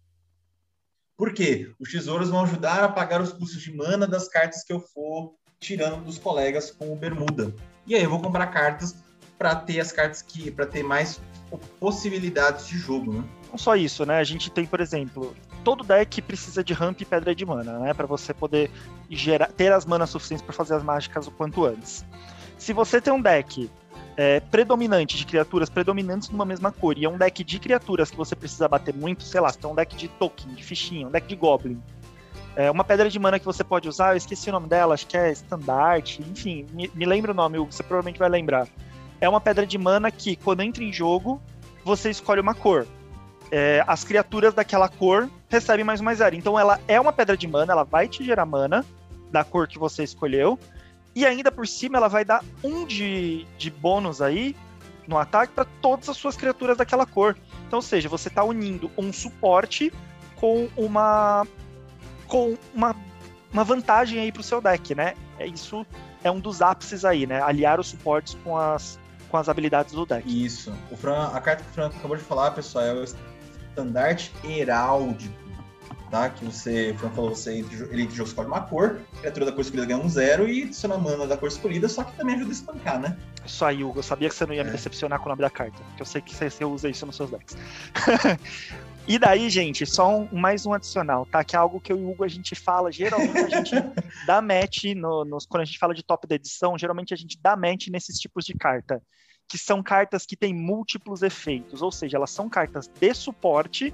Por 1.16 1.34
quê? 1.34 1.72
Os 1.80 1.90
tesouros 1.90 2.30
vão 2.30 2.44
ajudar 2.44 2.84
a 2.84 2.90
pagar 2.90 3.22
os 3.22 3.32
custos 3.32 3.62
de 3.62 3.74
mana 3.74 4.06
das 4.06 4.28
cartas 4.28 4.66
que 4.66 4.74
eu 4.74 4.82
for 4.82 5.34
tirando 5.58 6.04
dos 6.04 6.18
colegas 6.18 6.72
com 6.72 6.92
o 6.92 6.96
Bermuda. 6.96 7.56
E 7.88 7.96
aí 7.96 8.04
eu 8.04 8.10
vou 8.10 8.22
comprar 8.22 8.48
cartas 8.48 8.98
para 9.38 9.56
ter 9.56 9.80
as 9.80 9.94
cartas 9.94 10.22
que. 10.22 10.52
para 10.52 10.66
ter 10.66 10.84
mais 10.84 11.22
possibilidades 11.80 12.68
de 12.68 12.78
jogo, 12.78 13.14
né? 13.14 13.24
Não 13.50 13.58
só 13.58 13.78
isso, 13.78 14.06
né? 14.06 14.20
A 14.20 14.24
gente 14.26 14.52
tem, 14.52 14.66
por 14.66 14.82
exemplo, 14.82 15.34
todo 15.66 15.84
deck 15.84 16.22
precisa 16.22 16.64
de 16.64 16.74
ramp 16.74 17.02
e 17.02 17.06
pedra 17.06 17.34
de 17.34 17.44
mana, 17.44 17.80
né? 17.80 17.94
Para 17.94 18.06
você 18.06 18.34
poder 18.36 18.70
gerar, 19.10 19.48
ter 19.48 19.74
as 19.74 19.84
manas 19.84 20.12
suficientes 20.12 20.46
para 20.46 20.54
fazer 20.54 20.76
as 20.76 20.84
mágicas 20.84 21.26
o 21.26 21.32
quanto 21.32 21.66
antes. 21.66 22.06
Se 22.56 22.72
você 22.72 23.02
tem 23.02 23.12
um 23.12 23.20
deck 23.20 23.70
é, 24.16 24.40
predominante 24.40 25.18
de 25.18 25.26
criaturas 25.26 25.68
predominantes 25.68 26.30
numa 26.30 26.46
mesma 26.46 26.72
cor 26.72 26.96
e 26.98 27.04
é 27.04 27.10
um 27.10 27.18
deck 27.18 27.44
de 27.44 27.60
criaturas 27.60 28.12
que 28.12 28.16
você 28.16 28.36
precisa 28.36 28.68
bater 28.68 28.94
muito, 28.94 29.24
sei 29.24 29.42
lá, 29.42 29.52
se 29.52 29.58
tem 29.58 29.70
um 29.70 29.74
deck 29.74 29.96
de 29.96 30.08
token, 30.08 30.54
de 30.54 30.64
fichinha, 30.64 31.08
um 31.08 31.12
deck 31.12 31.28
de 31.28 31.36
goblin, 31.36 31.82
é, 32.56 32.70
uma 32.70 32.84
pedra 32.84 33.10
de 33.10 33.18
mana 33.18 33.40
que 33.40 33.46
você 33.46 33.64
pode 33.64 33.90
usar, 33.90 34.14
eu 34.14 34.18
esqueci 34.18 34.50
o 34.50 34.54
nome 34.54 34.68
dela, 34.68 34.94
acho 34.94 35.08
que 35.08 35.18
é 35.18 35.32
Standard, 35.32 36.22
enfim, 36.22 36.66
me, 36.72 36.90
me 36.94 37.06
lembra 37.06 37.32
o 37.32 37.36
nome, 37.36 37.58
você 37.58 37.82
provavelmente 37.82 38.20
vai 38.20 38.30
lembrar. 38.30 38.68
É 39.20 39.28
uma 39.28 39.42
pedra 39.42 39.66
de 39.66 39.78
mana 39.78 40.12
que, 40.12 40.36
quando 40.36 40.62
entra 40.62 40.84
em 40.84 40.94
jogo, 40.94 41.42
você 41.84 42.12
escolhe 42.12 42.40
uma 42.40 42.54
cor 42.54 42.86
é, 43.52 43.84
as 43.88 44.04
criaturas 44.04 44.54
daquela 44.54 44.90
cor 44.90 45.30
recebem 45.50 45.86
mais 45.86 46.00
uma 46.00 46.14
zero. 46.14 46.36
Então 46.36 46.58
ela 46.60 46.80
é 46.88 47.00
uma 47.00 47.14
pedra 47.14 47.38
de 47.38 47.48
mana, 47.48 47.72
ela 47.72 47.84
vai 47.84 48.08
te 48.08 48.24
gerar 48.24 48.46
mana 48.46 48.86
da 49.32 49.44
cor 49.44 49.68
que 49.68 49.80
você 49.80 50.04
escolheu. 50.04 50.60
E 51.16 51.26
ainda 51.26 51.52
por 51.52 51.68
cima 51.68 51.98
ela 51.98 52.08
vai 52.08 52.26
dar 52.26 52.44
um 52.64 52.86
de, 52.86 53.46
de 53.58 53.72
bônus 53.72 54.22
aí 54.22 54.56
no 55.08 55.18
ataque 55.18 55.54
para 55.54 55.66
todas 55.82 56.10
as 56.10 56.18
suas 56.18 56.36
criaturas 56.36 56.78
daquela 56.78 57.06
cor. 57.06 57.38
Então, 57.68 57.78
ou 57.78 57.84
seja, 57.84 58.10
você 58.10 58.28
está 58.28 58.44
unindo 58.44 58.92
um 58.98 59.14
suporte 59.14 59.94
com 60.36 60.68
uma 60.76 61.46
com 62.28 62.58
uma, 62.74 62.96
uma 63.54 63.64
vantagem 63.64 64.20
aí 64.20 64.32
para 64.32 64.42
o 64.42 64.44
seu 64.44 64.60
deck, 64.60 64.96
né? 64.96 65.14
É, 65.38 65.48
isso 65.48 65.86
é 66.24 66.32
um 66.32 66.40
dos 66.40 66.62
ápices 66.62 67.06
aí, 67.06 67.28
né? 67.28 67.42
Aliar 67.42 67.80
os 67.80 67.88
suportes 67.88 68.36
com 68.44 68.58
as, 68.58 69.00
com 69.30 69.38
as 69.38 69.48
habilidades 69.48 69.94
do 69.94 70.06
deck. 70.06 70.26
Isso. 70.28 70.74
O 70.92 70.98
Fran, 70.98 71.28
a 71.28 71.40
carta 71.40 71.64
que 71.64 71.70
o 71.70 71.74
Franco 71.74 71.96
acabou 71.98 72.18
de 72.18 72.24
falar, 72.24 72.52
pessoal, 72.52 72.84
é 72.84 72.94
o 72.94 73.06
estandarte 73.76 74.32
heráldico, 74.44 75.34
tá? 76.10 76.30
Que 76.30 76.46
você, 76.46 76.96
como 77.00 77.14
falou, 77.14 77.36
você 77.36 77.60
ele 77.92 78.10
jogo 78.10 78.30
escolhe 78.30 78.48
uma 78.48 78.62
cor, 78.62 79.02
criatura 79.20 79.46
da 79.46 79.52
cor 79.52 79.62
escolhida 79.62 79.86
ganha 79.86 80.00
um 80.00 80.10
zero 80.10 80.48
e 80.48 80.64
adiciona 80.64 80.98
mana 80.98 81.28
da 81.28 81.38
cor 81.38 81.50
escolhida, 81.50 81.90
só 81.90 82.04
que 82.04 82.16
também 82.16 82.36
ajuda 82.36 82.50
a 82.50 82.54
espancar, 82.54 83.00
né? 83.00 83.18
Isso 83.46 83.64
aí, 83.64 83.84
Hugo. 83.84 84.00
Eu 84.00 84.04
sabia 84.04 84.30
que 84.30 84.36
você 84.36 84.46
não 84.46 84.54
ia 84.54 84.62
é. 84.62 84.64
me 84.64 84.72
decepcionar 84.72 85.20
com 85.20 85.26
o 85.26 85.30
nome 85.30 85.42
da 85.42 85.50
carta, 85.50 85.78
porque 85.90 86.02
eu 86.02 86.06
sei 86.06 86.22
que 86.22 86.34
você, 86.34 86.66
usa 86.66 86.90
isso 86.90 87.06
nos 87.06 87.16
seus 87.16 87.30
decks. 87.30 87.58
E 89.08 89.20
daí, 89.20 89.52
gente, 89.52 89.86
só 89.86 90.10
um, 90.10 90.28
mais 90.32 90.66
um 90.66 90.74
adicional, 90.74 91.28
tá? 91.28 91.44
Que 91.44 91.56
é 91.56 91.60
algo 91.60 91.80
que 91.80 91.94
eu 91.94 91.98
e 92.00 92.02
o 92.02 92.10
Hugo 92.10 92.24
a 92.24 92.28
gente 92.28 92.56
fala, 92.56 92.92
geralmente 92.92 93.38
a 93.38 93.50
gente 93.50 93.76
dá 94.26 94.42
match 94.42 94.86
no, 94.96 95.24
nos, 95.24 95.46
quando 95.46 95.62
a 95.62 95.66
gente 95.66 95.78
fala 95.78 95.94
de 95.94 96.02
top 96.02 96.26
da 96.26 96.34
edição, 96.34 96.76
geralmente 96.76 97.14
a 97.14 97.16
gente 97.16 97.38
dá 97.40 97.56
match 97.56 97.90
nesses 97.90 98.18
tipos 98.18 98.44
de 98.44 98.56
carta 98.56 99.00
que 99.48 99.58
são 99.58 99.84
cartas 99.84 100.26
que 100.26 100.36
têm 100.36 100.54
múltiplos 100.54 101.22
efeitos, 101.22 101.82
ou 101.82 101.92
seja, 101.92 102.18
elas 102.18 102.32
são 102.32 102.50
cartas 102.50 102.88
de 102.88 103.14
suporte, 103.14 103.94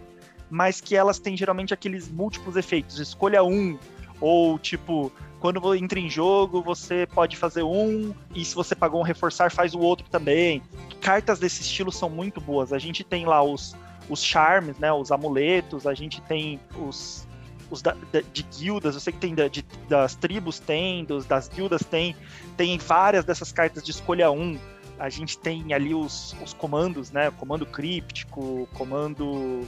mas 0.49 0.81
que 0.81 0.95
elas 0.95 1.19
têm 1.19 1.35
geralmente 1.35 1.73
aqueles 1.73 2.09
múltiplos 2.09 2.55
efeitos. 2.55 2.99
Escolha 2.99 3.43
um, 3.43 3.77
ou 4.19 4.57
tipo, 4.59 5.11
quando 5.39 5.73
entra 5.75 5.99
em 5.99 6.09
jogo, 6.09 6.61
você 6.61 7.07
pode 7.07 7.35
fazer 7.35 7.63
um, 7.63 8.13
e 8.35 8.45
se 8.45 8.53
você 8.53 8.75
pagou 8.75 8.99
um 9.01 9.03
reforçar, 9.03 9.51
faz 9.51 9.73
o 9.73 9.79
outro 9.79 10.07
também. 10.09 10.61
Cartas 11.01 11.39
desse 11.39 11.61
estilo 11.61 11.91
são 11.91 12.09
muito 12.09 12.39
boas. 12.39 12.71
A 12.71 12.77
gente 12.77 13.03
tem 13.03 13.25
lá 13.25 13.41
os, 13.41 13.75
os 14.09 14.23
charmes, 14.23 14.77
né, 14.77 14.91
os 14.93 15.11
amuletos, 15.11 15.87
a 15.87 15.93
gente 15.93 16.21
tem 16.21 16.59
os, 16.77 17.27
os 17.71 17.81
da, 17.81 17.95
de, 18.11 18.21
de, 18.31 18.43
guildas, 18.43 18.93
eu 18.93 19.01
sei 19.01 19.13
que 19.13 19.19
tem 19.19 19.33
da, 19.33 19.47
de, 19.47 19.65
das 19.89 20.15
tribos 20.15 20.59
tem, 20.59 21.05
dos, 21.05 21.25
das 21.25 21.47
guildas 21.47 21.81
tem, 21.83 22.15
tem 22.55 22.77
várias 22.77 23.25
dessas 23.25 23.51
cartas 23.51 23.81
de 23.83 23.91
escolha 23.91 24.29
um 24.29 24.59
a 25.01 25.09
gente 25.09 25.35
tem 25.35 25.73
ali 25.73 25.95
os, 25.95 26.35
os 26.43 26.53
comandos, 26.53 27.09
né? 27.11 27.31
Comando 27.31 27.65
críptico, 27.65 28.69
comando. 28.75 29.67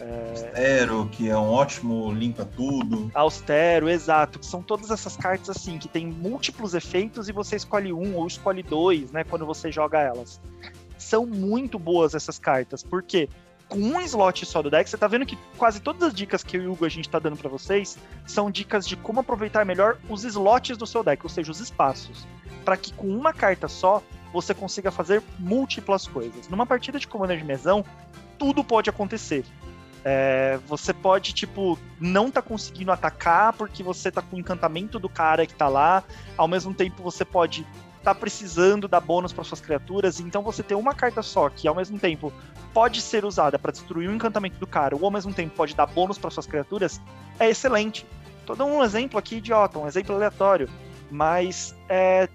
É... 0.00 0.30
Austero, 0.30 1.08
que 1.12 1.30
é 1.30 1.38
um 1.38 1.48
ótimo 1.48 2.12
limpa 2.12 2.44
tudo. 2.44 3.08
Austero, 3.14 3.88
exato. 3.88 4.44
São 4.44 4.60
todas 4.60 4.90
essas 4.90 5.16
cartas 5.16 5.48
assim, 5.48 5.78
que 5.78 5.86
tem 5.86 6.04
múltiplos 6.08 6.74
efeitos 6.74 7.28
e 7.28 7.32
você 7.32 7.54
escolhe 7.54 7.92
um 7.92 8.16
ou 8.16 8.26
escolhe 8.26 8.64
dois, 8.64 9.12
né? 9.12 9.22
Quando 9.22 9.46
você 9.46 9.70
joga 9.70 10.00
elas. 10.00 10.40
São 10.98 11.24
muito 11.24 11.78
boas 11.78 12.12
essas 12.12 12.40
cartas, 12.40 12.82
porque 12.82 13.28
com 13.68 13.78
um 13.78 14.00
slot 14.00 14.44
só 14.44 14.60
do 14.60 14.70
deck, 14.70 14.90
você 14.90 14.98
tá 14.98 15.06
vendo 15.06 15.24
que 15.24 15.38
quase 15.56 15.80
todas 15.80 16.02
as 16.02 16.12
dicas 16.12 16.42
que 16.42 16.56
eu 16.56 16.62
e 16.64 16.66
o 16.66 16.72
Hugo 16.72 16.84
a 16.84 16.88
gente 16.88 17.08
tá 17.08 17.20
dando 17.20 17.36
para 17.36 17.48
vocês 17.48 17.96
são 18.26 18.50
dicas 18.50 18.86
de 18.86 18.96
como 18.96 19.20
aproveitar 19.20 19.64
melhor 19.64 19.98
os 20.08 20.24
slots 20.24 20.76
do 20.76 20.86
seu 20.86 21.04
deck, 21.04 21.24
ou 21.24 21.30
seja, 21.30 21.52
os 21.52 21.60
espaços. 21.60 22.26
para 22.64 22.76
que 22.76 22.92
com 22.92 23.06
uma 23.06 23.32
carta 23.32 23.68
só 23.68 24.02
você 24.34 24.52
consiga 24.52 24.90
fazer 24.90 25.22
múltiplas 25.38 26.08
coisas. 26.08 26.48
Numa 26.48 26.66
partida 26.66 26.98
de 26.98 27.06
Commander 27.06 27.38
de 27.38 27.44
mesão, 27.44 27.84
tudo 28.36 28.64
pode 28.64 28.90
acontecer. 28.90 29.44
É, 30.04 30.58
você 30.66 30.92
pode, 30.92 31.32
tipo, 31.32 31.78
não 32.00 32.32
tá 32.32 32.42
conseguindo 32.42 32.90
atacar 32.90 33.52
porque 33.52 33.80
você 33.82 34.10
tá 34.10 34.20
com 34.20 34.34
o 34.34 34.38
encantamento 34.40 34.98
do 34.98 35.08
cara 35.08 35.46
que 35.46 35.54
tá 35.54 35.68
lá. 35.68 36.02
Ao 36.36 36.48
mesmo 36.48 36.74
tempo, 36.74 37.00
você 37.00 37.24
pode 37.24 37.64
tá 38.02 38.14
precisando 38.14 38.86
dar 38.86 39.00
bônus 39.00 39.32
para 39.32 39.44
suas 39.44 39.60
criaturas. 39.60 40.18
Então, 40.18 40.42
você 40.42 40.64
ter 40.64 40.74
uma 40.74 40.94
carta 40.94 41.22
só 41.22 41.48
que, 41.48 41.68
ao 41.68 41.74
mesmo 41.74 41.98
tempo, 41.98 42.32
pode 42.74 43.00
ser 43.00 43.24
usada 43.24 43.56
para 43.56 43.70
destruir 43.70 44.10
o 44.10 44.12
encantamento 44.12 44.58
do 44.58 44.66
cara, 44.66 44.96
ou 44.96 45.04
ao 45.04 45.10
mesmo 45.10 45.32
tempo 45.32 45.54
pode 45.56 45.74
dar 45.74 45.86
bônus 45.86 46.18
para 46.18 46.28
suas 46.28 46.46
criaturas, 46.46 47.00
é 47.38 47.48
excelente. 47.48 48.04
Tô 48.44 48.54
dando 48.54 48.72
um 48.72 48.84
exemplo 48.84 49.18
aqui 49.18 49.36
idiota, 49.36 49.78
um 49.78 49.86
exemplo 49.86 50.14
aleatório. 50.14 50.68
Mas 51.10 51.74
é, 51.88 52.28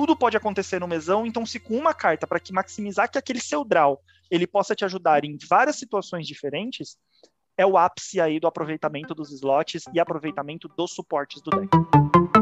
tudo 0.00 0.16
pode 0.16 0.34
acontecer 0.34 0.80
no 0.80 0.88
mesão, 0.88 1.26
então 1.26 1.44
se 1.44 1.60
com 1.60 1.76
uma 1.76 1.92
carta 1.92 2.26
para 2.26 2.40
que 2.40 2.54
maximizar 2.54 3.10
que 3.10 3.18
aquele 3.18 3.38
seu 3.38 3.62
draw 3.62 4.00
ele 4.30 4.46
possa 4.46 4.74
te 4.74 4.82
ajudar 4.82 5.26
em 5.26 5.36
várias 5.46 5.76
situações 5.76 6.26
diferentes, 6.26 6.96
é 7.54 7.66
o 7.66 7.76
ápice 7.76 8.18
aí 8.18 8.40
do 8.40 8.46
aproveitamento 8.46 9.14
dos 9.14 9.30
slots 9.30 9.84
e 9.92 10.00
aproveitamento 10.00 10.68
dos 10.68 10.94
suportes 10.94 11.42
do 11.42 11.50
deck. 11.50 12.39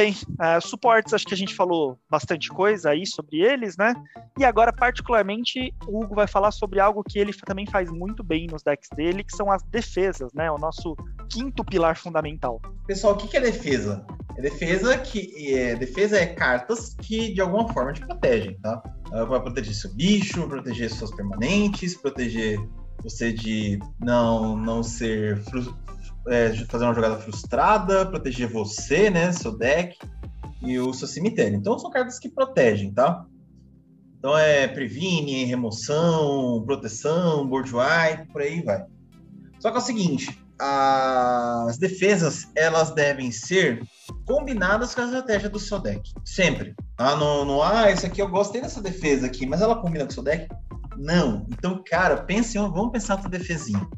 Bem, 0.00 0.16
uh, 0.30 0.66
suportes, 0.66 1.12
acho 1.12 1.26
que 1.26 1.34
a 1.34 1.36
gente 1.36 1.54
falou 1.54 1.98
bastante 2.08 2.48
coisa 2.48 2.90
aí 2.90 3.06
sobre 3.06 3.40
eles, 3.40 3.76
né? 3.76 3.94
E 4.38 4.44
agora, 4.46 4.72
particularmente, 4.72 5.74
o 5.86 6.02
Hugo 6.02 6.14
vai 6.14 6.26
falar 6.26 6.52
sobre 6.52 6.80
algo 6.80 7.04
que 7.04 7.18
ele 7.18 7.34
também 7.34 7.66
faz 7.66 7.90
muito 7.90 8.24
bem 8.24 8.46
nos 8.46 8.62
decks 8.62 8.88
dele, 8.96 9.22
que 9.22 9.36
são 9.36 9.50
as 9.50 9.62
defesas, 9.64 10.32
né? 10.32 10.50
O 10.50 10.56
nosso 10.56 10.96
quinto 11.30 11.62
pilar 11.62 11.98
fundamental. 11.98 12.62
Pessoal, 12.86 13.12
o 13.12 13.16
que 13.16 13.36
é 13.36 13.40
defesa? 13.40 14.06
É 14.38 14.40
defesa 14.40 14.96
que 14.96 15.54
é, 15.54 15.76
defesa 15.76 16.18
é 16.18 16.26
cartas 16.26 16.94
que 16.94 17.34
de 17.34 17.40
alguma 17.42 17.70
forma 17.70 17.92
te 17.92 18.00
protegem, 18.00 18.58
tá? 18.62 18.82
Vai 19.28 19.40
proteger 19.40 19.74
seu 19.74 19.92
bicho, 19.92 20.48
proteger 20.48 20.90
suas 20.90 21.10
permanentes, 21.10 21.94
proteger 21.94 22.58
você 23.02 23.32
de 23.32 23.78
não 23.98 24.56
não 24.56 24.82
ser 24.82 25.42
é, 26.28 26.52
fazer 26.66 26.84
uma 26.84 26.94
jogada 26.94 27.16
frustrada, 27.18 28.06
proteger 28.06 28.48
você, 28.48 29.10
né, 29.10 29.32
seu 29.32 29.56
deck 29.56 29.96
e 30.62 30.78
o 30.78 30.92
seu 30.92 31.08
cemitério. 31.08 31.56
Então 31.56 31.78
são 31.78 31.90
cartas 31.90 32.18
que 32.18 32.28
protegem, 32.28 32.92
tá? 32.92 33.24
Então 34.18 34.36
é 34.36 34.68
previne, 34.68 35.44
remoção, 35.44 36.62
proteção, 36.66 37.46
board 37.46 37.70
wipe, 37.74 38.32
por 38.32 38.42
aí 38.42 38.62
vai. 38.62 38.84
Só 39.58 39.70
que 39.70 39.76
é 39.76 39.80
o 39.80 39.84
seguinte, 39.84 40.38
as 40.58 41.78
defesas 41.78 42.46
elas 42.54 42.90
devem 42.90 43.30
ser 43.30 43.82
combinadas 44.26 44.94
com 44.94 45.00
a 45.00 45.04
estratégia 45.04 45.48
do 45.48 45.58
seu 45.58 45.78
deck. 45.78 46.12
Sempre. 46.24 46.74
Ah, 46.98 47.16
no, 47.16 47.46
no 47.46 47.62
ah, 47.62 47.90
esse 47.90 48.04
aqui 48.04 48.20
eu 48.20 48.28
gostei 48.28 48.60
dessa 48.60 48.82
defesa 48.82 49.26
aqui, 49.26 49.46
mas 49.46 49.62
ela 49.62 49.80
combina 49.80 50.04
com 50.04 50.10
o 50.10 50.14
seu 50.14 50.22
deck? 50.22 50.46
Não. 50.98 51.46
Então, 51.50 51.82
cara, 51.88 52.18
pense, 52.18 52.58
vamos 52.58 52.92
pensar 52.92 53.22
na 53.22 53.28
defesinha. 53.28 53.88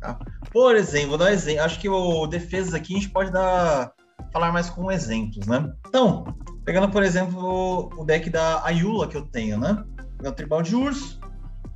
Tá? 0.00 0.18
Por 0.52 0.76
exemplo, 0.76 1.10
vou 1.10 1.18
dar 1.18 1.26
um 1.26 1.28
exemplo. 1.28 1.64
Acho 1.64 1.80
que 1.80 1.88
o 1.88 2.26
defesas 2.26 2.74
aqui 2.74 2.94
a 2.94 2.96
gente 2.98 3.10
pode 3.10 3.32
dar 3.32 3.92
falar 4.32 4.52
mais 4.52 4.70
com 4.70 4.90
exemplos, 4.90 5.46
né? 5.46 5.72
Então, 5.86 6.24
pegando 6.64 6.88
por 6.90 7.02
exemplo 7.02 7.90
o 7.96 8.04
deck 8.04 8.30
da 8.30 8.64
Ayula 8.64 9.08
que 9.08 9.16
eu 9.16 9.26
tenho, 9.26 9.58
né? 9.58 9.84
É 10.22 10.28
o 10.28 10.32
tribal 10.32 10.62
de 10.62 10.76
urso 10.76 11.20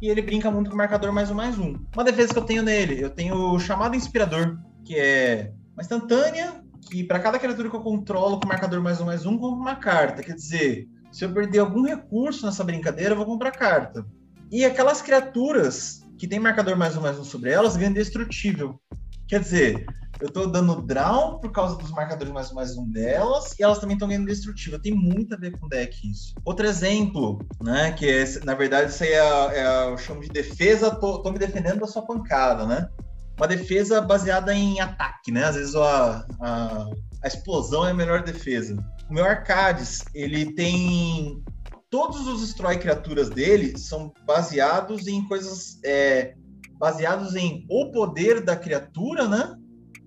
e 0.01 0.09
ele 0.09 0.22
brinca 0.22 0.51
muito 0.51 0.70
com 0.70 0.77
marcador 0.77 1.12
mais 1.12 1.31
um 1.31 1.35
mais 1.35 1.59
um. 1.59 1.74
Uma 1.95 2.05
defesa 2.05 2.33
que 2.33 2.39
eu 2.39 2.45
tenho 2.45 2.62
nele, 2.62 3.01
eu 3.01 3.11
tenho 3.11 3.35
o 3.35 3.59
chamado 3.59 3.97
inspirador, 3.97 4.59
que 4.85 4.99
é 4.99 5.53
uma 5.74 5.83
instantânea 5.83 6.62
que 6.89 7.03
para 7.03 7.18
cada 7.18 7.39
criatura 7.39 7.68
que 7.68 7.77
eu 7.77 7.81
controlo 7.81 8.39
com 8.39 8.49
marcador 8.49 8.81
mais 8.81 9.01
um 9.01 9.07
mais 9.07 9.27
um, 9.27 9.39
compro 9.39 9.61
uma 9.61 9.77
carta. 9.77 10.22
Quer 10.22 10.35
dizer, 10.35 10.89
se 11.11 11.24
eu 11.24 11.33
perder 11.33 11.59
algum 11.59 11.83
recurso 11.83 12.47
nessa 12.47 12.62
brincadeira, 12.62 13.12
eu 13.12 13.16
vou 13.16 13.27
comprar 13.27 13.51
carta. 13.51 14.07
E 14.51 14.64
aquelas 14.64 15.03
criaturas 15.03 16.05
que 16.19 16.27
tem 16.27 16.41
marcador 16.41 16.77
mais 16.77 16.97
um 16.97 17.01
mais 17.01 17.19
um 17.19 17.25
sobre 17.25 17.51
elas 17.51 17.77
ganham 17.77 17.93
destrutível. 17.93 18.81
Quer 19.29 19.41
dizer, 19.41 19.87
eu 20.21 20.31
tô 20.31 20.47
dando 20.47 20.81
draw 20.81 21.39
por 21.39 21.53
causa 21.53 21.77
dos 21.77 21.91
marcadores 21.91 22.33
mais 22.33 22.51
mais 22.53 22.77
um 22.77 22.91
delas, 22.91 23.55
e 23.59 23.62
elas 23.62 23.79
também 23.79 23.95
estão 23.95 24.09
ganhando 24.09 24.27
destrutiva. 24.27 24.79
Tem 24.79 24.95
muito 24.95 25.35
a 25.35 25.37
ver 25.37 25.59
com 25.59 25.69
deck 25.69 26.11
isso. 26.11 26.35
Outro 26.45 26.67
exemplo, 26.67 27.39
né? 27.62 27.93
Que 27.93 28.09
é, 28.09 28.25
na 28.45 28.55
verdade, 28.55 28.91
isso 28.91 29.03
aí 29.03 29.12
é, 29.12 29.93
é 29.93 29.97
chamo 29.99 30.23
de 30.23 30.29
defesa, 30.29 30.91
tô, 30.91 31.19
tô 31.23 31.31
me 31.31 31.39
defendendo 31.39 31.81
da 31.81 31.87
sua 31.87 32.03
pancada, 32.03 32.67
né? 32.67 32.89
Uma 33.37 33.47
defesa 33.47 34.01
baseada 34.01 34.55
em 34.55 34.81
ataque, 34.81 35.31
né? 35.31 35.45
Às 35.45 35.57
vezes 35.57 35.75
a, 35.77 36.27
a, 36.41 36.91
a 37.23 37.29
explosão 37.29 37.87
é 37.87 37.91
a 37.91 37.95
melhor 37.95 38.23
defesa. 38.23 38.75
O 39.11 39.12
meu 39.12 39.25
Arcades, 39.25 40.03
ele 40.14 40.55
tem 40.55 41.45
todos 41.91 42.26
os 42.26 42.41
destrói 42.41 42.78
criaturas 42.78 43.28
dele 43.30 43.78
são 43.78 44.12
baseados 44.24 45.07
em 45.07 45.26
coisas 45.26 45.78
é, 45.84 46.34
baseados 46.78 47.34
em 47.34 47.66
o 47.70 47.91
poder 47.91 48.41
da 48.41 48.57
criatura, 48.57 49.28
né? 49.28 49.57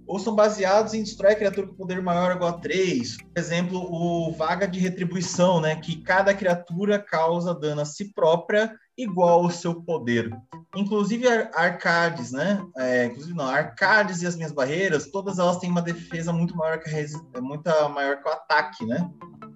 Ou 0.05 0.17
são 0.17 0.33
baseados 0.33 0.95
em 0.95 1.03
destrói 1.03 1.35
criatura 1.35 1.67
com 1.67 1.75
poder 1.75 2.01
maior 2.01 2.35
igual 2.35 2.49
a 2.49 2.59
3. 2.59 3.17
Por 3.17 3.39
exemplo, 3.39 3.79
o 3.79 4.31
Vaga 4.31 4.67
de 4.67 4.79
Retribuição, 4.79 5.61
né? 5.61 5.75
Que 5.75 6.01
cada 6.01 6.33
criatura 6.33 6.97
causa 6.97 7.53
dano 7.53 7.81
a 7.81 7.85
si 7.85 8.11
própria 8.13 8.75
igual 8.97 9.43
ao 9.43 9.51
seu 9.51 9.81
poder. 9.81 10.35
Inclusive 10.75 11.27
Arcades, 11.27 12.31
né? 12.31 12.59
É, 12.77 13.05
inclusive 13.05 13.35
não, 13.35 13.45
Arcades 13.45 14.21
e 14.21 14.27
as 14.27 14.35
minhas 14.35 14.51
barreiras, 14.51 15.11
todas 15.11 15.37
elas 15.37 15.57
têm 15.57 15.69
uma 15.69 15.81
defesa 15.81 16.33
muito 16.33 16.55
maior 16.57 16.79
que 16.79 16.89
a 16.89 17.41
muito 17.41 17.69
maior 17.93 18.21
que 18.21 18.27
o 18.27 18.31
ataque, 18.31 18.85
né? 18.85 19.09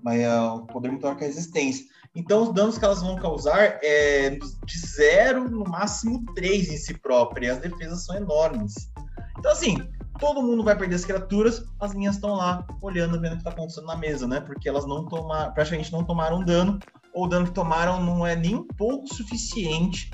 Mas 0.03 0.21
o 0.53 0.65
poder 0.67 0.89
muito 0.89 1.01
maior 1.01 1.17
que 1.17 1.23
a 1.23 1.27
resistência. 1.27 1.85
Então, 2.15 2.43
os 2.43 2.53
danos 2.53 2.77
que 2.77 2.85
elas 2.85 3.01
vão 3.01 3.15
causar 3.15 3.79
é 3.81 4.31
de 4.65 4.79
zero, 4.79 5.49
no 5.49 5.63
máximo 5.63 6.23
três 6.35 6.69
em 6.69 6.77
si 6.77 6.93
própria. 6.93 7.47
E 7.47 7.49
as 7.49 7.59
defesas 7.59 8.05
são 8.05 8.15
enormes. 8.15 8.91
Então, 9.37 9.51
assim, 9.51 9.77
todo 10.19 10.43
mundo 10.43 10.63
vai 10.63 10.77
perder 10.77 10.95
as 10.95 11.05
criaturas, 11.05 11.63
as 11.79 11.93
minhas 11.93 12.15
estão 12.15 12.35
lá 12.35 12.65
olhando, 12.81 13.19
vendo 13.19 13.33
o 13.33 13.35
que 13.35 13.41
está 13.41 13.49
acontecendo 13.49 13.87
na 13.87 13.97
mesa, 13.97 14.27
né? 14.27 14.39
Porque 14.39 14.69
elas 14.69 14.85
não 14.85 15.05
tomaram, 15.05 15.51
praticamente 15.53 15.91
não 15.91 16.03
tomaram 16.03 16.43
dano, 16.43 16.79
ou 17.13 17.25
o 17.25 17.27
dano 17.27 17.45
que 17.45 17.51
tomaram 17.51 18.03
não 18.03 18.25
é 18.25 18.35
nem 18.35 18.55
um 18.55 18.67
pouco 18.67 19.13
suficiente 19.13 20.11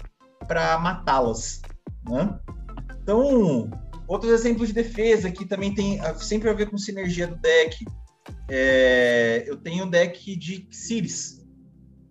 para 0.47 0.79
matá-las, 0.79 1.61
né? 2.07 2.39
Então, 3.03 3.69
outros 4.07 4.31
exemplos 4.31 4.69
de 4.69 4.73
defesa 4.73 5.31
que 5.31 5.45
também 5.45 5.73
tem 5.73 5.99
sempre 6.17 6.49
a 6.49 6.53
ver 6.53 6.69
com 6.69 6.77
sinergia 6.77 7.27
do 7.27 7.35
deck. 7.35 7.85
É, 8.49 9.43
eu 9.45 9.57
tenho 9.57 9.85
o 9.85 9.89
deck 9.89 10.35
de 10.35 10.67
Xiris, 10.71 11.38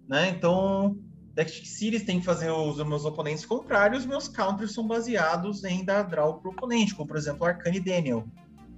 né? 0.09 0.29
Então, 0.31 0.97
deck 1.35 1.67
Series 1.69 2.05
tem 2.05 2.19
que 2.19 2.27
fazer 2.27 2.51
os, 2.51 2.83
meus 2.85 3.05
oponentes 3.05 3.45
contrários, 3.45 4.07
meus 4.07 4.27
counters 4.27 4.73
são 4.73 4.87
baseados 4.87 5.63
em 5.65 5.85
dar 5.85 6.03
draw 6.03 6.41
pro 6.41 6.51
oponente, 6.51 6.95
como 6.95 7.07
por 7.07 7.17
exemplo 7.17 7.47
Arcane 7.47 7.81
Daniel, 7.81 8.27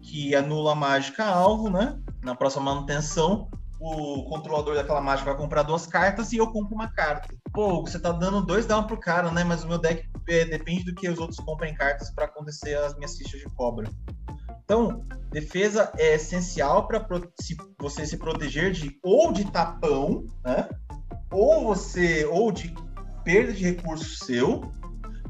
que 0.03 0.35
anula 0.35 0.72
a 0.72 0.74
mágica 0.74 1.24
alvo, 1.24 1.70
né? 1.70 1.99
Na 2.22 2.35
próxima 2.35 2.64
manutenção, 2.64 3.49
o 3.81 4.24
controlador 4.24 4.74
daquela 4.74 5.01
mágica 5.01 5.31
vai 5.31 5.41
comprar 5.41 5.62
duas 5.62 5.87
cartas 5.87 6.33
e 6.33 6.37
eu 6.37 6.53
compro 6.53 6.74
uma 6.74 6.89
carta. 6.89 7.35
Pô, 7.53 7.81
você 7.81 7.99
tá 7.99 8.12
dando 8.12 8.45
dois 8.45 8.66
down 8.66 8.85
pro 8.87 9.01
cara, 9.01 9.31
né? 9.31 9.43
Mas 9.43 9.64
o 9.64 9.68
meu 9.68 9.78
deck 9.78 10.07
é, 10.28 10.45
depende 10.45 10.85
do 10.85 10.95
que 10.95 11.09
os 11.09 11.18
outros 11.18 11.41
comprem 11.41 11.74
cartas 11.74 12.11
para 12.11 12.26
acontecer 12.26 12.74
as 12.76 12.95
minhas 12.97 13.16
fichas 13.16 13.41
de 13.41 13.47
cobra. 13.55 13.91
Então, 14.62 15.05
defesa 15.31 15.91
é 15.97 16.14
essencial 16.14 16.87
para 16.87 17.05
você 17.81 18.07
se 18.07 18.18
proteger 18.18 18.70
de 18.70 18.99
ou 19.03 19.33
de 19.33 19.51
tapão, 19.51 20.26
né? 20.45 20.68
Ou 21.31 21.64
você 21.64 22.24
ou 22.26 22.51
de 22.51 22.74
perda 23.24 23.53
de 23.53 23.64
recurso 23.64 24.24
seu, 24.24 24.72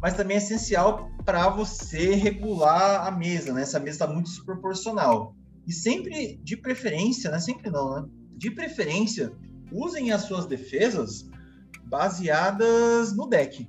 mas 0.00 0.14
também 0.14 0.36
é 0.36 0.38
essencial 0.38 1.10
para 1.24 1.48
você 1.50 2.14
regular 2.14 3.06
a 3.06 3.10
mesa, 3.10 3.52
né? 3.52 3.62
Essa 3.62 3.78
mesa 3.78 3.96
está 3.96 4.06
muito 4.06 4.30
desproporcional. 4.30 5.34
E 5.66 5.72
sempre, 5.72 6.40
de 6.42 6.56
preferência, 6.56 7.30
né? 7.30 7.38
Sempre 7.38 7.70
não, 7.70 7.94
né? 7.94 8.08
De 8.36 8.50
preferência, 8.50 9.32
usem 9.70 10.10
as 10.10 10.22
suas 10.22 10.46
defesas 10.46 11.28
baseadas 11.84 13.14
no 13.14 13.28
deck. 13.28 13.68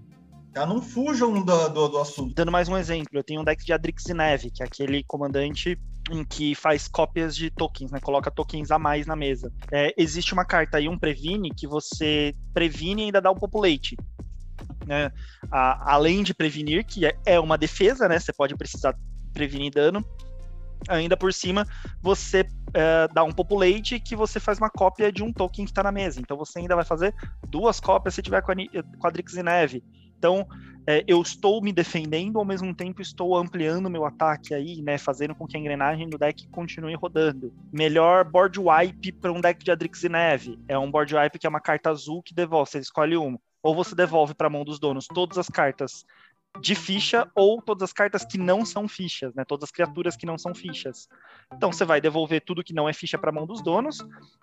Tá? 0.54 0.66
Não 0.66 0.82
fujam 0.82 1.44
do, 1.44 1.70
do, 1.70 1.88
do 1.90 1.98
assunto. 1.98 2.34
Dando 2.34 2.52
mais 2.52 2.68
um 2.70 2.78
exemplo, 2.78 3.10
eu 3.14 3.24
tenho 3.24 3.42
um 3.42 3.44
deck 3.44 3.64
de 3.66 3.74
Adrix 3.74 4.06
e 4.06 4.14
Neve, 4.14 4.52
que 4.52 4.64
é 4.64 4.66
aquele 4.66 5.04
comandante 5.04 5.78
em 6.14 6.24
que 6.24 6.56
faz 6.56 6.88
cópias 6.88 7.36
de 7.36 7.50
tokens, 7.50 7.92
né? 7.92 8.00
Coloca 8.00 8.32
tokens 8.32 8.72
a 8.72 8.80
mais 8.80 9.06
na 9.06 9.16
mesa. 9.16 9.52
É, 9.72 9.94
existe 9.98 10.34
uma 10.34 10.46
carta 10.46 10.78
aí, 10.78 10.88
um 10.88 10.98
previne, 10.98 11.54
que 11.54 11.68
você 11.68 12.34
previne 12.54 13.04
e 13.04 13.06
ainda 13.06 13.22
dá 13.22 13.32
um 13.32 13.36
populate. 13.36 13.96
Né? 14.86 15.12
A, 15.52 15.94
além 15.94 16.24
de 16.24 16.34
prevenir, 16.34 16.86
que 16.86 17.06
é, 17.06 17.16
é 17.26 17.40
uma 17.40 17.58
defesa, 17.58 18.08
né? 18.08 18.20
Você 18.20 18.34
pode 18.34 18.56
precisar 18.56 18.96
prevenir 19.34 19.72
dano. 19.72 20.06
Ainda 20.90 21.16
por 21.16 21.32
cima, 21.32 21.66
você 22.02 22.46
é, 22.74 23.08
dá 23.14 23.24
um 23.24 23.32
populate 23.32 24.00
que 24.00 24.16
você 24.16 24.40
faz 24.40 24.58
uma 24.58 24.70
cópia 24.70 25.12
de 25.12 25.24
um 25.24 25.32
token 25.32 25.66
que 25.66 25.72
está 25.72 25.84
na 25.84 25.92
mesa. 25.92 26.20
Então 26.20 26.36
você 26.36 26.60
ainda 26.60 26.76
vai 26.76 26.86
fazer 26.86 27.14
duas 27.48 27.80
cópias 27.80 28.16
se 28.16 28.22
tiver 28.22 28.44
Quadrix 29.00 29.34
e 29.36 29.44
Neve. 29.44 29.84
Então, 30.22 30.46
é, 30.86 31.04
eu 31.08 31.20
estou 31.20 31.60
me 31.64 31.74
defendendo, 31.74 32.38
ao 32.38 32.46
mesmo 32.46 32.76
tempo 32.76 33.02
estou 33.02 33.36
ampliando 33.36 33.90
meu 33.90 34.06
ataque 34.06 34.54
aí, 34.54 34.80
né? 34.80 34.96
Fazendo 35.00 35.34
com 35.34 35.48
que 35.48 35.58
a 35.58 35.60
engrenagem 35.60 36.08
do 36.08 36.16
deck 36.16 36.48
continue 36.50 36.94
rodando. 36.94 37.52
Melhor 37.74 38.24
board 38.24 38.60
wipe 38.60 39.12
para 39.14 39.32
um 39.32 39.42
deck 39.42 39.64
de 39.64 39.72
Adrix 39.72 40.04
e 40.04 40.10
Neve. 40.10 40.60
É 40.68 40.78
um 40.78 40.92
board 40.92 41.16
wipe 41.16 41.40
que 41.40 41.48
é 41.48 41.50
uma 41.50 41.60
carta 41.60 41.90
azul 41.90 42.22
que 42.22 42.36
devolve, 42.36 42.70
você 42.70 42.78
escolhe 42.78 43.18
uma. 43.18 43.40
Ou 43.64 43.74
você 43.74 43.96
devolve 43.96 44.36
para 44.36 44.46
a 44.46 44.50
mão 44.50 44.64
dos 44.64 44.80
donos 44.80 45.08
todas 45.08 45.40
as 45.40 45.48
cartas 45.48 46.06
de 46.60 46.76
ficha 46.76 47.30
ou 47.34 47.62
todas 47.62 47.84
as 47.84 47.94
cartas 47.94 48.26
que 48.26 48.38
não 48.38 48.66
são 48.66 48.88
fichas, 48.88 49.34
né? 49.34 49.46
Todas 49.46 49.70
as 49.70 49.72
criaturas 49.72 50.16
que 50.16 50.26
não 50.26 50.38
são 50.38 50.54
fichas. 50.54 51.08
Então 51.54 51.72
você 51.72 51.86
vai 51.86 52.02
devolver 52.02 52.42
tudo 52.42 52.64
que 52.64 52.74
não 52.74 52.90
é 52.90 52.94
ficha 52.94 53.18
para 53.18 53.30
a 53.30 53.34
mão 53.34 53.46
dos 53.46 53.64
donos 53.64 54.00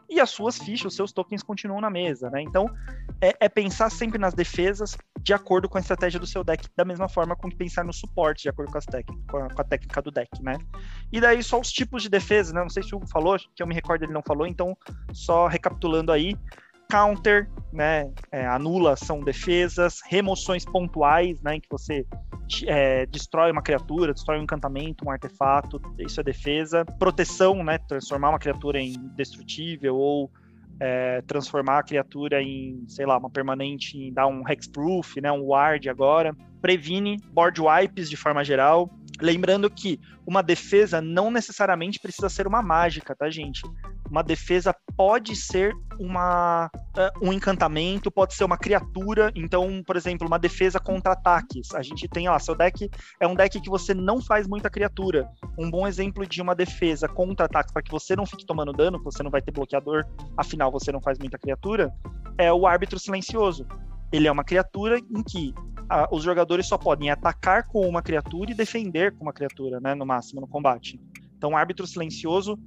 e 0.08 0.18
as 0.20 0.30
suas 0.30 0.58
fichas, 0.58 0.86
os 0.92 0.96
seus 0.96 1.12
tokens 1.12 1.42
continuam 1.42 1.80
na 1.80 1.90
mesa, 1.90 2.30
né? 2.30 2.40
Então 2.42 2.66
é, 3.20 3.34
é, 3.40 3.48
pensar 3.48 3.90
sempre 3.90 4.18
nas 4.18 4.34
defesas 4.34 4.96
de 5.20 5.34
acordo 5.34 5.68
com 5.68 5.76
a 5.76 5.80
estratégia 5.80 6.18
do 6.18 6.26
seu 6.26 6.42
deck, 6.42 6.66
da 6.74 6.84
mesma 6.84 7.08
forma 7.08 7.36
com 7.36 7.50
que 7.50 7.56
pensar 7.56 7.84
no 7.84 7.92
suporte 7.92 8.42
de 8.42 8.48
acordo 8.48 8.72
com, 8.72 8.78
as 8.78 8.86
com, 8.86 9.36
a, 9.36 9.50
com 9.50 9.60
a 9.60 9.64
técnica 9.64 10.00
do 10.00 10.10
deck, 10.10 10.42
né? 10.42 10.56
E 11.12 11.20
daí 11.20 11.42
só 11.42 11.60
os 11.60 11.70
tipos 11.70 12.02
de 12.02 12.08
defesa, 12.08 12.54
né? 12.54 12.62
Não 12.62 12.70
sei 12.70 12.82
se 12.82 12.94
o 12.94 12.98
Hugo 12.98 13.06
falou, 13.06 13.36
que 13.38 13.62
eu 13.62 13.66
me 13.66 13.74
recordo 13.74 14.04
ele 14.04 14.12
não 14.12 14.22
falou, 14.22 14.46
então 14.46 14.76
só 15.12 15.46
recapitulando 15.46 16.10
aí 16.10 16.36
counter, 16.90 17.48
né, 17.72 18.10
é, 18.32 18.46
anula 18.46 18.96
são 18.96 19.20
defesas, 19.20 20.00
remoções 20.06 20.64
pontuais, 20.64 21.40
né, 21.42 21.56
em 21.56 21.60
que 21.60 21.68
você 21.70 22.06
é, 22.66 23.04
destrói 23.06 23.52
uma 23.52 23.62
criatura, 23.62 24.14
destrói 24.14 24.38
um 24.38 24.42
encantamento, 24.42 25.04
um 25.04 25.10
artefato, 25.10 25.80
isso 25.98 26.20
é 26.20 26.24
defesa. 26.24 26.84
Proteção, 26.98 27.62
né, 27.62 27.78
transformar 27.78 28.30
uma 28.30 28.38
criatura 28.38 28.80
em 28.80 28.94
destrutível 29.14 29.96
ou 29.96 30.30
é, 30.80 31.22
transformar 31.22 31.80
a 31.80 31.82
criatura 31.82 32.42
em, 32.42 32.84
sei 32.88 33.04
lá, 33.04 33.18
uma 33.18 33.30
permanente, 33.30 34.10
dar 34.12 34.26
um 34.26 34.42
hexproof, 34.48 35.20
né, 35.20 35.30
um 35.30 35.46
ward 35.48 35.88
agora. 35.88 36.34
Previne 36.60 37.18
board 37.32 37.60
wipes 37.60 38.08
de 38.08 38.16
forma 38.16 38.44
geral. 38.44 38.90
Lembrando 39.20 39.68
que 39.68 40.00
uma 40.26 40.42
defesa 40.42 41.00
não 41.00 41.30
necessariamente 41.30 41.98
precisa 41.98 42.28
ser 42.28 42.46
uma 42.46 42.62
mágica, 42.62 43.14
tá, 43.14 43.28
gente? 43.28 43.62
Uma 44.10 44.22
defesa 44.22 44.74
pode 44.96 45.36
ser 45.36 45.74
uma, 45.98 46.70
uh, 46.74 47.26
um 47.26 47.32
encantamento, 47.32 48.10
pode 48.10 48.34
ser 48.34 48.44
uma 48.44 48.56
criatura. 48.56 49.30
Então, 49.34 49.82
por 49.86 49.96
exemplo, 49.96 50.26
uma 50.26 50.38
defesa 50.38 50.80
contra 50.80 51.12
ataques. 51.12 51.74
A 51.74 51.82
gente 51.82 52.08
tem, 52.08 52.28
ó, 52.28 52.38
seu 52.38 52.54
deck 52.54 52.90
é 53.20 53.26
um 53.26 53.34
deck 53.34 53.60
que 53.60 53.70
você 53.70 53.94
não 53.94 54.20
faz 54.20 54.46
muita 54.46 54.70
criatura. 54.70 55.28
Um 55.58 55.70
bom 55.70 55.86
exemplo 55.86 56.26
de 56.26 56.40
uma 56.40 56.54
defesa 56.54 57.08
contra 57.08 57.46
ataques 57.46 57.72
para 57.72 57.82
que 57.82 57.90
você 57.90 58.16
não 58.16 58.26
fique 58.26 58.46
tomando 58.46 58.72
dano, 58.72 59.02
você 59.02 59.22
não 59.22 59.30
vai 59.30 59.42
ter 59.42 59.52
bloqueador, 59.52 60.04
afinal 60.36 60.70
você 60.70 60.90
não 60.90 61.00
faz 61.00 61.18
muita 61.18 61.38
criatura, 61.38 61.92
é 62.36 62.52
o 62.52 62.66
árbitro 62.66 62.98
silencioso. 62.98 63.66
Ele 64.10 64.26
é 64.26 64.32
uma 64.32 64.44
criatura 64.44 64.98
em 64.98 65.22
que 65.22 65.54
ah, 65.90 66.08
os 66.10 66.22
jogadores 66.22 66.66
só 66.66 66.78
podem 66.78 67.10
atacar 67.10 67.66
com 67.66 67.86
uma 67.86 68.02
criatura 68.02 68.50
e 68.50 68.54
defender 68.54 69.14
com 69.14 69.24
uma 69.24 69.32
criatura, 69.32 69.80
né, 69.80 69.94
no 69.94 70.06
máximo 70.06 70.40
no 70.40 70.46
combate. 70.46 71.00
Então, 71.36 71.52
o 71.52 71.56
árbitro 71.56 71.86
silencioso 71.86 72.58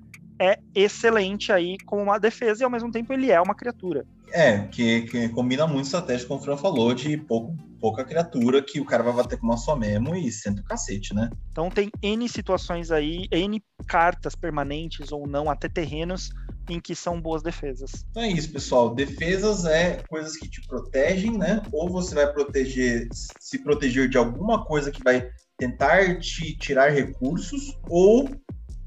é 0.42 0.58
excelente 0.74 1.52
aí 1.52 1.78
como 1.86 2.02
uma 2.02 2.20
defesa 2.20 2.64
e 2.64 2.66
ao 2.66 2.72
mesmo 2.72 2.92
tempo 2.92 3.14
ele 3.14 3.32
é 3.32 3.40
uma 3.40 3.54
criatura. 3.54 4.04
É, 4.34 4.60
que, 4.60 5.02
que 5.04 5.30
combina 5.30 5.68
muito 5.68 5.86
estratégia, 5.86 6.26
como 6.26 6.40
o 6.40 6.44
Fran 6.44 6.58
falou, 6.58 6.94
de 6.96 7.18
pouco, 7.18 7.56
pouca 7.80 8.04
criatura 8.04 8.64
que 8.64 8.80
o 8.80 8.86
cara 8.86 9.04
vai 9.04 9.14
bater 9.14 9.38
com 9.38 9.46
uma 9.46 9.58
só 9.58 9.76
mesmo 9.76 10.16
e 10.16 10.32
senta 10.32 10.62
o 10.62 10.64
cacete, 10.64 11.14
né? 11.14 11.30
Então 11.52 11.70
tem 11.70 11.92
N 12.02 12.28
situações 12.28 12.92
aí, 12.92 13.28
N 13.32 13.62
cartas 13.86 14.34
permanentes 14.34 15.12
ou 15.12 15.28
não, 15.28 15.50
até 15.50 15.68
terrenos, 15.68 16.30
em 16.70 16.80
que 16.80 16.96
são 16.96 17.22
boas 17.22 17.44
defesas. 17.44 17.92
Então 18.10 18.24
é 18.24 18.30
isso, 18.30 18.52
pessoal. 18.52 18.96
Defesas 18.96 19.66
é 19.66 20.02
coisas 20.08 20.38
que 20.38 20.50
te 20.50 20.62
protegem, 20.66 21.38
né? 21.38 21.62
Ou 21.72 21.90
você 21.90 22.16
vai 22.16 22.32
proteger, 22.32 23.08
se 23.12 23.62
proteger 23.62 24.08
de 24.08 24.18
alguma 24.18 24.66
coisa 24.66 24.92
que 24.92 25.04
vai 25.04 25.30
tentar 25.58 26.20
te 26.20 26.58
tirar 26.58 26.90
recursos, 26.90 27.78
ou 27.90 28.30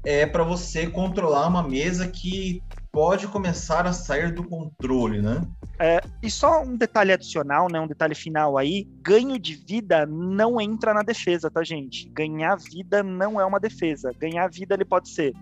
é 0.05 0.25
para 0.25 0.43
você 0.43 0.87
controlar 0.87 1.47
uma 1.47 1.63
mesa 1.63 2.07
que 2.07 2.61
pode 2.91 3.27
começar 3.27 3.85
a 3.85 3.91
sair 3.91 4.33
do 4.33 4.43
controle, 4.43 5.21
né? 5.21 5.41
É, 5.77 5.99
e 6.23 6.31
só 6.31 6.61
um 6.61 6.77
detalhe 6.77 7.11
adicional, 7.11 7.67
né? 7.69 7.79
Um 7.79 7.87
detalhe 7.87 8.15
final 8.15 8.57
aí: 8.57 8.87
ganho 9.01 9.37
de 9.37 9.55
vida 9.55 10.05
não 10.05 10.61
entra 10.61 10.93
na 10.93 11.01
defesa, 11.01 11.51
tá, 11.51 11.63
gente? 11.63 12.07
Ganhar 12.09 12.55
vida 12.55 13.03
não 13.03 13.41
é 13.41 13.45
uma 13.45 13.59
defesa. 13.59 14.13
Ganhar 14.17 14.47
vida 14.47 14.75
ele 14.75 14.85
pode 14.85 15.09
ser 15.09 15.33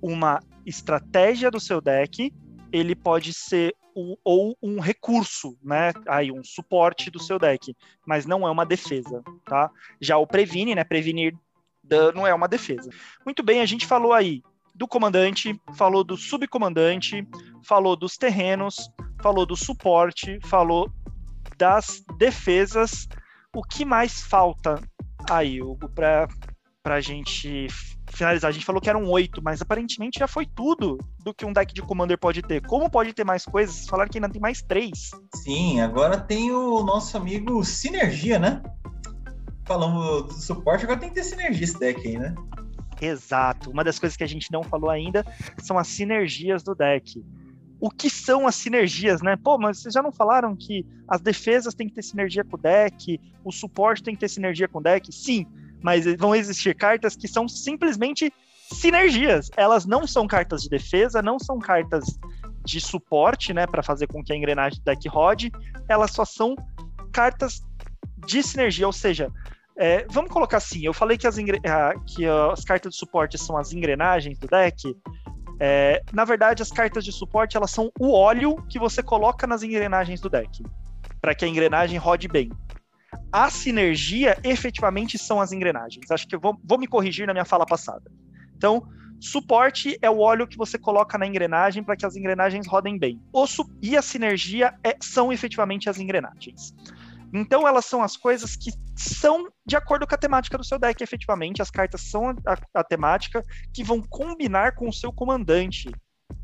uma 0.00 0.40
estratégia 0.64 1.50
do 1.50 1.60
seu 1.60 1.80
deck, 1.80 2.32
ele 2.72 2.94
pode 2.94 3.34
ser 3.34 3.74
um, 3.94 4.16
ou 4.24 4.56
um 4.62 4.80
recurso, 4.80 5.58
né? 5.62 5.92
Aí 6.06 6.30
um 6.30 6.44
suporte 6.44 7.10
do 7.10 7.20
seu 7.20 7.38
deck, 7.38 7.76
mas 8.06 8.24
não 8.24 8.46
é 8.46 8.50
uma 8.50 8.64
defesa, 8.64 9.22
tá? 9.44 9.70
Já 10.00 10.16
o 10.16 10.26
previne, 10.26 10.74
né? 10.74 10.84
Prevenir 10.84 11.34
dano 11.88 12.26
é 12.26 12.34
uma 12.34 12.48
defesa. 12.48 12.90
Muito 13.24 13.42
bem, 13.42 13.60
a 13.60 13.66
gente 13.66 13.86
falou 13.86 14.12
aí 14.12 14.42
do 14.74 14.86
comandante, 14.86 15.60
falou 15.74 16.04
do 16.04 16.16
subcomandante, 16.16 17.26
falou 17.64 17.96
dos 17.96 18.16
terrenos, 18.16 18.88
falou 19.20 19.44
do 19.44 19.56
suporte, 19.56 20.38
falou 20.44 20.90
das 21.56 22.04
defesas. 22.16 23.08
O 23.54 23.62
que 23.62 23.84
mais 23.84 24.22
falta 24.22 24.80
aí, 25.28 25.60
Hugo, 25.60 25.88
para 25.88 26.28
a 26.84 27.00
gente 27.00 27.66
finalizar? 28.12 28.50
A 28.50 28.52
gente 28.52 28.64
falou 28.64 28.80
que 28.80 28.88
eram 28.88 29.04
oito, 29.10 29.42
mas 29.42 29.60
aparentemente 29.60 30.20
já 30.20 30.28
foi 30.28 30.46
tudo 30.46 30.98
do 31.24 31.34
que 31.34 31.44
um 31.44 31.52
deck 31.52 31.74
de 31.74 31.82
Commander 31.82 32.16
pode 32.16 32.40
ter. 32.42 32.64
Como 32.64 32.88
pode 32.88 33.12
ter 33.12 33.24
mais 33.24 33.44
coisas? 33.44 33.86
Falaram 33.88 34.08
que 34.08 34.18
ainda 34.18 34.28
tem 34.28 34.40
mais 34.40 34.62
três. 34.62 35.10
Sim, 35.34 35.80
agora 35.80 36.20
tem 36.20 36.52
o 36.52 36.84
nosso 36.84 37.16
amigo 37.16 37.64
Sinergia, 37.64 38.38
né? 38.38 38.62
Falamos 39.68 40.22
do 40.24 40.32
suporte, 40.32 40.84
agora 40.84 40.98
tem 40.98 41.10
que 41.10 41.14
ter 41.14 41.24
sinergia 41.24 41.64
esse 41.64 41.78
deck 41.78 42.08
aí, 42.08 42.18
né? 42.18 42.34
Exato. 43.00 43.70
Uma 43.70 43.84
das 43.84 43.98
coisas 43.98 44.16
que 44.16 44.24
a 44.24 44.26
gente 44.26 44.50
não 44.50 44.64
falou 44.64 44.90
ainda 44.90 45.24
são 45.58 45.78
as 45.78 45.86
sinergias 45.86 46.62
do 46.62 46.74
deck. 46.74 47.22
O 47.78 47.90
que 47.90 48.10
são 48.10 48.48
as 48.48 48.56
sinergias, 48.56 49.22
né? 49.22 49.36
Pô, 49.36 49.56
mas 49.56 49.78
vocês 49.78 49.94
já 49.94 50.02
não 50.02 50.10
falaram 50.10 50.56
que 50.56 50.84
as 51.06 51.20
defesas 51.20 51.74
têm 51.74 51.86
que 51.86 51.94
ter 51.94 52.02
sinergia 52.02 52.42
com 52.42 52.56
o 52.56 52.60
deck, 52.60 53.20
o 53.44 53.52
suporte 53.52 54.02
tem 54.02 54.14
que 54.14 54.20
ter 54.20 54.28
sinergia 54.28 54.66
com 54.66 54.78
o 54.78 54.82
deck? 54.82 55.12
Sim, 55.14 55.46
mas 55.80 56.06
vão 56.16 56.34
existir 56.34 56.74
cartas 56.74 57.14
que 57.14 57.28
são 57.28 57.46
simplesmente 57.46 58.32
sinergias. 58.72 59.48
Elas 59.56 59.86
não 59.86 60.06
são 60.06 60.26
cartas 60.26 60.62
de 60.62 60.68
defesa, 60.68 61.22
não 61.22 61.38
são 61.38 61.58
cartas 61.58 62.18
de 62.64 62.80
suporte, 62.80 63.54
né, 63.54 63.66
para 63.66 63.82
fazer 63.82 64.08
com 64.08 64.24
que 64.24 64.32
a 64.32 64.36
engrenagem 64.36 64.80
do 64.80 64.84
deck 64.84 65.08
rode. 65.08 65.52
Elas 65.88 66.10
só 66.10 66.24
são 66.24 66.56
cartas 67.12 67.62
de 68.26 68.42
sinergia, 68.42 68.86
ou 68.86 68.92
seja, 68.92 69.32
é, 69.78 70.04
vamos 70.10 70.32
colocar 70.32 70.56
assim, 70.56 70.84
eu 70.84 70.92
falei 70.92 71.16
que 71.16 71.26
as, 71.26 71.36
que 71.36 72.26
as 72.26 72.64
cartas 72.64 72.92
de 72.92 72.98
suporte 72.98 73.38
são 73.38 73.56
as 73.56 73.72
engrenagens 73.72 74.36
do 74.36 74.48
deck. 74.48 74.96
É, 75.60 76.02
na 76.12 76.24
verdade, 76.24 76.62
as 76.62 76.70
cartas 76.70 77.04
de 77.04 77.12
suporte 77.12 77.56
elas 77.56 77.70
são 77.70 77.92
o 77.98 78.12
óleo 78.12 78.56
que 78.68 78.78
você 78.78 79.02
coloca 79.04 79.46
nas 79.46 79.62
engrenagens 79.62 80.20
do 80.20 80.28
deck, 80.28 80.64
para 81.20 81.32
que 81.32 81.44
a 81.44 81.48
engrenagem 81.48 81.96
rode 81.96 82.26
bem. 82.26 82.50
A 83.30 83.48
sinergia, 83.50 84.36
efetivamente, 84.42 85.16
são 85.16 85.40
as 85.40 85.52
engrenagens. 85.52 86.10
Acho 86.10 86.26
que 86.26 86.34
eu 86.34 86.40
vou, 86.40 86.58
vou 86.64 86.78
me 86.78 86.88
corrigir 86.88 87.26
na 87.26 87.32
minha 87.32 87.44
fala 87.44 87.64
passada. 87.64 88.10
Então, 88.56 88.82
suporte 89.20 89.96
é 90.02 90.10
o 90.10 90.18
óleo 90.18 90.48
que 90.48 90.56
você 90.56 90.76
coloca 90.76 91.16
na 91.16 91.26
engrenagem 91.26 91.84
para 91.84 91.96
que 91.96 92.04
as 92.04 92.16
engrenagens 92.16 92.66
rodem 92.66 92.98
bem. 92.98 93.20
O, 93.32 93.46
e 93.80 93.96
a 93.96 94.02
sinergia 94.02 94.74
é, 94.82 94.96
são 95.00 95.32
efetivamente 95.32 95.88
as 95.88 95.98
engrenagens. 95.98 96.74
Então 97.32 97.66
elas 97.66 97.84
são 97.84 98.02
as 98.02 98.16
coisas 98.16 98.56
que 98.56 98.70
são 98.96 99.48
de 99.66 99.76
acordo 99.76 100.06
com 100.06 100.14
a 100.14 100.18
temática 100.18 100.56
do 100.56 100.64
seu 100.64 100.78
deck, 100.78 101.02
efetivamente. 101.02 101.62
As 101.62 101.70
cartas 101.70 102.02
são 102.02 102.30
a, 102.30 102.56
a 102.74 102.84
temática 102.84 103.42
que 103.72 103.84
vão 103.84 104.00
combinar 104.00 104.74
com 104.74 104.88
o 104.88 104.92
seu 104.92 105.12
comandante. 105.12 105.90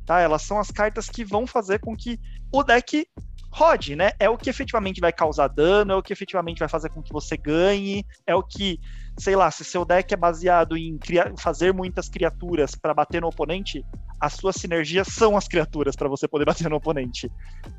Tá? 0.05 0.20
Elas 0.20 0.43
são 0.43 0.59
as 0.59 0.70
cartas 0.70 1.09
que 1.09 1.24
vão 1.24 1.47
fazer 1.47 1.81
com 1.81 1.97
que 1.97 2.19
o 2.52 2.62
deck 2.62 3.06
rode, 3.55 3.94
né? 3.94 4.11
É 4.19 4.28
o 4.28 4.36
que 4.36 4.51
efetivamente 4.51 5.01
vai 5.01 5.12
causar 5.12 5.47
dano, 5.47 5.93
é 5.93 5.97
o 5.97 6.02
que 6.02 6.12
efetivamente 6.12 6.59
vai 6.59 6.69
fazer 6.69 6.90
com 6.90 7.01
que 7.01 7.12
você 7.12 7.36
ganhe, 7.36 8.05
é 8.27 8.35
o 8.35 8.43
que, 8.43 8.81
sei 9.16 9.36
lá, 9.36 9.48
se 9.48 9.65
seu 9.65 9.85
deck 9.85 10.12
é 10.12 10.16
baseado 10.16 10.77
em 10.77 10.98
fazer 11.39 11.73
muitas 11.73 12.09
criaturas 12.09 12.74
para 12.74 12.93
bater 12.93 13.23
no 13.23 13.28
oponente, 13.28 13.85
as 14.20 14.34
suas 14.34 14.56
sinergias 14.56 15.08
são 15.08 15.36
as 15.36 15.48
criaturas 15.48 15.96
para 15.96 16.08
você 16.08 16.26
poder 16.26 16.44
bater 16.46 16.68
no 16.68 16.76
oponente. 16.76 17.30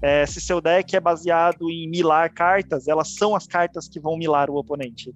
É, 0.01 0.25
se 0.25 0.39
seu 0.41 0.61
deck 0.61 0.95
é 0.95 0.99
baseado 0.99 1.69
em 1.69 1.89
milar 1.89 2.33
cartas, 2.33 2.87
elas 2.87 3.15
são 3.15 3.35
as 3.35 3.47
cartas 3.47 3.87
que 3.87 3.99
vão 3.99 4.17
milar 4.17 4.49
o 4.49 4.55
oponente. 4.55 5.13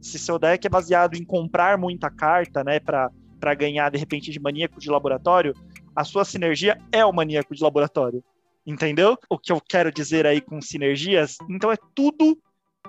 Se 0.00 0.18
seu 0.18 0.38
deck 0.38 0.66
é 0.66 0.70
baseado 0.70 1.14
em 1.14 1.24
comprar 1.24 1.78
muita 1.78 2.10
carta, 2.10 2.62
né, 2.62 2.78
para 2.78 3.54
ganhar 3.54 3.90
de 3.90 3.98
repente 3.98 4.30
de 4.30 4.38
maníaco 4.38 4.78
de 4.78 4.90
laboratório, 4.90 5.54
a 5.94 6.04
sua 6.04 6.24
sinergia 6.24 6.78
é 6.92 7.04
o 7.04 7.12
maníaco 7.12 7.54
de 7.54 7.62
laboratório. 7.62 8.22
Entendeu? 8.66 9.16
O 9.30 9.38
que 9.38 9.52
eu 9.52 9.60
quero 9.60 9.92
dizer 9.92 10.26
aí 10.26 10.40
com 10.40 10.60
sinergias? 10.60 11.38
Então 11.48 11.70
é 11.70 11.76
tudo 11.94 12.36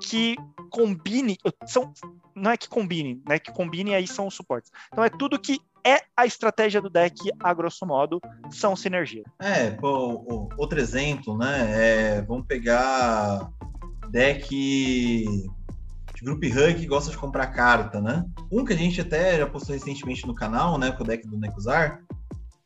que 0.01 0.35
combine, 0.69 1.37
são, 1.65 1.93
não 2.35 2.51
é 2.51 2.57
que 2.57 2.67
combine, 2.67 3.21
né? 3.27 3.39
Que 3.39 3.51
combine 3.51 3.93
aí 3.93 4.07
são 4.07 4.27
os 4.27 4.35
suportes. 4.35 4.71
Então 4.91 5.03
é 5.03 5.09
tudo 5.09 5.39
que 5.39 5.59
é 5.85 6.01
a 6.15 6.25
estratégia 6.25 6.81
do 6.81 6.89
deck, 6.89 7.15
a 7.39 7.53
grosso 7.53 7.85
modo, 7.85 8.19
são 8.51 8.75
sinergia. 8.75 9.23
É, 9.39 9.71
pô, 9.71 10.49
outro 10.57 10.79
exemplo, 10.79 11.37
né? 11.37 12.17
É, 12.17 12.21
vamos 12.21 12.45
pegar 12.45 13.49
deck 14.09 14.49
de 16.15 16.23
Group 16.23 16.43
Hug 16.43 16.75
que 16.75 16.87
gosta 16.87 17.11
de 17.11 17.17
comprar 17.17 17.47
carta, 17.47 18.01
né? 18.01 18.25
Um 18.51 18.65
que 18.65 18.73
a 18.73 18.77
gente 18.77 18.99
até 19.01 19.37
já 19.37 19.47
postou 19.47 19.73
recentemente 19.73 20.25
no 20.25 20.33
canal, 20.33 20.77
né? 20.77 20.91
Com 20.91 21.03
o 21.03 21.07
deck 21.07 21.27
do 21.27 21.37
Necusar. 21.37 22.01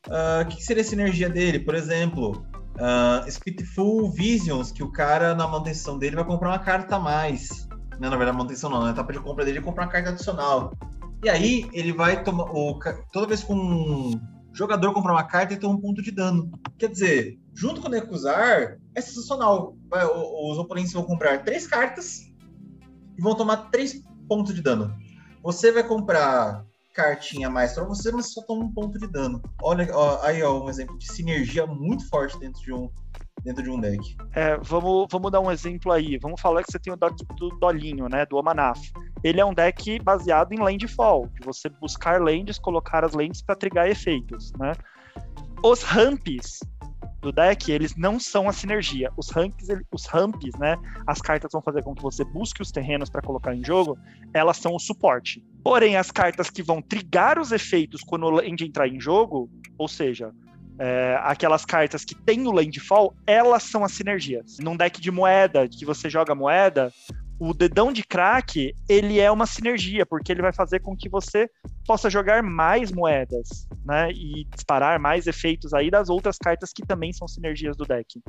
Ah, 0.09 0.39
o 0.39 0.41
uh, 0.41 0.47
que, 0.47 0.57
que 0.57 0.63
seria 0.63 0.81
a 0.81 0.85
sinergia 0.85 1.29
dele? 1.29 1.59
Por 1.59 1.75
exemplo, 1.75 2.45
Uh, 2.75 3.29
Spitful 3.29 4.11
Visions, 4.11 4.71
que 4.71 4.81
o 4.81 4.91
cara 4.91 5.35
na 5.35 5.47
manutenção 5.47 5.99
dele 5.99 6.15
vai 6.15 6.25
comprar 6.25 6.49
uma 6.49 6.59
carta 6.59 6.95
a 6.95 6.99
mais. 6.99 7.67
Não, 7.99 8.09
na 8.09 8.15
verdade, 8.15 8.37
manutenção 8.37 8.69
não, 8.69 8.81
na 8.81 8.91
etapa 8.91 9.11
de 9.11 9.19
compra 9.19 9.45
dele 9.45 9.59
é 9.59 9.61
comprar 9.61 9.85
uma 9.85 9.91
carta 9.91 10.09
adicional. 10.09 10.73
E 11.23 11.29
aí 11.29 11.69
ele 11.73 11.93
vai 11.93 12.23
tomar. 12.23 12.45
O, 12.51 12.79
toda 13.11 13.27
vez 13.27 13.43
que 13.43 13.53
um 13.53 14.19
jogador 14.53 14.93
comprar 14.93 15.13
uma 15.13 15.23
carta, 15.23 15.53
ele 15.53 15.61
toma 15.61 15.75
um 15.75 15.81
ponto 15.81 16.01
de 16.01 16.11
dano. 16.11 16.51
Quer 16.77 16.89
dizer, 16.89 17.39
junto 17.53 17.81
com 17.81 17.87
o 17.87 17.91
Necusar, 17.91 18.77
é 18.95 19.01
sensacional. 19.01 19.75
Vai, 19.89 20.05
os 20.05 20.57
oponentes 20.57 20.93
vão 20.93 21.03
comprar 21.03 21.43
três 21.43 21.67
cartas 21.67 22.21
e 23.17 23.21
vão 23.21 23.35
tomar 23.35 23.69
três 23.69 24.01
pontos 24.27 24.53
de 24.53 24.61
dano. 24.61 24.95
Você 25.43 25.71
vai 25.71 25.83
comprar 25.83 26.65
cartinha 26.93 27.49
mais 27.49 27.73
para 27.73 27.85
você, 27.85 28.11
mas 28.11 28.33
só 28.33 28.41
toma 28.43 28.65
um 28.65 28.73
ponto 28.73 28.99
de 28.99 29.07
dano. 29.07 29.41
Olha 29.61 29.87
ó, 29.93 30.21
aí, 30.23 30.43
ó, 30.43 30.63
um 30.63 30.69
exemplo 30.69 30.97
de 30.97 31.11
sinergia 31.11 31.65
muito 31.65 32.07
forte 32.09 32.37
dentro 32.39 32.61
de 32.61 32.73
um 32.73 32.89
dentro 33.43 33.63
de 33.63 33.69
um 33.69 33.79
deck. 33.79 34.15
É, 34.33 34.57
vamos, 34.57 35.07
vamos 35.09 35.31
dar 35.31 35.39
um 35.39 35.51
exemplo 35.51 35.91
aí. 35.91 36.17
Vamos 36.17 36.39
falar 36.39 36.63
que 36.63 36.71
você 36.71 36.79
tem 36.79 36.93
o 36.93 36.95
do 36.95 37.49
Dolinho, 37.59 38.07
né, 38.07 38.25
do 38.25 38.37
Omanaf. 38.37 38.79
Ele 39.23 39.39
é 39.39 39.45
um 39.45 39.53
deck 39.53 39.99
baseado 39.99 40.53
em 40.53 40.59
landfall, 40.59 41.27
de 41.27 41.45
você 41.45 41.69
buscar 41.69 42.21
lands, 42.21 42.57
colocar 42.57 43.03
as 43.05 43.13
lands 43.13 43.41
para 43.41 43.55
trigar 43.55 43.89
efeitos, 43.89 44.51
né? 44.53 44.73
Os 45.63 45.83
ramps 45.83 46.59
do 47.21 47.31
deck, 47.31 47.71
eles 47.71 47.95
não 47.95 48.19
são 48.19 48.49
a 48.49 48.51
sinergia. 48.51 49.11
Os 49.15 49.29
ramps, 49.29 49.67
os 49.91 50.05
ramps, 50.07 50.57
né, 50.57 50.75
as 51.05 51.21
cartas 51.21 51.51
vão 51.53 51.61
fazer 51.61 51.83
com 51.83 51.93
que 51.93 52.01
você 52.01 52.23
busque 52.23 52.61
os 52.61 52.71
terrenos 52.71 53.09
para 53.09 53.21
colocar 53.21 53.55
em 53.55 53.63
jogo, 53.63 53.97
elas 54.33 54.57
são 54.57 54.73
o 54.73 54.79
suporte. 54.79 55.45
Porém, 55.63 55.95
as 55.95 56.09
cartas 56.09 56.49
que 56.49 56.63
vão 56.63 56.81
trigar 56.81 57.37
os 57.37 57.51
efeitos 57.51 58.01
quando 58.01 58.23
o 58.23 58.29
land 58.31 58.65
entrar 58.65 58.87
em 58.87 58.99
jogo, 58.99 59.49
ou 59.77 59.87
seja, 59.87 60.31
é, 60.79 61.19
aquelas 61.21 61.63
cartas 61.63 62.03
que 62.03 62.15
tem 62.15 62.47
o 62.47 62.51
landfall, 62.51 63.13
elas 63.27 63.63
são 63.63 63.83
as 63.83 63.91
sinergias. 63.91 64.57
Num 64.59 64.75
deck 64.75 64.99
de 64.99 65.11
moeda, 65.11 65.67
que 65.67 65.85
você 65.85 66.09
joga 66.09 66.33
moeda, 66.33 66.91
o 67.43 67.55
dedão 67.55 67.91
de 67.91 68.03
crack, 68.03 68.71
ele 68.87 69.19
é 69.19 69.31
uma 69.31 69.47
sinergia, 69.47 70.05
porque 70.05 70.31
ele 70.31 70.43
vai 70.43 70.53
fazer 70.53 70.79
com 70.79 70.95
que 70.95 71.09
você 71.09 71.49
possa 71.87 72.07
jogar 72.07 72.43
mais 72.43 72.91
moedas, 72.91 73.67
né? 73.83 74.11
E 74.11 74.45
disparar 74.53 74.99
mais 74.99 75.25
efeitos 75.25 75.73
aí 75.73 75.89
das 75.89 76.07
outras 76.07 76.37
cartas 76.37 76.71
que 76.71 76.85
também 76.85 77.11
são 77.11 77.27
sinergias 77.27 77.75
do 77.75 77.83
deck. 77.83 78.21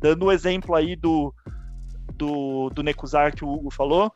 Dando 0.00 0.22
o 0.22 0.28
um 0.28 0.30
exemplo 0.32 0.76
aí 0.76 0.94
do, 0.94 1.34
do, 2.14 2.70
do 2.70 2.84
Nekuzar 2.84 3.34
que 3.34 3.44
o 3.44 3.52
Hugo 3.52 3.72
falou, 3.72 4.12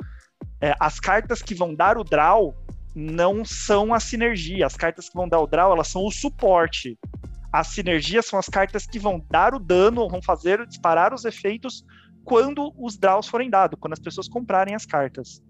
é, 0.61 0.73
as 0.79 1.01
cartas 1.01 1.43
que 1.43 1.53
vão 1.53 1.75
dar 1.75 1.99
o 1.99 2.05
draw 2.05 2.55
não 2.95 3.45
são 3.45 3.93
a 3.93 3.99
sinergia. 3.99 4.65
As 4.65 4.77
cartas 4.77 5.09
que 5.09 5.17
vão 5.17 5.29
dar 5.29 5.41
o 5.41 5.49
draw, 5.49 5.73
elas 5.73 5.89
são 5.89 6.07
o 6.07 6.13
suporte. 6.13 6.97
As 7.53 7.67
sinergias 7.69 8.27
são 8.27 8.39
as 8.39 8.47
cartas 8.47 8.87
que 8.87 9.01
vão 9.01 9.21
dar 9.29 9.53
o 9.53 9.59
dano, 9.59 10.09
vão 10.09 10.23
fazer 10.23 10.65
disparar 10.65 11.13
os 11.13 11.25
efeitos 11.25 11.83
quando 12.29 12.75
os 12.77 12.99
draws 12.99 13.27
forem 13.27 13.49
dados, 13.49 13.79
quando 13.81 13.95
as 13.95 13.99
pessoas 13.99 14.29
comprarem 14.29 14.75
as 14.75 14.85
cartas. 14.85 15.43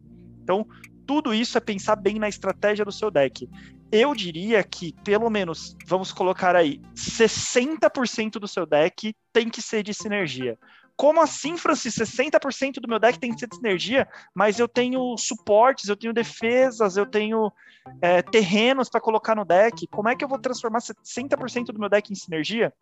Então, 0.44 0.64
tudo 1.04 1.34
isso 1.34 1.58
é 1.58 1.60
pensar 1.60 1.96
bem 1.96 2.20
na 2.20 2.28
estratégia 2.28 2.84
do 2.84 2.92
seu 2.92 3.10
deck. 3.10 3.50
Eu 3.90 4.14
diria 4.14 4.62
que, 4.62 4.92
pelo 5.02 5.28
menos, 5.28 5.76
vamos 5.88 6.12
colocar 6.12 6.54
aí, 6.54 6.80
60% 6.94 8.34
do 8.34 8.46
seu 8.46 8.64
deck 8.64 9.12
tem 9.32 9.48
que 9.48 9.60
ser 9.60 9.82
de 9.82 9.92
sinergia. 9.92 10.56
Como 10.96 11.20
assim, 11.20 11.56
Francis? 11.56 11.96
60% 11.96 12.80
do 12.80 12.88
meu 12.88 12.98
deck 12.98 13.18
tem 13.18 13.32
que 13.32 13.40
ser 13.40 13.48
de 13.48 13.56
sinergia, 13.56 14.08
mas 14.34 14.58
eu 14.60 14.68
tenho 14.68 15.16
suportes, 15.16 15.88
eu 15.88 15.96
tenho 15.96 16.12
defesas, 16.12 16.96
eu 16.96 17.06
tenho 17.06 17.52
é, 18.00 18.22
terrenos 18.22 18.88
para 18.88 19.00
colocar 19.00 19.34
no 19.34 19.44
deck. 19.44 19.86
Como 19.88 20.08
é 20.08 20.14
que 20.14 20.24
eu 20.24 20.28
vou 20.28 20.38
transformar 20.38 20.78
60% 20.78 21.66
do 21.66 21.78
meu 21.78 21.88
deck 21.88 22.12
em 22.12 22.16
sinergia? 22.16 22.72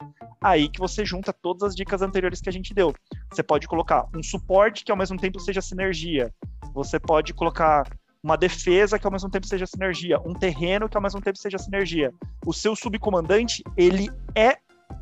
Aí 0.43 0.68
que 0.68 0.81
você 0.81 1.05
junta 1.05 1.32
todas 1.32 1.62
as 1.62 1.74
dicas 1.74 2.02
anteriores 2.02 2.40
que 2.40 2.48
a 2.48 2.52
gente 2.52 2.74
deu. 2.74 2.94
Você 3.32 3.42
pode 3.42 3.66
colocar 3.66 4.06
um 4.14 4.22
suporte 4.22 4.84
que 4.84 4.90
ao 4.90 4.96
mesmo 4.96 5.18
tempo 5.18 5.38
seja 5.40 5.60
sinergia. 5.60 6.32
Você 6.72 6.98
pode 6.98 7.34
colocar 7.34 7.84
uma 8.22 8.36
defesa 8.36 8.98
que 8.98 9.06
ao 9.06 9.12
mesmo 9.12 9.30
tempo 9.30 9.46
seja 9.46 9.66
sinergia, 9.66 10.18
um 10.24 10.34
terreno 10.34 10.88
que 10.88 10.96
ao 10.96 11.02
mesmo 11.02 11.20
tempo 11.20 11.38
seja 11.38 11.58
sinergia. 11.58 12.12
O 12.44 12.52
seu 12.52 12.74
subcomandante, 12.74 13.62
ele 13.76 14.08
é 14.34 14.56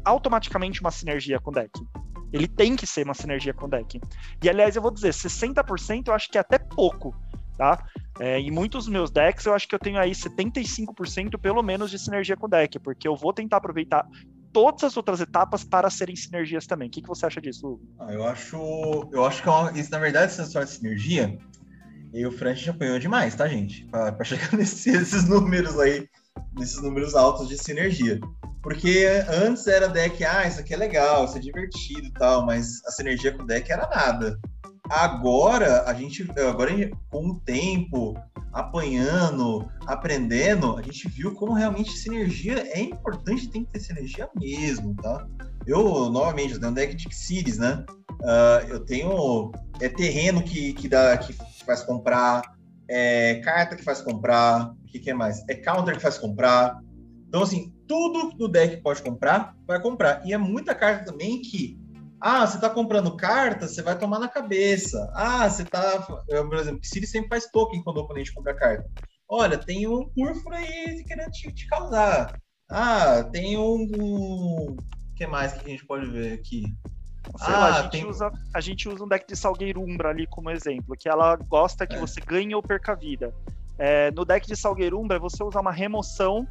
automaticamente 0.05 0.81
uma 0.81 0.91
sinergia 0.91 1.41
com 1.41 1.51
o 1.51 1.55
deck. 1.55 1.71
Ele 2.33 2.47
tem 2.49 2.77
que 2.77 2.87
ser 2.87 3.05
uma 3.05 3.15
sinergia 3.15 3.55
com 3.55 3.67
o 3.67 3.69
deck. 3.69 4.01
E 4.43 4.49
aliás, 4.51 4.77
eu 4.77 4.83
vou 4.83 4.91
dizer, 4.91 5.13
60% 5.13 6.09
eu 6.09 6.15
acho 6.15 6.31
que 6.31 6.37
é 6.37 6.41
até 6.41 6.59
pouco, 6.59 7.15
tá? 7.57 7.83
É, 8.19 8.39
em 8.39 8.51
muitos 8.51 8.89
meus 8.89 9.11
decks, 9.11 9.47
eu 9.47 9.55
acho 9.55 9.67
que 9.67 9.75
eu 9.75 9.79
tenho 9.79 9.99
aí 9.99 10.11
75% 10.11 11.39
pelo 11.39 11.63
menos 11.63 11.91
de 11.91 11.99
sinergia 11.99 12.37
com 12.37 12.47
o 12.47 12.51
deck, 12.51 12.79
porque 12.79 13.09
eu 13.09 13.17
vou 13.17 13.33
tentar 13.33 13.57
aproveitar 13.57 14.07
todas 14.55 14.85
as 14.85 14.97
outras 14.97 15.21
etapas 15.21 15.65
para 15.65 15.91
serem 15.91 16.15
sinergias 16.15 16.65
também. 16.65 16.87
O 16.87 16.91
que, 16.91 17.03
que 17.03 17.09
você 17.09 17.27
acha 17.27 17.41
disso? 17.41 17.81
Ah, 17.99 18.13
eu 18.13 18.25
acho, 18.25 19.11
eu 19.13 19.27
acho 19.27 19.43
que 19.43 19.49
é 19.49 19.51
uma, 19.53 19.79
isso, 19.79 19.91
na 19.91 19.99
verdade, 19.99 20.27
essa 20.27 20.45
história 20.45 20.67
de 20.67 20.73
sinergia, 20.73 21.37
e 22.13 22.25
o 22.25 22.31
Frank 22.31 22.61
já 22.61 22.71
apanhou 22.71 23.01
demais, 23.01 23.35
tá, 23.35 23.49
gente? 23.49 23.85
Para 23.87 24.23
chegar 24.23 24.53
nesses 24.57 25.29
números 25.29 25.79
aí, 25.81 26.09
nesses 26.57 26.81
números 26.81 27.17
altos 27.17 27.49
de 27.49 27.59
sinergia. 27.59 28.21
Porque 28.63 29.07
antes 29.29 29.67
era 29.67 29.89
deck, 29.89 30.25
ah, 30.25 30.47
isso 30.47 30.61
aqui 30.61 30.73
é 30.73 30.77
legal, 30.77 31.25
isso 31.25 31.37
é 31.37 31.41
divertido 31.41 32.07
e 32.07 32.13
tal, 32.13 32.47
mas 32.47 32.83
a 32.87 32.93
sinergia 32.93 33.33
com 33.33 33.43
o 33.43 33.47
deck 33.47 33.71
era 33.71 33.89
nada. 33.89 34.39
Agora, 34.91 35.85
a 35.89 35.95
gente, 35.95 36.27
agora 36.39 36.71
com 37.11 37.29
o 37.29 37.41
tempo, 37.41 38.15
apanhando, 38.53 39.69
aprendendo, 39.87 40.77
a 40.77 40.83
gente 40.83 41.09
viu 41.09 41.35
como 41.35 41.55
realmente 41.55 41.91
sinergia 41.93 42.59
é 42.71 42.81
importante, 42.81 43.49
tem 43.49 43.65
que 43.65 43.73
ter 43.73 43.81
sinergia 43.81 44.29
mesmo, 44.37 44.95
tá? 44.97 45.27
Eu, 45.67 46.11
novamente, 46.11 46.55
eu 46.55 46.61
tenho 46.61 46.71
um 46.71 46.75
deck 46.75 46.95
de 46.95 47.15
Xiris, 47.15 47.59
né? 47.59 47.85
Uh, 48.21 48.69
eu 48.69 48.81
tenho 48.85 49.53
é 49.81 49.89
terreno 49.89 50.43
que, 50.43 50.75
que, 50.75 50.89
dá, 50.89 51.17
que 51.17 51.33
faz 51.65 51.83
comprar, 51.83 52.43
é 52.89 53.37
carta 53.37 53.75
que 53.75 53.83
faz 53.83 54.03
comprar, 54.03 54.71
o 54.71 54.85
que, 54.85 54.99
que 54.99 55.11
é 55.11 55.15
mais? 55.15 55.43
É 55.49 55.55
counter 55.55 55.97
que 55.97 56.03
faz 56.03 56.19
comprar. 56.19 56.79
Então, 57.27 57.43
assim, 57.43 57.73
tudo 57.89 58.37
do 58.37 58.47
deck 58.47 58.83
pode 58.83 59.03
comprar, 59.03 59.57
vai 59.67 59.81
comprar. 59.81 60.25
E 60.25 60.33
é 60.33 60.39
muita 60.39 60.75
carta 60.75 61.05
também 61.05 61.41
que 61.41 61.79
ah, 62.27 62.47
você 62.47 62.57
está 62.57 62.71
comprando 62.71 63.15
carta, 63.19 63.69
você 63.69 63.83
vai 63.83 63.99
tomar 63.99 64.19
na 64.19 64.29
cabeça. 64.29 65.13
Ah, 65.15 65.47
você 65.47 65.61
está. 65.61 66.01
Por 66.01 66.55
exemplo, 66.55 66.81
Siri 66.83 67.07
sempre 67.07 67.29
faz 67.29 67.51
token 67.51 67.83
quando 67.85 67.99
o 67.99 68.01
oponente 68.01 68.33
compra 68.33 68.55
carta. 68.55 68.91
Olha, 69.29 69.59
tem 69.59 69.87
um 69.87 70.09
Púrpura 70.09 70.57
aí 70.57 71.05
querendo 71.05 71.31
te, 71.33 71.53
te 71.53 71.67
causar. 71.67 72.35
Ah, 72.71 73.25
tem 73.31 73.59
um. 73.59 73.85
O 73.93 74.77
que 75.15 75.27
mais 75.27 75.53
que 75.53 75.67
a 75.67 75.69
gente 75.69 75.85
pode 75.85 76.07
ver 76.07 76.33
aqui? 76.33 76.63
Sei 77.37 77.55
ah, 77.55 77.59
lá, 77.59 77.67
a, 77.67 77.83
gente 77.83 77.91
tem... 77.91 78.07
usa, 78.07 78.33
a 78.55 78.61
gente 78.63 78.89
usa 78.89 79.05
um 79.05 79.09
deck 79.09 79.27
de 79.27 79.37
Salgueirumbra 79.37 80.09
ali 80.09 80.27
como 80.27 80.49
exemplo, 80.49 80.97
que 80.99 81.11
ela 81.11 81.37
gosta 81.37 81.87
que 81.87 81.97
é. 81.97 82.01
você 82.01 82.23
ganhe 82.23 82.55
ou 82.55 82.63
perca 82.63 82.97
vida. 82.97 83.35
É, 83.79 84.11
no 84.13 84.25
deck 84.25 84.47
de 84.47 84.57
Salgueirumbra, 84.57 85.19
você 85.19 85.45
usa 85.45 85.61
uma 85.61 85.73
remoção 85.73 86.49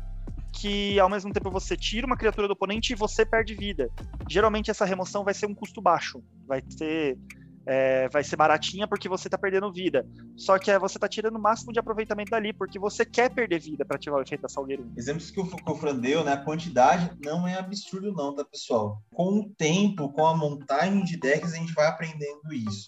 que 0.53 0.99
ao 0.99 1.09
mesmo 1.09 1.33
tempo 1.33 1.49
você 1.49 1.75
tira 1.75 2.05
uma 2.05 2.15
criatura 2.15 2.47
do 2.47 2.53
oponente 2.53 2.93
e 2.93 2.95
você 2.95 3.25
perde 3.25 3.55
vida. 3.55 3.89
Geralmente 4.29 4.69
essa 4.69 4.85
remoção 4.85 5.23
vai 5.23 5.33
ser 5.33 5.47
um 5.47 5.55
custo 5.55 5.81
baixo, 5.81 6.23
vai 6.47 6.63
ser 6.69 7.17
é, 7.65 8.09
vai 8.09 8.23
ser 8.23 8.35
baratinha 8.35 8.87
porque 8.87 9.07
você 9.07 9.27
está 9.27 9.37
perdendo 9.37 9.71
vida. 9.71 10.05
Só 10.35 10.59
que 10.59 10.69
é, 10.69 10.77
você 10.77 10.97
está 10.97 11.07
tirando 11.07 11.37
o 11.37 11.41
máximo 11.41 11.71
de 11.71 11.79
aproveitamento 11.79 12.31
dali, 12.31 12.53
porque 12.53 12.77
você 12.77 13.05
quer 13.05 13.29
perder 13.29 13.59
vida 13.59 13.85
para 13.85 13.95
ativar 13.95 14.19
o 14.19 14.21
efeito 14.21 14.41
da 14.41 14.49
Salgueiro. 14.49 14.91
Exemplos 14.97 15.31
que 15.31 15.39
o, 15.39 15.43
o 15.43 15.75
Fran 15.75 15.95
deu, 15.95 16.23
né? 16.23 16.33
A 16.33 16.37
quantidade 16.37 17.11
não 17.23 17.47
é 17.47 17.57
absurdo, 17.57 18.11
não, 18.11 18.35
tá, 18.35 18.43
pessoal? 18.43 19.01
Com 19.13 19.39
o 19.39 19.49
tempo, 19.57 20.11
com 20.11 20.25
a 20.25 20.35
montagem 20.35 21.03
de 21.03 21.17
decks, 21.17 21.53
a 21.53 21.57
gente 21.57 21.73
vai 21.73 21.87
aprendendo 21.87 22.53
isso. 22.53 22.85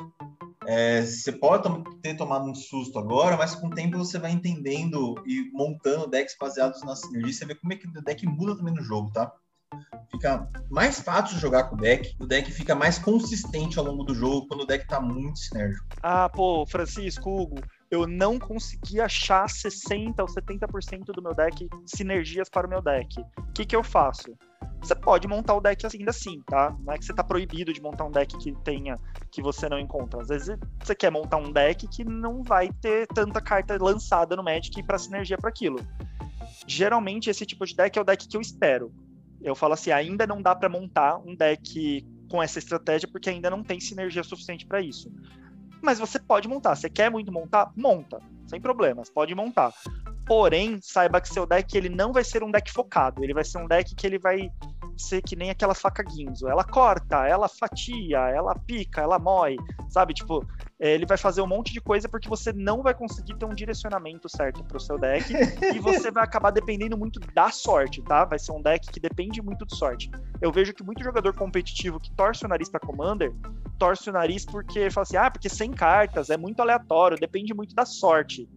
É, 0.68 1.02
você 1.02 1.32
pode 1.32 1.68
ter 2.02 2.16
tomado 2.16 2.50
um 2.50 2.56
susto 2.56 2.98
agora, 2.98 3.38
mas 3.38 3.56
com 3.56 3.68
o 3.68 3.74
tempo 3.74 3.98
você 3.98 4.18
vai 4.18 4.32
entendendo 4.32 5.16
e 5.26 5.50
montando 5.52 6.08
decks 6.08 6.36
baseados 6.40 6.82
na 6.84 6.96
sinergia. 6.96 7.34
Você 7.34 7.46
vê 7.46 7.56
como 7.56 7.74
é 7.74 7.76
que 7.76 7.88
o 7.88 8.02
deck 8.02 8.26
muda 8.26 8.56
também 8.56 8.74
no 8.74 8.82
jogo, 8.82 9.12
tá? 9.12 9.32
Fica 10.12 10.50
mais 10.70 11.00
fácil 11.00 11.36
de 11.36 11.42
jogar 11.42 11.66
com 11.66 11.76
o 11.76 11.80
deck, 11.80 12.16
o 12.20 12.26
deck 12.26 12.52
fica 12.52 12.74
mais 12.74 12.98
consistente 12.98 13.78
ao 13.78 13.86
longo 13.86 14.04
do 14.04 14.14
jogo 14.14 14.48
quando 14.48 14.62
o 14.62 14.66
deck 14.66 14.88
tá 14.88 15.00
muito 15.00 15.40
sinérgico. 15.40 15.86
Ah, 16.02 16.30
pô, 16.30 16.66
Francisco, 16.66 17.30
Hugo, 17.30 17.66
eu 17.96 18.08
não 18.08 18.38
consegui 18.38 19.00
achar 19.00 19.50
60 19.50 20.22
ou 20.22 20.28
70% 20.28 21.06
do 21.06 21.22
meu 21.22 21.34
deck 21.34 21.68
sinergias 21.86 22.50
para 22.50 22.68
o 22.68 22.70
meu 22.70 22.82
deck. 22.82 23.20
O 23.20 23.54
que, 23.54 23.66
que 23.66 23.76
eu 23.76 23.84
faço? 23.84 24.36
Você 24.82 24.94
pode 24.94 25.28
montar 25.28 25.56
o 25.56 25.62
deck 25.62 25.84
ainda 25.86 26.12
assim, 26.12 26.42
tá? 26.46 26.76
Não 26.80 26.94
é 26.94 26.98
que 26.98 27.06
você 27.06 27.14
tá 27.14 27.24
proibido 27.24 27.74
de 27.74 27.82
montar 27.82 28.06
um 28.06 28.12
deck 28.12 28.38
que 28.38 28.52
tenha, 28.64 28.98
que 29.32 29.42
você 29.42 29.68
não 29.68 29.80
encontra. 29.80 30.22
Às 30.22 30.28
vezes 30.28 30.58
você 30.84 30.94
quer 30.94 31.10
montar 31.10 31.38
um 31.38 31.52
deck 31.52 31.88
que 31.88 32.04
não 32.04 32.44
vai 32.44 32.70
ter 32.82 33.08
tanta 33.08 33.42
carta 33.42 33.76
lançada 33.82 34.36
no 34.36 34.44
Magic 34.44 34.84
para 34.84 34.98
sinergia 34.98 35.38
para 35.38 35.50
aquilo. 35.50 35.80
Geralmente 36.68 37.30
esse 37.30 37.46
tipo 37.46 37.66
de 37.66 37.76
deck 37.76 37.98
é 37.98 38.02
o 38.02 38.06
deck 38.06 38.28
que 38.28 38.38
eu 38.38 38.42
espero. 38.42 38.94
Eu 39.42 39.56
falo 39.56 39.74
assim, 39.74 39.92
ainda 39.92 40.28
não 40.28 40.42
dá 40.42 40.56
para 40.56 40.70
montar 40.70 41.18
um 41.18 41.36
deck 41.36 42.06
com 42.30 42.42
essa 42.42 42.60
estratégia 42.60 43.08
porque 43.08 43.30
ainda 43.30 43.50
não 43.50 43.64
tem 43.64 43.80
sinergia 43.80 44.24
suficiente 44.24 44.66
para 44.66 44.82
isso. 44.82 45.12
Mas 45.86 46.00
você 46.00 46.18
pode 46.18 46.48
montar. 46.48 46.76
Você 46.76 46.90
quer 46.90 47.12
muito 47.12 47.32
montar? 47.32 47.72
Monta, 47.78 48.20
sem 48.48 48.60
problemas, 48.60 49.08
pode 49.08 49.36
montar. 49.36 49.72
Porém, 50.26 50.80
saiba 50.82 51.22
que 51.22 51.30
seu 51.30 51.46
deck 51.46 51.78
ele 51.78 51.90
não 51.90 52.12
vai 52.12 52.24
ser 52.24 52.44
um 52.44 52.50
deck 52.50 52.72
focado, 52.72 53.24
ele 53.24 53.36
vai 53.36 53.44
ser 53.44 53.60
um 53.60 53.68
deck 53.68 53.94
que 53.94 54.08
ele 54.08 54.18
vai 54.18 54.50
ser 54.98 55.22
que 55.22 55.36
nem 55.36 55.52
aquela 55.52 55.76
faca 55.76 56.04
Ginzo. 56.10 56.48
Ela 56.48 56.64
corta, 56.64 57.28
ela 57.28 57.48
fatia, 57.48 58.18
ela 58.18 58.56
pica, 58.56 59.02
ela 59.02 59.20
mói, 59.20 59.58
sabe? 59.88 60.16
Tipo, 60.16 60.44
ele 60.80 61.06
vai 61.06 61.18
fazer 61.18 61.42
um 61.42 61.48
monte 61.48 61.72
de 61.72 61.80
coisa 61.80 62.10
porque 62.10 62.28
você 62.28 62.52
não 62.52 62.84
vai 62.84 62.94
conseguir 62.94 63.36
ter 63.36 63.46
um 63.46 63.54
direcionamento 63.54 64.28
certo 64.28 64.64
para 64.64 64.78
o 64.78 64.80
seu 64.80 64.98
deck 64.98 65.32
e 65.74 65.80
você 65.80 66.12
vai 66.12 66.24
acabar 66.24 66.52
dependendo 66.52 66.98
muito 66.98 67.20
da 67.34 67.50
sorte, 67.50 68.02
tá? 68.02 68.26
Vai 68.26 68.38
ser 68.38 68.52
um 68.52 68.62
deck 68.62 68.92
que 68.92 69.00
depende 69.00 69.42
muito 69.42 69.66
de 69.66 69.76
sorte. 69.76 70.12
Eu 70.42 70.52
vejo 70.52 70.74
que 70.74 70.84
muito 70.84 71.04
jogador 71.04 71.34
competitivo 71.36 72.00
que 72.00 72.12
torce 72.12 72.46
o 72.46 72.48
nariz 72.48 72.70
para 72.70 72.80
Commander, 72.80 73.34
torce 73.80 74.10
o 74.10 74.14
nariz 74.14 74.46
porque 74.46 74.90
fala 74.90 75.04
assim: 75.04 75.18
ah, 75.18 75.32
porque 75.32 75.50
sem 75.50 75.72
cartas 75.72 76.30
é 76.30 76.38
muito 76.38 76.62
aleatório, 76.62 77.18
depende 77.18 77.54
muito 77.54 77.74
da 77.74 77.86
sorte. 77.86 78.50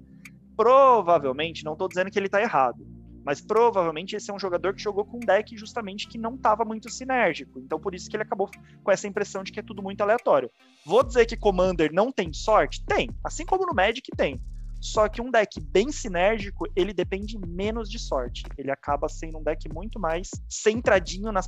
Provavelmente, 0.56 1.64
não 1.64 1.74
estou 1.74 1.88
dizendo 1.88 2.10
que 2.10 2.18
ele 2.18 2.26
está 2.26 2.42
errado 2.42 2.97
mas 3.28 3.42
provavelmente 3.42 4.16
esse 4.16 4.30
é 4.30 4.34
um 4.34 4.38
jogador 4.38 4.72
que 4.74 4.80
jogou 4.80 5.04
com 5.04 5.18
um 5.18 5.20
deck 5.20 5.54
justamente 5.54 6.08
que 6.08 6.16
não 6.16 6.34
estava 6.34 6.64
muito 6.64 6.88
sinérgico. 6.88 7.60
Então 7.60 7.78
por 7.78 7.94
isso 7.94 8.08
que 8.08 8.16
ele 8.16 8.22
acabou 8.22 8.50
com 8.82 8.90
essa 8.90 9.06
impressão 9.06 9.42
de 9.42 9.52
que 9.52 9.60
é 9.60 9.62
tudo 9.62 9.82
muito 9.82 10.00
aleatório. 10.00 10.50
Vou 10.86 11.02
dizer 11.02 11.26
que 11.26 11.36
Commander 11.36 11.92
não 11.92 12.10
tem 12.10 12.32
sorte? 12.32 12.82
Tem. 12.86 13.10
Assim 13.22 13.44
como 13.44 13.66
no 13.66 13.74
Magic 13.74 14.10
tem. 14.16 14.40
Só 14.80 15.10
que 15.10 15.20
um 15.20 15.30
deck 15.30 15.60
bem 15.60 15.92
sinérgico, 15.92 16.64
ele 16.74 16.94
depende 16.94 17.36
menos 17.46 17.90
de 17.90 17.98
sorte. 17.98 18.44
Ele 18.56 18.70
acaba 18.70 19.10
sendo 19.10 19.36
um 19.36 19.42
deck 19.42 19.68
muito 19.70 20.00
mais 20.00 20.30
centradinho 20.48 21.30
nas 21.30 21.46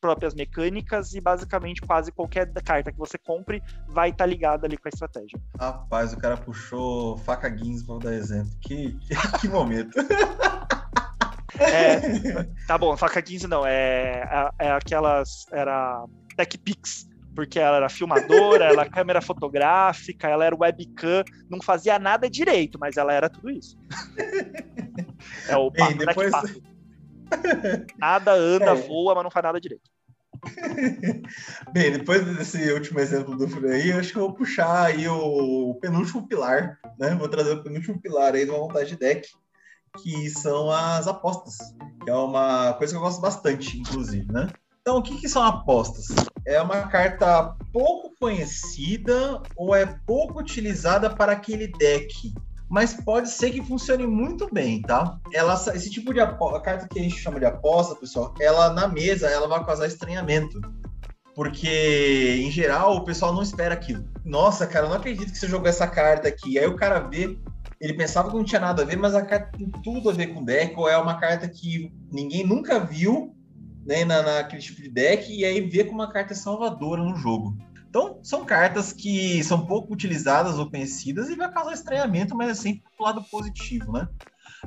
próprias 0.00 0.32
mecânicas 0.32 1.12
e 1.12 1.20
basicamente 1.20 1.80
quase 1.80 2.12
qualquer 2.12 2.52
carta 2.62 2.92
que 2.92 2.98
você 2.98 3.18
compre 3.18 3.60
vai 3.88 4.10
estar 4.10 4.22
tá 4.22 4.26
ligada 4.26 4.64
ali 4.64 4.76
com 4.76 4.86
a 4.86 4.90
estratégia. 4.90 5.40
Rapaz, 5.58 6.12
o 6.12 6.18
cara 6.18 6.36
puxou 6.36 7.16
faca 7.18 7.48
Guinness 7.48 7.82
para 7.82 7.98
dar 7.98 8.14
exemplo. 8.14 8.52
Que, 8.60 8.96
que 9.40 9.48
momento. 9.48 9.96
É, 11.58 12.44
tá 12.66 12.76
bom, 12.76 12.96
faca 12.96 13.22
15 13.22 13.46
não, 13.46 13.66
é, 13.66 14.50
é, 14.60 14.66
é 14.66 14.70
aquelas. 14.72 15.46
Era 15.52 16.04
TechPix, 16.36 17.06
porque 17.34 17.58
ela 17.58 17.76
era 17.76 17.88
filmadora, 17.88 18.64
ela 18.64 18.82
era 18.82 18.90
câmera 18.90 19.20
fotográfica, 19.20 20.28
ela 20.28 20.44
era 20.44 20.56
webcam, 20.56 21.22
não 21.50 21.60
fazia 21.62 21.98
nada 21.98 22.28
direito, 22.28 22.78
mas 22.80 22.96
ela 22.96 23.12
era 23.12 23.28
tudo 23.28 23.50
isso. 23.50 23.76
é 25.48 25.56
o 25.56 25.70
Bem, 25.70 25.96
depois... 25.96 26.32
Nada 27.98 28.32
anda, 28.32 28.70
é. 28.70 28.74
voa, 28.74 29.14
mas 29.14 29.24
não 29.24 29.30
faz 29.30 29.44
nada 29.44 29.60
direito. 29.60 29.90
Bem, 31.72 31.92
depois 31.92 32.24
desse 32.36 32.70
último 32.72 33.00
exemplo 33.00 33.36
do 33.36 33.44
eu 33.66 33.98
acho 33.98 34.12
que 34.12 34.18
eu 34.18 34.22
vou 34.22 34.34
puxar 34.34 34.86
aí 34.86 35.08
o, 35.08 35.74
penúltimo 35.80 36.26
pilar, 36.26 36.78
né? 36.98 37.14
Vou 37.14 37.28
trazer 37.28 37.52
o 37.52 37.62
penúltimo 37.62 38.00
pilar 38.00 38.34
aí 38.34 38.44
de 38.44 38.50
uma 38.50 38.60
montagem 38.60 38.94
de 38.94 39.00
deck, 39.00 39.28
que 39.96 40.30
são 40.30 40.70
as 40.70 41.06
apostas, 41.06 41.56
que 42.02 42.10
é 42.10 42.14
uma 42.14 42.72
coisa 42.74 42.92
que 42.92 42.98
eu 42.98 43.02
gosto 43.02 43.20
bastante, 43.20 43.78
inclusive, 43.78 44.30
né? 44.30 44.48
Então, 44.80 44.98
o 44.98 45.02
que, 45.02 45.20
que 45.20 45.28
são 45.28 45.42
apostas? 45.42 46.06
É 46.46 46.62
uma 46.62 46.82
carta 46.82 47.56
pouco 47.72 48.14
conhecida 48.20 49.42
ou 49.56 49.74
é 49.74 49.84
pouco 50.06 50.38
utilizada 50.38 51.10
para 51.10 51.32
aquele 51.32 51.66
deck 51.66 52.32
mas 52.68 52.94
pode 52.94 53.30
ser 53.30 53.50
que 53.50 53.62
funcione 53.62 54.06
muito 54.06 54.52
bem, 54.52 54.82
tá? 54.82 55.18
Ela, 55.32 55.54
esse 55.74 55.90
tipo 55.90 56.12
de 56.12 56.20
aposta, 56.20 56.58
a 56.58 56.60
carta 56.60 56.88
que 56.88 56.98
a 56.98 57.02
gente 57.02 57.16
chama 57.16 57.38
de 57.38 57.46
aposta, 57.46 57.94
pessoal, 57.94 58.34
ela 58.40 58.72
na 58.72 58.88
mesa, 58.88 59.28
ela 59.28 59.46
vai 59.46 59.64
causar 59.64 59.86
estranhamento. 59.86 60.60
Porque, 61.34 62.40
em 62.42 62.50
geral, 62.50 62.96
o 62.96 63.04
pessoal 63.04 63.32
não 63.32 63.42
espera 63.42 63.74
aquilo. 63.74 64.08
Nossa, 64.24 64.66
cara, 64.66 64.86
eu 64.86 64.90
não 64.90 64.96
acredito 64.96 65.30
que 65.30 65.38
você 65.38 65.46
jogou 65.46 65.68
essa 65.68 65.86
carta 65.86 66.26
aqui. 66.26 66.58
Aí 66.58 66.66
o 66.66 66.76
cara 66.76 66.98
vê, 66.98 67.38
ele 67.80 67.94
pensava 67.94 68.30
que 68.30 68.36
não 68.36 68.44
tinha 68.44 68.60
nada 68.60 68.82
a 68.82 68.84
ver, 68.84 68.96
mas 68.96 69.14
a 69.14 69.24
carta 69.24 69.56
tem 69.56 69.70
tudo 69.82 70.08
a 70.08 70.12
ver 70.12 70.28
com 70.28 70.40
o 70.40 70.44
deck, 70.44 70.74
ou 70.76 70.88
é 70.88 70.96
uma 70.96 71.18
carta 71.18 71.48
que 71.48 71.92
ninguém 72.10 72.46
nunca 72.46 72.78
viu, 72.78 73.34
né, 73.84 74.04
na, 74.04 74.22
naquele 74.22 74.62
tipo 74.62 74.82
de 74.82 74.88
deck, 74.88 75.32
e 75.32 75.44
aí 75.44 75.60
vê 75.60 75.84
como 75.84 76.00
uma 76.00 76.12
carta 76.12 76.34
salvadora 76.34 77.02
no 77.02 77.16
jogo. 77.16 77.56
Então, 77.88 78.18
são 78.22 78.44
cartas 78.44 78.92
que 78.92 79.42
são 79.44 79.64
pouco 79.64 79.92
utilizadas 79.92 80.58
ou 80.58 80.68
conhecidas 80.68 81.30
e 81.30 81.36
vai 81.36 81.50
causar 81.50 81.72
estranhamento, 81.72 82.36
mas 82.36 82.50
é 82.50 82.54
sempre 82.54 82.82
pro 82.96 83.06
lado 83.06 83.22
positivo, 83.30 83.92
né? 83.92 84.08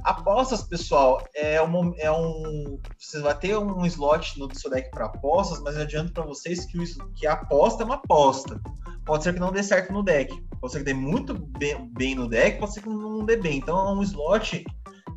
Apostas, 0.03 0.63
pessoal, 0.63 1.29
é 1.35 1.61
um, 1.61 1.93
é 1.97 2.11
um. 2.11 2.79
Você 2.97 3.19
vai 3.21 3.37
ter 3.37 3.57
um 3.57 3.85
slot 3.85 4.39
no 4.39 4.53
seu 4.53 4.69
deck 4.69 4.89
para 4.91 5.05
apostas, 5.05 5.59
mas 5.61 5.75
eu 5.75 5.83
adianto 5.83 6.13
para 6.13 6.25
vocês 6.25 6.65
que, 6.65 6.77
o, 6.77 6.83
que 7.13 7.27
a 7.27 7.33
aposta 7.33 7.83
é 7.83 7.85
uma 7.85 7.95
aposta. 7.95 8.59
Pode 9.05 9.23
ser 9.23 9.33
que 9.33 9.39
não 9.39 9.51
dê 9.51 9.63
certo 9.63 9.91
no 9.91 10.03
deck. 10.03 10.33
Pode 10.59 10.73
ser 10.73 10.79
que 10.79 10.85
dê 10.85 10.93
muito 10.93 11.33
bem, 11.57 11.89
bem 11.93 12.15
no 12.15 12.27
deck, 12.27 12.59
pode 12.59 12.73
ser 12.73 12.81
que 12.81 12.89
não 12.89 13.25
dê 13.25 13.37
bem. 13.37 13.57
Então 13.57 13.77
é 13.77 13.91
um 13.91 14.03
slot 14.03 14.63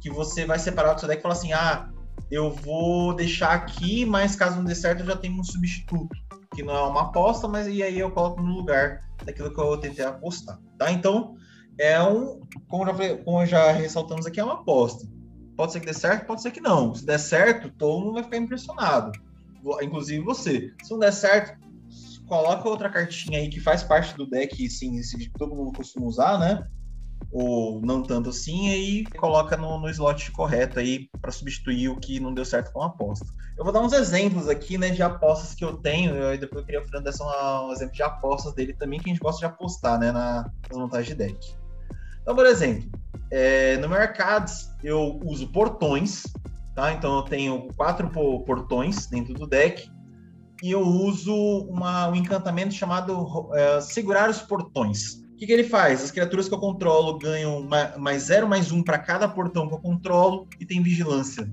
que 0.00 0.10
você 0.10 0.44
vai 0.44 0.58
separar 0.58 0.94
do 0.94 1.00
seu 1.00 1.08
deck 1.08 1.20
e 1.20 1.22
falar 1.22 1.34
assim: 1.34 1.52
ah, 1.52 1.90
eu 2.30 2.50
vou 2.50 3.14
deixar 3.14 3.52
aqui, 3.52 4.04
mas 4.04 4.36
caso 4.36 4.56
não 4.56 4.64
dê 4.64 4.74
certo, 4.74 5.00
eu 5.00 5.06
já 5.06 5.16
tenho 5.16 5.38
um 5.38 5.44
substituto 5.44 6.16
que 6.54 6.62
não 6.62 6.74
é 6.74 6.82
uma 6.82 7.02
aposta, 7.02 7.48
mas 7.48 7.66
e 7.66 7.82
aí 7.82 7.98
eu 7.98 8.10
coloco 8.10 8.42
no 8.42 8.54
lugar 8.54 9.00
daquilo 9.24 9.52
que 9.52 9.60
eu 9.60 9.76
tentei 9.78 10.04
apostar, 10.04 10.58
tá? 10.78 10.90
Então, 10.90 11.34
é 11.78 12.02
um, 12.02 12.40
como 12.68 12.86
já, 12.86 13.16
como 13.18 13.46
já 13.46 13.72
ressaltamos 13.72 14.26
aqui, 14.26 14.40
é 14.40 14.44
uma 14.44 14.54
aposta. 14.54 15.06
Pode 15.56 15.72
ser 15.72 15.80
que 15.80 15.86
dê 15.86 15.94
certo, 15.94 16.26
pode 16.26 16.42
ser 16.42 16.50
que 16.50 16.60
não. 16.60 16.94
Se 16.94 17.04
der 17.04 17.18
certo, 17.18 17.70
todo 17.70 18.00
mundo 18.00 18.14
vai 18.14 18.24
ficar 18.24 18.38
impressionado, 18.38 19.12
inclusive 19.82 20.24
você. 20.24 20.72
Se 20.82 20.90
não 20.90 20.98
der 20.98 21.12
certo, 21.12 21.58
coloca 22.26 22.68
outra 22.68 22.88
cartinha 22.88 23.38
aí 23.38 23.48
que 23.48 23.60
faz 23.60 23.82
parte 23.82 24.16
do 24.16 24.26
deck, 24.26 24.68
sim, 24.68 25.00
que 25.00 25.30
todo 25.38 25.54
mundo 25.54 25.72
costuma 25.76 26.06
usar, 26.06 26.38
né? 26.38 26.66
ou 27.32 27.80
não 27.80 28.02
tanto 28.02 28.28
assim, 28.28 28.70
aí 28.70 29.04
coloca 29.18 29.56
no, 29.56 29.78
no 29.78 29.88
slot 29.88 30.30
correto 30.32 30.78
aí 30.78 31.08
para 31.20 31.32
substituir 31.32 31.88
o 31.88 31.96
que 31.96 32.20
não 32.20 32.34
deu 32.34 32.44
certo 32.44 32.72
com 32.72 32.82
a 32.82 32.86
aposta. 32.86 33.26
Eu 33.56 33.64
vou 33.64 33.72
dar 33.72 33.80
uns 33.80 33.92
exemplos 33.92 34.48
aqui, 34.48 34.76
né, 34.76 34.90
de 34.90 35.02
apostas 35.02 35.54
que 35.54 35.64
eu 35.64 35.76
tenho, 35.78 36.32
e 36.32 36.38
depois 36.38 36.60
eu 36.60 36.66
queria 36.66 36.80
o 36.80 36.84
Fernando 36.84 37.04
dar 37.04 37.66
um 37.66 37.72
exemplo 37.72 37.94
de 37.94 38.02
apostas 38.02 38.54
dele 38.54 38.74
também, 38.74 39.00
que 39.00 39.08
a 39.08 39.12
gente 39.12 39.22
gosta 39.22 39.38
de 39.38 39.46
apostar, 39.46 39.98
né, 39.98 40.12
na, 40.12 40.50
nas 40.68 40.78
montagens 40.78 41.08
de 41.08 41.14
deck. 41.14 41.61
Então, 42.22 42.34
por 42.34 42.46
exemplo, 42.46 42.90
é, 43.30 43.76
no 43.76 43.88
Mercados 43.88 44.70
eu 44.82 45.20
uso 45.24 45.48
portões, 45.48 46.22
tá? 46.74 46.92
Então 46.92 47.16
eu 47.16 47.22
tenho 47.22 47.68
quatro 47.76 48.08
portões 48.08 49.06
dentro 49.06 49.34
do 49.34 49.46
deck, 49.46 49.90
e 50.62 50.70
eu 50.70 50.80
uso 50.80 51.34
uma, 51.68 52.08
um 52.08 52.14
encantamento 52.14 52.72
chamado 52.72 53.50
é, 53.52 53.80
Segurar 53.80 54.30
os 54.30 54.40
Portões 54.40 55.22
que, 55.42 55.46
que 55.46 55.52
ele 55.52 55.64
faz? 55.64 56.04
As 56.04 56.12
criaturas 56.12 56.48
que 56.48 56.54
eu 56.54 56.58
controlo 56.58 57.18
ganham 57.18 57.66
mais 57.98 58.22
zero, 58.22 58.48
mais 58.48 58.70
um 58.70 58.80
para 58.80 58.96
cada 58.96 59.26
portão 59.26 59.66
que 59.66 59.74
eu 59.74 59.80
controlo 59.80 60.46
e 60.60 60.64
tem 60.64 60.80
vigilância. 60.80 61.50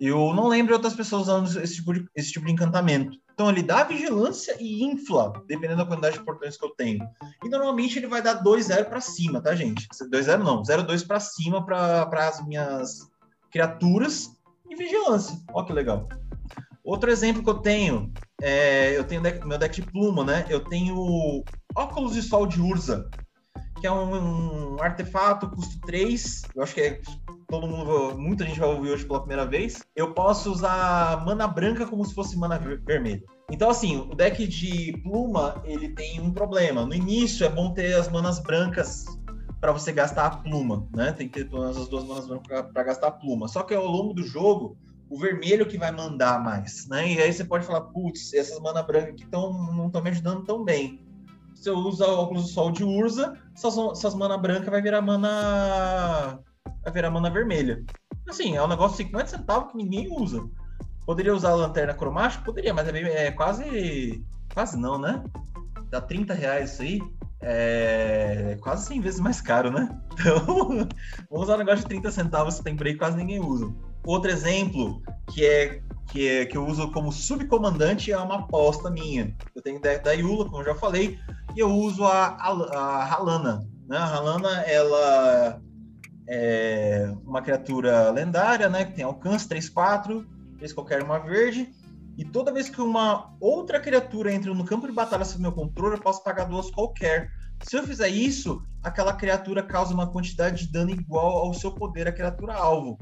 Eu 0.00 0.34
não 0.34 0.48
lembro 0.48 0.68
de 0.68 0.74
outras 0.74 0.94
pessoas 0.94 1.22
usando 1.22 1.62
esse 1.62 1.76
tipo 1.76 1.92
de, 1.92 2.06
esse 2.14 2.32
tipo 2.32 2.46
de 2.46 2.52
encantamento. 2.52 3.18
Então 3.32 3.50
ele 3.50 3.62
dá 3.62 3.84
vigilância 3.84 4.56
e 4.58 4.82
infla, 4.82 5.32
dependendo 5.46 5.78
da 5.78 5.86
quantidade 5.86 6.18
de 6.18 6.24
portões 6.24 6.56
que 6.56 6.64
eu 6.64 6.70
tenho. 6.70 7.06
E 7.44 7.48
normalmente 7.48 7.98
ele 7.98 8.06
vai 8.06 8.22
dar 8.22 8.42
2-0 8.42 8.84
para 8.86 9.00
cima, 9.00 9.42
tá, 9.42 9.54
gente? 9.54 9.86
2-0 9.88 10.38
não, 10.42 10.62
0-2 10.62 11.06
para 11.06 11.20
cima 11.20 11.64
para 11.64 12.28
as 12.28 12.46
minhas 12.46 13.10
criaturas 13.50 14.30
e 14.68 14.74
vigilância. 14.74 15.38
Ó 15.52 15.62
que 15.64 15.72
legal. 15.72 16.08
Outro 16.82 17.10
exemplo 17.10 17.42
que 17.42 17.50
eu 17.50 17.58
tenho, 17.58 18.12
é, 18.40 18.96
eu 18.96 19.04
tenho 19.04 19.20
deck, 19.20 19.46
meu 19.46 19.58
deck 19.58 19.82
de 19.82 19.90
pluma, 19.90 20.24
né? 20.24 20.46
Eu 20.48 20.60
tenho 20.60 21.44
óculos 21.74 22.14
de 22.14 22.22
sol 22.22 22.46
de 22.46 22.60
Urza, 22.60 23.10
que 23.80 23.86
é 23.86 23.92
um, 23.92 24.74
um, 24.74 24.82
artefato 24.82 25.50
custo 25.50 25.80
3. 25.86 26.42
Eu 26.54 26.62
acho 26.62 26.74
que 26.74 26.80
é, 26.80 27.00
todo 27.48 27.66
mundo, 27.66 28.18
muita 28.18 28.44
gente 28.44 28.58
vai 28.58 28.68
ouvir 28.68 28.90
hoje 28.90 29.04
pela 29.04 29.20
primeira 29.20 29.46
vez. 29.46 29.82
Eu 29.94 30.12
posso 30.14 30.50
usar 30.50 31.24
mana 31.24 31.46
branca 31.46 31.86
como 31.86 32.04
se 32.04 32.14
fosse 32.14 32.36
mana 32.36 32.58
vermelha. 32.58 33.22
Então, 33.50 33.70
assim, 33.70 33.96
o 33.96 34.14
deck 34.14 34.46
de 34.46 35.00
pluma, 35.04 35.62
ele 35.64 35.90
tem 35.90 36.20
um 36.20 36.32
problema. 36.32 36.84
No 36.84 36.94
início 36.94 37.46
é 37.46 37.48
bom 37.48 37.72
ter 37.72 37.94
as 37.94 38.08
manas 38.08 38.40
brancas 38.40 39.04
para 39.60 39.72
você 39.72 39.92
gastar 39.92 40.26
a 40.26 40.36
pluma, 40.36 40.86
né? 40.94 41.12
Tem 41.12 41.28
que 41.28 41.44
ter 41.44 41.56
as 41.56 41.88
duas 41.88 42.04
manas 42.04 42.26
brancas 42.26 42.72
para 42.72 42.82
gastar 42.82 43.08
a 43.08 43.12
pluma. 43.12 43.48
Só 43.48 43.62
que 43.62 43.74
ao 43.74 43.86
longo 43.86 44.12
do 44.12 44.22
jogo, 44.22 44.76
o 45.08 45.18
vermelho 45.18 45.66
que 45.66 45.78
vai 45.78 45.92
mandar 45.92 46.42
mais, 46.42 46.88
né? 46.88 47.12
E 47.12 47.20
aí 47.20 47.32
você 47.32 47.44
pode 47.44 47.64
falar, 47.64 47.82
putz, 47.82 48.34
essas 48.34 48.58
mana 48.60 48.82
branca 48.82 49.10
aqui 49.10 49.24
tão, 49.26 49.52
não 49.52 49.86
estão 49.86 50.02
me 50.02 50.10
ajudando 50.10 50.44
tão 50.44 50.64
bem. 50.64 51.05
Se 51.56 51.70
eu 51.70 51.76
usar 51.78 52.06
óculos 52.06 52.42
do 52.42 52.48
sol 52.48 52.70
de 52.70 52.84
Urza, 52.84 53.36
essas, 53.54 53.76
essas 53.76 54.14
mana 54.14 54.36
branca 54.36 54.70
vai 54.70 54.82
virar 54.82 55.00
mana 55.00 56.38
vai 56.84 56.92
virar 56.92 57.10
mana 57.10 57.30
vermelha. 57.30 57.82
Assim, 58.28 58.56
é 58.56 58.62
um 58.62 58.68
negócio 58.68 58.98
de 58.98 59.04
50 59.04 59.26
centavos 59.26 59.72
que 59.72 59.78
ninguém 59.78 60.08
usa. 60.10 60.44
Poderia 61.04 61.34
usar 61.34 61.50
a 61.50 61.54
lanterna 61.54 61.94
cromática? 61.94 62.44
Poderia, 62.44 62.74
mas 62.74 62.86
é, 62.88 63.26
é 63.26 63.30
quase 63.32 64.24
quase 64.52 64.76
não, 64.76 64.98
né? 64.98 65.24
Dá 65.90 66.00
30 66.00 66.34
reais 66.34 66.74
isso 66.74 66.82
aí. 66.82 67.00
É 67.40 68.58
quase 68.60 68.86
100 68.86 69.00
vezes 69.00 69.20
mais 69.20 69.40
caro, 69.40 69.70
né? 69.70 69.88
Então, 70.18 70.88
vamos 71.30 71.46
usar 71.46 71.54
um 71.54 71.58
negócio 71.58 71.80
de 71.80 71.88
30 71.88 72.10
centavos 72.10 72.56
que 72.56 72.64
tem 72.64 72.76
por 72.76 72.86
aí, 72.86 72.96
quase 72.96 73.16
ninguém 73.16 73.40
usa. 73.40 73.72
Outro 74.04 74.30
exemplo 74.30 75.02
que 75.32 75.44
é 75.44 75.82
que, 76.08 76.28
é, 76.28 76.46
que 76.46 76.56
eu 76.56 76.66
uso 76.66 76.90
como 76.92 77.12
subcomandante 77.12 78.12
é 78.12 78.18
uma 78.18 78.36
aposta 78.36 78.90
minha. 78.90 79.34
Eu 79.54 79.62
tenho 79.62 79.80
da, 79.80 79.96
da 79.98 80.12
Yula, 80.12 80.44
como 80.44 80.58
eu 80.58 80.64
já 80.64 80.74
falei, 80.74 81.18
e 81.54 81.60
eu 81.60 81.70
uso 81.70 82.04
a, 82.04 82.28
a, 82.28 82.50
a 82.50 83.14
Halana. 83.14 83.66
Né? 83.88 83.96
A 83.96 84.04
Halana, 84.04 84.60
ela 84.62 85.60
é 86.28 87.12
uma 87.24 87.42
criatura 87.42 88.10
lendária, 88.10 88.68
né? 88.68 88.84
Que 88.84 88.94
tem 88.94 89.04
alcance 89.04 89.48
3-4, 89.48 90.26
fez 90.58 90.72
qualquer 90.72 91.02
uma 91.02 91.18
verde. 91.18 91.68
E 92.16 92.24
toda 92.24 92.52
vez 92.52 92.68
que 92.68 92.80
uma 92.80 93.34
outra 93.40 93.78
criatura 93.78 94.32
entra 94.32 94.52
no 94.54 94.64
campo 94.64 94.86
de 94.86 94.92
batalha 94.92 95.24
sob 95.24 95.42
meu 95.42 95.52
controle, 95.52 95.96
eu 95.96 96.00
posso 96.02 96.22
pagar 96.22 96.44
duas 96.44 96.70
qualquer. 96.70 97.30
Se 97.62 97.76
eu 97.76 97.82
fizer 97.82 98.08
isso, 98.08 98.62
aquela 98.82 99.12
criatura 99.12 99.62
causa 99.62 99.92
uma 99.92 100.06
quantidade 100.06 100.66
de 100.66 100.72
dano 100.72 100.90
igual 100.90 101.38
ao 101.38 101.52
seu 101.52 101.72
poder 101.72 102.08
a 102.08 102.12
criatura 102.12 102.54
alvo 102.54 102.98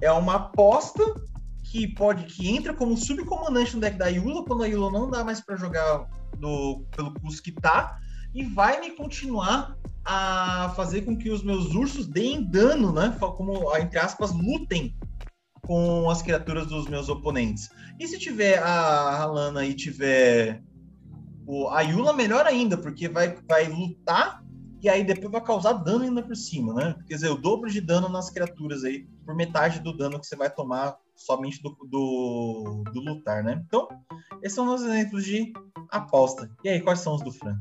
é 0.00 0.10
uma 0.12 0.34
aposta 0.34 1.02
que 1.64 1.88
pode 1.88 2.24
que 2.24 2.48
entra 2.48 2.74
como 2.74 2.96
subcomandante 2.96 3.74
no 3.74 3.80
deck 3.80 3.96
da 3.96 4.08
Yula 4.08 4.44
quando 4.44 4.62
a 4.62 4.66
Yula 4.66 4.92
não 4.92 5.10
dá 5.10 5.24
mais 5.24 5.40
para 5.40 5.56
jogar 5.56 6.06
do, 6.38 6.84
pelo 6.94 7.12
custo 7.14 7.42
que 7.42 7.52
tá 7.52 7.98
e 8.34 8.44
vai 8.44 8.80
me 8.80 8.90
continuar 8.90 9.76
a 10.04 10.72
fazer 10.76 11.02
com 11.02 11.16
que 11.16 11.30
os 11.30 11.42
meus 11.42 11.74
ursos 11.74 12.06
deem 12.06 12.44
dano, 12.44 12.92
né? 12.92 13.16
Como 13.18 13.74
entre 13.76 13.98
aspas 13.98 14.32
lutem 14.32 14.94
com 15.62 16.10
as 16.10 16.20
criaturas 16.20 16.66
dos 16.66 16.86
meus 16.86 17.08
oponentes. 17.08 17.70
E 17.98 18.06
se 18.06 18.18
tiver 18.18 18.58
a 18.58 19.22
Halana 19.22 19.64
e 19.64 19.72
tiver 19.72 20.62
o, 21.46 21.68
a 21.68 21.80
Yula, 21.80 22.12
melhor 22.12 22.46
ainda, 22.46 22.76
porque 22.76 23.08
vai, 23.08 23.36
vai 23.48 23.66
lutar 23.68 24.44
e 24.82 24.88
aí 24.88 25.02
depois 25.02 25.32
vai 25.32 25.40
causar 25.40 25.72
dano 25.72 26.04
ainda 26.04 26.22
por 26.22 26.36
cima, 26.36 26.74
né? 26.74 26.94
Quer 27.06 27.14
dizer, 27.14 27.30
o 27.30 27.38
dobro 27.38 27.70
de 27.70 27.80
dano 27.80 28.08
nas 28.08 28.28
criaturas 28.28 28.84
aí, 28.84 29.06
por 29.24 29.34
metade 29.34 29.80
do 29.80 29.96
dano 29.96 30.20
que 30.20 30.26
você 30.26 30.36
vai 30.36 30.50
tomar 30.50 30.98
somente 31.14 31.62
do, 31.62 31.70
do, 31.88 32.84
do 32.92 33.00
lutar, 33.00 33.42
né? 33.42 33.62
Então, 33.66 33.88
esses 34.42 34.54
são 34.54 34.72
os 34.74 34.82
exemplos 34.82 35.24
de 35.24 35.52
aposta. 35.90 36.50
E 36.62 36.68
aí, 36.68 36.80
quais 36.80 37.00
são 37.00 37.14
os 37.14 37.22
do 37.22 37.32
Fran? 37.32 37.58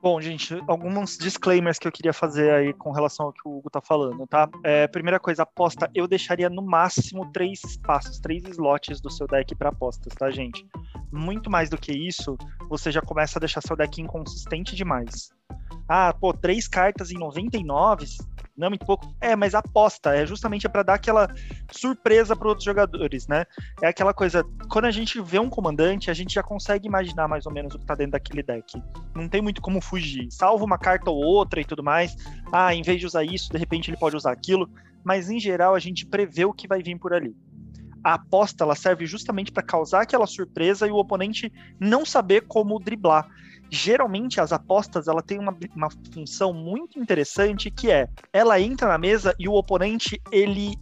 Bom, 0.00 0.20
gente, 0.20 0.56
alguns 0.68 1.18
disclaimers 1.18 1.76
que 1.76 1.88
eu 1.88 1.90
queria 1.90 2.12
fazer 2.12 2.52
aí 2.52 2.72
com 2.72 2.92
relação 2.92 3.26
ao 3.26 3.32
que 3.32 3.40
o 3.44 3.58
Hugo 3.58 3.68
tá 3.68 3.80
falando, 3.80 4.24
tá? 4.28 4.48
É, 4.62 4.86
primeira 4.86 5.18
coisa, 5.18 5.42
aposta, 5.42 5.90
eu 5.92 6.06
deixaria 6.06 6.48
no 6.48 6.62
máximo 6.62 7.32
três 7.32 7.64
espaços, 7.64 8.20
três 8.20 8.44
slots 8.44 9.00
do 9.00 9.10
seu 9.10 9.26
deck 9.26 9.56
para 9.56 9.70
apostas, 9.70 10.14
tá, 10.14 10.30
gente? 10.30 10.64
Muito 11.10 11.50
mais 11.50 11.68
do 11.68 11.76
que 11.76 11.90
isso, 11.90 12.38
você 12.68 12.92
já 12.92 13.02
começa 13.02 13.38
a 13.38 13.40
deixar 13.40 13.60
seu 13.60 13.74
deck 13.74 14.00
inconsistente 14.00 14.76
demais. 14.76 15.32
Ah, 15.88 16.14
pô, 16.14 16.32
três 16.32 16.68
cartas 16.68 17.10
em 17.10 17.18
99, 17.18 18.06
não 18.58 18.66
é 18.66 18.70
muito 18.70 18.84
pouco. 18.84 19.14
É, 19.20 19.36
mas 19.36 19.54
aposta 19.54 20.14
é 20.14 20.26
justamente 20.26 20.68
para 20.68 20.82
dar 20.82 20.94
aquela 20.94 21.32
surpresa 21.70 22.34
para 22.34 22.48
outros 22.48 22.64
jogadores, 22.64 23.28
né? 23.28 23.44
É 23.80 23.86
aquela 23.86 24.12
coisa, 24.12 24.44
quando 24.68 24.86
a 24.86 24.90
gente 24.90 25.20
vê 25.20 25.38
um 25.38 25.48
comandante, 25.48 26.10
a 26.10 26.14
gente 26.14 26.34
já 26.34 26.42
consegue 26.42 26.88
imaginar 26.88 27.28
mais 27.28 27.46
ou 27.46 27.52
menos 27.52 27.74
o 27.74 27.78
que 27.78 27.86
tá 27.86 27.94
dentro 27.94 28.12
daquele 28.12 28.42
deck. 28.42 28.82
Não 29.14 29.28
tem 29.28 29.40
muito 29.40 29.62
como 29.62 29.80
fugir. 29.80 30.26
Salvo 30.30 30.64
uma 30.64 30.76
carta 30.76 31.08
ou 31.10 31.22
outra 31.22 31.60
e 31.60 31.64
tudo 31.64 31.84
mais. 31.84 32.16
Ah, 32.52 32.74
em 32.74 32.82
vez 32.82 32.98
de 32.98 33.06
usar 33.06 33.22
isso, 33.22 33.50
de 33.52 33.58
repente 33.58 33.88
ele 33.88 33.96
pode 33.96 34.16
usar 34.16 34.32
aquilo. 34.32 34.68
Mas 35.04 35.30
em 35.30 35.38
geral 35.38 35.76
a 35.76 35.78
gente 35.78 36.04
prevê 36.04 36.44
o 36.44 36.52
que 36.52 36.66
vai 36.66 36.82
vir 36.82 36.98
por 36.98 37.14
ali. 37.14 37.34
A 38.02 38.14
aposta 38.14 38.64
ela 38.64 38.74
serve 38.74 39.06
justamente 39.06 39.52
para 39.52 39.62
causar 39.62 40.02
aquela 40.02 40.26
surpresa 40.26 40.86
e 40.86 40.90
o 40.90 40.96
oponente 40.96 41.52
não 41.78 42.04
saber 42.04 42.42
como 42.46 42.78
driblar 42.78 43.28
geralmente 43.70 44.40
as 44.40 44.52
apostas 44.52 45.08
ela 45.08 45.22
tem 45.22 45.38
uma, 45.38 45.56
uma 45.74 45.88
função 46.12 46.52
muito 46.52 46.98
interessante 46.98 47.70
que 47.70 47.90
é 47.90 48.08
ela 48.32 48.60
entra 48.60 48.88
na 48.88 48.98
mesa 48.98 49.34
e 49.38 49.48
o 49.48 49.54
oponente 49.54 50.20
ele 50.32 50.74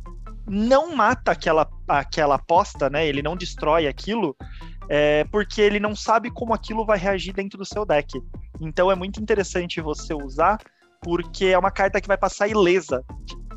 não 0.48 0.94
mata 0.94 1.32
aquela, 1.32 1.68
aquela 1.88 2.36
aposta, 2.36 2.88
né? 2.88 3.06
Ele 3.06 3.20
não 3.20 3.36
destrói 3.36 3.86
aquilo, 3.86 4.36
é, 4.88 5.24
porque 5.24 5.60
ele 5.60 5.80
não 5.80 5.94
sabe 5.94 6.30
como 6.30 6.54
aquilo 6.54 6.86
vai 6.86 6.98
reagir 6.98 7.34
dentro 7.34 7.58
do 7.58 7.64
seu 7.64 7.84
deck. 7.84 8.20
Então 8.60 8.90
é 8.90 8.94
muito 8.94 9.20
interessante 9.20 9.80
você 9.80 10.14
usar, 10.14 10.58
porque 11.02 11.46
é 11.46 11.58
uma 11.58 11.70
carta 11.70 12.00
que 12.00 12.08
vai 12.08 12.16
passar 12.16 12.48
ilesa. 12.48 13.04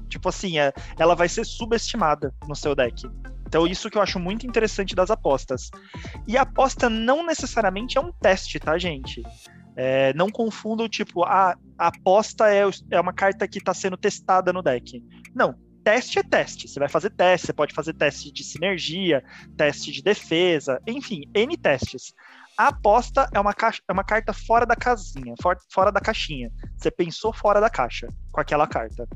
Tipo 0.10 0.30
assim, 0.30 0.58
é, 0.58 0.74
ela 0.98 1.16
vai 1.16 1.30
ser 1.30 1.46
subestimada 1.46 2.34
no 2.48 2.56
seu 2.56 2.74
deck. 2.74 3.08
Então, 3.50 3.66
isso 3.66 3.90
que 3.90 3.98
eu 3.98 4.02
acho 4.04 4.20
muito 4.20 4.46
interessante 4.46 4.94
das 4.94 5.10
apostas. 5.10 5.72
E 6.28 6.38
a 6.38 6.44
aposta 6.44 6.88
não 6.88 7.26
necessariamente 7.26 7.98
é 7.98 8.02
um 8.02 8.12
teste, 8.12 8.60
tá, 8.60 8.78
gente? 8.78 9.24
É, 9.76 10.14
não 10.14 10.30
confundam, 10.30 10.88
tipo, 10.88 11.24
a, 11.24 11.58
a 11.76 11.88
aposta 11.88 12.48
é, 12.54 12.62
é 12.92 13.02
uma 13.02 13.12
carta 13.12 13.48
que 13.48 13.58
está 13.58 13.74
sendo 13.74 13.98
testada 13.98 14.54
no 14.54 14.62
deck. 14.62 15.04
Não, 15.34 15.56
teste 15.84 16.20
é 16.20 16.24
teste. 16.24 16.68
Você 16.68 16.80
vai 16.80 16.88
fazer 16.88 17.10
teste, 17.10 17.48
você 17.48 17.54
pode 17.54 17.74
fazer 17.74 17.94
teste 17.96 18.32
de 18.32 18.44
sinergia, 18.44 19.24
teste 19.58 19.92
de 19.92 20.04
defesa, 20.04 20.80
enfim, 20.86 21.24
N 21.34 21.58
testes. 21.58 22.14
A 22.56 22.68
aposta 22.68 23.28
é 23.34 23.40
uma, 23.40 23.54
caixa, 23.56 23.82
é 23.88 23.92
uma 23.92 24.04
carta 24.04 24.32
fora 24.32 24.64
da 24.64 24.76
casinha, 24.76 25.34
for, 25.42 25.58
fora 25.72 25.92
da 25.92 26.00
caixinha. 26.00 26.52
Você 26.78 26.92
pensou 26.92 27.34
fora 27.34 27.60
da 27.60 27.70
caixa 27.70 28.08
com 28.32 28.40
aquela 28.40 28.68
carta. 28.68 29.08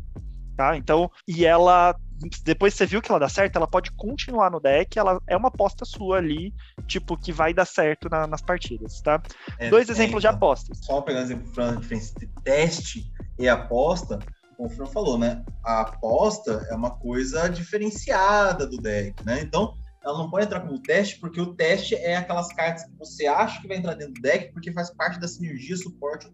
Tá? 0.58 0.76
Então, 0.76 1.12
e 1.28 1.46
ela 1.46 1.96
depois 2.44 2.74
você 2.74 2.86
viu 2.86 3.02
que 3.02 3.12
ela 3.12 3.20
dá 3.20 3.30
certo, 3.30 3.56
ela 3.56 3.68
pode 3.68 3.92
continuar 3.92 4.50
no 4.50 4.60
deck, 4.60 4.98
ela 4.98 5.22
é 5.28 5.36
uma 5.36 5.50
aposta 5.50 5.86
sua 5.86 6.18
ali, 6.18 6.54
tipo, 6.88 7.18
que 7.18 7.32
vai 7.32 7.54
dar 7.54 7.66
certo 7.66 8.10
na, 8.10 8.28
nas 8.28 8.42
partidas, 8.42 9.02
tá? 9.02 9.22
É, 9.60 9.70
Dois 9.70 9.90
é, 9.90 9.92
exemplos 9.92 10.24
então, 10.24 10.32
de 10.32 10.36
apostas. 10.38 10.80
Só 10.82 11.02
pegar 11.02 11.20
um 11.20 11.24
exemplo 11.24 11.52
para 11.52 11.70
a 11.72 11.76
diferença 11.76 12.14
entre 12.16 12.30
teste 12.44 13.12
e 13.38 13.50
aposta, 13.50 14.20
como 14.56 14.70
o 14.70 14.72
Fran 14.72 14.86
falou, 14.86 15.18
né? 15.18 15.44
A 15.64 15.82
aposta 15.82 16.66
é 16.70 16.76
uma 16.76 16.92
coisa 16.92 17.48
diferenciada 17.48 18.68
do 18.68 18.78
deck, 18.78 19.24
né? 19.26 19.42
Então, 19.42 19.76
ela 20.04 20.18
não 20.18 20.30
pode 20.30 20.46
entrar 20.46 20.60
como 20.60 20.80
teste, 20.80 21.20
porque 21.20 21.40
o 21.40 21.54
teste 21.54 21.96
é 21.96 22.18
aquelas 22.18 22.50
cartas 22.50 22.84
que 22.86 22.98
você 22.98 23.26
acha 23.26 23.62
que 23.62 23.68
vai 23.68 23.78
entrar 23.78 23.96
dentro 23.96 24.14
do 24.14 24.22
deck, 24.22 24.52
porque 24.52 24.72
faz 24.72 24.94
parte 24.94 25.20
da 25.20 25.28
sinergia, 25.28 25.78
suporte 25.78 26.30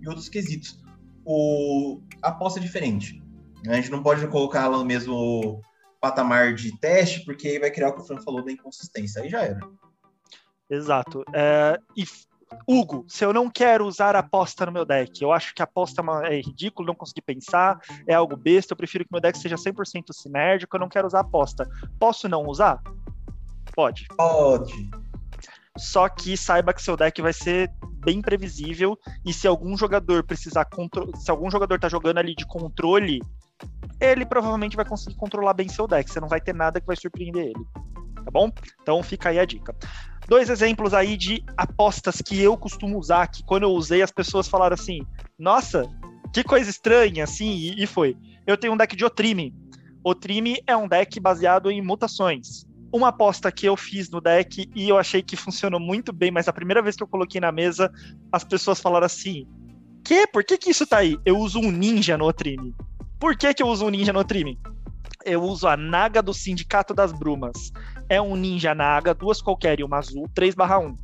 e 0.00 0.08
outros 0.08 0.28
quesitos. 0.28 0.80
O 1.24 2.00
a 2.22 2.28
aposta 2.28 2.58
é 2.58 2.62
diferente. 2.62 3.21
A 3.68 3.74
gente 3.74 3.90
não 3.90 4.02
pode 4.02 4.26
colocar 4.28 4.62
ela 4.62 4.78
no 4.78 4.84
mesmo 4.84 5.60
patamar 6.00 6.54
de 6.54 6.76
teste, 6.78 7.24
porque 7.24 7.48
aí 7.48 7.58
vai 7.58 7.70
criar 7.70 7.88
o 7.88 7.94
que 7.94 8.00
o 8.00 8.04
Fran 8.04 8.20
falou 8.20 8.44
da 8.44 8.50
inconsistência. 8.50 9.22
Aí 9.22 9.28
já 9.28 9.42
era. 9.42 9.60
Exato. 10.68 11.22
É, 11.32 11.78
e 11.96 12.04
Hugo, 12.66 13.04
se 13.08 13.24
eu 13.24 13.32
não 13.32 13.50
quero 13.50 13.86
usar 13.86 14.16
aposta 14.16 14.66
no 14.66 14.72
meu 14.72 14.84
deck, 14.84 15.22
eu 15.22 15.32
acho 15.32 15.54
que 15.54 15.62
a 15.62 15.64
aposta 15.64 16.02
é, 16.24 16.38
é 16.38 16.40
ridículo, 16.40 16.88
não 16.88 16.94
consegui 16.94 17.22
pensar, 17.22 17.78
é 18.06 18.14
algo 18.14 18.36
besta, 18.36 18.72
eu 18.72 18.76
prefiro 18.76 19.04
que 19.04 19.12
meu 19.12 19.20
deck 19.20 19.38
seja 19.38 19.56
100% 19.56 20.12
sinérgico, 20.12 20.76
eu 20.76 20.80
não 20.80 20.88
quero 20.88 21.06
usar 21.06 21.20
aposta. 21.20 21.68
Posso 21.98 22.28
não 22.28 22.46
usar? 22.46 22.80
Pode. 23.74 24.06
Pode. 24.16 24.90
Só 25.78 26.08
que 26.08 26.36
saiba 26.36 26.74
que 26.74 26.82
seu 26.82 26.96
deck 26.96 27.22
vai 27.22 27.32
ser 27.32 27.70
bem 28.04 28.20
previsível 28.20 28.98
e 29.24 29.32
se 29.32 29.46
algum 29.46 29.76
jogador 29.76 30.24
precisar 30.24 30.66
se 31.16 31.30
algum 31.30 31.50
jogador 31.50 31.78
tá 31.78 31.88
jogando 31.88 32.18
ali 32.18 32.34
de 32.34 32.46
controle 32.46 33.22
ele 34.00 34.26
provavelmente 34.26 34.76
vai 34.76 34.84
conseguir 34.84 35.16
controlar 35.16 35.54
bem 35.54 35.68
seu 35.68 35.86
deck. 35.86 36.10
Você 36.10 36.20
não 36.20 36.28
vai 36.28 36.40
ter 36.40 36.54
nada 36.54 36.80
que 36.80 36.86
vai 36.86 36.96
surpreender 36.96 37.46
ele. 37.46 37.64
Tá 38.24 38.30
bom? 38.30 38.50
Então 38.80 39.02
fica 39.02 39.28
aí 39.28 39.38
a 39.38 39.44
dica. 39.44 39.74
Dois 40.28 40.48
exemplos 40.48 40.94
aí 40.94 41.16
de 41.16 41.44
apostas 41.56 42.22
que 42.22 42.40
eu 42.40 42.56
costumo 42.56 42.98
usar, 42.98 43.26
que 43.26 43.44
quando 43.44 43.64
eu 43.64 43.70
usei 43.70 44.02
as 44.02 44.12
pessoas 44.12 44.48
falaram 44.48 44.74
assim: 44.74 45.00
nossa, 45.38 45.88
que 46.32 46.44
coisa 46.44 46.70
estranha, 46.70 47.24
assim, 47.24 47.50
e, 47.50 47.82
e 47.82 47.86
foi. 47.86 48.16
Eu 48.46 48.56
tenho 48.56 48.72
um 48.72 48.76
deck 48.76 48.94
de 48.96 49.04
Otrime. 49.04 49.54
Otrime 50.04 50.58
é 50.66 50.76
um 50.76 50.88
deck 50.88 51.18
baseado 51.20 51.70
em 51.70 51.82
mutações. 51.82 52.66
Uma 52.92 53.08
aposta 53.08 53.50
que 53.50 53.66
eu 53.66 53.76
fiz 53.76 54.10
no 54.10 54.20
deck 54.20 54.68
e 54.74 54.88
eu 54.88 54.98
achei 54.98 55.22
que 55.22 55.36
funcionou 55.36 55.80
muito 55.80 56.12
bem, 56.12 56.30
mas 56.30 56.48
a 56.48 56.52
primeira 56.52 56.82
vez 56.82 56.96
que 56.96 57.02
eu 57.02 57.08
coloquei 57.08 57.40
na 57.40 57.52
mesa, 57.52 57.90
as 58.30 58.44
pessoas 58.44 58.80
falaram 58.80 59.06
assim: 59.06 59.46
que? 60.04 60.26
Por 60.26 60.44
que, 60.44 60.58
que 60.58 60.70
isso 60.70 60.86
tá 60.86 60.98
aí? 60.98 61.18
Eu 61.24 61.38
uso 61.38 61.58
um 61.58 61.70
ninja 61.70 62.16
no 62.18 62.26
Otrime. 62.26 62.74
Por 63.22 63.36
que, 63.36 63.54
que 63.54 63.62
eu 63.62 63.68
uso 63.68 63.86
um 63.86 63.88
ninja 63.88 64.12
no 64.12 64.24
Trime? 64.24 64.58
Eu 65.24 65.44
uso 65.44 65.68
a 65.68 65.76
Naga 65.76 66.20
do 66.20 66.34
Sindicato 66.34 66.92
das 66.92 67.12
Brumas. 67.12 67.70
É 68.08 68.20
um 68.20 68.34
ninja 68.34 68.74
Naga, 68.74 69.14
duas 69.14 69.40
qualquer 69.40 69.78
e 69.78 69.84
uma 69.84 69.98
azul, 69.98 70.28
3/1. 70.34 70.98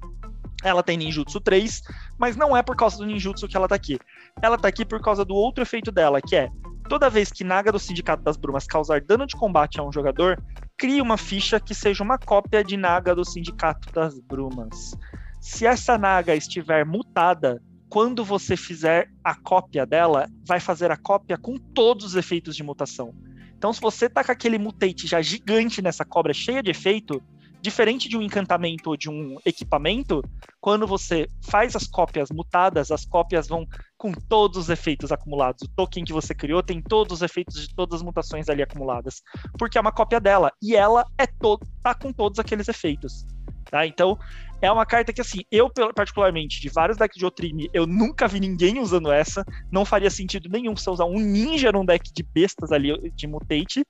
Ela 0.65 0.83
tem 0.83 0.97
ninjutsu 0.97 1.41
3, 1.41 1.81
mas 2.19 2.35
não 2.35 2.57
é 2.57 2.61
por 2.61 2.75
causa 2.75 2.99
do 2.99 3.07
ninjutsu 3.07 3.47
que 3.47 3.57
ela 3.57 3.69
tá 3.69 3.77
aqui. 3.77 4.01
Ela 4.43 4.59
tá 4.59 4.67
aqui 4.67 4.85
por 4.85 5.01
causa 5.01 5.25
do 5.25 5.33
outro 5.33 5.63
efeito 5.63 5.93
dela, 5.93 6.21
que 6.21 6.35
é 6.35 6.49
toda 6.89 7.09
vez 7.09 7.31
que 7.31 7.45
Naga 7.45 7.71
do 7.71 7.79
Sindicato 7.79 8.25
das 8.25 8.37
Brumas 8.37 8.67
causar 8.67 9.01
dano 9.01 9.25
de 9.25 9.37
combate 9.37 9.79
a 9.79 9.85
um 9.85 9.93
jogador, 9.93 10.43
crie 10.77 11.01
uma 11.01 11.17
ficha 11.17 11.61
que 11.61 11.73
seja 11.73 12.03
uma 12.03 12.19
cópia 12.19 12.65
de 12.65 12.77
Naga 12.77 13.15
do 13.15 13.25
Sindicato 13.25 13.93
das 13.93 14.19
Brumas. 14.19 14.97
Se 15.41 15.65
essa 15.65 15.97
Naga 15.97 16.35
estiver 16.35 16.85
mutada, 16.85 17.63
quando 17.89 18.25
você 18.25 18.57
fizer 18.57 19.11
a 19.25 19.35
cópia 19.35 19.87
dela, 19.87 20.29
vai 20.47 20.61
fazer 20.61 20.91
a 20.91 20.97
cópia 20.97 21.39
com 21.39 21.57
todos 21.57 22.05
os 22.05 22.17
efeitos 22.17 22.55
de 22.55 22.63
mutação. 22.63 23.15
Então, 23.57 23.73
se 23.73 23.81
você 23.81 24.09
tá 24.09 24.23
com 24.23 24.31
aquele 24.31 24.59
mutate 24.59 25.07
já 25.07 25.21
gigante 25.21 25.83
nessa 25.83 26.05
cobra 26.05 26.33
cheia 26.33 26.63
de 26.63 26.71
efeito, 26.71 27.21
diferente 27.61 28.09
de 28.09 28.17
um 28.17 28.23
encantamento 28.23 28.91
ou 28.91 28.97
de 28.97 29.11
um 29.11 29.37
equipamento, 29.45 30.23
quando 30.61 30.87
você 30.87 31.27
faz 31.43 31.75
as 31.75 31.87
cópias 31.87 32.31
mutadas, 32.31 32.91
as 32.91 33.05
cópias 33.05 33.49
vão 33.49 33.67
com 33.97 34.13
todos 34.13 34.59
os 34.59 34.69
efeitos 34.69 35.11
acumulados. 35.11 35.63
O 35.63 35.69
token 35.69 36.05
que 36.05 36.13
você 36.13 36.35
criou 36.35 36.63
tem 36.63 36.81
todos 36.81 37.17
os 37.17 37.23
efeitos 37.23 37.67
de 37.67 37.75
todas 37.75 37.97
as 37.97 38.03
mutações 38.03 38.49
ali 38.49 38.63
acumuladas, 38.63 39.23
porque 39.59 39.77
é 39.77 39.81
uma 39.81 39.93
cópia 39.93 40.21
dela 40.21 40.53
e 40.63 40.77
ela 40.77 41.05
é 41.19 41.27
to 41.27 41.59
tá 41.83 41.95
com 41.95 42.13
todos 42.13 42.39
aqueles 42.39 42.69
efeitos. 42.69 43.27
Tá? 43.71 43.87
Então, 43.87 44.19
é 44.61 44.71
uma 44.71 44.85
carta 44.85 45.13
que, 45.13 45.21
assim, 45.21 45.41
eu, 45.51 45.71
particularmente, 45.95 46.61
de 46.61 46.69
vários 46.69 46.99
decks 46.99 47.17
de 47.17 47.25
Otrime, 47.25 47.71
eu 47.73 47.87
nunca 47.87 48.27
vi 48.27 48.41
ninguém 48.41 48.81
usando 48.81 49.13
essa. 49.13 49.45
Não 49.71 49.85
faria 49.85 50.11
sentido 50.11 50.49
nenhum 50.49 50.77
você 50.77 50.91
usar 50.91 51.05
um 51.05 51.19
ninja 51.19 51.71
num 51.71 51.85
deck 51.85 52.13
de 52.13 52.23
bestas 52.23 52.73
ali, 52.73 53.11
de 53.15 53.27
mutate. 53.27 53.85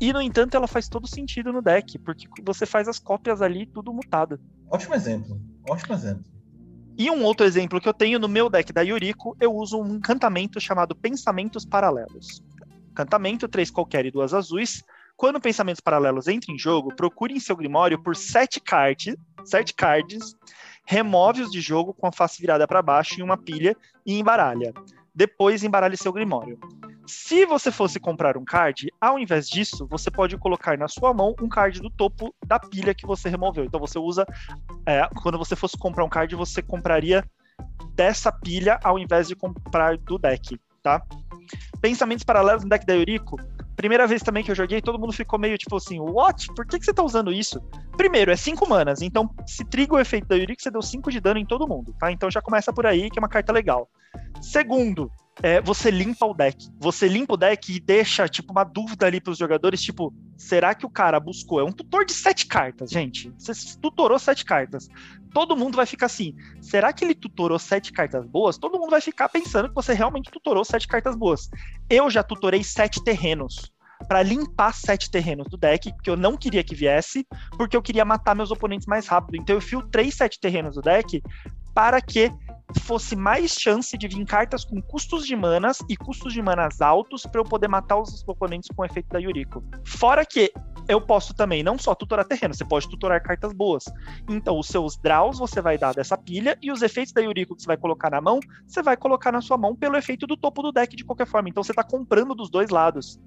E, 0.00 0.12
no 0.12 0.20
entanto, 0.20 0.56
ela 0.56 0.66
faz 0.66 0.88
todo 0.88 1.06
sentido 1.06 1.52
no 1.52 1.62
deck, 1.62 1.98
porque 2.00 2.26
você 2.42 2.66
faz 2.66 2.88
as 2.88 2.98
cópias 2.98 3.40
ali 3.40 3.66
tudo 3.66 3.92
mutado. 3.92 4.40
Ótimo 4.68 4.94
exemplo. 4.94 5.40
Ótimo 5.68 5.94
exemplo. 5.94 6.24
E 6.98 7.08
um 7.08 7.22
outro 7.22 7.46
exemplo 7.46 7.80
que 7.80 7.88
eu 7.88 7.94
tenho 7.94 8.18
no 8.18 8.28
meu 8.28 8.50
deck 8.50 8.72
da 8.72 8.82
Yuriko, 8.82 9.36
eu 9.40 9.54
uso 9.54 9.80
um 9.80 9.94
encantamento 9.94 10.60
chamado 10.60 10.96
Pensamentos 10.96 11.64
Paralelos. 11.64 12.42
Encantamento, 12.90 13.48
três 13.48 13.70
qualquer 13.70 14.04
e 14.04 14.10
duas 14.10 14.34
azuis. 14.34 14.82
Quando 15.16 15.40
pensamentos 15.40 15.80
paralelos 15.80 16.28
entram 16.28 16.54
em 16.54 16.58
jogo, 16.58 16.94
procure 16.94 17.34
em 17.34 17.40
seu 17.40 17.56
Grimório 17.56 18.02
por 18.02 18.16
sete 18.16 18.60
cards, 18.60 19.14
sete 19.44 19.74
cards, 19.74 20.34
remove-os 20.84 21.50
de 21.50 21.60
jogo 21.60 21.94
com 21.94 22.06
a 22.06 22.12
face 22.12 22.40
virada 22.40 22.66
para 22.66 22.82
baixo 22.82 23.20
em 23.20 23.22
uma 23.22 23.36
pilha 23.36 23.76
e 24.04 24.18
embaralha. 24.18 24.72
Depois 25.14 25.62
embaralhe 25.62 25.96
seu 25.96 26.12
Grimório. 26.12 26.58
Se 27.06 27.44
você 27.44 27.70
fosse 27.70 28.00
comprar 28.00 28.36
um 28.36 28.44
card, 28.44 28.88
ao 29.00 29.18
invés 29.18 29.48
disso, 29.48 29.86
você 29.86 30.10
pode 30.10 30.36
colocar 30.38 30.78
na 30.78 30.88
sua 30.88 31.12
mão 31.12 31.34
um 31.40 31.48
card 31.48 31.80
do 31.80 31.90
topo 31.90 32.34
da 32.46 32.58
pilha 32.58 32.94
que 32.94 33.06
você 33.06 33.28
removeu. 33.28 33.64
Então 33.64 33.80
você 33.80 33.98
usa. 33.98 34.24
É, 34.86 35.06
quando 35.22 35.36
você 35.36 35.54
fosse 35.54 35.76
comprar 35.76 36.04
um 36.04 36.08
card, 36.08 36.34
você 36.34 36.62
compraria 36.62 37.24
dessa 37.94 38.32
pilha 38.32 38.78
ao 38.82 38.98
invés 38.98 39.28
de 39.28 39.36
comprar 39.36 39.98
do 39.98 40.18
deck, 40.18 40.58
tá? 40.82 41.02
Pensamentos 41.80 42.24
paralelos 42.24 42.62
no 42.62 42.70
deck 42.70 42.86
da 42.86 42.94
Yuriko 42.94 43.36
Primeira 43.82 44.06
vez 44.06 44.22
também 44.22 44.44
que 44.44 44.50
eu 44.52 44.54
joguei, 44.54 44.80
todo 44.80 44.96
mundo 44.96 45.12
ficou 45.12 45.40
meio 45.40 45.58
tipo 45.58 45.74
assim, 45.74 45.98
what? 45.98 46.46
Por 46.54 46.64
que, 46.64 46.78
que 46.78 46.84
você 46.84 46.94
tá 46.94 47.02
usando 47.02 47.32
isso? 47.32 47.60
Primeiro, 47.96 48.30
é 48.30 48.36
5 48.36 48.68
manas, 48.68 49.02
então 49.02 49.28
se 49.44 49.64
triga 49.64 49.96
o 49.96 49.98
efeito 49.98 50.28
da 50.28 50.36
Yuriko, 50.36 50.62
você 50.62 50.70
deu 50.70 50.80
5 50.80 51.10
de 51.10 51.18
dano 51.18 51.40
em 51.40 51.44
todo 51.44 51.66
mundo, 51.66 51.92
tá? 51.98 52.12
Então 52.12 52.30
já 52.30 52.40
começa 52.40 52.72
por 52.72 52.86
aí, 52.86 53.10
que 53.10 53.18
é 53.18 53.20
uma 53.20 53.28
carta 53.28 53.52
legal. 53.52 53.90
Segundo, 54.40 55.10
é, 55.42 55.60
você 55.60 55.90
limpa 55.90 56.24
o 56.26 56.32
deck. 56.32 56.68
Você 56.78 57.08
limpa 57.08 57.34
o 57.34 57.36
deck 57.36 57.74
e 57.74 57.80
deixa, 57.80 58.28
tipo, 58.28 58.52
uma 58.52 58.62
dúvida 58.62 59.04
ali 59.04 59.20
pros 59.20 59.38
jogadores, 59.38 59.82
tipo, 59.82 60.14
será 60.36 60.74
que 60.76 60.86
o 60.86 60.90
cara 60.90 61.18
buscou? 61.18 61.58
É 61.58 61.64
um 61.64 61.72
tutor 61.72 62.04
de 62.04 62.12
sete 62.12 62.46
cartas, 62.46 62.90
gente. 62.90 63.32
Você 63.36 63.52
tutorou 63.80 64.18
sete 64.18 64.44
cartas. 64.44 64.88
Todo 65.32 65.56
mundo 65.56 65.74
vai 65.74 65.86
ficar 65.86 66.06
assim, 66.06 66.36
será 66.60 66.92
que 66.92 67.04
ele 67.04 67.14
tutorou 67.14 67.58
sete 67.58 67.90
cartas 67.92 68.24
boas? 68.26 68.58
Todo 68.58 68.78
mundo 68.78 68.90
vai 68.90 69.00
ficar 69.00 69.28
pensando 69.28 69.68
que 69.68 69.74
você 69.74 69.92
realmente 69.92 70.30
tutorou 70.30 70.64
sete 70.64 70.86
cartas 70.86 71.16
boas. 71.16 71.50
Eu 71.90 72.08
já 72.10 72.22
tutorei 72.22 72.62
sete 72.62 73.02
terrenos 73.02 73.71
para 74.12 74.22
limpar 74.22 74.74
sete 74.74 75.10
terrenos 75.10 75.48
do 75.48 75.56
deck, 75.56 75.90
que 76.02 76.10
eu 76.10 76.18
não 76.18 76.36
queria 76.36 76.62
que 76.62 76.74
viesse, 76.74 77.26
porque 77.56 77.74
eu 77.74 77.80
queria 77.80 78.04
matar 78.04 78.34
meus 78.34 78.50
oponentes 78.50 78.86
mais 78.86 79.06
rápido. 79.06 79.40
Então 79.40 79.56
eu 79.56 79.60
filtrei 79.62 80.10
sete 80.10 80.38
terrenos 80.38 80.74
do 80.74 80.82
deck 80.82 81.22
para 81.74 81.98
que 81.98 82.30
fosse 82.80 83.16
mais 83.16 83.52
chance 83.52 83.96
de 83.96 84.06
vir 84.06 84.22
cartas 84.26 84.66
com 84.66 84.82
custos 84.82 85.26
de 85.26 85.34
manas 85.34 85.78
e 85.88 85.96
custos 85.96 86.34
de 86.34 86.42
manas 86.42 86.82
altos 86.82 87.22
para 87.22 87.40
eu 87.40 87.44
poder 87.44 87.68
matar 87.68 87.96
os 87.96 88.22
oponentes 88.28 88.68
com 88.76 88.82
o 88.82 88.84
efeito 88.84 89.08
da 89.08 89.18
Yuriko. 89.18 89.64
Fora 89.82 90.26
que 90.26 90.52
eu 90.88 91.00
posso 91.00 91.32
também 91.32 91.62
não 91.62 91.78
só 91.78 91.94
tutorar 91.94 92.26
terreno, 92.26 92.52
você 92.52 92.64
pode 92.64 92.88
tutorar 92.88 93.22
cartas 93.22 93.52
boas. 93.52 93.84
Então, 94.28 94.58
os 94.58 94.66
seus 94.66 94.96
draws 94.96 95.38
você 95.38 95.60
vai 95.60 95.78
dar 95.78 95.94
dessa 95.94 96.18
pilha 96.18 96.58
e 96.60 96.70
os 96.70 96.82
efeitos 96.82 97.12
da 97.12 97.20
Yuriko 97.20 97.54
que 97.54 97.62
você 97.62 97.66
vai 97.66 97.76
colocar 97.76 98.10
na 98.10 98.20
mão, 98.20 98.40
você 98.66 98.82
vai 98.82 98.96
colocar 98.96 99.32
na 99.32 99.40
sua 99.40 99.56
mão 99.56 99.74
pelo 99.74 99.96
efeito 99.96 100.26
do 100.26 100.36
topo 100.36 100.62
do 100.62 100.72
deck 100.72 100.94
de 100.96 101.04
qualquer 101.04 101.26
forma. 101.26 101.48
Então, 101.48 101.62
você 101.62 101.72
está 101.72 101.84
comprando 101.84 102.34
dos 102.34 102.50
dois 102.50 102.70
lados. 102.70 103.18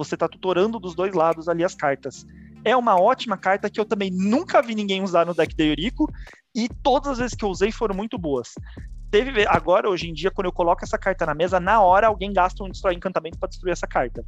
Você 0.00 0.14
está 0.14 0.26
tutorando 0.26 0.80
dos 0.80 0.94
dois 0.94 1.12
lados 1.12 1.46
ali 1.46 1.62
as 1.62 1.74
cartas. 1.74 2.24
É 2.64 2.74
uma 2.74 2.98
ótima 2.98 3.36
carta 3.36 3.68
que 3.68 3.78
eu 3.78 3.84
também 3.84 4.10
nunca 4.10 4.62
vi 4.62 4.74
ninguém 4.74 5.02
usar 5.02 5.26
no 5.26 5.34
deck 5.34 5.54
da 5.54 5.62
Yuriko 5.62 6.10
e 6.54 6.70
todas 6.82 7.12
as 7.12 7.18
vezes 7.18 7.36
que 7.36 7.44
eu 7.44 7.50
usei 7.50 7.70
foram 7.70 7.94
muito 7.94 8.18
boas. 8.18 8.54
Teve 9.10 9.46
agora 9.46 9.90
hoje 9.90 10.08
em 10.08 10.14
dia 10.14 10.30
quando 10.30 10.46
eu 10.46 10.52
coloco 10.52 10.82
essa 10.82 10.96
carta 10.96 11.26
na 11.26 11.34
mesa, 11.34 11.60
na 11.60 11.82
hora 11.82 12.06
alguém 12.06 12.32
gasta 12.32 12.64
um 12.64 12.70
destrói 12.70 12.94
encantamento 12.94 13.38
para 13.38 13.50
destruir 13.50 13.72
essa 13.72 13.86
carta. 13.86 14.24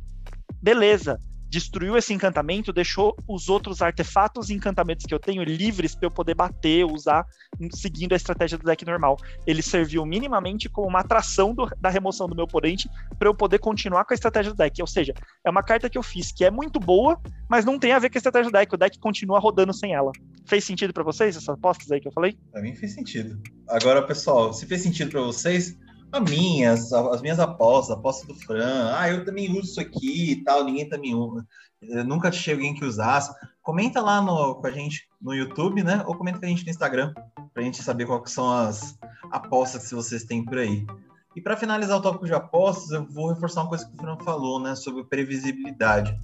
Beleza 0.60 1.18
destruiu 1.52 1.98
esse 1.98 2.14
encantamento, 2.14 2.72
deixou 2.72 3.14
os 3.28 3.50
outros 3.50 3.82
artefatos 3.82 4.48
e 4.48 4.54
encantamentos 4.54 5.04
que 5.04 5.12
eu 5.12 5.18
tenho 5.18 5.44
livres 5.44 5.94
para 5.94 6.06
eu 6.06 6.10
poder 6.10 6.34
bater, 6.34 6.82
usar, 6.86 7.26
seguindo 7.72 8.14
a 8.14 8.16
estratégia 8.16 8.56
do 8.56 8.64
deck 8.64 8.82
normal. 8.86 9.18
Ele 9.46 9.60
serviu 9.60 10.06
minimamente 10.06 10.66
como 10.70 10.88
uma 10.88 11.00
atração 11.00 11.54
do, 11.54 11.70
da 11.78 11.90
remoção 11.90 12.26
do 12.26 12.34
meu 12.34 12.44
oponente 12.44 12.88
para 13.18 13.28
eu 13.28 13.34
poder 13.34 13.58
continuar 13.58 14.06
com 14.06 14.14
a 14.14 14.16
estratégia 14.16 14.50
do 14.50 14.56
deck. 14.56 14.80
Ou 14.80 14.86
seja, 14.86 15.12
é 15.44 15.50
uma 15.50 15.62
carta 15.62 15.90
que 15.90 15.98
eu 15.98 16.02
fiz 16.02 16.32
que 16.32 16.42
é 16.42 16.50
muito 16.50 16.80
boa, 16.80 17.20
mas 17.50 17.66
não 17.66 17.78
tem 17.78 17.92
a 17.92 17.98
ver 17.98 18.08
com 18.08 18.16
a 18.16 18.20
estratégia 18.20 18.50
do 18.50 18.54
deck. 18.54 18.74
O 18.74 18.78
deck 18.78 18.98
continua 18.98 19.38
rodando 19.38 19.74
sem 19.74 19.92
ela. 19.92 20.10
Fez 20.46 20.64
sentido 20.64 20.94
para 20.94 21.04
vocês 21.04 21.36
essas 21.36 21.50
apostas 21.50 21.92
aí 21.92 22.00
que 22.00 22.08
eu 22.08 22.12
falei? 22.12 22.34
Para 22.50 22.62
mim 22.62 22.74
fez 22.74 22.94
sentido. 22.94 23.38
Agora, 23.68 24.00
pessoal, 24.06 24.54
se 24.54 24.64
fez 24.64 24.80
sentido 24.80 25.10
para 25.10 25.20
vocês, 25.20 25.76
as 26.12 26.30
minhas, 26.30 26.92
as 26.92 27.22
minhas 27.22 27.40
apostas, 27.40 27.96
a 27.96 27.98
aposta 27.98 28.26
do 28.26 28.34
Fran, 28.34 28.94
ah, 28.94 29.10
eu 29.10 29.24
também 29.24 29.50
uso 29.50 29.70
isso 29.70 29.80
aqui 29.80 30.32
e 30.32 30.44
tal, 30.44 30.62
ninguém 30.62 30.88
também 30.88 31.14
usa. 31.14 31.46
Eu 31.80 32.04
nunca 32.04 32.30
tinha 32.30 32.54
alguém 32.54 32.74
que 32.74 32.84
usasse. 32.84 33.34
Comenta 33.62 34.00
lá 34.00 34.20
no, 34.20 34.54
com 34.56 34.66
a 34.66 34.70
gente 34.70 35.08
no 35.20 35.34
YouTube, 35.34 35.82
né? 35.82 36.04
Ou 36.06 36.14
comenta 36.14 36.38
com 36.38 36.44
a 36.44 36.48
gente 36.48 36.64
no 36.64 36.70
Instagram, 36.70 37.12
pra 37.52 37.62
gente 37.62 37.82
saber 37.82 38.06
quais 38.06 38.30
são 38.30 38.50
as 38.52 38.96
apostas 39.30 39.88
que 39.88 39.94
vocês 39.94 40.24
têm 40.24 40.44
por 40.44 40.58
aí. 40.58 40.86
E 41.34 41.40
para 41.40 41.56
finalizar 41.56 41.96
o 41.96 42.02
tópico 42.02 42.26
de 42.26 42.34
apostas, 42.34 42.90
eu 42.90 43.06
vou 43.06 43.32
reforçar 43.32 43.62
uma 43.62 43.68
coisa 43.68 43.86
que 43.86 43.94
o 43.94 43.96
Fran 43.96 44.16
falou, 44.18 44.60
né? 44.60 44.74
Sobre 44.74 45.04
previsibilidade. 45.04 46.18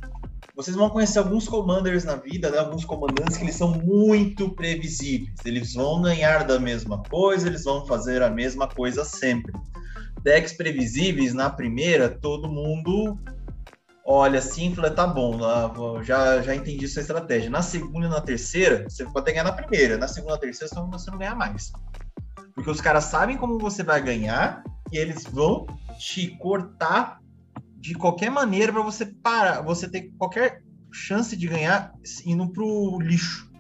Vocês 0.54 0.76
vão 0.76 0.90
conhecer 0.90 1.18
alguns 1.18 1.48
commanders 1.48 2.04
na 2.04 2.16
vida, 2.16 2.50
né? 2.50 2.58
Alguns 2.58 2.84
comandantes 2.84 3.36
que 3.36 3.44
eles 3.44 3.54
são 3.54 3.78
muito 3.78 4.50
previsíveis. 4.50 5.44
Eles 5.44 5.74
vão 5.74 6.02
ganhar 6.02 6.44
da 6.44 6.58
mesma 6.58 7.04
coisa, 7.04 7.46
eles 7.46 7.64
vão 7.64 7.86
fazer 7.86 8.22
a 8.22 8.28
mesma 8.28 8.66
coisa 8.66 9.04
sempre 9.04 9.52
decks 10.22 10.52
previsíveis 10.52 11.32
na 11.32 11.48
primeira, 11.48 12.08
todo 12.08 12.48
mundo 12.48 13.18
olha 14.04 14.38
assim 14.38 14.74
fala, 14.74 14.90
tá 14.90 15.06
bom, 15.06 15.38
já, 16.02 16.40
já 16.40 16.54
entendi 16.54 16.88
sua 16.88 17.02
estratégia. 17.02 17.50
Na 17.50 17.62
segunda 17.62 18.06
e 18.06 18.10
na 18.10 18.20
terceira, 18.20 18.84
você 18.88 19.04
pode 19.04 19.18
até 19.18 19.32
ganhar 19.32 19.44
na 19.44 19.52
primeira. 19.52 19.98
Na 19.98 20.08
segunda 20.08 20.36
e 20.36 20.40
terceira, 20.40 20.72
você 20.90 21.10
não 21.10 21.18
ganha 21.18 21.34
mais. 21.34 21.72
Porque 22.54 22.70
os 22.70 22.80
caras 22.80 23.04
sabem 23.04 23.36
como 23.36 23.58
você 23.58 23.82
vai 23.82 24.02
ganhar 24.02 24.62
e 24.92 24.98
eles 24.98 25.24
vão 25.24 25.66
te 25.98 26.28
cortar 26.38 27.20
de 27.76 27.94
qualquer 27.94 28.30
maneira 28.30 28.72
para 28.72 28.82
você 28.82 29.06
parar, 29.06 29.62
você 29.62 29.88
ter 29.88 30.10
qualquer 30.18 30.62
chance 30.90 31.36
de 31.36 31.46
ganhar 31.46 31.92
indo 32.24 32.48
pro 32.50 32.98
lixo. 33.00 33.50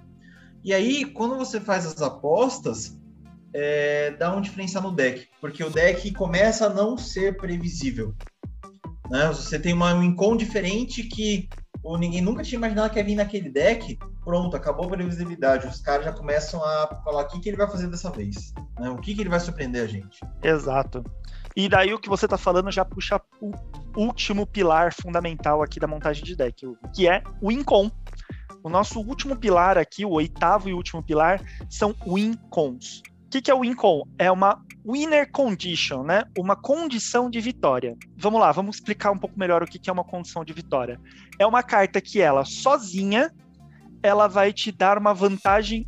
E 0.64 0.74
aí, 0.74 1.04
quando 1.04 1.36
você 1.36 1.60
faz 1.60 1.86
as 1.86 2.02
apostas, 2.02 2.98
é, 3.54 4.10
dá 4.12 4.34
um 4.34 4.40
diferencial 4.40 4.82
no 4.82 4.92
deck, 4.92 5.28
porque 5.40 5.62
o 5.62 5.70
deck 5.70 6.12
começa 6.12 6.66
a 6.66 6.74
não 6.74 6.98
ser 6.98 7.36
previsível. 7.36 8.14
Né? 9.10 9.28
Você 9.28 9.58
tem 9.58 9.72
uma, 9.72 9.94
um 9.94 10.02
incon 10.02 10.36
diferente 10.36 11.02
que 11.04 11.48
ou 11.82 11.96
ninguém 11.96 12.20
nunca 12.20 12.42
tinha 12.42 12.58
imaginado 12.58 12.92
que 12.92 12.98
ia 12.98 13.04
vir 13.04 13.14
naquele 13.14 13.48
deck, 13.48 13.98
pronto, 14.28 14.54
acabou 14.54 14.84
a 14.84 14.88
previsibilidade. 14.90 15.66
Os 15.66 15.80
caras 15.80 16.04
já 16.04 16.12
começam 16.12 16.62
a 16.62 17.00
falar 17.02 17.22
o 17.22 17.28
que, 17.28 17.40
que 17.40 17.48
ele 17.48 17.56
vai 17.56 17.66
fazer 17.66 17.86
dessa 17.86 18.10
vez, 18.10 18.52
né? 18.78 18.90
o 18.90 18.96
que, 18.96 19.14
que 19.14 19.22
ele 19.22 19.30
vai 19.30 19.40
surpreender 19.40 19.82
a 19.82 19.86
gente. 19.86 20.20
Exato. 20.42 21.02
E 21.56 21.66
daí 21.66 21.94
o 21.94 21.98
que 21.98 22.10
você 22.10 22.26
está 22.26 22.36
falando 22.36 22.70
já 22.70 22.84
puxa 22.84 23.18
o 23.40 23.52
último 23.96 24.46
pilar 24.46 24.92
fundamental 24.92 25.62
aqui 25.62 25.80
da 25.80 25.86
montagem 25.86 26.22
de 26.22 26.36
deck, 26.36 26.66
que 26.94 27.08
é 27.08 27.22
o 27.40 27.50
Incon. 27.50 27.90
O 28.62 28.68
nosso 28.68 29.00
último 29.00 29.34
pilar 29.34 29.78
aqui, 29.78 30.04
o 30.04 30.10
oitavo 30.10 30.68
e 30.68 30.74
último 30.74 31.02
pilar, 31.02 31.40
são 31.70 31.94
Wincons. 32.06 33.00
O 33.24 33.30
que, 33.30 33.40
que 33.40 33.50
é 33.50 33.54
o 33.54 33.60
win 33.60 33.74
con? 33.74 34.02
É 34.18 34.30
uma 34.30 34.62
winner 34.86 35.30
condition, 35.30 36.02
né? 36.02 36.24
Uma 36.38 36.56
condição 36.56 37.30
de 37.30 37.40
vitória. 37.40 37.96
Vamos 38.16 38.40
lá, 38.40 38.52
vamos 38.52 38.76
explicar 38.76 39.10
um 39.10 39.18
pouco 39.18 39.38
melhor 39.38 39.62
o 39.62 39.66
que, 39.66 39.78
que 39.78 39.88
é 39.88 39.92
uma 39.92 40.04
condição 40.04 40.44
de 40.44 40.52
vitória. 40.52 41.00
É 41.38 41.46
uma 41.46 41.62
carta 41.62 42.00
que 42.00 42.20
ela 42.20 42.44
sozinha 42.44 43.30
ela 44.02 44.26
vai 44.26 44.52
te 44.52 44.70
dar 44.70 44.98
uma 44.98 45.12
vantagem 45.12 45.86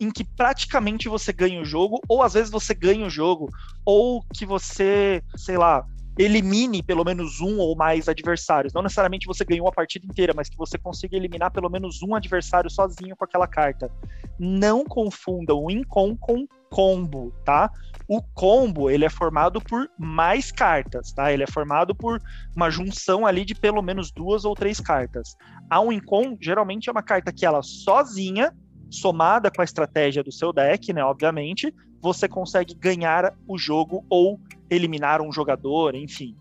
em 0.00 0.10
que 0.10 0.24
praticamente 0.24 1.08
você 1.08 1.32
ganha 1.32 1.60
o 1.60 1.64
jogo, 1.64 2.00
ou 2.08 2.22
às 2.22 2.34
vezes 2.34 2.50
você 2.50 2.74
ganha 2.74 3.06
o 3.06 3.10
jogo, 3.10 3.48
ou 3.84 4.22
que 4.34 4.44
você, 4.44 5.22
sei 5.36 5.56
lá, 5.56 5.84
elimine 6.18 6.82
pelo 6.82 7.04
menos 7.04 7.40
um 7.40 7.58
ou 7.58 7.76
mais 7.76 8.08
adversários. 8.08 8.72
Não 8.72 8.82
necessariamente 8.82 9.26
você 9.26 9.44
ganhou 9.44 9.68
a 9.68 9.72
partida 9.72 10.06
inteira, 10.06 10.32
mas 10.34 10.48
que 10.48 10.56
você 10.56 10.78
consiga 10.78 11.16
eliminar 11.16 11.50
pelo 11.50 11.68
menos 11.68 12.02
um 12.02 12.14
adversário 12.14 12.70
sozinho 12.70 13.16
com 13.16 13.24
aquela 13.24 13.46
carta. 13.46 13.90
Não 14.38 14.84
confundam 14.84 15.64
o 15.64 15.70
Incon 15.70 16.16
com 16.16 16.46
combo, 16.70 17.32
tá? 17.44 17.70
O 18.06 18.22
combo, 18.34 18.90
ele 18.90 19.04
é 19.04 19.10
formado 19.10 19.60
por 19.60 19.88
mais 19.98 20.52
cartas, 20.52 21.12
tá? 21.12 21.32
Ele 21.32 21.42
é 21.42 21.46
formado 21.46 21.94
por 21.94 22.20
uma 22.54 22.70
junção 22.70 23.26
ali 23.26 23.44
de 23.44 23.54
pelo 23.54 23.80
menos 23.80 24.12
duas 24.12 24.44
ou 24.44 24.54
três 24.54 24.78
cartas. 24.78 25.34
A 25.70 25.82
Incon, 25.92 26.36
geralmente, 26.40 26.88
é 26.88 26.92
uma 26.92 27.02
carta 27.02 27.32
que 27.32 27.46
ela 27.46 27.62
sozinha, 27.62 28.52
somada 28.90 29.50
com 29.50 29.62
a 29.62 29.64
estratégia 29.64 30.22
do 30.22 30.30
seu 30.30 30.52
deck, 30.52 30.92
né, 30.92 31.02
obviamente, 31.02 31.74
você 32.00 32.28
consegue 32.28 32.74
ganhar 32.74 33.34
o 33.48 33.56
jogo 33.56 34.04
ou 34.10 34.38
eliminar 34.68 35.22
um 35.22 35.32
jogador, 35.32 35.94
enfim. 35.94 36.36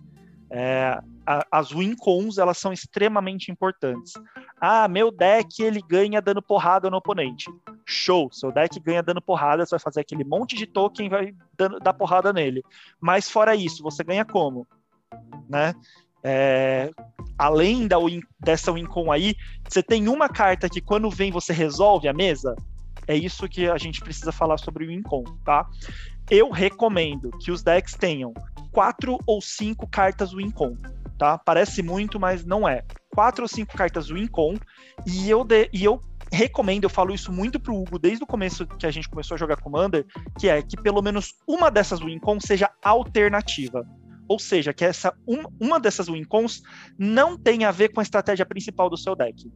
É, 0.50 1.00
a, 1.26 1.46
as 1.52 1.72
wincons 1.72 2.38
elas 2.38 2.58
são 2.58 2.74
extremamente 2.74 3.52
importantes. 3.52 4.14
Ah, 4.60 4.88
meu 4.88 5.12
deck 5.12 5.62
ele 5.62 5.82
ganha 5.82 6.22
dando 6.22 6.42
porrada 6.42 6.90
no 6.90 6.98
oponente. 6.98 7.50
Show, 7.86 8.30
seu 8.32 8.52
deck 8.52 8.80
ganha 8.80 9.04
dando 9.04 9.22
porrada, 9.22 9.66
você 9.66 9.72
vai 9.72 9.80
fazer 9.80 10.02
aquele 10.02 10.24
monte 10.24 10.56
de 10.56 10.66
token 10.66 11.10
vai 11.10 11.34
dando, 11.58 11.80
dar 11.80 11.94
porrada 11.94 12.32
nele. 12.32 12.64
Mas 13.00 13.30
fora 13.30 13.56
isso, 13.56 13.84
você 13.84 14.04
ganha 14.04 14.26
como? 14.26 14.68
Né? 15.50 15.74
É, 16.24 16.90
além 17.38 17.88
da 17.88 18.00
win, 18.00 18.22
dessa 18.40 18.72
wincon 18.72 19.12
aí, 19.12 19.36
você 19.68 19.84
tem 19.84 20.08
uma 20.08 20.30
carta 20.30 20.70
que 20.70 20.82
quando 20.82 21.10
vem 21.10 21.32
você 21.32 21.52
resolve 21.52 22.08
a 22.08 22.14
mesa. 22.14 22.56
É 23.06 23.16
isso 23.16 23.50
que 23.50 23.70
a 23.70 23.78
gente 23.78 24.00
precisa 24.00 24.32
falar 24.32 24.58
sobre 24.58 24.86
o 24.86 24.88
wincon, 24.88 25.26
tá? 25.44 25.68
Eu 26.32 26.50
recomendo 26.50 27.32
que 27.40 27.52
os 27.52 27.62
decks 27.62 27.96
tenham 27.96 28.34
quatro 28.72 29.18
ou 29.28 29.42
cinco 29.42 29.86
cartas 29.86 30.34
wincon 30.34 30.78
tá? 31.18 31.38
Parece 31.38 31.82
muito, 31.82 32.20
mas 32.20 32.46
não 32.46 32.68
é. 32.68 32.84
Quatro 33.10 33.44
ou 33.44 33.48
cinco 33.48 33.76
cartas 33.76 34.10
Wincon, 34.10 34.56
e 35.06 35.30
eu, 35.30 35.44
de, 35.44 35.70
e 35.72 35.84
eu 35.84 36.00
recomendo, 36.32 36.86
eu 36.86 36.90
falo 36.90 37.14
isso 37.14 37.32
muito 37.32 37.60
pro 37.60 37.76
Hugo 37.76 38.00
desde 38.00 38.24
o 38.24 38.28
começo 38.28 38.66
que 38.66 38.86
a 38.86 38.92
gente 38.92 39.08
começou 39.08 39.36
a 39.36 39.38
jogar 39.38 39.62
Commander, 39.62 40.06
que 40.40 40.50
é 40.50 40.62
que 40.62 40.76
pelo 40.76 41.02
menos 41.02 41.36
uma 41.48 41.70
dessas 41.70 42.00
Wincon 42.00 42.40
seja 42.40 42.72
alternativa. 42.84 43.86
Ou 44.28 44.40
seja, 44.40 44.74
que 44.74 44.84
essa 44.86 45.14
um, 45.28 45.44
uma 45.60 45.80
dessas 45.80 46.08
Wincons 46.08 46.64
não 46.98 47.38
tem 47.38 47.66
a 47.66 47.72
ver 47.72 47.90
com 47.90 48.00
a 48.00 48.04
estratégia 48.04 48.46
principal 48.46 48.90
do 48.90 48.98
seu 48.98 49.16
deck. 49.16 49.52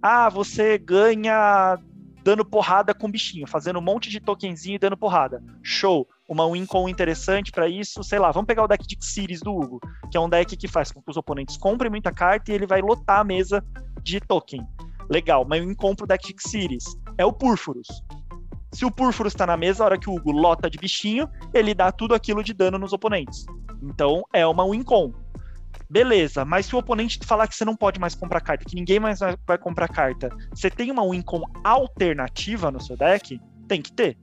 Ah, 0.00 0.28
você 0.28 0.78
ganha 0.78 1.78
dando 2.24 2.42
porrada 2.42 2.94
com 2.94 3.10
bichinho, 3.10 3.46
fazendo 3.46 3.78
um 3.78 3.82
monte 3.82 4.08
de 4.08 4.18
tokenzinho 4.18 4.76
e 4.76 4.78
dando 4.78 4.96
porrada. 4.96 5.42
Show! 5.62 6.08
Uma 6.26 6.50
win 6.50 6.64
con 6.64 6.88
interessante 6.88 7.52
para 7.52 7.68
isso, 7.68 8.02
sei 8.02 8.18
lá, 8.18 8.32
vamos 8.32 8.46
pegar 8.46 8.64
o 8.64 8.66
deck 8.66 8.86
de 8.86 8.96
Xiris 8.98 9.40
do 9.40 9.54
Hugo, 9.54 9.78
que 10.10 10.16
é 10.16 10.20
um 10.20 10.28
deck 10.28 10.56
que 10.56 10.66
faz 10.66 10.90
com 10.90 11.02
que 11.02 11.10
os 11.10 11.18
oponentes 11.18 11.58
comprem 11.58 11.90
muita 11.90 12.10
carta 12.10 12.50
e 12.50 12.54
ele 12.54 12.66
vai 12.66 12.80
lotar 12.80 13.20
a 13.20 13.24
mesa 13.24 13.62
de 14.02 14.18
token. 14.20 14.66
Legal, 15.10 15.44
mas 15.44 15.60
win 15.60 15.74
con 15.74 15.94
pro 15.94 16.06
deck 16.06 16.32
de 16.32 16.42
Xiris 16.42 16.84
é 17.18 17.26
o 17.26 17.32
Púrfuros. 17.32 17.88
Se 18.72 18.86
o 18.86 18.90
Púrfuros 18.90 19.34
está 19.34 19.46
na 19.46 19.56
mesa, 19.56 19.84
a 19.84 19.86
hora 19.86 19.98
que 19.98 20.08
o 20.08 20.14
Hugo 20.14 20.32
lota 20.32 20.70
de 20.70 20.78
bichinho, 20.78 21.28
ele 21.52 21.74
dá 21.74 21.92
tudo 21.92 22.14
aquilo 22.14 22.42
de 22.42 22.54
dano 22.54 22.78
nos 22.78 22.94
oponentes. 22.94 23.44
Então 23.82 24.24
é 24.32 24.46
uma 24.46 24.64
win 24.64 24.82
con. 24.82 25.12
Beleza, 25.88 26.44
mas 26.44 26.66
se 26.66 26.74
o 26.74 26.78
oponente 26.78 27.18
falar 27.24 27.46
que 27.46 27.54
você 27.54 27.64
não 27.64 27.76
pode 27.76 28.00
mais 28.00 28.14
comprar 28.14 28.40
carta, 28.40 28.64
que 28.64 28.74
ninguém 28.74 28.98
mais 28.98 29.20
vai 29.46 29.58
comprar 29.58 29.88
carta, 29.88 30.30
você 30.50 30.70
tem 30.70 30.90
uma 30.90 31.08
win 31.08 31.22
com 31.22 31.42
alternativa 31.62 32.70
no 32.70 32.80
seu 32.80 32.96
deck? 32.96 33.40
Tem 33.68 33.82
que 33.82 33.92
ter. 33.92 34.18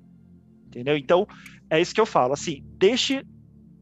Entendeu? 0.67 0.97
Então, 0.97 1.27
é 1.69 1.79
isso 1.79 1.93
que 1.93 2.01
eu 2.01 2.05
falo. 2.05 2.33
Assim, 2.33 2.63
deixe 2.77 3.23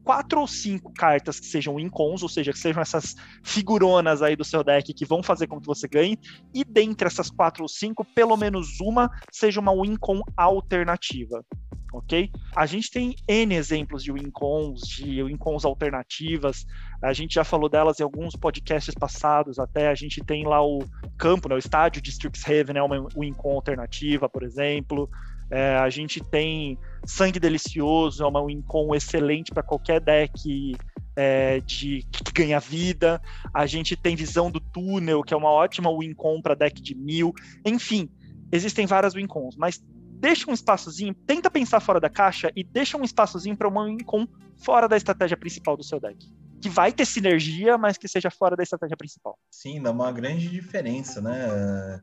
quatro 0.04 0.40
ou 0.40 0.46
cinco 0.46 0.92
cartas 0.92 1.38
que 1.38 1.46
sejam 1.46 1.78
incons, 1.78 2.22
ou 2.22 2.28
seja, 2.28 2.52
que 2.52 2.58
sejam 2.58 2.82
essas 2.82 3.14
figuronas 3.42 4.22
aí 4.22 4.36
do 4.36 4.44
seu 4.44 4.64
deck 4.64 4.92
que 4.92 5.04
vão 5.04 5.22
fazer 5.22 5.46
com 5.46 5.60
que 5.60 5.66
você 5.66 5.86
ganhe, 5.88 6.18
e 6.54 6.64
dentre 6.64 7.06
essas 7.06 7.30
quatro 7.30 7.62
ou 7.62 7.68
cinco, 7.68 8.04
pelo 8.14 8.36
menos 8.36 8.80
uma 8.80 9.10
seja 9.32 9.60
uma 9.60 9.72
wincon 9.72 10.20
alternativa 10.36 11.44
ok? 11.92 12.30
A 12.54 12.66
gente 12.66 12.90
tem 12.90 13.14
N 13.28 13.54
exemplos 13.54 14.02
de 14.02 14.12
wincons, 14.12 14.80
de 14.82 15.22
wincons 15.22 15.64
alternativas, 15.64 16.64
a 17.02 17.12
gente 17.12 17.34
já 17.34 17.44
falou 17.44 17.68
delas 17.68 17.98
em 17.98 18.02
alguns 18.02 18.36
podcasts 18.36 18.94
passados 18.94 19.58
até, 19.58 19.88
a 19.88 19.94
gente 19.94 20.22
tem 20.22 20.46
lá 20.46 20.64
o 20.64 20.80
campo, 21.18 21.48
né, 21.48 21.54
o 21.54 21.58
estádio 21.58 22.00
de 22.00 22.10
Strixhaven 22.10 22.76
é 22.76 22.82
uma 22.82 23.08
wincon 23.16 23.54
alternativa, 23.54 24.28
por 24.28 24.42
exemplo, 24.42 25.08
é, 25.50 25.76
a 25.76 25.90
gente 25.90 26.20
tem 26.22 26.78
Sangue 27.06 27.40
Delicioso, 27.40 28.22
é 28.22 28.26
uma 28.26 28.42
wincon 28.42 28.94
excelente 28.94 29.50
para 29.52 29.62
qualquer 29.62 30.00
deck 30.00 30.76
é, 31.16 31.60
de 31.60 32.04
que 32.10 32.32
ganha 32.32 32.60
vida. 32.60 33.20
A 33.52 33.66
gente 33.66 33.96
tem 33.96 34.16
Visão 34.16 34.50
do 34.50 34.60
Túnel, 34.60 35.22
que 35.22 35.34
é 35.34 35.36
uma 35.36 35.50
ótima 35.50 35.90
wincon 35.90 36.40
para 36.40 36.54
deck 36.54 36.80
de 36.80 36.94
mil. 36.94 37.32
Enfim, 37.64 38.08
existem 38.52 38.86
várias 38.86 39.14
wincons, 39.14 39.56
mas 39.56 39.82
deixa 40.20 40.50
um 40.50 40.54
espaçozinho, 40.54 41.14
tenta 41.26 41.50
pensar 41.50 41.80
fora 41.80 41.98
da 41.98 42.10
caixa 42.10 42.52
e 42.54 42.62
deixa 42.62 42.96
um 42.96 43.02
espaçozinho 43.02 43.56
para 43.56 43.68
uma 43.68 43.90
Incom 43.90 44.26
fora 44.62 44.86
da 44.86 44.96
estratégia 44.96 45.36
principal 45.36 45.76
do 45.76 45.82
seu 45.82 45.98
deck. 45.98 46.16
Que 46.60 46.68
vai 46.68 46.92
ter 46.92 47.06
sinergia, 47.06 47.78
mas 47.78 47.96
que 47.96 48.06
seja 48.06 48.30
fora 48.30 48.54
da 48.54 48.62
estratégia 48.62 48.96
principal. 48.96 49.38
Sim, 49.50 49.80
dá 49.80 49.90
uma 49.90 50.12
grande 50.12 50.46
diferença, 50.48 51.22
né? 51.22 52.02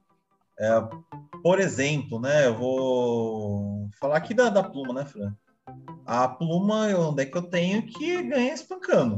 É, 0.59 0.81
por 1.43 1.59
exemplo, 1.59 2.19
né? 2.19 2.47
Eu 2.47 2.57
vou 2.57 3.89
falar 3.99 4.17
aqui 4.17 4.34
da, 4.34 4.49
da 4.49 4.63
pluma, 4.63 4.93
né, 4.93 5.05
Fran? 5.05 5.34
A 6.05 6.27
pluma 6.27 6.89
é 6.89 6.97
um 6.97 7.13
deck 7.13 7.31
que 7.31 7.38
eu 7.38 7.49
tenho 7.49 7.85
que 7.85 8.23
ganha 8.23 8.53
espancando. 8.53 9.17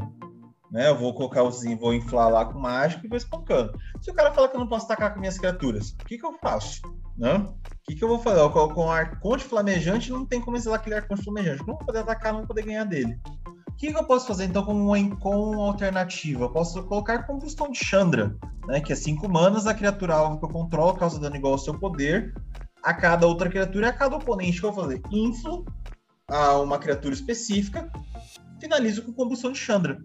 Né? 0.72 0.88
Eu 0.88 0.98
vou 0.98 1.14
colocar 1.14 1.44
os 1.44 1.64
vou 1.80 1.94
inflar 1.94 2.30
lá 2.30 2.46
com 2.46 2.60
mágico 2.60 3.06
e 3.06 3.10
vou 3.10 3.18
espancando. 3.18 3.74
Se 4.02 4.12
o 4.12 4.14
cara 4.14 4.32
falar 4.32 4.50
que 4.50 4.56
eu 4.56 4.60
não 4.60 4.68
posso 4.68 4.86
atacar 4.86 5.14
com 5.14 5.20
minhas 5.20 5.38
criaturas, 5.38 5.92
o 5.92 6.06
que, 6.06 6.18
que 6.18 6.26
eu 6.26 6.34
faço? 6.34 6.82
Né? 7.18 7.36
O 7.36 7.56
que, 7.86 7.96
que 7.96 8.04
eu 8.04 8.08
vou 8.08 8.20
fazer? 8.20 8.48
Com, 8.52 8.70
com 8.70 8.92
arconte 8.92 9.44
flamejante 9.44 10.12
não 10.12 10.26
tem 10.26 10.40
como 10.40 10.58
exilar 10.58 10.80
aquele 10.80 10.96
arconte 10.96 11.24
flamejante. 11.24 11.60
Não 11.60 11.76
vou 11.76 11.78
poder 11.78 12.00
atacar, 12.00 12.32
não 12.32 12.40
vou 12.40 12.48
poder 12.48 12.64
ganhar 12.64 12.84
dele. 12.84 13.20
O 13.80 13.82
que, 13.82 13.88
eu 13.94 14.04
posso 14.04 14.28
fazer 14.28 14.44
então 14.44 14.66
com 14.66 14.74
uma 14.74 15.16
com 15.16 15.62
alternativa? 15.62 16.44
Eu 16.44 16.50
posso 16.50 16.84
colocar 16.84 17.24
combustão 17.24 17.72
de 17.72 17.80
Chandra, 17.80 18.36
né? 18.68 18.82
Que 18.82 18.92
é 18.92 18.96
5 18.96 19.30
manas, 19.30 19.66
a 19.66 19.74
criatura 19.74 20.16
alvo 20.16 20.38
que 20.38 20.44
eu 20.44 20.50
controlo 20.50 20.98
causa 20.98 21.18
dano 21.18 21.38
igual 21.38 21.54
ao 21.54 21.60
seu 21.60 21.74
poder. 21.80 22.36
A 22.84 22.94
cada 22.94 23.26
outra 23.26 23.48
criatura 23.48 23.88
e 23.88 23.90
a 23.90 23.94
cada 23.94 24.18
oponente 24.18 24.60
que 24.60 24.66
eu 24.66 24.74
vou 24.74 24.84
fazer. 24.84 25.02
Inflo 25.10 25.64
a 26.28 26.60
uma 26.60 26.78
criatura 26.78 27.14
específica, 27.14 27.90
finalizo 28.60 29.02
com 29.02 29.14
combustão 29.14 29.54
de 29.54 29.60
Chandra. 29.60 29.98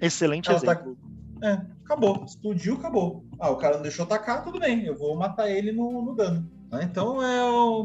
Excelente 0.00 0.50
Ela 0.50 0.58
tá 0.58 0.72
exemplo. 0.72 0.98
Tá... 1.40 1.48
É, 1.48 1.62
acabou. 1.84 2.24
Explodiu, 2.24 2.74
acabou. 2.74 3.24
Ah, 3.38 3.50
o 3.50 3.56
cara 3.56 3.76
não 3.76 3.82
deixou 3.82 4.04
atacar, 4.04 4.42
tudo 4.42 4.58
bem. 4.58 4.84
Eu 4.84 4.98
vou 4.98 5.16
matar 5.16 5.48
ele 5.48 5.70
no, 5.70 6.02
no 6.02 6.12
dano. 6.12 6.50
Né? 6.72 6.80
Então 6.82 7.22
é 7.22 7.44
o 7.44 7.84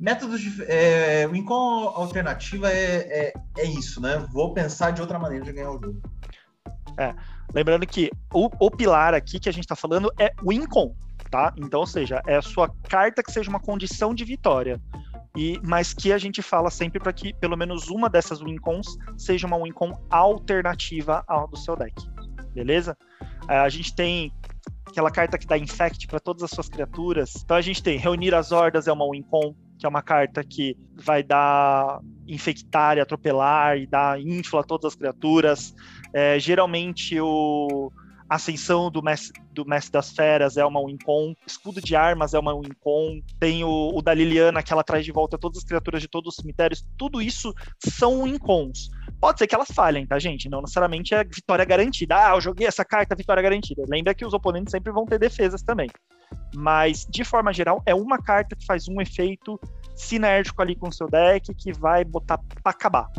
método 0.00 0.38
de. 0.38 0.64
É, 0.64 1.28
o 1.28 1.36
Incom 1.36 1.88
alternativa 1.94 2.72
é, 2.72 2.96
é, 3.28 3.32
é, 3.58 3.64
isso, 3.64 4.00
né? 4.00 4.26
Vou 4.32 4.54
pensar 4.54 4.92
de 4.92 5.02
outra 5.02 5.18
maneira 5.18 5.44
de 5.44 5.52
ganhar 5.52 5.70
o 5.70 5.80
jogo. 5.80 6.00
É. 6.96 7.14
Lembrando 7.54 7.86
que 7.86 8.10
o, 8.32 8.48
o 8.58 8.70
pilar 8.70 9.12
aqui 9.12 9.38
que 9.38 9.48
a 9.48 9.52
gente 9.52 9.64
está 9.64 9.76
falando 9.76 10.10
é 10.18 10.32
o 10.42 10.52
Incom, 10.52 10.94
tá? 11.30 11.52
Então, 11.56 11.80
ou 11.80 11.86
seja, 11.86 12.22
é 12.26 12.36
a 12.36 12.42
sua 12.42 12.68
carta 12.88 13.22
que 13.22 13.30
seja 13.30 13.50
uma 13.50 13.60
condição 13.60 14.14
de 14.14 14.24
vitória 14.24 14.80
e 15.36 15.60
mas 15.62 15.92
que 15.92 16.12
a 16.12 16.18
gente 16.18 16.42
fala 16.42 16.70
sempre 16.70 16.98
para 16.98 17.12
que 17.12 17.32
pelo 17.34 17.56
menos 17.56 17.88
uma 17.88 18.08
dessas 18.08 18.40
wincons 18.40 18.96
seja 19.16 19.46
uma 19.46 19.56
wincon 19.56 19.92
alternativa 20.10 21.22
ao 21.28 21.46
do 21.46 21.56
seu 21.56 21.76
deck, 21.76 21.94
beleza? 22.52 22.96
É, 23.48 23.58
a 23.58 23.68
gente 23.68 23.94
tem 23.94 24.32
aquela 24.86 25.10
carta 25.10 25.38
que 25.38 25.46
dá 25.46 25.56
infect 25.56 26.06
para 26.06 26.18
todas 26.18 26.42
as 26.42 26.50
suas 26.50 26.68
criaturas. 26.68 27.34
Então 27.44 27.56
a 27.56 27.60
gente 27.60 27.82
tem 27.82 27.96
reunir 27.96 28.34
as 28.34 28.50
hordas 28.52 28.88
é 28.88 28.92
uma 28.92 29.08
wincon, 29.08 29.54
que 29.80 29.86
é 29.86 29.88
uma 29.88 30.02
carta 30.02 30.44
que 30.44 30.76
vai 30.94 31.22
dar 31.22 32.00
infectar 32.28 32.98
e 32.98 33.00
atropelar 33.00 33.78
e 33.78 33.86
dar 33.86 34.20
infla 34.20 34.60
a 34.60 34.64
todas 34.64 34.92
as 34.92 34.94
criaturas. 34.94 35.74
É, 36.12 36.38
geralmente 36.38 37.18
o 37.18 37.90
Ascensão 38.28 38.90
do 38.90 39.02
Mestre, 39.02 39.42
do 39.52 39.64
Mestre 39.64 39.92
das 39.92 40.12
Feras 40.12 40.56
é 40.58 40.64
uma 40.64 40.80
Wincon, 40.84 41.34
Escudo 41.46 41.80
de 41.80 41.96
Armas 41.96 42.34
é 42.34 42.38
uma 42.38 42.54
Wincon, 42.54 43.20
tem 43.40 43.64
o, 43.64 43.90
o 43.92 44.02
da 44.02 44.12
Liliana 44.12 44.62
que 44.62 44.72
ela 44.72 44.84
traz 44.84 45.04
de 45.04 45.10
volta 45.10 45.38
todas 45.38 45.58
as 45.58 45.64
criaturas 45.64 46.02
de 46.02 46.08
todos 46.08 46.34
os 46.34 46.36
cemitérios, 46.36 46.86
tudo 46.96 47.22
isso 47.22 47.52
são 47.78 48.22
Wincons. 48.22 48.90
Pode 49.20 49.38
ser 49.38 49.46
que 49.46 49.54
elas 49.54 49.70
falhem, 49.70 50.06
tá, 50.06 50.18
gente? 50.18 50.48
Não 50.48 50.62
necessariamente 50.62 51.14
é 51.14 51.22
vitória 51.22 51.64
garantida. 51.64 52.16
Ah, 52.16 52.34
eu 52.34 52.40
joguei 52.40 52.66
essa 52.66 52.84
carta, 52.84 53.14
vitória 53.14 53.42
garantida. 53.42 53.82
Lembra 53.86 54.14
que 54.14 54.24
os 54.24 54.32
oponentes 54.32 54.70
sempre 54.70 54.90
vão 54.90 55.04
ter 55.04 55.18
defesas 55.18 55.62
também. 55.62 55.88
Mas, 56.54 57.06
de 57.08 57.22
forma 57.22 57.52
geral, 57.52 57.82
é 57.84 57.94
uma 57.94 58.18
carta 58.18 58.56
que 58.56 58.64
faz 58.64 58.88
um 58.88 59.00
efeito 59.00 59.60
sinérgico 59.94 60.62
ali 60.62 60.74
com 60.74 60.88
o 60.88 60.92
seu 60.92 61.06
deck 61.06 61.54
que 61.54 61.70
vai 61.72 62.02
botar 62.02 62.38
pra 62.62 62.72
acabar. 62.72 63.10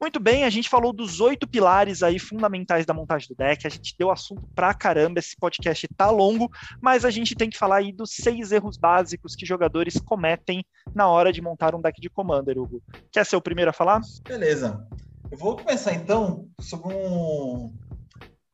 Muito 0.00 0.20
bem, 0.20 0.44
a 0.44 0.50
gente 0.50 0.68
falou 0.68 0.92
dos 0.92 1.20
oito 1.20 1.46
pilares 1.46 2.02
aí 2.04 2.18
fundamentais 2.18 2.86
da 2.86 2.94
montagem 2.94 3.28
do 3.28 3.34
deck. 3.34 3.66
A 3.66 3.70
gente 3.70 3.96
deu 3.98 4.10
assunto 4.10 4.48
pra 4.54 4.72
caramba. 4.72 5.18
Esse 5.18 5.36
podcast 5.36 5.88
tá 5.96 6.08
longo, 6.10 6.50
mas 6.80 7.04
a 7.04 7.10
gente 7.10 7.34
tem 7.34 7.50
que 7.50 7.58
falar 7.58 7.78
aí 7.78 7.92
dos 7.92 8.12
seis 8.12 8.52
erros 8.52 8.76
básicos 8.76 9.34
que 9.34 9.44
jogadores 9.44 10.00
cometem 10.00 10.64
na 10.94 11.08
hora 11.08 11.32
de 11.32 11.42
montar 11.42 11.74
um 11.74 11.80
deck 11.80 12.00
de 12.00 12.08
Commander, 12.08 12.58
Hugo. 12.58 12.80
Quer 13.10 13.26
ser 13.26 13.36
o 13.36 13.42
primeiro 13.42 13.70
a 13.70 13.74
falar? 13.74 14.00
Beleza. 14.26 14.86
Eu 15.30 15.36
vou 15.36 15.56
começar 15.56 15.92
então 15.92 16.46
sobre 16.60 16.94
um, 16.94 17.74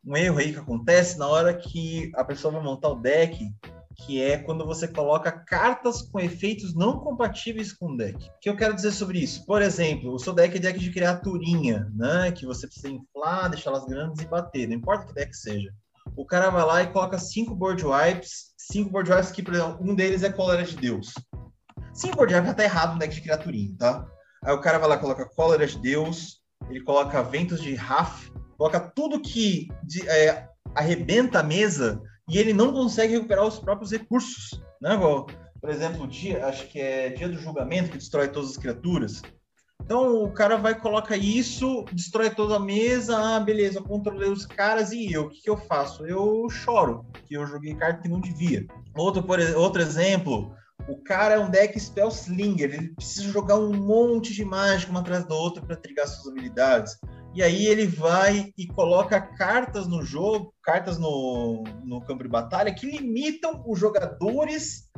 um 0.05 0.16
erro 0.16 0.39
aí 0.39 0.53
que 0.53 0.59
acontece 0.59 1.19
na 1.19 1.29
hora 1.29 1.55
que 1.55 2.11
a 2.15 2.25
pessoa 2.25 2.55
vai 2.55 2.62
montar 2.62 2.89
o 2.89 2.97
deck 2.97 3.53
que 3.97 4.21
é 4.23 4.39
quando 4.39 4.66
você 4.66 4.89
coloca 4.89 5.31
cartas 5.31 6.03
com 6.03 6.21
efeitos 6.21 6.75
não 6.75 6.99
compatíveis 6.99 7.73
com 7.73 7.93
o 7.93 7.97
deck. 7.97 8.16
O 8.16 8.39
que 8.41 8.51
eu 8.51 8.57
quero 8.57 8.75
dizer 8.75 8.93
sobre 8.93 9.19
isso? 9.19 9.45
Por 9.47 9.62
exemplo, 9.62 10.12
o 10.12 10.19
seu 10.19 10.33
deck 10.33 10.57
é 10.57 10.61
deck 10.61 10.79
de 10.79 10.91
criaturinha, 10.91 11.91
né? 11.95 12.33
Que 12.33 12.47
você 12.47 12.66
precisa 12.66 12.89
inflar, 12.89 13.51
deixar 13.51 13.71
elas 13.71 13.87
grandes 13.87 14.23
e 14.23 14.27
bater, 14.27 14.69
não 14.69 14.77
importa 14.77 15.07
que 15.07 15.15
deck 15.15 15.37
seja. 15.37 15.73
O 16.16 16.27
cara 16.27 16.51
vai 16.51 16.65
lá 16.65 16.83
e 16.83 16.93
coloca 16.93 17.19
cinco 17.19 17.55
board 17.55 17.85
wipes, 17.85 18.55
cinco 18.59 18.91
board 18.91 19.11
wipes 19.11 19.31
que, 19.31 19.43
por 19.43 19.55
exemplo, 19.55 19.79
um 19.81 19.95
deles 19.95 20.23
é 20.23 20.31
Cólera 20.31 20.62
de 20.62 20.77
Deus. 20.77 21.15
Cinco 21.93 22.16
board 22.16 22.35
wipes 22.35 22.49
já 22.49 22.55
tá 22.55 22.65
errado 22.65 22.93
no 22.95 22.99
deck 22.99 23.15
de 23.15 23.21
criaturinha, 23.21 23.75
tá? 23.79 24.07
Aí 24.45 24.55
o 24.55 24.61
cara 24.61 24.79
vai 24.79 24.89
lá 24.89 24.97
e 24.97 25.01
coloca 25.01 25.29
Cólera 25.35 25.66
de 25.66 25.79
Deus, 25.79 26.41
ele 26.69 26.83
coloca 26.83 27.23
Ventos 27.23 27.61
de 27.62 27.75
Raf, 27.75 28.31
coloca 28.59 28.81
tudo 28.81 29.21
que 29.21 29.69
de, 29.83 30.07
é, 30.09 30.49
arrebenta 30.75 31.41
a 31.41 31.43
mesa 31.43 32.01
e 32.29 32.39
ele 32.39 32.53
não 32.53 32.73
consegue 32.73 33.15
recuperar 33.15 33.47
os 33.47 33.59
próprios 33.59 33.91
recursos, 33.91 34.61
né? 34.81 34.99
Por 35.61 35.71
exemplo, 35.71 36.07
dia, 36.07 36.47
acho 36.47 36.69
que 36.69 36.81
é 36.81 37.11
dia 37.11 37.29
do 37.29 37.39
julgamento 37.39 37.91
que 37.91 37.99
destrói 37.99 38.29
todas 38.29 38.51
as 38.51 38.57
criaturas. 38.57 39.23
Então 39.83 40.23
o 40.23 40.33
cara 40.33 40.57
vai 40.57 40.79
coloca 40.79 41.17
isso, 41.17 41.85
destrói 41.93 42.31
toda 42.31 42.57
a 42.57 42.61
mesa, 42.61 43.17
ah, 43.19 43.41
beleza, 43.41 43.79
eu 43.79 43.83
controlei 43.83 44.31
os 44.31 44.47
caras 44.47 44.93
e 44.93 45.13
eu, 45.13 45.25
o 45.25 45.29
que, 45.29 45.43
que 45.43 45.51
eu 45.51 45.57
faço? 45.57 46.07
Eu 46.07 46.49
choro, 46.49 47.05
que 47.27 47.35
eu 47.35 47.47
joguei 47.47 47.75
carta 47.75 48.01
que 48.01 48.09
não 48.09 48.21
devia. 48.21 48.67
Outro, 48.97 49.23
por, 49.23 49.39
outro 49.57 49.83
exemplo, 49.83 50.55
o 50.89 51.03
cara 51.03 51.35
é 51.35 51.39
um 51.39 51.51
deck 51.51 51.79
Spellslinger, 51.79 52.73
ele 52.73 52.95
precisa 52.95 53.29
jogar 53.29 53.57
um 53.57 53.75
monte 53.75 54.33
de 54.33 54.45
mágica 54.45 54.91
uma 54.91 55.01
atrás 55.01 55.27
da 55.27 55.35
outra 55.35 55.63
para 55.63 55.77
trigar 55.77 56.07
suas 56.07 56.29
habilidades 56.29 56.97
e 57.35 57.43
aí 57.43 57.66
ele 57.66 57.86
vai 57.86 58.52
e 58.56 58.66
coloca 58.66 59.20
cartas 59.20 59.89
no 59.89 60.02
jogo, 60.05 60.55
cartas 60.62 60.98
no, 60.98 61.65
no 61.85 62.01
campo 62.01 62.23
de 62.23 62.28
batalha, 62.28 62.73
que 62.73 62.86
limitam 62.86 63.62
os 63.66 63.78
jogadores 63.78 64.89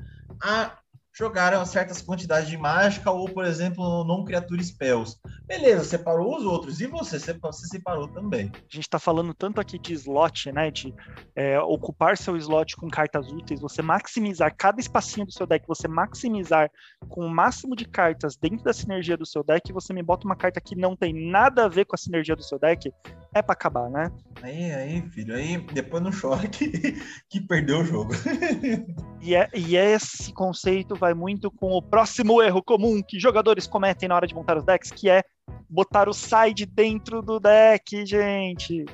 a 0.43 0.79
jogaram 1.17 1.65
certas 1.65 2.03
quantidades 2.03 2.49
de 2.49 2.59
mágica 2.59 3.11
ou, 3.11 3.27
por 3.27 3.45
exemplo, 3.45 4.05
não 4.05 4.25
criatura 4.25 4.63
spells. 4.63 5.19
Beleza, 5.47 5.85
separou 5.85 6.37
os 6.37 6.45
outros. 6.45 6.81
E 6.81 6.87
você? 6.87 7.19
Você 7.19 7.67
separou 7.67 8.09
também. 8.09 8.51
A 8.55 8.59
gente 8.69 8.81
está 8.81 8.99
falando 8.99 9.33
tanto 9.33 9.61
aqui 9.61 9.79
de 9.79 9.95
slot, 9.95 10.53
né? 10.53 10.71
De 10.71 10.95
é, 11.35 11.59
ocupar 11.61 12.19
seu 12.19 12.37
slot 12.37 12.77
com 12.77 12.89
cartas 12.89 13.33
úteis, 13.33 13.61
você 13.61 13.81
maximizar 13.81 14.55
cada 14.55 14.81
espacinho 14.81 15.25
do 15.25 15.33
seu 15.33 15.47
deck, 15.47 15.67
você 15.67 15.89
maximizar 15.89 16.71
com 17.09 17.25
o 17.25 17.31
máximo 17.31 17.75
de 17.75 17.87
cartas 17.87 18.37
dentro 18.37 18.65
da 18.65 18.73
sinergia 18.73 19.17
do 19.17 19.25
seu 19.25 19.43
deck, 19.43 19.73
você 19.73 19.95
me 19.95 20.03
bota 20.03 20.27
uma 20.27 20.37
carta 20.37 20.61
que 20.61 20.77
não 20.77 20.95
tem 20.95 21.15
nada 21.31 21.65
a 21.65 21.69
ver 21.69 21.87
com 21.87 21.95
a 21.95 21.99
sinergia 21.99 22.37
do 22.37 22.43
seu 22.43 22.59
deck, 22.59 22.93
é 23.39 23.43
para 23.43 23.53
acabar, 23.53 23.89
né? 23.91 24.11
Aí, 24.43 24.73
aí, 24.73 25.03
filho, 25.11 25.35
aí 25.35 25.59
depois 25.73 26.03
não 26.03 26.11
chora 26.13 26.47
que, 26.49 26.71
que 27.29 27.41
perdeu 27.41 27.81
o 27.81 27.85
jogo. 27.85 28.13
e, 29.21 29.35
é, 29.35 29.49
e 29.55 29.77
esse 29.77 30.33
conceito 30.33 30.95
vai 30.95 31.15
muito 31.15 31.51
com 31.51 31.73
o 31.73 31.83
próximo 31.83 32.43
erro 32.43 32.63
comum 32.63 33.03
que 33.03 33.19
jogadores 33.19 33.67
cometem 33.67 34.09
na 34.09 34.15
hora 34.15 34.27
de 34.27 34.35
montar 34.35 34.57
os 34.57 34.65
decks, 34.65 34.91
que 34.91 35.09
é 35.09 35.23
botar 35.69 36.09
o 36.09 36.13
side 36.13 36.67
dentro 36.67 37.23
do 37.23 37.41
deck, 37.41 38.05
gente. 38.05 38.85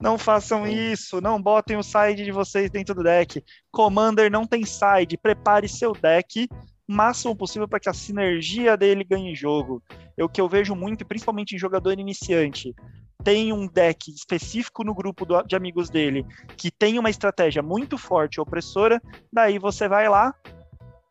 Não 0.00 0.18
façam 0.18 0.66
isso, 0.66 1.20
não 1.20 1.40
botem 1.40 1.76
o 1.76 1.82
side 1.82 2.24
de 2.24 2.32
vocês 2.32 2.70
dentro 2.70 2.94
do 2.94 3.02
deck. 3.02 3.42
Commander 3.70 4.30
não 4.30 4.46
tem 4.46 4.64
side, 4.64 5.16
prepare 5.16 5.68
seu 5.68 5.92
deck 5.92 6.48
o 6.86 6.92
máximo 6.92 7.34
possível 7.34 7.66
para 7.66 7.80
que 7.80 7.88
a 7.88 7.94
sinergia 7.94 8.76
dele 8.76 9.04
ganhe 9.04 9.34
jogo. 9.34 9.82
É 10.16 10.22
o 10.22 10.28
que 10.28 10.40
eu 10.40 10.48
vejo 10.48 10.74
muito, 10.74 11.06
principalmente 11.06 11.54
em 11.54 11.58
jogador 11.58 11.98
iniciante 11.98 12.74
tem 13.24 13.52
um 13.52 13.66
deck 13.66 14.10
específico 14.10 14.84
no 14.84 14.94
grupo 14.94 15.24
do, 15.24 15.42
de 15.42 15.56
amigos 15.56 15.88
dele 15.88 16.24
que 16.56 16.70
tem 16.70 16.98
uma 16.98 17.10
estratégia 17.10 17.62
muito 17.62 17.96
forte 17.96 18.40
opressora, 18.40 19.00
daí 19.32 19.58
você 19.58 19.88
vai 19.88 20.08
lá 20.08 20.34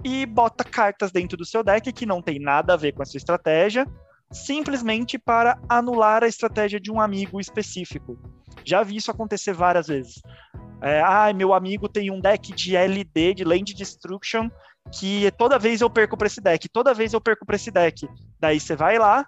e 0.03 0.25
bota 0.25 0.63
cartas 0.63 1.11
dentro 1.11 1.35
do 1.35 1.45
seu 1.45 1.63
deck 1.63 1.91
que 1.91 2.05
não 2.05 2.21
tem 2.21 2.39
nada 2.39 2.73
a 2.73 2.77
ver 2.77 2.91
com 2.91 3.01
essa 3.01 3.17
estratégia, 3.17 3.87
simplesmente 4.31 5.17
para 5.17 5.59
anular 5.67 6.23
a 6.23 6.27
estratégia 6.27 6.79
de 6.79 6.91
um 6.91 7.01
amigo 7.01 7.39
específico. 7.39 8.17
Já 8.63 8.83
vi 8.83 8.97
isso 8.97 9.11
acontecer 9.11 9.53
várias 9.53 9.87
vezes. 9.87 10.21
É, 10.81 11.01
ah, 11.01 11.31
meu 11.33 11.53
amigo 11.53 11.87
tem 11.87 12.11
um 12.11 12.19
deck 12.19 12.53
de 12.53 12.75
LD, 12.75 13.35
de 13.35 13.43
Land 13.43 13.73
Destruction, 13.73 14.49
que 14.91 15.31
toda 15.37 15.57
vez 15.57 15.81
eu 15.81 15.89
perco 15.89 16.17
para 16.17 16.27
esse 16.27 16.41
deck, 16.41 16.67
toda 16.69 16.93
vez 16.93 17.13
eu 17.13 17.21
perco 17.21 17.45
para 17.45 17.55
esse 17.55 17.71
deck. 17.71 18.07
Daí 18.39 18.59
você 18.59 18.75
vai 18.75 18.99
lá, 18.99 19.25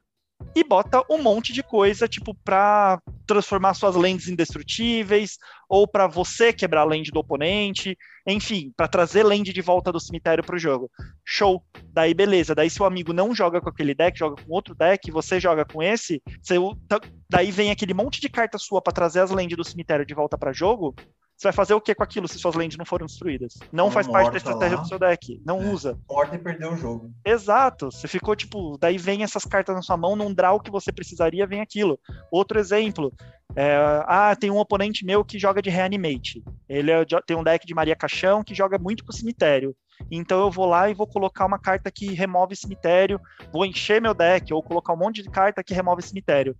e 0.55 0.63
bota 0.63 1.03
um 1.09 1.21
monte 1.21 1.51
de 1.51 1.61
coisa, 1.61 2.07
tipo, 2.07 2.33
pra 2.33 2.99
transformar 3.27 3.73
suas 3.73 3.95
lentes 3.95 4.29
indestrutíveis, 4.29 5.37
ou 5.67 5.87
para 5.87 6.07
você 6.07 6.53
quebrar 6.53 6.81
a 6.81 6.85
lente 6.85 7.11
do 7.11 7.19
oponente, 7.19 7.97
enfim, 8.25 8.71
para 8.75 8.87
trazer 8.87 9.23
lente 9.23 9.51
de 9.51 9.61
volta 9.61 9.91
do 9.91 9.99
cemitério 9.99 10.43
pro 10.43 10.57
jogo. 10.57 10.89
Show. 11.25 11.61
Daí 11.91 12.13
beleza, 12.13 12.55
daí 12.55 12.69
seu 12.69 12.85
amigo 12.85 13.11
não 13.11 13.35
joga 13.35 13.59
com 13.59 13.69
aquele 13.69 13.93
deck, 13.93 14.17
joga 14.17 14.41
com 14.41 14.53
outro 14.53 14.73
deck, 14.73 15.11
você 15.11 15.39
joga 15.39 15.65
com 15.65 15.83
esse, 15.83 16.21
você, 16.41 16.55
daí 17.29 17.51
vem 17.51 17.71
aquele 17.71 17.93
monte 17.93 18.21
de 18.21 18.29
carta 18.29 18.57
sua 18.57 18.81
para 18.81 18.93
trazer 18.93 19.21
as 19.21 19.31
lentes 19.31 19.57
do 19.57 19.63
cemitério 19.63 20.05
de 20.05 20.13
volta 20.13 20.37
para 20.37 20.53
jogo, 20.53 20.95
você 21.37 21.47
vai 21.47 21.53
fazer 21.53 21.73
o 21.73 21.81
que 21.81 21.93
com 21.93 22.03
aquilo 22.03 22.27
se 22.27 22.39
suas 22.39 22.55
lentes 22.55 22.77
não 22.77 22.85
foram 22.85 23.05
destruídas? 23.05 23.55
Não 23.71 23.91
faz 23.91 24.07
parte 24.07 24.31
da 24.31 24.37
estratégia 24.37 24.77
lá. 24.77 24.83
do 24.83 24.87
seu 24.87 24.97
deck. 24.97 25.41
Não 25.45 25.61
é. 25.61 25.67
usa. 25.67 25.99
Morta 26.09 26.35
e 26.35 26.39
perdeu 26.39 26.71
o 26.71 26.77
jogo. 26.77 27.11
Exato. 27.25 27.91
Você 27.91 28.07
ficou 28.07 28.35
tipo, 28.35 28.77
daí 28.79 28.97
vem 28.97 29.21
essas 29.21 29.43
cartas 29.43 29.75
na 29.75 29.81
sua 29.81 29.97
mão, 29.97 30.15
num 30.15 30.33
draw 30.33 30.59
que 30.59 30.71
você 30.71 30.93
precisaria, 30.93 31.45
vem 31.45 31.59
aquilo. 31.59 31.99
Outro 32.31 32.57
exemplo. 32.57 33.13
É, 33.55 33.75
ah, 34.05 34.35
tem 34.35 34.49
um 34.49 34.57
oponente 34.57 35.05
meu 35.05 35.23
que 35.25 35.37
joga 35.37 35.61
de 35.61 35.69
reanimate. 35.69 36.41
Ele 36.69 36.91
é, 36.91 37.05
tem 37.25 37.35
um 37.35 37.43
deck 37.43 37.65
de 37.65 37.73
Maria 37.73 37.95
Caixão 37.95 38.43
que 38.43 38.55
joga 38.55 38.77
muito 38.77 39.03
com 39.03 39.11
o 39.11 39.15
cemitério. 39.15 39.75
Então 40.09 40.39
eu 40.39 40.51
vou 40.51 40.65
lá 40.65 40.89
e 40.89 40.93
vou 40.93 41.07
colocar 41.07 41.45
uma 41.45 41.59
carta 41.59 41.91
que 41.91 42.13
remove 42.13 42.55
cemitério, 42.55 43.19
vou 43.51 43.65
encher 43.65 44.01
meu 44.01 44.13
deck, 44.13 44.53
ou 44.53 44.61
colocar 44.61 44.93
um 44.93 44.97
monte 44.97 45.23
de 45.23 45.29
carta 45.29 45.63
que 45.63 45.73
remove 45.73 46.01
cemitério 46.01 46.55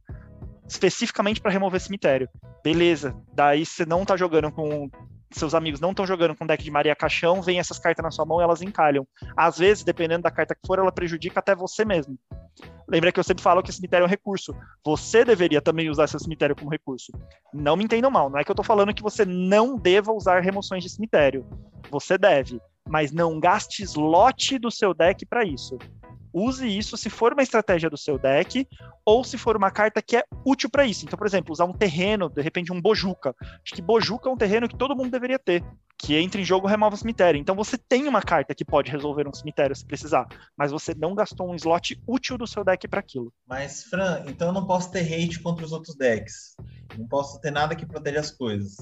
especificamente 0.67 1.41
para 1.41 1.51
remover 1.51 1.79
cemitério. 1.79 2.29
Beleza. 2.63 3.15
Daí 3.33 3.65
você 3.65 3.85
não 3.85 4.05
tá 4.05 4.17
jogando 4.17 4.51
com 4.51 4.89
seus 5.31 5.53
amigos 5.53 5.81
não 5.81 5.89
estão 5.91 6.05
jogando 6.07 6.35
com 6.35 6.45
deck 6.45 6.63
de 6.63 6.71
Maria 6.71 6.95
Caixão, 6.95 7.41
vem 7.41 7.59
essas 7.59 7.77
cartas 7.77 8.03
na 8.03 8.11
sua 8.11 8.25
mão 8.25 8.39
e 8.39 8.43
elas 8.43 8.61
encalham. 8.61 9.05
Às 9.35 9.57
vezes, 9.57 9.83
dependendo 9.83 10.23
da 10.23 10.31
carta 10.31 10.55
que 10.55 10.65
for, 10.65 10.79
ela 10.79 10.91
prejudica 10.91 11.39
até 11.39 11.53
você 11.53 11.83
mesmo. 11.83 12.17
Lembra 12.87 13.11
que 13.11 13.19
eu 13.19 13.23
sempre 13.23 13.43
falo 13.43 13.61
que 13.61 13.71
cemitério 13.71 14.03
é 14.03 14.07
um 14.07 14.09
recurso. 14.09 14.55
Você 14.85 15.25
deveria 15.25 15.61
também 15.61 15.89
usar 15.89 16.07
seu 16.07 16.19
cemitério 16.19 16.55
como 16.55 16.71
recurso. 16.71 17.11
Não 17.53 17.75
me 17.75 17.83
entendam 17.83 18.09
mal, 18.09 18.29
não 18.29 18.39
é 18.39 18.43
que 18.43 18.51
eu 18.51 18.53
estou 18.53 18.63
falando 18.63 18.93
que 18.93 19.03
você 19.03 19.25
não 19.25 19.77
deva 19.77 20.13
usar 20.13 20.39
remoções 20.39 20.83
de 20.83 20.89
cemitério. 20.89 21.45
Você 21.91 22.17
deve, 22.17 22.61
mas 22.87 23.11
não 23.11 23.39
gaste 23.39 23.83
slot 23.83 24.57
do 24.57 24.71
seu 24.71 24.93
deck 24.93 25.25
para 25.25 25.43
isso 25.43 25.77
use 26.35 26.67
isso 26.67 26.97
se 26.97 27.09
for 27.09 27.31
uma 27.31 27.41
estratégia 27.41 27.89
do 27.89 27.97
seu 27.97 28.19
deck 28.19 28.67
ou 29.05 29.23
se 29.23 29.37
for 29.37 29.55
uma 29.55 29.71
carta 29.71 30.01
que 30.01 30.17
é 30.17 30.23
útil 30.43 30.69
para 30.69 30.85
isso. 30.85 31.05
Então, 31.05 31.17
por 31.17 31.25
exemplo, 31.25 31.53
usar 31.53 31.65
um 31.65 31.73
terreno, 31.73 32.29
de 32.29 32.41
repente 32.41 32.73
um 32.73 32.81
Bojuka. 32.81 33.33
Acho 33.39 33.73
que 33.73 33.81
Bojuka 33.81 34.29
é 34.29 34.33
um 34.33 34.37
terreno 34.37 34.67
que 34.67 34.75
todo 34.75 34.95
mundo 34.95 35.09
deveria 35.09 35.39
ter, 35.39 35.63
que 35.97 36.15
entra 36.15 36.41
em 36.41 36.43
jogo 36.43 36.67
remove 36.67 36.95
um 36.95 36.97
cemitério. 36.97 37.39
Então 37.39 37.55
você 37.55 37.77
tem 37.77 38.07
uma 38.07 38.21
carta 38.21 38.53
que 38.53 38.65
pode 38.65 38.91
resolver 38.91 39.27
um 39.27 39.33
cemitério 39.33 39.75
se 39.75 39.85
precisar, 39.85 40.27
mas 40.57 40.71
você 40.71 40.93
não 40.93 41.15
gastou 41.15 41.49
um 41.49 41.55
slot 41.55 42.01
útil 42.05 42.37
do 42.37 42.45
seu 42.45 42.63
deck 42.63 42.87
para 42.87 42.99
aquilo. 42.99 43.31
Mas, 43.47 43.83
Fran, 43.83 44.23
então 44.27 44.49
eu 44.49 44.53
não 44.53 44.67
posso 44.67 44.91
ter 44.91 45.01
hate 45.01 45.39
contra 45.39 45.65
os 45.65 45.71
outros 45.71 45.95
decks. 45.95 46.55
Não 46.97 47.07
posso 47.07 47.39
ter 47.39 47.51
nada 47.51 47.75
que 47.75 47.85
proteja 47.85 48.19
as 48.19 48.31
coisas. 48.31 48.75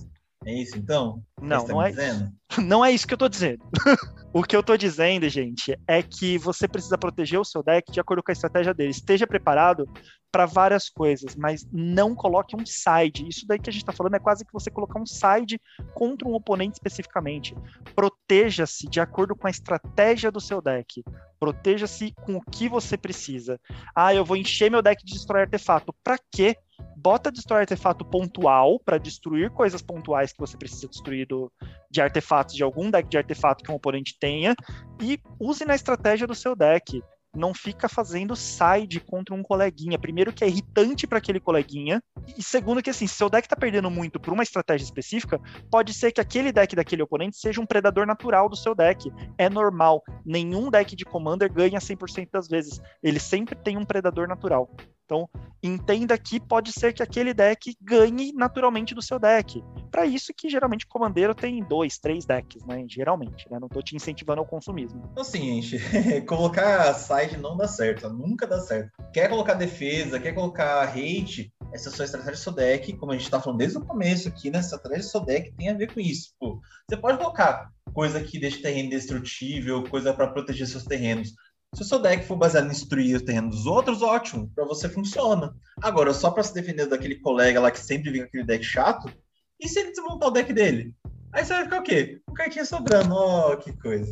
É 0.46 0.54
isso 0.54 0.78
então? 0.78 1.24
Não, 1.42 1.66
tá 1.66 1.74
não 1.74 1.82
é, 1.82 1.90
dizendo? 1.90 2.32
não 2.64 2.86
é 2.86 2.92
isso 2.92 3.08
que 3.08 3.14
eu 3.14 3.18
tô 3.18 3.30
dizendo. 3.30 3.64
o 4.34 4.44
que 4.44 4.56
eu 4.56 4.64
tô 4.64 4.76
dizendo, 4.78 5.28
gente, 5.30 5.78
é 5.88 6.02
que 6.02 6.38
você 6.38 6.68
precisa 6.68 6.98
proteger 6.98 7.40
o 7.40 7.46
seu 7.46 7.64
deck 7.64 7.92
de 7.92 8.00
acordo 8.00 8.24
com 8.24 8.32
a 8.32 8.34
estratégia 8.34 8.74
dele. 8.74 8.92
Esteja 8.92 9.28
preparado 9.28 9.88
para 10.32 10.48
várias 10.48 10.90
coisas, 10.90 11.36
mas 11.36 11.68
não 11.72 12.16
coloque 12.16 12.56
um 12.56 12.66
side. 12.66 13.28
Isso 13.30 13.46
daí 13.46 13.60
que 13.60 13.70
a 13.70 13.74
gente 13.74 13.84
está 13.84 13.94
falando 13.94 14.16
é 14.16 14.20
quase 14.20 14.44
que 14.44 14.52
você 14.52 14.72
colocar 14.72 15.00
um 15.00 15.06
side 15.06 15.62
contra 15.94 16.28
um 16.28 16.34
oponente 16.34 16.74
especificamente. 16.74 17.56
Proteja-se 17.96 18.88
de 18.88 19.00
acordo 19.00 19.36
com 19.36 19.46
a 19.46 19.52
estratégia 19.52 20.32
do 20.32 20.42
seu 20.42 20.60
deck. 20.60 21.04
Proteja-se 21.40 22.14
com 22.26 22.36
o 22.38 22.42
que 22.42 22.68
você 22.68 22.98
precisa. 22.98 23.60
Ah, 23.96 24.16
eu 24.16 24.26
vou 24.26 24.36
encher 24.36 24.72
meu 24.72 24.82
deck 24.82 25.06
de 25.06 25.14
destrói 25.14 25.42
artefato. 25.42 25.94
Para 26.04 26.18
quê? 26.32 26.58
Bota 26.96 27.30
destrói 27.30 27.62
artefato 27.62 28.06
pontual 28.06 28.80
para 28.80 28.98
destruir 28.98 29.50
coisas 29.50 29.82
pontuais 29.82 30.32
que 30.32 30.40
você 30.40 30.58
precisa 30.58 30.88
destruir 30.88 31.28
do, 31.28 31.52
de 31.92 32.02
artefatos 32.02 32.56
de 32.56 32.64
algum 32.64 32.90
deck 32.90 33.10
de 33.10 33.18
artefato 33.18 33.64
que 33.64 33.72
um 33.72 33.76
oponente 33.76 34.18
tenha 34.18 34.56
e 35.02 35.20
use 35.38 35.66
na 35.66 35.76
estratégia 35.76 36.26
do 36.26 36.34
seu 36.34 36.56
deck. 36.56 37.04
Não 37.36 37.52
fica 37.52 37.90
fazendo 37.90 38.36
side 38.36 39.00
contra 39.00 39.34
um 39.34 39.42
coleguinha. 39.42 39.98
Primeiro 39.98 40.32
que 40.32 40.44
é 40.44 40.48
irritante 40.48 41.08
para 41.08 41.18
aquele 41.18 41.40
coleguinha 41.40 42.02
e 42.38 42.44
segundo 42.44 42.82
que 42.82 42.92
assim, 42.92 43.08
se 43.08 43.16
seu 43.16 43.30
deck 43.30 43.48
tá 43.50 43.56
perdendo 43.56 43.90
muito 43.90 44.20
por 44.20 44.32
uma 44.32 44.44
estratégia 44.44 44.86
específica, 44.86 45.42
pode 45.70 45.94
ser 45.94 46.12
que 46.12 46.22
aquele 46.22 46.52
deck 46.52 46.76
daquele 46.76 47.02
oponente 47.02 47.38
seja 47.38 47.60
um 47.60 47.66
predador 47.66 48.06
natural 48.06 48.48
do 48.48 48.56
seu 48.56 48.76
deck. 48.76 49.12
É 49.38 49.50
normal. 49.50 50.04
Nenhum 50.24 50.70
deck 50.70 50.96
de 50.96 51.04
commander 51.04 51.52
ganha 51.52 51.80
100% 51.80 52.30
das 52.32 52.48
vezes. 52.48 52.80
Ele 53.02 53.20
sempre 53.20 53.56
tem 53.56 53.78
um 53.78 53.84
predador 53.84 54.28
natural. 54.28 54.70
Então, 55.06 55.30
entenda 55.62 56.18
que 56.18 56.40
pode 56.40 56.72
ser 56.72 56.94
que 56.94 57.04
aquele 57.04 57.34
deck 57.34 57.76
ganhe 57.82 58.32
naturalmente 58.34 58.96
do 58.96 59.02
seu 59.02 59.20
deck. 59.20 59.64
Para 59.92 60.06
isso 60.06 60.34
que 60.36 60.50
geralmente 60.50 60.86
o 60.86 60.88
comandeiro 60.88 61.36
tem 61.36 61.64
dois, 61.64 61.98
três 61.98 62.26
decks, 62.26 62.66
né? 62.66 62.84
Geralmente, 62.88 63.50
né? 63.52 63.60
Não 63.60 63.68
tô 63.68 63.82
te 63.82 63.96
incentivando 63.96 64.40
ao 64.40 64.46
consumismo. 64.46 65.12
Assim, 65.18 65.62
gente, 65.62 65.80
colocar 66.26 66.94
side 66.94 67.38
não 67.38 67.56
dá 67.56 67.68
certo, 67.68 68.10
nunca 68.10 68.48
dá 68.48 68.60
certo. 68.60 68.92
Quer 69.14 69.30
colocar 69.30 69.54
defesa, 69.54 70.20
quer 70.20 70.34
colocar 70.34 70.84
hate, 70.84 71.54
essa 71.74 71.90
é 71.90 71.92
sua 71.92 72.06
estratégia 72.06 72.34
do 72.34 72.44
seu 72.44 72.54
deck, 72.54 72.94
como 72.94 73.12
a 73.12 73.18
gente 73.18 73.30
tá 73.30 73.42
falando 73.42 73.60
desde 73.60 73.78
o 73.78 73.86
começo 73.86 74.28
aqui, 74.28 74.50
né? 74.50 74.60
Essa 74.60 74.76
estratégia 74.76 75.06
do 75.06 75.12
seu 75.12 75.22
deck 75.22 75.52
tem 75.56 75.70
a 75.70 75.74
ver 75.74 75.94
com 75.94 76.00
isso. 76.00 76.34
Pô, 76.40 76.60
você 76.90 76.98
pode 76.98 77.18
colocar 77.18 77.70
coisa 77.94 78.24
que 78.24 78.40
deixa 78.40 78.62
terreno 78.62 78.90
destrutível, 78.90 79.84
coisa 79.84 80.14
para 80.14 80.28
proteger 80.28 80.68
seus 80.68 80.84
terrenos. 80.84 81.34
Se 81.74 81.82
o 81.82 81.86
seu 81.86 82.00
deck 82.00 82.26
for 82.26 82.36
baseado 82.36 82.66
em 82.66 82.70
destruir 82.70 83.18
o 83.18 83.26
terreno 83.26 83.50
dos 83.50 83.66
outros, 83.66 84.04
ótimo, 84.04 84.50
para 84.54 84.64
você 84.64 84.88
funciona. 84.88 85.56
Agora, 85.82 86.14
só 86.14 86.30
para 86.30 86.44
se 86.44 86.54
defender 86.54 86.86
daquele 86.86 87.16
colega 87.16 87.60
lá 87.60 87.72
que 87.72 87.80
sempre 87.80 88.12
vem 88.12 88.22
com 88.22 88.28
aquele 88.28 88.44
deck 88.44 88.64
chato, 88.64 89.12
e 89.60 89.68
se 89.68 89.80
ele 89.80 89.92
desmontar 89.92 90.30
o 90.30 90.32
deck 90.32 90.54
dele? 90.54 90.94
Aí 91.32 91.44
você 91.44 91.54
vai 91.54 91.64
ficar 91.64 91.80
o 91.80 91.84
quê? 91.84 92.22
Um 92.30 92.34
cartinha 92.34 92.64
sobrando, 92.64 93.16
ó, 93.16 93.54
oh, 93.54 93.58
que 93.58 93.74
coisa. 93.74 94.12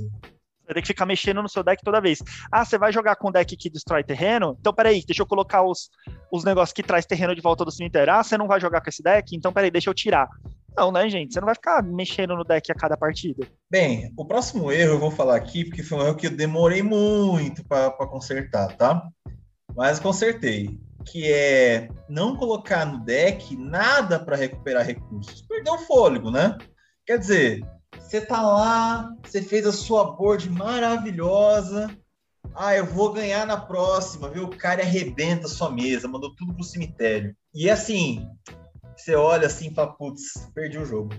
Você 0.66 0.74
tem 0.74 0.82
que 0.82 0.88
ficar 0.88 1.06
mexendo 1.06 1.42
no 1.42 1.50
seu 1.50 1.64
deck 1.64 1.84
toda 1.84 2.02
vez. 2.02 2.20
Ah, 2.52 2.66
você 2.66 2.78
vai 2.78 2.92
jogar 2.92 3.16
com 3.16 3.30
um 3.30 3.32
deck 3.32 3.56
que 3.56 3.70
destrói 3.70 4.04
terreno? 4.04 4.56
Então, 4.60 4.74
peraí, 4.74 5.04
deixa 5.06 5.22
eu 5.22 5.28
colocar 5.28 5.64
os, 5.64 5.90
os 6.32 6.44
negócios 6.44 6.74
que 6.74 6.82
traz 6.82 7.06
terreno 7.06 7.36
de 7.36 7.42
volta 7.42 7.64
do 7.64 7.72
cemitério. 7.72 8.14
Ah, 8.14 8.24
você 8.24 8.38
não 8.38 8.48
vai 8.48 8.60
jogar 8.60 8.82
com 8.82 8.90
esse 8.90 9.04
deck? 9.04 9.36
Então, 9.36 9.54
peraí, 9.54 9.70
deixa 9.70 9.90
eu 9.90 9.94
tirar. 9.94 10.28
Não, 10.76 10.92
né, 10.92 11.10
gente? 11.10 11.34
Você 11.34 11.40
não 11.40 11.46
vai 11.46 11.56
ficar 11.56 11.84
mexendo 11.84 12.36
no 12.36 12.44
deck 12.44 12.72
a 12.72 12.76
cada 12.76 12.96
partida. 12.96 13.48
Bem, 13.70 14.14
o 14.18 14.26
próximo 14.26 14.72
erro 14.72 14.94
eu 14.94 15.00
vou 15.00 15.12
falar 15.12 15.36
aqui, 15.36 15.66
porque 15.66 15.84
foi 15.84 15.98
um 15.98 16.06
erro 16.06 16.16
que 16.16 16.28
eu 16.28 16.32
demorei 16.36 16.82
muito 16.82 17.64
para 17.66 17.92
consertar, 18.08 18.76
tá? 18.78 19.06
Mas 19.76 20.00
consertei. 20.00 20.80
Que 21.06 21.32
é 21.32 21.90
não 22.08 22.36
colocar 22.36 22.86
no 22.86 23.04
deck 23.04 23.56
nada 23.56 24.20
para 24.20 24.36
recuperar 24.36 24.86
recursos. 24.86 25.42
Perdeu 25.42 25.74
o 25.74 25.80
fôlego, 25.80 26.30
né? 26.32 26.58
Quer 27.06 27.18
dizer, 27.18 27.62
Você 28.00 28.22
tá 28.22 28.42
lá, 28.42 29.10
você 29.24 29.42
fez 29.42 29.66
a 29.66 29.72
sua 29.72 30.12
board 30.16 30.50
maravilhosa. 30.50 31.90
Ah, 32.54 32.76
eu 32.76 32.86
vou 32.86 33.14
ganhar 33.14 33.46
na 33.46 33.58
próxima, 33.58 34.30
viu? 34.30 34.44
O 34.46 34.58
cara 34.58 34.82
arrebenta 34.82 35.46
a 35.46 35.50
sua 35.50 35.72
mesa, 35.72 36.08
mandou 36.08 36.36
tudo 36.36 36.54
pro 36.54 36.64
cemitério. 36.64 37.36
E 37.54 37.70
assim, 37.70 38.28
você 39.02 39.16
olha 39.16 39.48
assim 39.48 39.70
e 39.70 39.74
fala, 39.74 39.94
putz, 39.94 40.50
perdi 40.54 40.78
o 40.78 40.86
jogo. 40.86 41.10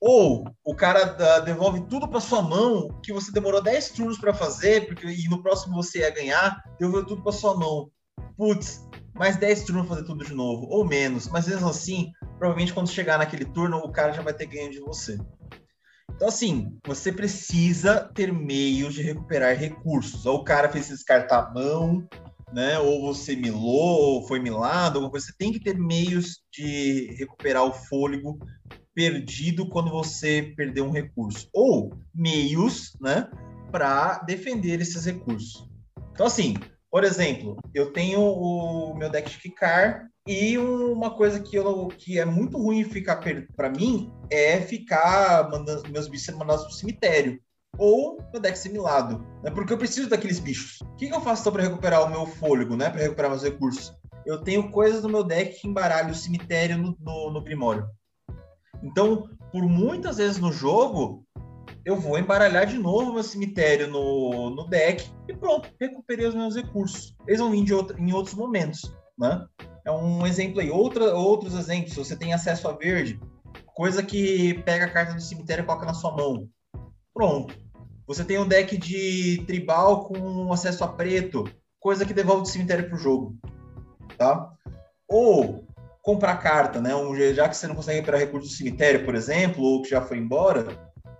Ou 0.00 0.44
o 0.64 0.74
cara 0.74 1.40
devolve 1.40 1.80
tudo 1.88 2.06
para 2.06 2.20
sua 2.20 2.40
mão, 2.40 2.88
que 3.02 3.12
você 3.12 3.32
demorou 3.32 3.60
10 3.60 3.90
turnos 3.90 4.18
para 4.18 4.32
fazer, 4.32 4.86
porque 4.86 5.06
e 5.06 5.28
no 5.28 5.42
próximo 5.42 5.74
você 5.74 6.00
ia 6.00 6.10
ganhar, 6.10 6.62
devolveu 6.78 7.04
tudo 7.04 7.22
para 7.22 7.32
sua 7.32 7.56
mão. 7.56 7.90
Putz, 8.36 8.86
mais 9.14 9.36
10 9.36 9.64
turnos 9.64 9.88
fazer 9.88 10.04
tudo 10.04 10.24
de 10.24 10.34
novo, 10.34 10.66
ou 10.68 10.84
menos. 10.84 11.28
Mas 11.28 11.48
mesmo 11.48 11.68
assim, 11.68 12.12
provavelmente 12.38 12.72
quando 12.72 12.88
chegar 12.88 13.18
naquele 13.18 13.44
turno, 13.44 13.78
o 13.78 13.90
cara 13.90 14.12
já 14.12 14.22
vai 14.22 14.32
ter 14.32 14.46
ganho 14.46 14.70
de 14.70 14.78
você. 14.78 15.18
Então, 16.14 16.28
assim, 16.28 16.76
você 16.86 17.12
precisa 17.12 18.10
ter 18.14 18.32
meios 18.32 18.94
de 18.94 19.02
recuperar 19.02 19.56
recursos. 19.56 20.26
Ou 20.26 20.38
o 20.38 20.44
cara 20.44 20.68
fez 20.68 20.88
descartar 20.88 21.38
a 21.38 21.50
mão, 21.52 22.08
né? 22.52 22.78
Ou 22.78 23.02
você 23.02 23.36
milou, 23.36 24.14
ou 24.14 24.26
foi 24.26 24.38
milado, 24.38 25.10
você 25.10 25.32
tem 25.36 25.52
que 25.52 25.60
ter 25.60 25.76
meios 25.76 26.40
de 26.52 27.14
recuperar 27.18 27.64
o 27.64 27.72
fôlego 27.72 28.38
perdido 28.94 29.68
quando 29.68 29.90
você 29.90 30.52
perdeu 30.56 30.84
um 30.84 30.90
recurso. 30.90 31.48
Ou 31.52 31.92
meios, 32.14 32.96
né? 33.00 33.28
Para 33.70 34.18
defender 34.18 34.80
esses 34.80 35.04
recursos. 35.04 35.68
Então, 36.12 36.26
assim, 36.26 36.56
por 36.90 37.04
exemplo, 37.04 37.56
eu 37.74 37.92
tenho 37.92 38.20
o 38.20 38.94
meu 38.94 39.10
deck 39.10 39.30
de 39.30 39.38
Kikar 39.38 40.08
e 40.26 40.58
uma 40.58 41.14
coisa 41.14 41.40
que, 41.40 41.56
eu, 41.56 41.88
que 41.88 42.18
é 42.18 42.24
muito 42.24 42.58
ruim 42.58 42.82
ficar 42.84 43.20
para 43.56 43.70
mim 43.70 44.10
é 44.30 44.60
ficar 44.60 45.48
mandando 45.50 45.88
meus 45.90 46.08
bichos 46.08 46.26
sendo 46.26 46.38
mandados 46.38 46.64
pro 46.64 46.74
cemitério. 46.74 47.40
Ou 47.78 48.18
meu 48.32 48.42
deck 48.42 48.58
similado. 48.58 49.24
Né? 49.42 49.50
Porque 49.50 49.72
eu 49.72 49.78
preciso 49.78 50.08
daqueles 50.08 50.40
bichos. 50.40 50.80
O 50.80 50.96
que, 50.96 51.08
que 51.08 51.14
eu 51.14 51.20
faço 51.20 51.42
então 51.42 51.52
para 51.52 51.62
recuperar 51.62 52.04
o 52.04 52.10
meu 52.10 52.26
fôlego, 52.26 52.76
né? 52.76 52.90
Para 52.90 53.02
recuperar 53.02 53.30
meus 53.30 53.42
recursos? 53.42 53.96
Eu 54.26 54.42
tenho 54.42 54.70
coisas 54.70 55.02
no 55.02 55.08
meu 55.08 55.24
deck 55.24 55.60
que 55.60 55.68
embaralham 55.68 56.10
o 56.10 56.14
cemitério 56.14 56.76
no, 56.76 56.96
no, 57.00 57.30
no 57.30 57.42
Primório. 57.42 57.88
Então, 58.82 59.30
por 59.52 59.62
muitas 59.62 60.18
vezes 60.18 60.38
no 60.38 60.52
jogo, 60.52 61.24
eu 61.84 61.96
vou 61.96 62.18
embaralhar 62.18 62.66
de 62.66 62.76
novo 62.76 63.12
meu 63.12 63.22
cemitério 63.22 63.88
no, 63.88 64.50
no 64.50 64.68
deck 64.68 65.10
e 65.26 65.34
pronto, 65.34 65.70
recuperei 65.80 66.26
os 66.26 66.34
meus 66.34 66.54
recursos. 66.54 67.16
Eles 67.26 67.40
vão 67.40 67.50
vir 67.50 67.64
de 67.64 67.72
em 67.98 68.12
outros 68.12 68.34
momentos, 68.34 68.94
né? 69.18 69.46
É 69.86 69.90
um 69.90 70.26
exemplo 70.26 70.60
aí. 70.60 70.70
Outra, 70.70 71.14
outros 71.14 71.54
exemplos, 71.54 71.94
você 71.94 72.14
tem 72.14 72.34
acesso 72.34 72.68
a 72.68 72.72
verde, 72.72 73.18
coisa 73.74 74.02
que 74.02 74.54
pega 74.64 74.84
a 74.84 74.90
carta 74.90 75.14
do 75.14 75.22
cemitério 75.22 75.62
e 75.62 75.66
coloca 75.66 75.86
na 75.86 75.94
sua 75.94 76.14
mão. 76.14 76.48
Pronto. 77.14 77.54
Você 78.08 78.24
tem 78.24 78.38
um 78.38 78.48
deck 78.48 78.74
de 78.78 79.44
tribal 79.46 80.06
com 80.06 80.50
acesso 80.50 80.82
a 80.82 80.88
preto, 80.88 81.44
coisa 81.78 82.06
que 82.06 82.14
devolve 82.14 82.42
do 82.42 82.48
cemitério 82.48 82.88
para 82.88 82.96
o 82.96 82.98
jogo. 82.98 83.36
Tá? 84.16 84.50
Ou 85.06 85.68
comprar 86.02 86.38
carta, 86.38 86.80
né? 86.80 86.96
Um, 86.96 87.14
já 87.34 87.46
que 87.46 87.54
você 87.54 87.66
não 87.66 87.74
consegue 87.74 87.96
recuperar 87.98 88.20
recursos 88.20 88.50
do 88.50 88.56
cemitério, 88.56 89.04
por 89.04 89.14
exemplo, 89.14 89.62
ou 89.62 89.82
que 89.82 89.90
já 89.90 90.00
foi 90.00 90.16
embora, 90.16 90.66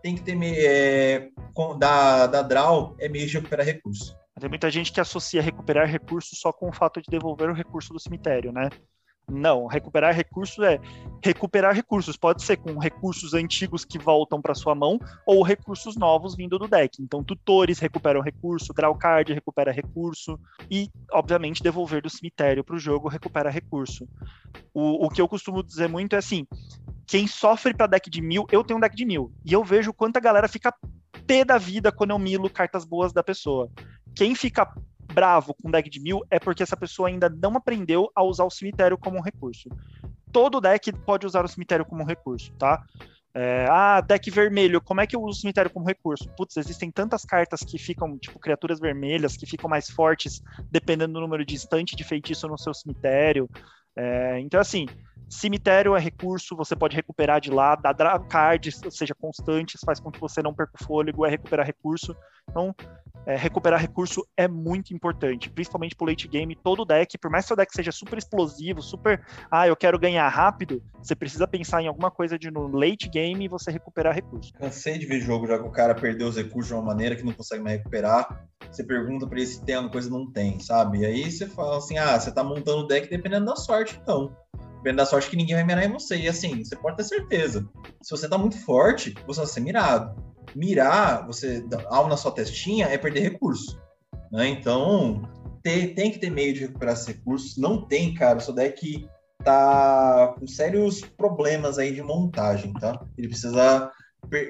tem 0.03 0.15
que 0.15 0.23
ter 0.23 0.39
é, 0.43 1.29
da, 1.79 2.27
da 2.27 2.41
draw 2.41 2.97
é 2.99 3.07
meio 3.07 3.27
de 3.27 3.35
recuperar 3.35 3.67
recursos. 3.67 4.17
Tem 4.41 4.49
muita 4.49 4.71
gente 4.71 4.91
que 4.91 5.01
associa 5.01 5.43
recuperar 5.43 5.87
recursos 5.87 6.39
só 6.39 6.53
com 6.53 6.71
o 6.71 6.73
fato 6.73 7.03
de 7.03 7.11
devolver 7.11 7.51
o 7.51 7.55
recurso 7.55 7.93
do 7.93 8.01
cemitério, 8.01 8.51
né? 8.51 8.71
Não, 9.31 9.67
recuperar 9.67 10.15
recursos 10.15 10.59
é 10.65 10.81
recuperar 11.23 11.75
recursos. 11.75 12.17
Pode 12.17 12.43
ser 12.43 12.57
com 12.57 12.79
recursos 12.79 13.35
antigos 13.35 13.85
que 13.85 13.99
voltam 13.99 14.41
para 14.41 14.55
sua 14.55 14.75
mão 14.75 14.99
ou 15.27 15.43
recursos 15.43 15.97
novos 15.97 16.35
vindo 16.35 16.59
do 16.59 16.67
deck. 16.67 17.03
Então, 17.03 17.23
tutores 17.23 17.79
recuperam 17.79 18.23
recurso, 18.23 18.73
draw 18.73 18.95
card 18.95 19.35
recupera 19.35 19.71
recurso 19.71 20.39
e, 20.71 20.89
obviamente, 21.13 21.63
devolver 21.63 22.01
do 22.01 22.09
cemitério 22.09 22.65
para 22.65 22.77
o 22.77 22.79
jogo 22.79 23.09
recupera 23.09 23.51
recurso. 23.51 24.09
O, 24.73 25.07
o 25.07 25.11
que 25.11 25.21
eu 25.21 25.29
costumo 25.29 25.63
dizer 25.63 25.89
muito 25.89 26.15
é 26.15 26.19
assim: 26.19 26.47
quem 27.07 27.27
sofre 27.27 27.75
para 27.75 27.87
deck 27.87 28.09
de 28.09 28.23
mil, 28.23 28.47
eu 28.51 28.65
tenho 28.65 28.79
um 28.79 28.81
deck 28.81 28.97
de 28.97 29.05
mil 29.05 29.31
e 29.45 29.53
eu 29.53 29.63
vejo 29.63 29.93
quanta 29.93 30.21
galera 30.21 30.49
fica 30.49 30.75
pé 31.27 31.45
da 31.45 31.59
vida 31.59 31.93
quando 31.93 32.11
eu 32.11 32.19
milo 32.19 32.49
cartas 32.49 32.85
boas 32.85 33.13
da 33.13 33.23
pessoa. 33.23 33.71
Quem 34.15 34.35
fica 34.35 34.67
bravo 35.13 35.55
com 35.55 35.71
deck 35.71 35.89
de 35.89 36.01
mil 36.01 36.23
é 36.31 36.39
porque 36.39 36.63
essa 36.63 36.77
pessoa 36.77 37.09
ainda 37.09 37.29
não 37.29 37.57
aprendeu 37.57 38.11
a 38.15 38.23
usar 38.23 38.45
o 38.45 38.51
cemitério 38.51 38.97
como 38.97 39.19
um 39.19 39.23
recurso. 39.23 39.69
Todo 40.33 40.61
deck 40.61 40.93
pode 40.93 41.27
usar 41.27 41.45
o 41.45 41.49
cemitério 41.49 41.85
como 41.85 42.03
um 42.03 42.07
recurso, 42.07 42.53
tá? 42.53 42.83
É, 43.35 43.67
ah, 43.71 44.01
deck 44.01 44.31
vermelho, 44.31 44.81
como 44.81 45.01
é 45.01 45.07
que 45.07 45.15
eu 45.15 45.23
uso 45.23 45.39
o 45.39 45.41
cemitério 45.43 45.71
como 45.71 45.87
recurso? 45.87 46.29
Putz, 46.37 46.57
existem 46.57 46.91
tantas 46.91 47.25
cartas 47.25 47.61
que 47.61 47.79
ficam, 47.79 48.19
tipo, 48.19 48.39
criaturas 48.39 48.81
vermelhas, 48.81 49.37
que 49.37 49.47
ficam 49.47 49.69
mais 49.69 49.89
fortes 49.89 50.43
dependendo 50.71 51.15
do 51.15 51.21
número 51.21 51.45
de 51.45 51.55
instante 51.55 51.95
de 51.95 52.05
feitiço 52.05 52.49
no 52.49 52.59
seu 52.59 52.75
cemitério. 52.75 53.49
É, 53.95 54.41
então, 54.41 54.61
assim, 54.61 54.87
cemitério 55.29 55.97
é 55.97 56.01
recurso, 56.01 56.57
você 56.57 56.75
pode 56.75 56.97
recuperar 56.97 57.41
de 57.41 57.51
lá, 57.51 57.75
dar 57.75 58.19
cards, 58.29 58.81
ou 58.85 58.91
seja, 58.91 59.15
constantes, 59.15 59.81
faz 59.85 60.01
com 60.01 60.11
que 60.11 60.21
você 60.21 60.43
não 60.43 60.55
perca 60.55 60.73
o 60.81 60.85
fôlego, 60.85 61.27
é 61.27 61.31
recuperar 61.31 61.67
recurso. 61.67 62.17
Então, 62.49 62.75
é, 63.27 63.37
recuperar 63.37 63.79
recurso 63.79 64.27
é 64.37 64.49
muito 64.49 64.95
importante, 64.95 65.51
principalmente 65.51 65.95
pro 65.95 66.07
late 66.07 66.27
game. 66.27 66.57
Todo 66.57 66.85
deck, 66.85 67.19
por 67.19 67.31
mais 67.31 67.45
que 67.45 67.49
seu 67.49 67.57
deck 67.57 67.71
seja 67.75 67.93
super 67.93 68.17
explosivo, 68.17 68.81
super, 68.81 69.23
ah, 69.51 69.69
eu 69.69 69.77
quero 69.77 69.99
ganhar 69.99 70.27
rápido, 70.29 70.83
você 70.97 71.15
precisa 71.15 71.47
pensar 71.47 71.83
em 71.83 71.89
alguma 71.89 72.11
coisa 72.11 72.39
de 72.39 72.51
no 72.51 72.67
late 72.67 73.09
game 73.09 73.45
e 73.45 73.49
você 73.49 73.71
recuperar 73.71 74.15
recurso. 74.15 74.53
Cansei 74.55 74.97
de 74.97 75.05
ver 75.05 75.21
jogo 75.21 75.47
já 75.47 75.59
que 75.59 75.69
o 75.69 75.71
cara 75.71 75.95
perdeu 75.95 76.29
os 76.29 76.37
recursos 76.37 76.69
de 76.69 76.75
uma 76.75 76.83
maneira 76.83 77.15
que 77.15 77.23
não 77.23 77.35
consegue 77.35 77.63
mais 77.63 77.77
recuperar. 77.77 78.47
Você 78.71 78.83
pergunta 78.83 79.27
para 79.27 79.39
ele 79.39 79.47
se 79.47 79.63
tem 79.63 79.75
alguma 79.75 79.93
coisa 79.93 80.09
não 80.09 80.31
tem, 80.31 80.59
sabe? 80.59 81.01
E 81.01 81.07
aí 81.07 81.31
você 81.31 81.47
fala 81.47 81.79
assim: 81.79 81.99
ah, 81.99 82.19
você 82.19 82.33
tá 82.33 82.43
montando 82.43 82.85
o 82.85 82.87
deck 82.87 83.09
dependendo 83.09 83.47
da 83.47 83.57
sorte, 83.57 83.99
então 84.03 84.35
dependendo 84.79 84.97
da 84.97 85.07
sorte 85.07 85.31
que 85.31 85.37
ninguém 85.37 85.55
vai 85.55 85.65
mirar 85.65 85.85
em 85.85 85.93
você. 85.93 86.17
E 86.17 86.29
assim, 86.29 86.65
você 86.65 86.75
pode 86.75 86.97
ter 86.97 87.05
certeza. 87.05 87.69
Se 88.03 88.11
você 88.11 88.29
tá 88.29 88.39
muito 88.39 88.59
forte, 88.65 89.15
você 89.27 89.41
vai 89.41 89.49
ser 89.49 89.61
mirado 89.61 90.29
mirar, 90.55 91.27
você 91.27 91.65
algo 91.87 92.09
na 92.09 92.17
sua 92.17 92.33
testinha 92.33 92.87
é 92.87 92.99
perder 92.99 93.21
recurso. 93.21 93.81
Né? 94.31 94.49
Então, 94.49 95.23
ter, 95.63 95.95
tem 95.95 96.11
que 96.11 96.19
ter 96.19 96.31
meio 96.31 96.53
de 96.55 96.61
recuperar 96.61 96.95
esses 96.95 97.07
recursos. 97.07 97.57
Não 97.57 97.87
tem, 97.87 98.15
cara. 98.15 98.39
O 98.39 98.41
seu 98.41 98.55
deck 98.55 99.09
tá 99.45 100.35
com 100.39 100.47
sérios 100.47 101.01
problemas 101.01 101.79
aí 101.79 101.93
de 101.93 102.03
montagem, 102.03 102.73
tá? 102.75 103.01
Ele 103.17 103.29
precisa 103.29 103.91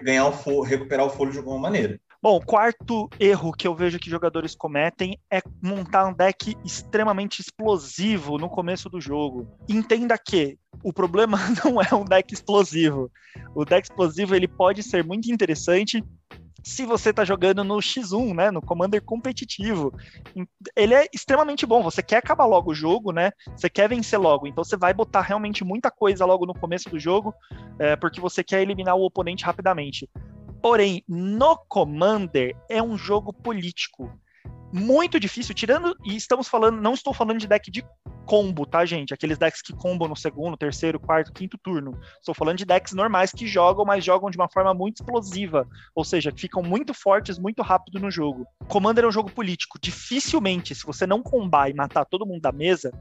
ganhar 0.03 0.27
o 0.27 0.63
recuperar 0.63 1.07
o 1.07 1.11
folho 1.11 1.33
de 1.33 1.39
alguma 1.39 1.59
maneira. 1.59 2.01
Bom, 2.21 2.41
quarto 2.41 3.09
erro 3.21 3.53
que 3.53 3.69
eu 3.69 3.77
vejo 3.77 3.99
que 4.01 4.11
jogadores 4.11 4.53
cometem 4.53 5.17
é 5.31 5.41
montar 5.63 6.05
um 6.07 6.13
deck 6.13 6.57
extremamente 6.65 7.41
explosivo 7.41 8.39
no 8.39 8.49
começo 8.49 8.89
do 8.89 9.01
jogo. 9.01 9.47
Entenda 9.69 10.19
que 10.19 10.59
o 10.83 10.93
problema 10.93 11.39
não 11.65 11.81
é 11.81 11.95
um 11.95 12.05
deck 12.05 12.35
explosivo. 12.35 13.09
O 13.55 13.65
deck 13.65 13.85
explosivo 13.85 14.35
ele 14.35 14.49
pode 14.49 14.83
ser 14.83 15.05
muito 15.05 15.31
interessante 15.31 16.03
se 16.65 16.85
você 16.85 17.11
está 17.11 17.25
jogando 17.25 17.63
no 17.63 17.77
X1, 17.77 18.35
né, 18.35 18.51
no 18.51 18.61
Commander 18.61 19.01
competitivo. 19.01 19.93
Ele 20.75 20.95
é 20.95 21.07
extremamente 21.15 21.65
bom, 21.65 21.85
você 21.85 22.03
quer 22.03 22.17
acabar 22.17 22.47
logo 22.47 22.73
o 22.73 22.75
jogo, 22.75 23.13
né, 23.13 23.31
você 23.57 23.71
quer 23.71 23.89
vencer 23.89 24.19
logo, 24.19 24.47
então 24.47 24.65
você 24.65 24.77
vai 24.77 24.93
botar 24.93 25.23
realmente 25.23 25.65
muita 25.65 25.89
coisa 25.89 26.27
logo 26.27 26.45
no 26.45 26.53
começo 26.53 26.91
do 26.91 26.99
jogo, 26.99 27.33
é, 27.79 27.95
porque 27.95 28.21
você 28.21 28.43
quer 28.43 28.61
eliminar 28.61 28.97
o 28.97 29.05
oponente 29.05 29.45
rapidamente. 29.45 30.11
Porém, 30.63 31.03
no 31.09 31.57
Commander 31.69 32.57
é 32.69 32.83
um 32.83 32.97
jogo 32.97 33.33
político. 33.33 34.13
Muito 34.73 35.19
difícil, 35.19 35.55
tirando. 35.55 35.97
E 36.05 36.17
estamos 36.17 36.49
falando, 36.49 36.81
não 36.81 36.95
estou 36.95 37.15
falando 37.15 37.39
de 37.39 37.47
deck 37.47 37.71
de 37.71 37.85
combo, 38.27 38.67
tá, 38.67 38.85
gente? 38.85 39.15
Aqueles 39.15 39.39
decks 39.39 39.63
que 39.63 39.73
combam 39.73 40.07
no 40.07 40.15
segundo, 40.15 40.57
terceiro, 40.57 41.01
quarto, 41.01 41.33
quinto 41.33 41.57
turno. 41.57 41.99
Estou 42.19 42.35
falando 42.35 42.59
de 42.59 42.67
decks 42.67 42.93
normais 42.93 43.33
que 43.33 43.47
jogam, 43.47 43.87
mas 43.87 44.05
jogam 44.05 44.31
de 44.31 44.37
uma 44.37 44.49
forma 44.49 44.75
muito 44.75 44.97
explosiva. 44.97 45.67
Ou 45.95 46.05
seja, 46.05 46.31
que 46.31 46.43
ficam 46.43 46.63
muito 46.63 46.93
fortes 46.93 47.39
muito 47.39 47.63
rápido 47.63 47.99
no 47.99 48.11
jogo. 48.11 48.47
Commander 48.69 49.05
é 49.05 49.09
um 49.09 49.13
jogo 49.13 49.31
político. 49.31 49.79
Dificilmente, 49.81 50.75
se 50.75 50.85
você 50.85 51.07
não 51.07 51.23
combar 51.23 51.71
e 51.71 51.75
matar 51.75 52.05
todo 52.05 52.27
mundo 52.27 52.43
da 52.43 52.53
mesa, 52.53 52.93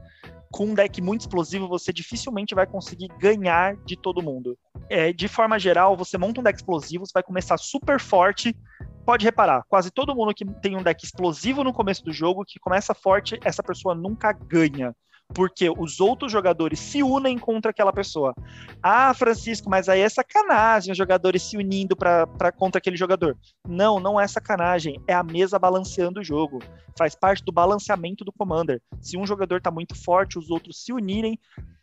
com 0.50 0.66
um 0.66 0.74
deck 0.74 1.00
muito 1.00 1.22
explosivo, 1.22 1.68
você 1.68 1.92
dificilmente 1.92 2.54
vai 2.54 2.66
conseguir 2.66 3.08
ganhar 3.18 3.76
de 3.84 3.96
todo 3.96 4.22
mundo. 4.22 4.58
É, 4.88 5.12
de 5.12 5.28
forma 5.28 5.58
geral, 5.58 5.96
você 5.96 6.16
monta 6.16 6.40
um 6.40 6.44
deck 6.44 6.58
explosivo, 6.58 7.06
você 7.06 7.12
vai 7.12 7.22
começar 7.22 7.56
super 7.58 8.00
forte. 8.00 8.56
Pode 9.04 9.24
reparar, 9.24 9.64
quase 9.68 9.90
todo 9.90 10.14
mundo 10.14 10.34
que 10.34 10.44
tem 10.44 10.76
um 10.76 10.82
deck 10.82 11.04
explosivo 11.04 11.64
no 11.64 11.72
começo 11.72 12.04
do 12.04 12.12
jogo, 12.12 12.44
que 12.44 12.58
começa 12.58 12.94
forte, 12.94 13.38
essa 13.44 13.62
pessoa 13.62 13.94
nunca 13.94 14.32
ganha 14.32 14.94
porque 15.34 15.70
os 15.70 16.00
outros 16.00 16.32
jogadores 16.32 16.78
se 16.78 17.02
unem 17.02 17.38
contra 17.38 17.70
aquela 17.70 17.92
pessoa. 17.92 18.34
Ah, 18.82 19.12
Francisco, 19.12 19.68
mas 19.68 19.88
aí 19.88 20.00
é 20.00 20.08
sacanagem 20.08 20.92
os 20.92 20.98
jogadores 20.98 21.42
se 21.42 21.56
unindo 21.56 21.96
para 21.96 22.52
contra 22.52 22.78
aquele 22.78 22.96
jogador. 22.96 23.36
Não, 23.66 24.00
não 24.00 24.20
é 24.20 24.26
sacanagem, 24.26 25.00
é 25.06 25.14
a 25.14 25.22
mesa 25.22 25.58
balanceando 25.58 26.20
o 26.20 26.24
jogo. 26.24 26.60
Faz 26.96 27.14
parte 27.14 27.44
do 27.44 27.52
balanceamento 27.52 28.24
do 28.24 28.32
Commander. 28.32 28.80
Se 29.00 29.16
um 29.16 29.26
jogador 29.26 29.58
está 29.58 29.70
muito 29.70 29.94
forte, 29.94 30.38
os 30.38 30.50
outros 30.50 30.82
se 30.82 30.92
unirem 30.92 31.38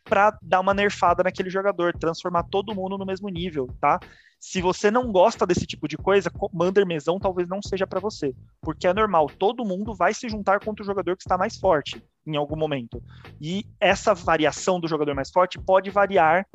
para 0.08 0.36
dar 0.40 0.60
uma 0.60 0.72
nerfada 0.72 1.22
naquele 1.22 1.50
jogador, 1.50 1.92
transformar 1.96 2.44
todo 2.44 2.74
mundo 2.74 2.96
no 2.96 3.04
mesmo 3.04 3.28
nível, 3.28 3.68
tá? 3.80 3.98
Se 4.38 4.60
você 4.60 4.90
não 4.90 5.10
gosta 5.10 5.46
desse 5.46 5.66
tipo 5.66 5.88
de 5.88 5.96
coisa, 5.96 6.30
Commander 6.30 6.86
Mesão 6.86 7.18
talvez 7.18 7.48
não 7.48 7.60
seja 7.62 7.86
para 7.86 7.98
você, 7.98 8.34
porque 8.60 8.86
é 8.86 8.94
normal, 8.94 9.28
todo 9.38 9.64
mundo 9.64 9.94
vai 9.94 10.14
se 10.14 10.28
juntar 10.28 10.60
contra 10.60 10.82
o 10.82 10.86
jogador 10.86 11.16
que 11.16 11.22
está 11.22 11.36
mais 11.36 11.56
forte 11.56 12.02
em 12.26 12.36
algum 12.36 12.56
momento. 12.56 13.02
E 13.40 13.64
essa 13.80 14.14
variação 14.14 14.78
do 14.78 14.88
jogador 14.88 15.14
mais 15.14 15.30
forte 15.30 15.58
pode 15.58 15.90
variar 15.90 16.46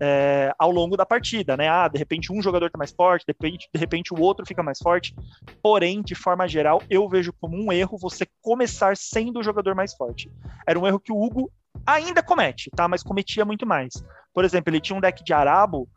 é, 0.00 0.52
ao 0.58 0.70
longo 0.70 0.96
da 0.96 1.06
partida, 1.06 1.56
né? 1.56 1.68
Ah, 1.68 1.88
de 1.88 1.98
repente 1.98 2.32
um 2.32 2.42
jogador 2.42 2.66
está 2.66 2.78
mais 2.78 2.92
forte, 2.92 3.24
de 3.26 3.32
repente, 3.32 3.68
de 3.72 3.78
repente 3.78 4.12
o 4.12 4.20
outro 4.20 4.46
fica 4.46 4.62
mais 4.62 4.78
forte. 4.78 5.14
Porém, 5.62 6.02
de 6.02 6.14
forma 6.14 6.46
geral, 6.48 6.82
eu 6.90 7.08
vejo 7.08 7.32
como 7.40 7.56
um 7.56 7.72
erro 7.72 7.98
você 7.98 8.26
começar 8.42 8.96
sendo 8.96 9.40
o 9.40 9.42
jogador 9.42 9.74
mais 9.74 9.94
forte. 9.94 10.30
Era 10.66 10.78
um 10.78 10.86
erro 10.86 11.00
que 11.00 11.12
o 11.12 11.22
Hugo 11.22 11.50
ainda 11.86 12.22
comete, 12.22 12.70
tá? 12.70 12.86
Mas 12.86 13.02
cometia 13.02 13.44
muito 13.44 13.66
mais. 13.66 13.94
Por 14.32 14.44
exemplo, 14.44 14.70
ele 14.70 14.80
tinha 14.80 14.96
um 14.96 15.00
deck 15.00 15.24
de 15.24 15.32
Arabo 15.32 15.88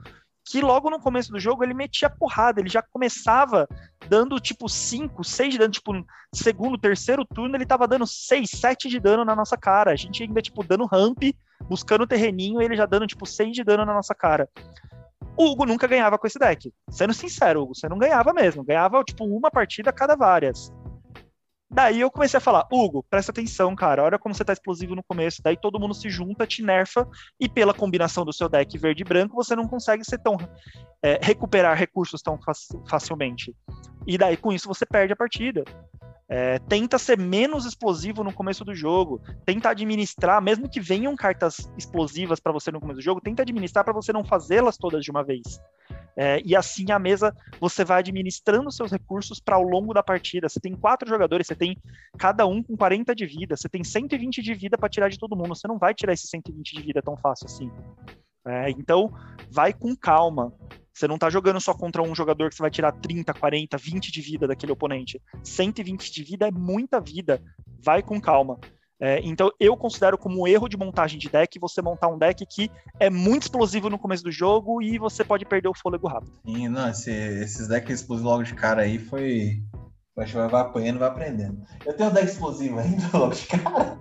que 0.50 0.62
logo 0.62 0.90
no 0.90 1.00
começo 1.00 1.32
do 1.32 1.40
jogo 1.40 1.64
ele 1.64 1.76
metia 1.76 2.10
porrada, 2.10 2.60
ele 2.60 2.70
já 2.70 2.82
começava 2.82 3.68
dando 4.08 4.40
tipo 4.40 4.68
5, 4.68 5.24
6 5.24 5.54
de 5.54 5.60
dano, 5.60 5.72
tipo, 5.72 5.92
segundo, 6.34 6.76
terceiro 6.76 7.24
turno 7.24 7.56
ele 7.56 7.68
tava 7.68 7.88
dando 7.88 8.08
6, 8.08 8.50
7 8.50 8.90
de 8.90 9.00
dano 9.00 9.24
na 9.24 9.36
nossa 9.36 9.56
cara. 9.56 9.92
A 9.92 9.96
gente 9.96 10.24
ainda, 10.24 10.42
tipo, 10.42 10.64
dando 10.64 10.88
ramp, 10.88 11.22
buscando 11.70 12.08
terreninho, 12.08 12.60
ele 12.62 12.76
já 12.76 12.88
dando, 12.88 13.06
tipo, 13.06 13.28
6 13.28 13.54
de 13.54 13.64
dano 13.64 13.86
na 13.86 13.94
nossa 13.94 14.16
cara. 14.16 14.50
O 15.38 15.52
Hugo 15.52 15.66
nunca 15.66 15.88
ganhava 15.88 16.18
com 16.18 16.26
esse 16.26 16.40
deck. 16.40 16.74
Sendo 16.90 17.14
sincero, 17.14 17.62
Hugo, 17.62 17.76
você 17.76 17.88
não 17.88 18.00
ganhava 18.00 18.34
mesmo. 18.34 18.64
Ganhava, 18.64 19.04
tipo, 19.04 19.26
uma 19.26 19.52
partida 19.52 19.92
a 19.92 19.94
cada 19.94 20.16
várias. 20.16 20.74
Daí 21.72 22.02
eu 22.02 22.10
comecei 22.10 22.40
a 22.40 22.42
falar, 22.42 22.68
Hugo, 22.72 23.06
presta 23.10 23.32
atenção, 23.32 23.76
cara, 23.76 24.04
olha 24.04 24.18
como 24.18 24.34
você 24.34 24.44
tá 24.44 24.52
explosivo 24.52 24.96
no 24.96 25.04
começo. 25.04 25.42
Daí 25.44 25.56
todo 25.56 25.80
mundo 25.80 25.94
se 25.94 26.10
junta, 26.10 26.48
te 26.48 26.64
nerfa, 26.64 27.08
e 27.40 27.48
pela 27.48 27.74
combinação 27.74 28.26
do 28.26 28.34
seu 28.34 28.50
deck 28.50 28.76
verde 28.78 29.04
e 29.04 29.06
branco, 29.06 29.36
você 29.36 29.56
não 29.56 29.68
consegue 29.68 30.04
ser 30.04 30.18
tão. 30.18 30.38
É, 31.02 31.18
recuperar 31.22 31.78
recursos 31.78 32.22
tão 32.22 32.38
facilmente. 32.90 33.56
E 34.06 34.18
daí 34.18 34.36
com 34.36 34.52
isso 34.52 34.68
você 34.68 34.86
perde 34.86 35.14
a 35.14 35.16
partida. 35.16 35.64
É, 36.28 36.60
tenta 36.60 37.00
ser 37.00 37.18
menos 37.18 37.66
explosivo 37.66 38.24
no 38.24 38.34
começo 38.34 38.64
do 38.64 38.76
jogo, 38.76 39.20
tenta 39.46 39.70
administrar, 39.70 40.40
mesmo 40.42 40.70
que 40.70 40.80
venham 40.80 41.16
cartas 41.16 41.72
explosivas 41.76 42.40
para 42.40 42.52
você 42.52 42.70
no 42.70 42.80
começo 42.80 42.98
do 42.98 43.04
jogo, 43.04 43.20
tenta 43.20 43.42
administrar 43.42 43.84
para 43.84 43.94
você 43.94 44.14
não 44.14 44.24
fazê-las 44.24 44.78
todas 44.78 45.04
de 45.04 45.10
uma 45.10 45.24
vez. 45.24 45.60
É, 46.22 46.42
e 46.44 46.54
assim 46.54 46.92
a 46.92 47.00
mesa 47.00 47.34
você 47.62 47.86
vai 47.86 48.00
administrando 48.00 48.70
seus 48.70 48.92
recursos 48.92 49.40
para 49.40 49.56
ao 49.56 49.64
longo 49.64 49.94
da 49.94 50.04
partida. 50.04 50.50
Você 50.50 50.60
tem 50.60 50.76
quatro 50.76 51.08
jogadores, 51.08 51.48
você 51.48 51.56
tem 51.56 51.78
cada 52.18 52.46
um 52.46 52.62
com 52.62 52.76
40 52.76 53.16
de 53.16 53.26
vida, 53.26 53.56
você 53.56 53.70
tem 53.70 53.86
120 53.86 54.42
de 54.42 54.54
vida 54.54 54.78
para 54.78 54.90
tirar 54.90 55.08
de 55.08 55.18
todo 55.18 55.34
mundo. 55.34 55.56
Você 55.56 55.66
não 55.66 55.78
vai 55.78 55.94
tirar 55.94 56.12
esse 56.12 56.28
120 56.28 56.76
de 56.76 56.82
vida 56.82 57.02
tão 57.02 57.16
fácil 57.16 57.46
assim. 57.46 57.72
É, 58.46 58.70
então, 58.72 59.14
vai 59.50 59.72
com 59.72 59.96
calma. 59.96 60.54
Você 60.94 61.08
não 61.08 61.16
está 61.16 61.30
jogando 61.30 61.62
só 61.62 61.74
contra 61.74 62.04
um 62.04 62.14
jogador 62.14 62.50
que 62.50 62.56
você 62.56 62.64
vai 62.64 62.72
tirar 62.72 62.92
30, 62.92 63.34
40, 63.34 63.78
20 63.78 64.12
de 64.12 64.22
vida 64.22 64.46
daquele 64.46 64.74
oponente. 64.74 65.22
120 65.42 66.12
de 66.12 66.24
vida 66.24 66.50
é 66.50 66.52
muita 66.52 67.00
vida. 67.00 67.42
Vai 67.82 68.04
com 68.04 68.20
calma. 68.20 68.60
É, 69.00 69.22
então, 69.24 69.50
eu 69.60 69.78
considero 69.78 70.18
como 70.18 70.42
um 70.42 70.48
erro 70.48 70.68
de 70.68 70.76
montagem 70.76 71.18
de 71.18 71.30
deck 71.30 71.58
você 71.58 71.82
montar 71.82 72.10
um 72.10 72.18
deck 72.18 72.46
que 72.46 72.70
é 73.00 73.10
muito 73.10 73.44
explosivo 73.44 73.90
no 73.90 73.98
começo 73.98 74.24
do 74.24 74.32
jogo 74.32 74.82
e 74.82 74.98
você 74.98 75.24
pode 75.24 75.46
perder 75.46 75.70
o 75.70 75.74
fôlego 75.74 76.08
rápido. 76.08 76.34
Sim, 76.46 76.68
não, 76.68 76.90
esse, 76.90 77.12
esses 77.12 77.68
decks 77.68 78.02
explosivos 78.02 78.30
logo 78.30 78.44
de 78.44 78.54
cara 78.54 78.82
aí 78.82 79.00
foi. 79.00 79.64
Acho 80.18 80.34
que 80.34 80.48
vai 80.50 80.62
apanhando 80.62 81.00
vai 81.00 81.08
aprendendo. 81.08 81.64
Eu 81.86 81.94
tenho 81.94 82.10
um 82.10 82.14
deck 82.14 82.28
explosivo 82.28 82.78
ainda 82.78 83.08
logo 83.18 83.34
de 83.34 83.48
cara, 83.48 83.98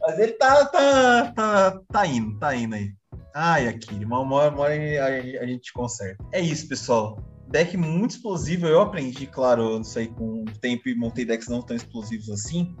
mas 0.00 0.18
ele 0.20 0.32
tá, 0.34 0.64
tá, 0.66 1.32
tá, 1.32 1.80
tá 1.88 2.06
indo, 2.06 2.38
tá 2.38 2.54
indo 2.54 2.76
aí. 2.76 2.92
Ai, 3.34 3.66
Akiri, 3.66 4.04
uma 4.04 4.20
hora, 4.20 4.54
uma 4.54 4.62
hora 4.62 4.74
a, 4.74 5.42
a 5.42 5.46
gente 5.46 5.72
conserta. 5.72 6.24
É 6.32 6.40
isso, 6.40 6.68
pessoal. 6.68 7.18
Deck 7.48 7.76
muito 7.76 8.12
explosivo. 8.12 8.66
Eu 8.66 8.80
aprendi, 8.80 9.26
claro, 9.26 9.80
isso 9.80 9.98
aí 9.98 10.06
com 10.06 10.42
o 10.42 10.44
tempo 10.60 10.88
e 10.88 10.94
montei 10.94 11.24
decks 11.24 11.48
não 11.48 11.60
tão 11.60 11.76
explosivos 11.76 12.30
assim. 12.30 12.76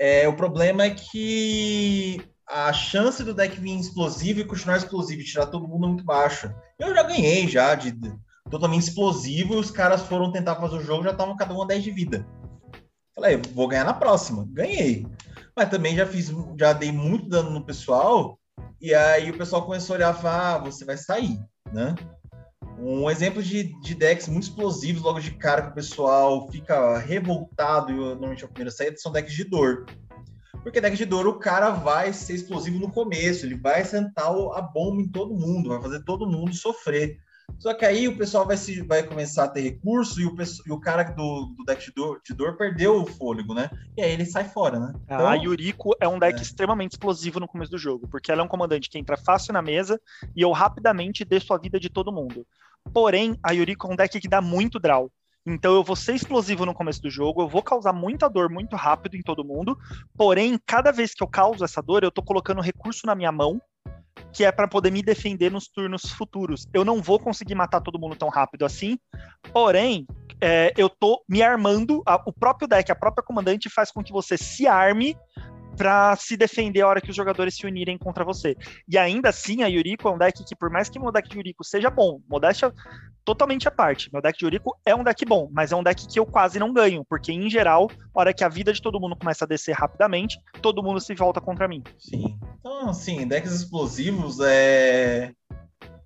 É, 0.00 0.26
o 0.26 0.32
problema 0.32 0.84
é 0.84 0.90
que 0.90 2.24
a 2.48 2.72
chance 2.72 3.22
do 3.22 3.34
deck 3.34 3.60
vir 3.60 3.78
explosivo 3.78 4.40
e 4.40 4.46
continuar 4.46 4.78
explosivo 4.78 5.20
e 5.20 5.24
tirar 5.24 5.46
todo 5.46 5.68
mundo 5.68 5.84
é 5.84 5.88
muito 5.88 6.04
baixa. 6.04 6.56
Eu 6.78 6.94
já 6.94 7.02
ganhei 7.02 7.46
já 7.46 7.74
de, 7.74 7.90
de 7.90 8.10
totalmente 8.50 8.84
explosivo 8.84 9.52
e 9.52 9.58
os 9.58 9.70
caras 9.70 10.00
foram 10.00 10.32
tentar 10.32 10.56
fazer 10.56 10.76
o 10.76 10.82
jogo 10.82 11.04
já 11.04 11.10
estavam 11.10 11.36
cada 11.36 11.52
um 11.52 11.62
a 11.62 11.66
10 11.66 11.84
de 11.84 11.90
vida. 11.90 12.26
Falei, 13.14 13.36
vou 13.52 13.68
ganhar 13.68 13.84
na 13.84 13.92
próxima. 13.92 14.48
Ganhei. 14.48 15.06
Mas 15.54 15.68
também 15.68 15.94
já 15.94 16.06
fiz, 16.06 16.32
já 16.58 16.72
dei 16.72 16.90
muito 16.90 17.28
dano 17.28 17.50
no 17.50 17.66
pessoal 17.66 18.38
e 18.80 18.94
aí 18.94 19.30
o 19.30 19.36
pessoal 19.36 19.66
começou 19.66 19.94
a 19.94 19.96
olhar 19.98 20.26
ah, 20.26 20.58
você 20.58 20.82
vai 20.82 20.96
sair, 20.96 21.38
né? 21.70 21.94
Um 22.80 23.10
exemplo 23.10 23.42
de, 23.42 23.78
de 23.80 23.94
decks 23.94 24.26
muito 24.26 24.44
explosivos 24.44 25.02
logo 25.02 25.20
de 25.20 25.32
cara 25.32 25.62
que 25.62 25.68
o 25.68 25.74
pessoal 25.74 26.50
fica 26.50 26.98
revoltado 26.98 27.92
e 27.92 27.94
normalmente 27.94 28.42
é 28.42 28.46
a 28.46 28.48
primeira 28.48 28.70
saída 28.70 28.96
são 28.96 29.12
decks 29.12 29.34
de 29.34 29.44
dor. 29.44 29.84
Porque 30.62 30.80
deck 30.80 30.96
de 30.96 31.04
dor 31.04 31.26
o 31.26 31.38
cara 31.38 31.70
vai 31.70 32.12
ser 32.12 32.34
explosivo 32.34 32.78
no 32.78 32.90
começo, 32.90 33.46
ele 33.46 33.54
vai 33.54 33.84
sentar 33.84 34.28
a 34.28 34.60
bomba 34.60 35.00
em 35.00 35.08
todo 35.08 35.34
mundo, 35.34 35.70
vai 35.70 35.80
fazer 35.80 36.04
todo 36.04 36.26
mundo 36.26 36.54
sofrer. 36.54 37.18
Só 37.58 37.74
que 37.74 37.84
aí 37.84 38.06
o 38.06 38.16
pessoal 38.16 38.46
vai, 38.46 38.56
se, 38.56 38.80
vai 38.82 39.02
começar 39.02 39.44
a 39.44 39.48
ter 39.48 39.60
recurso 39.60 40.20
e 40.20 40.24
o, 40.24 40.34
e 40.66 40.72
o 40.72 40.78
cara 40.78 41.02
do, 41.02 41.46
do 41.56 41.64
deck 41.64 41.84
de 41.84 41.92
dor, 41.92 42.20
de 42.24 42.32
dor, 42.32 42.56
perdeu 42.56 43.02
o 43.02 43.06
fôlego, 43.06 43.52
né? 43.52 43.68
E 43.96 44.02
aí 44.02 44.12
ele 44.12 44.24
sai 44.24 44.44
fora, 44.44 44.78
né? 44.78 44.92
Então, 45.04 45.26
a 45.26 45.34
Yuriko 45.34 45.90
é 46.00 46.06
um 46.06 46.18
deck 46.18 46.38
é. 46.38 46.42
extremamente 46.42 46.92
explosivo 46.92 47.40
no 47.40 47.48
começo 47.48 47.70
do 47.70 47.78
jogo, 47.78 48.06
porque 48.08 48.30
ela 48.30 48.40
é 48.40 48.44
um 48.44 48.48
comandante 48.48 48.88
que 48.88 48.98
entra 48.98 49.16
fácil 49.16 49.52
na 49.52 49.60
mesa 49.60 50.00
e 50.34 50.42
eu 50.42 50.52
rapidamente 50.52 51.24
desço 51.24 51.52
a 51.52 51.58
vida 51.58 51.80
de 51.80 51.90
todo 51.90 52.12
mundo. 52.12 52.46
Porém, 52.92 53.38
a 53.42 53.52
Yuriko 53.52 53.88
é 53.88 53.92
um 53.92 53.96
deck 53.96 54.20
que 54.20 54.28
dá 54.28 54.40
muito 54.40 54.78
draw. 54.78 55.10
Então 55.46 55.74
eu 55.74 55.82
vou 55.82 55.96
ser 55.96 56.14
explosivo 56.14 56.66
no 56.66 56.74
começo 56.74 57.00
do 57.00 57.08
jogo, 57.08 57.42
eu 57.42 57.48
vou 57.48 57.62
causar 57.62 57.92
muita 57.92 58.28
dor 58.28 58.50
muito 58.50 58.76
rápido 58.76 59.16
em 59.16 59.22
todo 59.22 59.44
mundo. 59.44 59.76
Porém, 60.16 60.58
cada 60.66 60.92
vez 60.92 61.14
que 61.14 61.22
eu 61.22 61.28
causo 61.28 61.64
essa 61.64 61.80
dor, 61.80 62.04
eu 62.04 62.10
tô 62.10 62.22
colocando 62.22 62.60
recurso 62.60 63.06
na 63.06 63.14
minha 63.14 63.32
mão 63.32 63.60
que 64.32 64.44
é 64.44 64.52
para 64.52 64.68
poder 64.68 64.90
me 64.90 65.02
defender 65.02 65.50
nos 65.50 65.66
turnos 65.66 66.10
futuros. 66.10 66.66
Eu 66.72 66.84
não 66.84 67.02
vou 67.02 67.18
conseguir 67.18 67.54
matar 67.54 67.80
todo 67.80 67.98
mundo 67.98 68.16
tão 68.16 68.28
rápido 68.28 68.64
assim, 68.64 68.98
porém, 69.52 70.06
é, 70.40 70.72
eu 70.76 70.88
tô 70.88 71.22
me 71.28 71.42
armando, 71.42 72.02
a, 72.06 72.22
o 72.26 72.32
próprio 72.32 72.68
deck, 72.68 72.90
a 72.90 72.94
própria 72.96 73.24
comandante 73.24 73.68
faz 73.68 73.90
com 73.90 74.02
que 74.02 74.12
você 74.12 74.36
se 74.36 74.66
arme 74.66 75.16
para 75.80 76.14
se 76.14 76.36
defender 76.36 76.82
a 76.82 76.88
hora 76.88 77.00
que 77.00 77.08
os 77.08 77.16
jogadores 77.16 77.54
se 77.54 77.66
unirem 77.66 77.96
contra 77.96 78.22
você. 78.22 78.54
E 78.86 78.98
ainda 78.98 79.30
assim, 79.30 79.62
a 79.62 79.66
Yuriko 79.66 80.08
é 80.08 80.10
um 80.10 80.18
deck 80.18 80.44
que, 80.44 80.54
por 80.54 80.68
mais 80.68 80.90
que 80.90 80.98
meu 80.98 81.10
deck 81.10 81.26
de 81.26 81.38
Yuriko 81.38 81.64
seja 81.64 81.88
bom, 81.88 82.20
modéstia 82.28 82.70
totalmente 83.24 83.66
à 83.66 83.70
parte, 83.70 84.12
meu 84.12 84.20
deck 84.20 84.38
de 84.38 84.44
Yuriko 84.44 84.76
é 84.84 84.94
um 84.94 85.02
deck 85.02 85.24
bom, 85.24 85.48
mas 85.50 85.72
é 85.72 85.76
um 85.76 85.82
deck 85.82 86.06
que 86.06 86.20
eu 86.20 86.26
quase 86.26 86.58
não 86.58 86.70
ganho, 86.70 87.02
porque 87.08 87.32
em 87.32 87.48
geral, 87.48 87.90
a 88.14 88.20
hora 88.20 88.34
que 88.34 88.44
a 88.44 88.48
vida 88.50 88.74
de 88.74 88.82
todo 88.82 89.00
mundo 89.00 89.16
começa 89.16 89.46
a 89.46 89.48
descer 89.48 89.72
rapidamente, 89.72 90.38
todo 90.60 90.82
mundo 90.82 91.00
se 91.00 91.14
volta 91.14 91.40
contra 91.40 91.66
mim. 91.66 91.82
Sim. 91.98 92.36
Então, 92.58 92.90
assim, 92.90 93.26
decks 93.26 93.50
explosivos 93.50 94.38
é. 94.40 95.32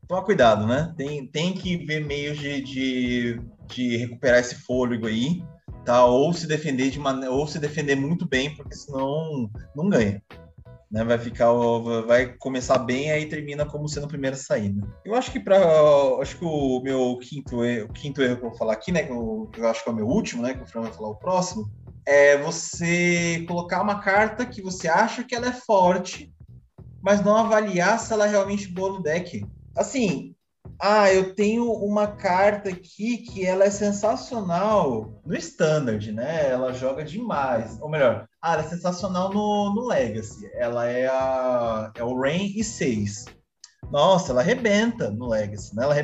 Toma 0.06 0.22
cuidado, 0.22 0.68
né? 0.68 0.94
Tem, 0.96 1.26
tem 1.26 1.52
que 1.52 1.78
ver 1.78 2.04
meios 2.04 2.38
de, 2.38 2.60
de, 2.60 3.40
de 3.66 3.96
recuperar 3.96 4.38
esse 4.38 4.54
fôlego 4.54 5.08
aí 5.08 5.42
tá? 5.84 6.04
Ou 6.04 6.32
se 6.32 6.46
defender 6.46 6.90
de 6.90 6.98
maneira, 6.98 7.32
ou 7.32 7.46
se 7.46 7.58
defender 7.58 7.94
muito 7.94 8.26
bem, 8.26 8.54
porque 8.54 8.74
senão 8.74 9.50
não 9.74 9.88
ganha. 9.88 10.22
Né, 10.90 11.02
vai 11.02 11.18
ficar, 11.18 11.52
vai 12.06 12.34
começar 12.38 12.78
bem, 12.78 13.10
aí 13.10 13.26
termina 13.26 13.66
como 13.66 13.88
sendo 13.88 14.04
a 14.04 14.08
primeira 14.08 14.36
saída. 14.36 14.86
Eu 15.04 15.16
acho 15.16 15.32
que 15.32 15.40
para, 15.40 15.58
acho 16.20 16.38
que 16.38 16.44
o 16.44 16.80
meu 16.80 17.18
quinto 17.18 17.64
erro, 17.64 17.86
o 17.86 17.92
quinto 17.92 18.22
erro 18.22 18.36
que 18.36 18.44
eu 18.44 18.50
vou 18.50 18.58
falar 18.58 18.74
aqui, 18.74 18.92
né, 18.92 19.02
que 19.02 19.10
eu, 19.10 19.50
eu 19.56 19.68
acho 19.68 19.82
que 19.82 19.88
é 19.88 19.92
o 19.92 19.96
meu 19.96 20.06
último, 20.06 20.42
né, 20.42 20.54
que 20.54 20.62
o 20.62 20.66
Fran 20.66 20.82
vai 20.82 20.92
falar 20.92 21.08
o 21.08 21.16
próximo, 21.16 21.68
é 22.06 22.38
você 22.38 23.44
colocar 23.48 23.82
uma 23.82 24.00
carta 24.00 24.46
que 24.46 24.62
você 24.62 24.86
acha 24.86 25.24
que 25.24 25.34
ela 25.34 25.48
é 25.48 25.52
forte, 25.52 26.32
mas 27.02 27.24
não 27.24 27.36
avaliar 27.36 27.98
se 27.98 28.12
ela 28.12 28.26
é 28.26 28.30
realmente 28.30 28.68
boa 28.68 28.92
no 28.92 29.02
deck. 29.02 29.44
Assim, 29.76 30.34
ah, 30.80 31.12
eu 31.12 31.34
tenho 31.34 31.70
uma 31.72 32.06
carta 32.06 32.68
aqui 32.68 33.18
que 33.18 33.46
ela 33.46 33.64
é 33.64 33.70
sensacional 33.70 35.20
no 35.24 35.36
Standard, 35.36 36.12
né? 36.12 36.50
Ela 36.50 36.72
joga 36.72 37.04
demais. 37.04 37.78
Ou 37.80 37.88
melhor, 37.88 38.26
ah, 38.42 38.54
ela 38.54 38.62
é 38.62 38.68
sensacional 38.68 39.32
no, 39.32 39.74
no 39.74 39.86
Legacy. 39.86 40.50
Ela 40.54 40.86
é, 40.86 41.06
a, 41.06 41.92
é 41.94 42.04
o 42.04 42.18
Rain 42.18 42.52
e 42.56 42.64
6. 42.64 43.26
Nossa, 43.90 44.32
ela 44.32 44.40
arrebenta 44.40 45.10
no 45.10 45.28
Legacy, 45.28 45.74
né? 45.76 45.84
Ela 45.84 45.94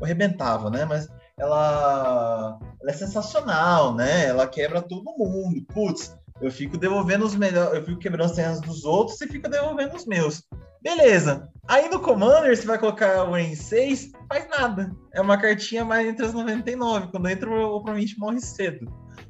arrebentava, 0.00 0.70
né? 0.70 0.84
Mas 0.84 1.08
ela, 1.38 2.58
ela 2.80 2.90
é 2.90 2.94
sensacional, 2.94 3.94
né? 3.94 4.26
Ela 4.26 4.46
quebra 4.46 4.80
todo 4.80 5.16
mundo. 5.16 5.64
Putz, 5.72 6.16
eu 6.40 6.50
fico 6.50 6.76
devolvendo 6.76 7.24
os 7.24 7.34
melhores, 7.34 7.74
eu 7.74 7.84
fico 7.84 7.98
quebrando 7.98 8.30
as 8.30 8.36
terras 8.36 8.60
dos 8.60 8.84
outros 8.84 9.20
e 9.20 9.28
fico 9.28 9.48
devolvendo 9.48 9.96
os 9.96 10.06
meus. 10.06 10.42
Beleza. 10.84 11.50
Aí 11.66 11.88
no 11.88 11.98
Commander, 11.98 12.54
você 12.54 12.66
vai 12.66 12.78
colocar 12.78 13.24
o 13.24 13.38
em 13.38 13.54
6, 13.54 14.12
faz 14.28 14.46
nada. 14.50 14.94
É 15.14 15.20
uma 15.20 15.40
cartinha 15.40 15.82
mais 15.82 16.06
entre 16.06 16.26
as 16.26 16.34
99. 16.34 17.08
Quando 17.08 17.28
entra, 17.28 17.48
o 17.48 17.80
provavelmente 17.80 18.18
morre 18.18 18.38
cedo. 18.38 18.86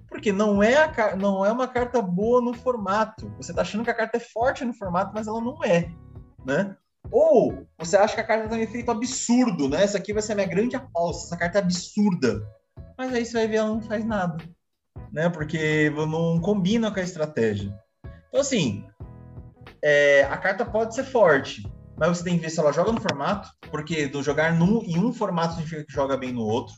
Porque 0.09 0.33
não 0.33 0.61
é, 0.61 0.75
a, 0.77 1.17
não 1.17 1.47
é 1.47 1.53
uma 1.53 1.69
carta 1.69 2.03
boa 2.03 2.41
no 2.41 2.53
formato. 2.53 3.33
Você 3.37 3.55
tá 3.55 3.63
achando 3.63 3.85
que 3.85 3.91
a 3.91 3.95
carta 3.95 4.17
é 4.17 4.21
forte 4.21 4.65
no 4.65 4.75
formato, 4.75 5.13
mas 5.15 5.29
ela 5.29 5.41
não 5.41 5.63
é. 5.63 5.89
Né? 6.45 6.77
Ou 7.11 7.65
você 7.79 7.97
acha 7.97 8.15
que 8.15 8.21
a 8.21 8.27
carta 8.27 8.49
tem 8.49 8.59
um 8.59 8.63
efeito 8.63 8.91
absurdo, 8.91 9.69
né? 9.69 9.85
Essa 9.85 9.99
aqui 9.99 10.13
vai 10.13 10.23
ser 10.23 10.33
a 10.33 10.37
minha 10.37 10.49
grande 10.49 10.75
aposta, 10.75 11.27
essa 11.27 11.37
carta 11.37 11.59
é 11.59 11.63
absurda. 11.63 12.43
Mas 12.99 13.15
aí 13.15 13.25
você 13.25 13.33
vai 13.33 13.47
ver, 13.47 13.57
ela 13.57 13.69
não 13.69 13.83
faz 13.83 14.05
nada, 14.05 14.37
né? 15.13 15.29
Porque 15.29 15.91
não 15.91 16.41
combina 16.41 16.91
com 16.91 16.99
a 16.99 17.03
estratégia. 17.03 17.73
Então, 18.29 18.41
assim, 18.41 18.85
é, 19.85 20.25
a 20.25 20.37
carta 20.39 20.65
pode 20.65 20.95
ser 20.95 21.05
forte, 21.05 21.63
mas 21.99 22.09
você 22.09 22.25
tem 22.25 22.37
que 22.37 22.41
ver 22.41 22.49
se 22.49 22.59
ela 22.59 22.73
joga 22.73 22.91
no 22.91 23.03
formato, 23.03 23.51
porque 23.71 24.09
do 24.09 24.23
jogar 24.23 24.55
num, 24.55 24.83
em 24.83 24.99
um 24.99 25.13
formato 25.13 25.53
significa 25.53 25.85
que 25.85 25.93
joga 25.93 26.17
bem 26.17 26.33
no 26.33 26.41
outro. 26.41 26.75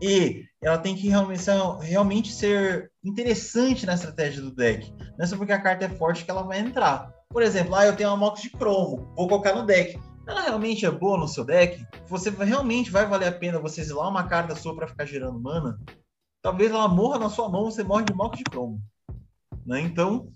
E 0.00 0.46
ela 0.62 0.78
tem 0.78 0.96
que 0.96 1.08
realmente 1.08 1.44
realmente 1.82 2.32
ser 2.32 2.90
interessante 3.04 3.84
na 3.84 3.94
estratégia 3.94 4.40
do 4.40 4.52
deck. 4.52 4.90
Não 5.18 5.24
é 5.24 5.26
só 5.26 5.36
porque 5.36 5.52
a 5.52 5.60
carta 5.60 5.84
é 5.84 5.90
forte 5.90 6.24
que 6.24 6.30
ela 6.30 6.42
vai 6.42 6.58
entrar. 6.58 7.12
Por 7.28 7.42
exemplo, 7.42 7.74
ah, 7.74 7.84
eu 7.84 7.94
tenho 7.94 8.08
uma 8.08 8.16
Mox 8.16 8.40
de 8.40 8.50
cromo, 8.50 9.12
vou 9.14 9.28
colocar 9.28 9.54
no 9.54 9.66
deck. 9.66 10.00
Ela 10.26 10.40
realmente 10.40 10.86
é 10.86 10.90
boa 10.90 11.18
no 11.18 11.28
seu 11.28 11.44
deck? 11.44 11.84
Você 12.08 12.30
realmente 12.30 12.90
vai 12.90 13.06
valer 13.06 13.28
a 13.28 13.32
pena 13.32 13.60
você 13.60 13.82
exilar 13.82 14.08
uma 14.08 14.26
carta 14.26 14.56
sua 14.56 14.74
para 14.74 14.88
ficar 14.88 15.04
gerando 15.04 15.38
mana? 15.38 15.78
Talvez 16.40 16.70
ela 16.70 16.88
morra 16.88 17.18
na 17.18 17.28
sua 17.28 17.48
mão, 17.48 17.66
você 17.66 17.84
morre 17.84 18.04
de 18.04 18.14
Mox 18.14 18.38
de 18.38 18.44
cromo. 18.44 18.80
Né? 19.66 19.80
Então, 19.82 20.32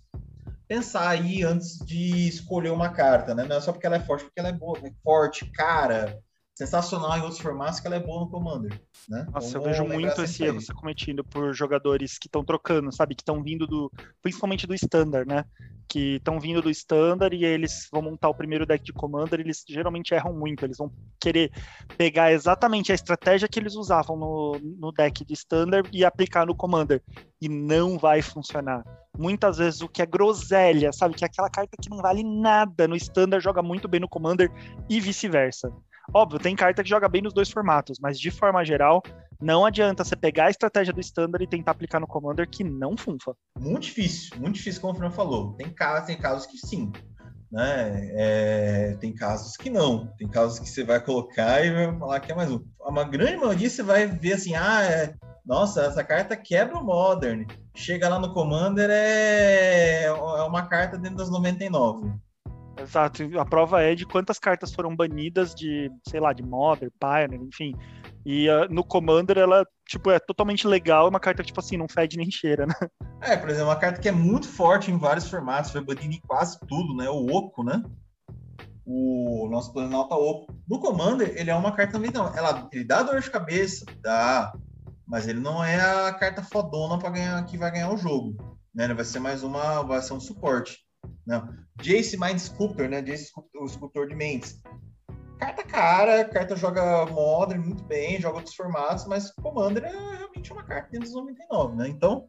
pensar 0.69 1.09
aí 1.09 1.43
antes 1.43 1.79
de 1.79 2.29
escolher 2.29 2.71
uma 2.71 2.91
carta, 2.91 3.35
né? 3.35 3.45
Não 3.45 3.57
é 3.57 3.61
só 3.61 3.73
porque 3.73 3.87
ela 3.87 3.97
é 3.97 4.01
forte, 4.01 4.25
porque 4.25 4.41
ela 4.41 4.49
é 4.49 4.53
boa, 4.53 4.79
é 4.79 4.91
forte, 5.03 5.51
cara, 5.53 6.19
sensacional 6.57 7.19
em 7.19 7.21
outros 7.21 7.39
formatos 7.39 7.81
que 7.81 7.87
ela 7.87 7.97
é 7.97 8.01
boa 8.01 8.21
no 8.21 8.31
Commander, 8.31 8.81
né? 9.07 9.27
Nossa, 9.31 9.51
então, 9.51 9.61
eu 9.61 9.69
vejo 9.69 9.85
muito 9.85 10.23
esse 10.23 10.43
erro 10.43 10.59
ser 10.59 10.73
cometido 10.73 11.23
por 11.23 11.53
jogadores 11.53 12.19
que 12.19 12.29
estão 12.29 12.43
trocando, 12.43 12.91
sabe? 12.91 13.15
Que 13.15 13.21
estão 13.21 13.43
vindo 13.43 13.67
do, 13.67 13.93
principalmente 14.23 14.67
do 14.67 14.75
Standard, 14.75 15.29
né? 15.29 15.45
Que 15.87 16.17
estão 16.17 16.41
vindo 16.41 16.63
do 16.63 16.71
Standard 16.71 17.37
e 17.37 17.45
eles 17.45 17.89
vão 17.93 18.01
montar 18.01 18.31
o 18.31 18.35
primeiro 18.35 18.65
deck 18.65 18.83
de 18.83 18.93
Commander, 18.95 19.39
eles 19.39 19.65
geralmente 19.69 20.15
erram 20.15 20.33
muito, 20.33 20.65
eles 20.65 20.79
vão 20.79 20.91
querer 21.21 21.53
pegar 21.99 22.33
exatamente 22.33 22.91
a 22.91 22.95
estratégia 22.95 23.47
que 23.47 23.61
eles 23.61 23.75
usavam 23.75 24.17
no, 24.17 24.59
no 24.81 24.93
deck 24.93 25.27
de 25.27 25.35
Standard 25.35 25.91
e 25.93 26.07
aplicar 26.07 26.47
no 26.47 26.57
Commander, 26.57 27.03
e 27.41 27.49
não 27.49 27.99
vai 27.99 28.23
funcionar. 28.23 28.85
Muitas 29.19 29.59
vezes 29.59 29.81
o 29.81 29.89
que 29.89 30.03
é 30.03 30.07
groselha, 30.07 30.93
sabe? 30.93 31.15
Que 31.15 31.25
é 31.25 31.27
aquela 31.27 31.51
carta 31.51 31.77
que 31.81 31.89
não 31.89 31.99
vale 31.99 32.23
nada 32.23 32.87
no 32.87 32.97
Standard 32.97 33.43
joga 33.43 33.63
muito 33.63 33.89
bem 33.89 34.01
no 34.01 34.09
Commander 34.09 34.51
e 34.89 35.01
vice-versa. 35.01 35.73
Óbvio, 36.15 36.39
tem 36.39 36.55
carta 36.55 36.83
que 36.83 36.89
joga 36.89 37.09
bem 37.09 37.23
nos 37.23 37.33
dois 37.33 37.51
formatos, 37.51 37.99
mas 38.01 38.19
de 38.19 38.31
forma 38.31 38.65
geral, 38.65 39.03
não 39.41 39.67
adianta 39.67 40.05
você 40.05 40.15
pegar 40.15 40.47
a 40.47 40.51
estratégia 40.51 40.93
do 40.93 41.01
Standard 41.01 41.43
e 41.43 41.49
tentar 41.49 41.73
aplicar 41.73 42.01
no 42.01 42.07
Commander 42.07 42.49
que 42.49 42.63
não 42.63 42.97
funfa. 42.97 43.35
Muito 43.59 43.83
difícil, 43.83 44.39
muito 44.39 44.55
difícil, 44.55 44.81
como 44.81 44.93
o 44.93 44.97
Fernando 44.97 45.15
falou. 45.15 45.55
Tem 45.55 45.69
casos, 45.71 46.07
tem 46.07 46.19
casos 46.19 46.47
que 46.47 46.59
sim. 46.59 46.93
Né? 47.51 48.11
É, 48.15 48.97
tem 49.01 49.15
casos 49.15 49.57
que 49.57 49.71
não. 49.71 50.07
Tem 50.17 50.29
casos 50.29 50.59
que 50.59 50.69
você 50.69 50.85
vai 50.85 51.01
colocar 51.01 51.65
e 51.65 51.73
vai 51.73 51.99
falar 51.99 52.21
que 52.21 52.33
é 52.33 52.35
mais 52.35 52.51
um. 52.51 52.65
Uma 52.81 53.05
grande 53.05 53.37
maioria 53.37 53.69
você 53.69 53.83
vai 53.83 54.07
ver 54.07 54.35
assim, 54.35 54.55
ah, 54.55 54.85
é, 54.85 55.15
nossa, 55.47 55.83
essa 55.83 56.03
carta 56.03 56.37
quebra 56.37 56.77
o 56.77 56.85
Modern. 56.85 57.47
Chega 57.75 58.09
lá 58.09 58.19
no 58.19 58.35
Commander, 58.35 58.91
é, 58.91 60.05
é 60.05 60.13
uma 60.13 60.67
carta 60.67 60.99
dentro 60.99 61.19
das 61.19 61.31
99. 61.31 62.13
Exato, 62.79 63.23
a 63.39 63.45
prova 63.45 63.81
é 63.81 63.95
de 63.95 64.05
quantas 64.05 64.39
cartas 64.39 64.75
foram 64.75 64.95
banidas 64.95 65.55
de, 65.55 65.91
sei 66.07 66.21
lá, 66.21 66.33
de 66.33 66.43
Modern, 66.43 66.91
Pioneer, 66.99 67.41
enfim. 67.43 67.75
E 68.25 68.49
uh, 68.51 68.67
no 68.69 68.85
Commander 68.85 69.39
ela, 69.39 69.65
tipo, 69.89 70.11
é 70.11 70.19
totalmente 70.19 70.67
legal, 70.67 71.07
é 71.07 71.11
uma 71.11 71.21
carta 71.21 71.43
que, 71.43 71.47
tipo 71.47 71.61
assim, 71.61 71.77
não 71.77 71.89
fede 71.89 72.19
nem 72.19 72.31
cheira, 72.31 72.67
né? 72.67 72.75
É, 73.23 73.37
por 73.37 73.49
exemplo, 73.49 73.69
uma 73.69 73.77
carta 73.77 74.01
que 74.01 74.09
é 74.09 74.13
muito 74.13 74.49
forte 74.49 74.91
em 74.91 74.99
vários 74.99 75.29
formatos, 75.31 75.71
foi 75.71 75.81
banida 75.81 76.15
em 76.15 76.21
quase 76.21 76.59
tudo, 76.67 76.95
né? 76.95 77.09
O 77.09 77.27
Oco, 77.35 77.63
né? 77.63 77.83
O 78.85 79.49
nosso 79.49 79.73
Planalta 79.73 80.17
Oco. 80.17 80.55
No 80.69 80.81
Commander, 80.81 81.33
ele 81.37 81.51
é 81.51 81.55
uma 81.55 81.73
carta 81.73 81.93
também, 81.93 82.11
não. 82.13 82.37
Ela, 82.37 82.69
ele 82.73 82.85
dá 82.85 83.03
dor 83.03 83.21
de 83.21 83.31
cabeça, 83.31 83.87
dá, 84.03 84.53
mas 85.07 85.29
ele 85.29 85.41
não 85.41 85.63
é 85.63 85.81
a 85.81 86.13
carta 86.13 86.43
fodona 86.43 86.99
para 86.99 87.11
ganhar 87.11 87.47
que 87.47 87.57
vai 87.57 87.71
ganhar 87.71 87.93
o 87.93 87.97
jogo. 87.97 88.37
Né? 88.75 88.85
Ele 88.85 88.95
vai 88.95 89.05
ser 89.05 89.21
mais 89.21 89.43
uma, 89.43 89.83
vai 89.83 90.03
ser 90.03 90.13
um 90.13 90.21
suporte. 90.21 90.79
Não. 91.27 91.49
Jace 91.81 92.19
Mind 92.19 92.39
Sculptor, 92.39 92.89
né? 92.89 93.03
Jace, 93.03 93.31
o 93.55 93.65
escultor 93.65 94.09
de 94.09 94.15
mentes. 94.15 94.61
Carta 95.39 95.63
cara, 95.63 96.25
carta 96.25 96.57
joga 96.57 97.05
Modern 97.07 97.63
muito 97.63 97.85
bem, 97.85 98.21
joga 98.21 98.39
outros 98.39 98.55
formatos, 98.55 99.07
mas 99.07 99.31
Commander 99.33 99.85
é 99.85 100.17
realmente 100.17 100.53
uma 100.53 100.63
carta 100.63 100.89
dentro 100.91 101.07
dos 101.07 101.15
99, 101.15 101.77
né? 101.77 101.89
Então, 101.89 102.29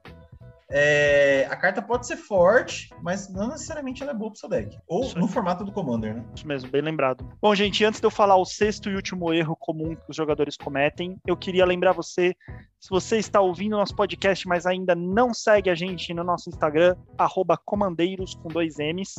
é, 0.70 1.48
a 1.50 1.56
carta 1.56 1.82
pode 1.82 2.06
ser 2.06 2.18
forte, 2.18 2.90
mas 3.02 3.30
não 3.30 3.48
necessariamente 3.48 4.04
ela 4.04 4.12
é 4.12 4.16
boa 4.16 4.32
pro 4.32 4.40
seu 4.40 4.50
deck. 4.50 4.78
Ou 4.88 5.14
no 5.16 5.28
formato 5.28 5.64
do 5.64 5.72
Commander, 5.72 6.16
né? 6.16 6.26
Isso 6.36 6.48
mesmo, 6.48 6.70
bem 6.70 6.82
lembrado. 6.82 7.28
Bom, 7.42 7.56
gente, 7.56 7.86
antes 7.86 8.02
de 8.02 8.06
eu 8.06 8.12
falar 8.12 8.36
o 8.36 8.46
sexto 8.46 8.90
e 8.90 8.96
último 8.96 9.34
erro 9.34 9.56
comum 9.56 9.96
que 9.96 10.10
os 10.10 10.16
jogadores 10.16 10.58
cometem, 10.58 11.18
eu 11.26 11.38
queria 11.38 11.66
lembrar 11.66 11.94
você, 11.94 12.36
se 12.80 12.90
você 12.90 13.18
está 13.18 13.40
ouvindo 13.40 13.78
nosso 13.78 13.96
podcast, 13.96 14.48
mas 14.48 14.66
ainda 14.66 14.94
não 14.94 15.34
segue 15.34 15.70
a 15.70 15.76
gente 15.76 16.14
no 16.14 16.24
nosso 16.24 16.50
Instagram, 16.50 16.96
arroba 17.18 17.58
comandeiros 17.58 18.36
com 18.36 18.50
dois 18.50 18.78
M's. 18.78 19.16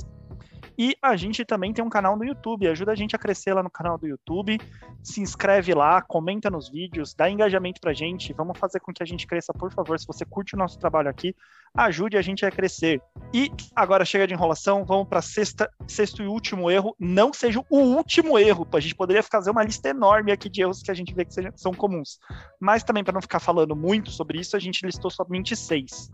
E 0.79 0.97
a 1.03 1.17
gente 1.17 1.45
também 1.45 1.73
tem 1.73 1.85
um 1.85 1.89
canal 1.89 2.17
no 2.17 2.25
YouTube. 2.25 2.69
Ajuda 2.69 2.93
a 2.93 2.95
gente 2.95 3.17
a 3.17 3.19
crescer 3.19 3.53
lá 3.53 3.65
no 3.65 3.71
canal 3.71 3.99
do 3.99 4.07
YouTube. 4.07 4.61
Se 5.03 5.21
inscreve 5.21 5.75
lá, 5.75 6.01
comenta 6.01 6.49
nos 6.49 6.69
vídeos, 6.69 7.13
dá 7.15 7.29
engajamento 7.29 7.81
pra 7.81 7.93
gente. 7.93 8.33
Vamos 8.33 8.57
fazer 8.57 8.79
com 8.79 8.93
que 8.93 9.03
a 9.03 9.07
gente 9.07 9.27
cresça, 9.27 9.53
por 9.53 9.73
favor. 9.73 9.99
Se 9.99 10.07
você 10.07 10.25
curte 10.25 10.55
o 10.55 10.59
nosso 10.59 10.79
trabalho 10.79 11.11
aqui, 11.11 11.35
ajude 11.75 12.17
a 12.17 12.23
gente 12.23 12.47
a 12.47 12.51
crescer. 12.51 13.03
E 13.35 13.51
agora 13.75 14.05
chega 14.05 14.25
de 14.25 14.35
enrolação, 14.35 14.85
vamos 14.85 15.09
para 15.09 15.21
sexta, 15.21 15.69
sexto 15.89 16.23
e 16.23 16.29
último 16.29 16.71
erro. 16.71 16.95
Não 16.97 17.33
seja 17.33 17.61
o 17.69 17.79
último 17.79 18.39
erro. 18.39 18.65
A 18.73 18.81
gente 18.81 18.95
poderia 18.95 19.23
fazer 19.25 19.51
uma 19.51 19.65
lista 19.65 19.89
enorme 19.89 20.31
aqui 20.31 20.49
de 20.49 20.63
erros 20.63 20.81
que 20.81 20.93
a 20.93 20.95
gente 20.95 21.13
vê 21.13 21.25
que 21.25 21.35
são 21.57 21.75
comuns. 21.75 22.21
Mas 22.61 22.85
também, 22.85 23.03
para 23.03 23.15
não 23.15 23.21
ficar 23.21 23.41
falando 23.41 23.75
muito 23.75 24.13
sobre 24.13 24.39
isso, 24.39 24.57
a 24.57 24.61
gente 24.61 24.87
listou 24.87 25.11
somente 25.11 25.57
seis. 25.57 26.09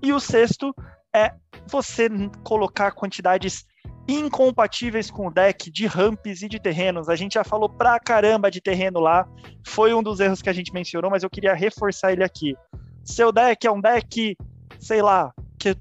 E 0.00 0.12
o 0.12 0.20
sexto 0.20 0.72
é 1.12 1.34
você 1.66 2.08
colocar 2.44 2.92
quantidades 2.92 3.66
incompatíveis 4.06 5.10
com 5.10 5.26
o 5.26 5.30
deck 5.30 5.70
de 5.70 5.86
ramps 5.86 6.42
e 6.42 6.48
de 6.48 6.58
terrenos. 6.58 7.08
A 7.08 7.16
gente 7.16 7.34
já 7.34 7.44
falou 7.44 7.68
pra 7.68 8.00
caramba 8.00 8.50
de 8.50 8.60
terreno 8.60 9.00
lá. 9.00 9.28
Foi 9.66 9.92
um 9.92 10.02
dos 10.02 10.18
erros 10.18 10.40
que 10.40 10.48
a 10.48 10.52
gente 10.52 10.72
mencionou, 10.72 11.10
mas 11.10 11.22
eu 11.22 11.30
queria 11.30 11.54
reforçar 11.54 12.12
ele 12.12 12.24
aqui. 12.24 12.56
Seu 13.04 13.30
deck 13.30 13.66
é 13.66 13.70
um 13.70 13.80
deck, 13.80 14.36
sei 14.78 15.02
lá, 15.02 15.32
que 15.58 15.76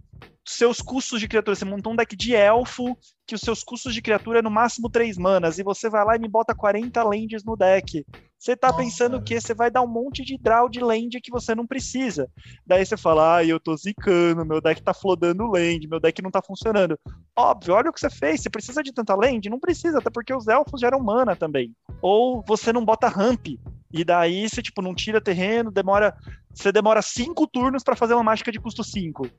seus 0.45 0.81
custos 0.81 1.19
de 1.19 1.27
criatura, 1.27 1.55
você 1.55 1.65
montou 1.65 1.91
um 1.91 1.95
deck 1.95 2.15
de 2.15 2.34
elfo, 2.34 2.97
que 3.25 3.35
os 3.35 3.41
seus 3.41 3.63
custos 3.63 3.93
de 3.93 4.01
criatura 4.01 4.39
é 4.39 4.41
no 4.41 4.49
máximo 4.49 4.89
3 4.89 5.17
manas, 5.17 5.59
e 5.59 5.63
você 5.63 5.89
vai 5.89 6.05
lá 6.05 6.15
e 6.15 6.19
me 6.19 6.29
bota 6.29 6.55
40 6.55 7.03
lands 7.03 7.43
no 7.43 7.57
deck. 7.57 8.05
Você 8.39 8.55
tá 8.55 8.72
pensando 8.72 9.22
que 9.22 9.39
você 9.39 9.53
vai 9.53 9.72
dar 9.72 9.81
um 9.81 9.88
monte 9.88 10.23
de 10.23 10.38
draw 10.38 10.69
de 10.69 10.80
land 10.80 11.19
que 11.22 11.31
você 11.31 11.55
não 11.55 11.65
precisa. 11.65 12.30
Daí 12.65 12.85
você 12.85 12.95
fala, 12.95 13.38
ah, 13.38 13.43
eu 13.43 13.59
tô 13.59 13.76
zicando, 13.76 14.45
meu 14.45 14.61
deck 14.61 14.81
tá 14.81 14.93
flodando 14.93 15.47
land, 15.47 15.88
meu 15.88 15.99
deck 15.99 16.22
não 16.22 16.30
tá 16.30 16.41
funcionando. 16.41 16.99
Óbvio, 17.35 17.73
olha 17.73 17.89
o 17.89 17.93
que 17.93 17.99
você 17.99 18.09
fez, 18.09 18.41
você 18.41 18.49
precisa 18.49 18.84
de 18.84 18.93
tanta 18.93 19.15
land? 19.15 19.49
Não 19.49 19.59
precisa, 19.59 19.97
até 19.97 20.09
porque 20.09 20.34
os 20.34 20.47
elfos 20.47 20.80
geram 20.80 20.99
mana 20.99 21.35
também. 21.35 21.73
Ou 22.01 22.43
você 22.47 22.72
não 22.72 22.85
bota 22.85 23.07
ramp, 23.07 23.47
e 23.91 24.03
daí 24.03 24.47
você, 24.47 24.61
tipo, 24.61 24.81
não 24.81 24.93
tira 24.93 25.19
terreno, 25.19 25.72
demora... 25.72 26.15
Você 26.53 26.72
demora 26.72 27.01
5 27.01 27.47
turnos 27.47 27.84
para 27.84 27.95
fazer 27.95 28.14
uma 28.14 28.23
mágica 28.23 28.51
de 28.51 28.59
custo 28.59 28.84
5 28.84 29.30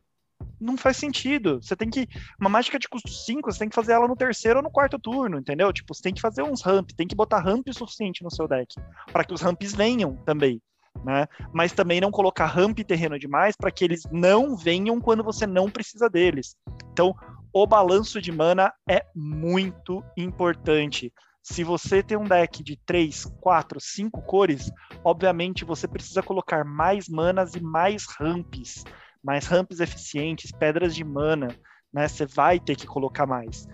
não 0.61 0.77
faz 0.77 0.97
sentido. 0.97 1.61
Você 1.63 1.77
tem 1.77 1.89
que. 1.89 2.09
Uma 2.41 2.51
mágica 2.51 2.79
de 2.79 2.89
custo 2.89 3.09
5, 3.09 3.51
você 3.51 3.61
tem 3.61 3.69
que 3.69 3.75
fazer 3.75 3.93
ela 3.93 4.09
no 4.09 4.17
terceiro 4.17 4.59
ou 4.59 4.63
no 4.63 4.71
quarto 4.71 4.99
turno, 4.99 5.39
entendeu? 5.39 5.73
Tipo, 5.73 5.95
você 5.95 6.03
tem 6.03 6.15
que 6.15 6.21
fazer 6.21 6.43
uns 6.43 6.63
ramp, 6.63 6.91
tem 6.97 7.07
que 7.07 7.15
botar 7.15 7.41
ramp 7.41 7.67
o 7.69 7.75
suficiente 7.75 8.23
no 8.23 8.31
seu 8.31 8.49
deck. 8.49 8.75
para 9.13 9.25
que 9.25 9.35
os 9.35 9.41
ramps 9.41 9.75
venham 9.75 10.17
também. 10.25 10.61
Né? 11.05 11.27
Mas 11.53 11.73
também 11.73 12.01
não 12.01 12.11
colocar 12.11 12.47
ramp 12.47 12.79
terreno 12.81 13.19
demais 13.19 13.55
para 13.57 13.71
que 13.71 13.85
eles 13.85 14.03
não 14.11 14.57
venham 14.57 15.01
quando 15.01 15.23
você 15.23 15.47
não 15.47 15.71
precisa 15.71 16.09
deles. 16.09 16.57
Então, 16.93 17.15
o 17.53 17.67
balanço 17.67 18.21
de 18.21 18.33
mana 18.33 18.73
é 18.89 19.05
muito 19.15 20.03
importante. 20.17 21.13
Se 21.41 21.63
você 21.63 22.03
tem 22.03 22.19
um 22.19 22.25
deck 22.25 22.65
de 22.65 22.77
3, 22.85 23.27
4, 23.41 23.81
5 23.81 24.23
cores, 24.23 24.73
obviamente 25.05 25.65
você 25.65 25.87
precisa 25.87 26.23
colocar 26.23 26.65
mais 26.65 27.09
manas 27.09 27.55
e 27.55 27.61
mais 27.61 28.05
ramps 28.19 28.85
mais 29.23 29.47
ramps 29.47 29.81
eficientes, 29.81 30.53
pedras 30.53 30.95
de 30.95 31.05
mana, 31.05 31.49
né? 31.93 32.07
Você 32.09 32.27
vai 32.27 32.59
ter 32.59 32.77
que 32.77 32.87
colocar 32.87 33.27
mais. 33.27 33.67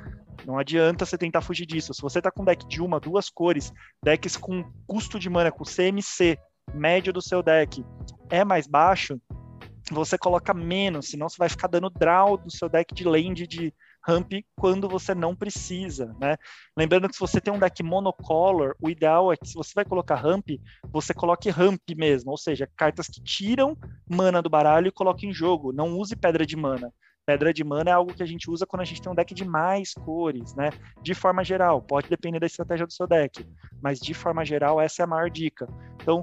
Não 0.46 0.58
adianta 0.58 1.06
você 1.06 1.16
tentar 1.16 1.40
fugir 1.40 1.66
disso. 1.66 1.94
Se 1.94 2.02
você 2.02 2.20
tá 2.20 2.30
com 2.30 2.44
deck 2.44 2.66
de 2.66 2.82
uma, 2.82 3.00
duas 3.00 3.30
cores, 3.30 3.72
decks 4.02 4.36
com 4.36 4.64
custo 4.86 5.18
de 5.18 5.30
mana, 5.30 5.50
com 5.50 5.64
CMC 5.64 6.38
médio 6.72 7.12
do 7.12 7.22
seu 7.22 7.42
deck 7.42 7.84
é 8.30 8.44
mais 8.44 8.66
baixo, 8.66 9.20
você 9.90 10.16
coloca 10.16 10.54
menos, 10.54 11.10
senão 11.10 11.28
você 11.28 11.36
vai 11.36 11.48
ficar 11.48 11.68
dando 11.68 11.90
draw 11.90 12.38
do 12.38 12.50
seu 12.50 12.68
deck 12.68 12.94
de 12.94 13.04
land 13.04 13.46
de 13.46 13.72
ramp 14.06 14.32
quando 14.56 14.89
você 14.89 15.14
não 15.14 15.35
precisa, 15.35 16.14
né? 16.20 16.36
Lembrando 16.76 17.09
que 17.09 17.14
se 17.14 17.20
você 17.20 17.40
tem 17.40 17.52
um 17.52 17.59
deck 17.59 17.82
monocolor, 17.82 18.74
o 18.81 18.90
ideal 18.90 19.32
é 19.32 19.36
que 19.36 19.48
se 19.48 19.55
você 19.55 19.72
vai 19.74 19.85
colocar 19.85 20.16
ramp, 20.16 20.47
você 20.93 21.14
coloque 21.14 21.51
ramp 21.51 21.81
mesmo, 21.97 22.31
ou 22.31 22.36
seja, 22.36 22.68
cartas 22.76 23.09
que 23.09 23.22
tiram 23.22 23.76
mana 24.09 24.43
do 24.43 24.51
baralho 24.51 24.89
e 24.89 24.93
coloquem 24.93 25.31
em 25.31 25.35
jogo, 25.35 25.72
não 25.72 25.97
use 25.98 26.14
pedra 26.14 26.44
de 26.44 26.56
mana. 26.56 26.93
Pedra 27.26 27.55
de 27.55 27.64
mana 27.64 27.89
é 27.89 27.93
algo 27.94 28.12
que 28.12 28.22
a 28.22 28.26
gente 28.26 28.51
usa 28.51 28.66
quando 28.66 28.82
a 28.82 28.85
gente 28.85 29.01
tem 29.01 29.10
um 29.10 29.14
deck 29.14 29.32
de 29.35 29.47
mais 29.47 29.94
cores, 29.94 30.55
né? 30.55 30.68
De 31.02 31.14
forma 31.14 31.43
geral, 31.43 31.81
pode 31.81 32.09
depender 32.09 32.39
da 32.39 32.47
estratégia 32.47 32.86
do 32.86 32.93
seu 32.93 33.06
deck, 33.06 33.47
mas 33.82 33.98
de 33.98 34.12
forma 34.12 34.44
geral 34.44 34.78
essa 34.78 35.02
é 35.02 35.05
a 35.05 35.06
maior 35.06 35.31
dica. 35.31 35.66
Então, 36.02 36.22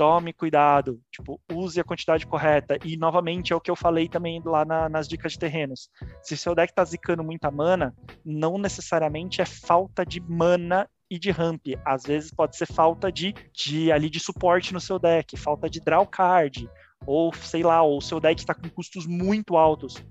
tome 0.00 0.32
cuidado, 0.32 0.98
tipo, 1.12 1.38
use 1.52 1.78
a 1.78 1.84
quantidade 1.84 2.26
correta. 2.26 2.78
E 2.82 2.96
novamente 2.96 3.52
é 3.52 3.56
o 3.56 3.60
que 3.60 3.70
eu 3.70 3.76
falei 3.76 4.08
também 4.08 4.40
lá 4.42 4.64
na, 4.64 4.88
nas 4.88 5.06
dicas 5.06 5.32
de 5.32 5.38
terrenos. 5.38 5.90
Se 6.22 6.38
seu 6.38 6.54
deck 6.54 6.72
tá 6.72 6.82
zicando 6.82 7.22
muita 7.22 7.50
mana, 7.50 7.94
não 8.24 8.56
necessariamente 8.56 9.42
é 9.42 9.44
falta 9.44 10.06
de 10.06 10.18
mana 10.18 10.88
e 11.10 11.18
de 11.18 11.30
ramp. 11.30 11.66
Às 11.84 12.04
vezes 12.04 12.30
pode 12.30 12.56
ser 12.56 12.64
falta 12.64 13.12
de, 13.12 13.34
de 13.52 13.92
ali 13.92 14.08
de 14.08 14.18
suporte 14.18 14.72
no 14.72 14.80
seu 14.80 14.98
deck, 14.98 15.36
falta 15.36 15.68
de 15.68 15.80
draw 15.80 16.06
card, 16.06 16.66
ou 17.06 17.30
sei 17.34 17.62
lá, 17.62 17.82
ou 17.82 18.00
seu 18.00 18.18
deck 18.18 18.40
está 18.40 18.54
com 18.54 18.70
custos 18.70 19.06
muito 19.06 19.54
altos. 19.54 20.02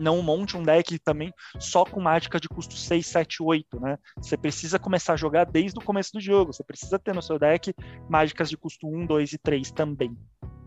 Não 0.00 0.22
monte 0.22 0.56
um 0.56 0.62
deck 0.62 0.98
também 0.98 1.32
só 1.58 1.84
com 1.84 2.00
mágica 2.00 2.40
de 2.40 2.48
custo 2.48 2.74
6, 2.74 3.06
7, 3.06 3.42
8, 3.42 3.80
né? 3.80 3.98
Você 4.18 4.36
precisa 4.36 4.78
começar 4.78 5.14
a 5.14 5.16
jogar 5.16 5.44
desde 5.44 5.78
o 5.78 5.82
começo 5.82 6.12
do 6.12 6.20
jogo. 6.20 6.52
Você 6.52 6.64
precisa 6.64 6.98
ter 6.98 7.14
no 7.14 7.22
seu 7.22 7.38
deck 7.38 7.74
mágicas 8.08 8.48
de 8.48 8.56
custo 8.56 8.86
1, 8.86 9.06
2 9.06 9.32
e 9.32 9.38
3 9.38 9.70
também 9.70 10.16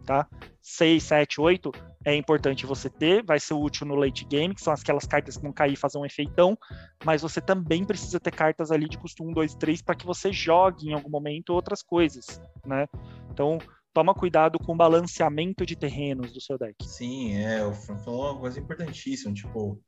tá? 0.09 0.27
6, 0.59 1.03
7, 1.03 1.39
8 1.39 1.71
é 2.03 2.15
importante 2.15 2.65
você 2.65 2.89
ter, 2.89 3.23
vai 3.23 3.39
ser 3.39 3.53
útil 3.53 3.85
no 3.85 3.93
late 3.93 4.25
game, 4.25 4.55
que 4.55 4.61
são 4.61 4.73
aquelas 4.73 5.05
cartas 5.05 5.37
que 5.37 5.43
vão 5.43 5.53
cair 5.53 5.73
e 5.73 5.75
fazer 5.75 5.99
um 5.99 6.05
efeitão, 6.05 6.57
mas 7.05 7.21
você 7.21 7.39
também 7.39 7.85
precisa 7.85 8.19
ter 8.19 8.31
cartas 8.31 8.71
ali 8.71 8.89
de 8.89 8.97
custo 8.97 9.23
1, 9.23 9.33
2, 9.33 9.53
3 9.53 9.83
para 9.83 9.93
que 9.93 10.07
você 10.07 10.33
jogue 10.33 10.89
em 10.89 10.93
algum 10.93 11.11
momento 11.11 11.51
outras 11.51 11.83
coisas, 11.83 12.41
né? 12.65 12.87
Então, 13.29 13.59
toma 13.93 14.13
cuidado 14.13 14.59
com 14.59 14.73
o 14.73 14.77
balanceamento 14.77 15.65
de 15.65 15.75
terrenos 15.75 16.31
do 16.31 16.41
seu 16.41 16.57
deck. 16.57 16.75
Sim, 16.83 17.37
é, 17.37 17.65
o 17.65 17.73
Fran 17.73 17.97
falou 17.99 18.31
uma 18.31 18.39
coisa 18.39 18.59
importantíssima, 18.59 19.33
tipo, 19.33 19.79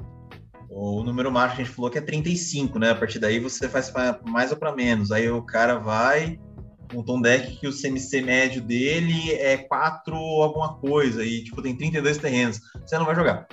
o 0.69 1.03
número 1.03 1.32
mágico 1.32 1.57
que 1.57 1.61
a 1.61 1.65
gente 1.65 1.76
falou 1.76 1.91
que 1.91 1.98
é 1.98 2.02
35, 2.02 2.80
né? 2.80 2.91
A 2.91 2.95
partir 2.95 3.19
daí 3.19 3.40
você 3.40 3.68
faz 3.68 3.90
pra 3.90 4.19
mais 4.26 4.52
ou 4.52 4.57
para 4.57 4.76
menos. 4.76 5.11
Aí 5.11 5.30
o 5.30 5.44
cara 5.44 5.78
vai 5.78 6.40
montou 6.94 7.18
um 7.18 7.22
deck 7.22 7.57
que 7.57 7.68
o 7.68 7.72
CMC 7.72 8.22
médio 8.22 8.61
dele 8.61 9.32
é 9.34 9.57
4 9.57 10.14
alguma 10.15 10.76
coisa, 10.76 11.23
e 11.23 11.44
tipo, 11.44 11.61
tem 11.61 11.76
32 11.76 12.18
terrenos. 12.18 12.60
Você 12.86 12.98
não 12.98 13.06
vai 13.06 13.15
jogar. 13.15 13.48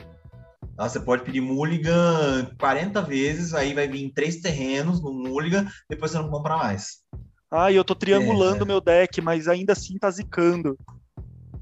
Tá? 0.76 0.88
Você 0.88 1.00
pode 1.00 1.24
pedir 1.24 1.40
Mulligan 1.40 2.50
40 2.58 3.02
vezes, 3.02 3.54
aí 3.54 3.74
vai 3.74 3.88
vir 3.88 4.12
três 4.12 4.40
terrenos 4.40 5.02
no 5.02 5.12
Mulligan, 5.12 5.66
depois 5.88 6.10
você 6.10 6.18
não 6.18 6.30
compra 6.30 6.56
mais. 6.56 7.02
Ah, 7.50 7.72
eu 7.72 7.84
tô 7.84 7.94
triangulando 7.94 8.64
é, 8.64 8.66
meu 8.66 8.80
deck, 8.80 9.20
mas 9.20 9.48
ainda 9.48 9.72
assim 9.72 9.96
tá 9.98 10.10
zicando. 10.10 10.78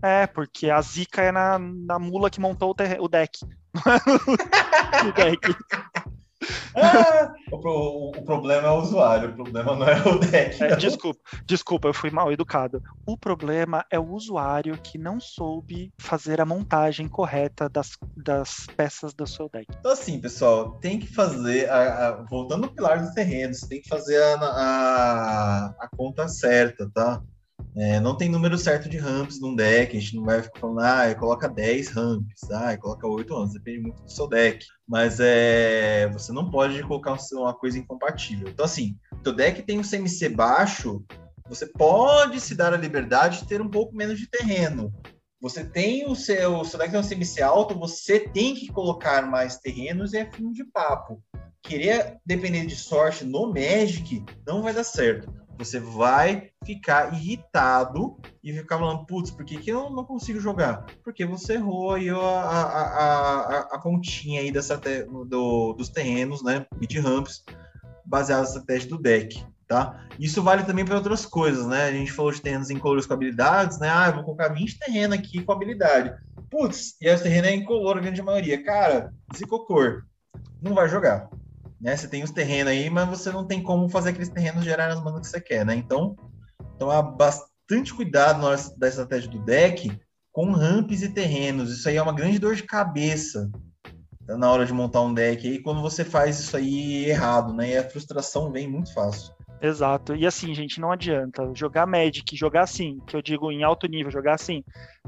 É, 0.03 0.27
porque 0.27 0.69
a 0.69 0.81
zica 0.81 1.23
é 1.23 1.33
na, 1.33 1.59
na 1.59 1.99
mula 1.99 2.31
que 2.31 2.41
montou 2.41 2.71
o, 2.71 3.05
o 3.05 3.09
deck. 3.09 3.39
o 5.09 5.13
deck. 5.13 5.57
Ah, 6.75 7.33
o, 7.51 8.11
o, 8.19 8.23
problema 8.25 8.69
é 8.69 8.71
o 8.71 8.81
usuário, 8.81 9.31
o 9.31 9.35
problema 9.35 9.75
não 9.75 9.89
é 9.89 10.03
o 10.03 10.19
deck. 10.19 10.63
É, 10.63 10.77
desculpa, 10.77 11.21
desculpa, 11.47 11.89
eu 11.89 11.95
fui 11.95 12.11
mal 12.11 12.31
educado. 12.31 12.83
O 13.07 13.17
problema 13.17 13.85
é 13.91 13.99
o 13.99 14.11
usuário 14.11 14.79
que 14.79 14.99
não 14.99 15.19
soube 15.19 15.93
fazer 15.99 16.41
a 16.41 16.45
montagem 16.45 17.09
correta 17.09 17.69
das, 17.69 17.97
das 18.17 18.67
peças 18.77 19.15
do 19.15 19.27
seu 19.27 19.49
deck. 19.49 19.67
Então, 19.79 19.93
assim, 19.93 20.21
pessoal, 20.21 20.73
tem 20.73 20.99
que 20.99 21.07
fazer, 21.07 21.71
a, 21.71 22.09
a, 22.09 22.13
voltando 22.25 22.65
ao 22.65 22.73
pilar 22.73 23.01
dos 23.01 23.15
terrenos, 23.15 23.61
tem 23.61 23.81
que 23.81 23.89
fazer 23.89 24.23
a, 24.23 24.35
a, 24.35 25.67
a 25.81 25.89
conta 25.97 26.29
certa, 26.29 26.91
tá? 26.93 27.23
É, 27.79 28.01
não 28.01 28.17
tem 28.17 28.31
número 28.31 28.57
certo 28.57 28.89
de 28.89 28.97
ramps 28.97 29.39
num 29.39 29.55
deck, 29.55 29.95
a 29.95 30.01
gente 30.01 30.17
não 30.17 30.25
vai 30.25 30.43
ficar 30.43 30.61
falando, 30.61 30.81
ah, 30.81 31.15
coloca 31.15 31.47
10 31.47 31.89
ramps, 31.89 32.51
ah, 32.51 32.75
coloca 32.79 33.07
8 33.07 33.35
ramps, 33.35 33.53
depende 33.53 33.81
muito 33.81 34.03
do 34.03 34.11
seu 34.11 34.27
deck. 34.27 34.65
Mas 34.89 35.19
é, 35.21 36.09
você 36.09 36.33
não 36.33 36.51
pode 36.51 36.83
colocar 36.85 37.19
uma 37.33 37.53
coisa 37.53 37.79
incompatível. 37.79 38.49
Então, 38.49 38.65
assim, 38.65 38.97
teu 39.23 39.35
deck 39.35 39.63
tem 39.63 39.79
um 39.79 39.83
CMC 39.83 40.31
baixo, 40.31 41.05
você 41.47 41.67
pode 41.67 42.41
se 42.41 42.55
dar 42.55 42.73
a 42.73 42.79
liberdade 42.79 43.41
de 43.41 43.47
ter 43.47 43.61
um 43.61 43.69
pouco 43.69 43.95
menos 43.95 44.19
de 44.19 44.27
terreno. 44.27 44.91
Você 45.39 45.63
tem 45.63 46.11
o 46.11 46.15
seu, 46.15 46.65
seu 46.65 46.79
deck 46.79 46.91
tem 46.91 47.01
um 47.01 47.07
CMC 47.07 47.43
alto, 47.43 47.79
você 47.79 48.21
tem 48.21 48.55
que 48.55 48.69
colocar 48.69 49.27
mais 49.27 49.59
terrenos 49.59 50.15
e 50.15 50.19
é 50.19 50.33
fim 50.33 50.51
de 50.51 50.65
papo. 50.65 51.23
Querer 51.63 52.17
depender 52.25 52.65
de 52.65 52.75
sorte 52.75 53.23
no 53.23 53.53
Magic 53.53 54.25
não 54.47 54.63
vai 54.63 54.73
dar 54.73 54.85
certo 54.85 55.46
você 55.59 55.81
vai 55.81 56.51
ficar 56.65 57.13
irritado 57.15 58.17
e 58.43 58.53
ficar 58.53 58.79
falando, 58.79 59.07
putz, 59.07 59.31
por 59.31 59.45
que, 59.45 59.59
que 59.59 59.71
eu 59.71 59.91
não 59.91 60.05
consigo 60.05 60.39
jogar? 60.39 60.87
Porque 61.03 61.25
você 61.25 61.55
errou 61.55 61.93
aí 61.93 62.11
a, 62.11 62.17
a, 62.17 62.63
a, 62.63 63.59
a 63.73 63.81
continha 63.81 64.41
aí 64.41 64.51
dessa 64.51 64.77
do, 64.77 65.73
dos 65.73 65.89
terrenos, 65.89 66.43
né? 66.43 66.67
E 66.81 66.87
de 66.87 66.99
ramps, 66.99 67.45
baseado 68.05 68.41
na 68.41 68.49
estratégia 68.49 68.89
do 68.89 68.99
deck. 68.99 69.45
Tá? 69.67 70.07
Isso 70.17 70.45
vale 70.45 70.63
também 70.63 70.85
para 70.85 70.95
outras 70.95 71.27
coisas, 71.27 71.67
né? 71.67 71.87
A 71.87 71.93
gente 71.93 72.13
falou 72.13 72.31
de 72.31 72.41
terrenos 72.41 72.71
incolores 72.71 73.05
com 73.05 73.15
habilidades, 73.15 73.81
né? 73.81 73.91
Ah, 73.91 74.09
eu 74.09 74.15
vou 74.15 74.23
colocar 74.23 74.49
20 74.49 74.79
terrenos 74.79 75.19
aqui 75.19 75.43
com 75.43 75.51
habilidade. 75.51 76.15
Putz, 76.49 76.95
e 77.01 77.09
esse 77.09 77.25
terreno 77.25 77.49
é 77.49 77.55
incolor, 77.55 77.97
a 77.97 78.01
grande 78.01 78.23
maioria. 78.23 78.63
Cara, 78.63 79.13
zicocor. 79.35 80.05
Não 80.63 80.73
vai 80.73 80.89
jogar 80.89 81.29
né? 81.81 81.97
Você 81.97 82.09
tem 82.09 82.23
os 82.23 82.31
terrenos 82.31 82.73
aí, 82.73 82.89
mas 82.91 83.09
você 83.09 83.31
não 83.31 83.47
tem 83.47 83.63
como 83.63 83.89
fazer 83.89 84.11
aqueles 84.11 84.29
terrenos 84.29 84.65
gerar 84.65 84.89
as 84.89 85.03
manas 85.03 85.21
que 85.21 85.29
você 85.29 85.41
quer, 85.41 85.65
né? 85.65 85.75
Então, 85.75 86.17
tomar 86.79 87.03
bastante 87.03 87.95
cuidado 87.95 88.41
na 88.41 88.49
hora 88.49 88.61
da 88.77 88.89
estratégia 88.89 89.31
do 89.31 89.45
deck 89.45 89.99
com 90.33 90.53
ramps 90.53 91.03
e 91.03 91.09
terrenos. 91.09 91.73
Isso 91.73 91.89
aí 91.89 91.97
é 91.97 92.03
uma 92.03 92.15
grande 92.15 92.39
dor 92.39 92.55
de 92.55 92.63
cabeça 92.63 93.51
tá? 94.27 94.37
na 94.37 94.51
hora 94.51 94.67
de 94.67 94.73
montar 94.73 95.01
um 95.01 95.15
deck 95.15 95.47
aí, 95.47 95.63
quando 95.63 95.81
você 95.81 96.05
faz 96.05 96.39
isso 96.41 96.57
aí 96.57 97.07
errado, 97.07 97.53
né? 97.53 97.71
E 97.71 97.77
a 97.77 97.89
frustração 97.89 98.51
vem 98.51 98.69
muito 98.69 98.93
fácil. 98.93 99.36
Exato. 99.61 100.15
E 100.15 100.27
assim, 100.27 100.55
gente, 100.55 100.81
não 100.81 100.93
adianta 100.93 101.51
jogar 101.55 101.87
Magic, 101.87 102.37
jogar 102.37 102.63
assim, 102.63 103.01
que 103.07 103.17
eu 103.17 103.23
digo 103.23 103.51
em 103.51 103.63
alto 103.63 103.87
nível, 103.87 104.11
jogar 104.11 104.35
assim, 104.35 104.63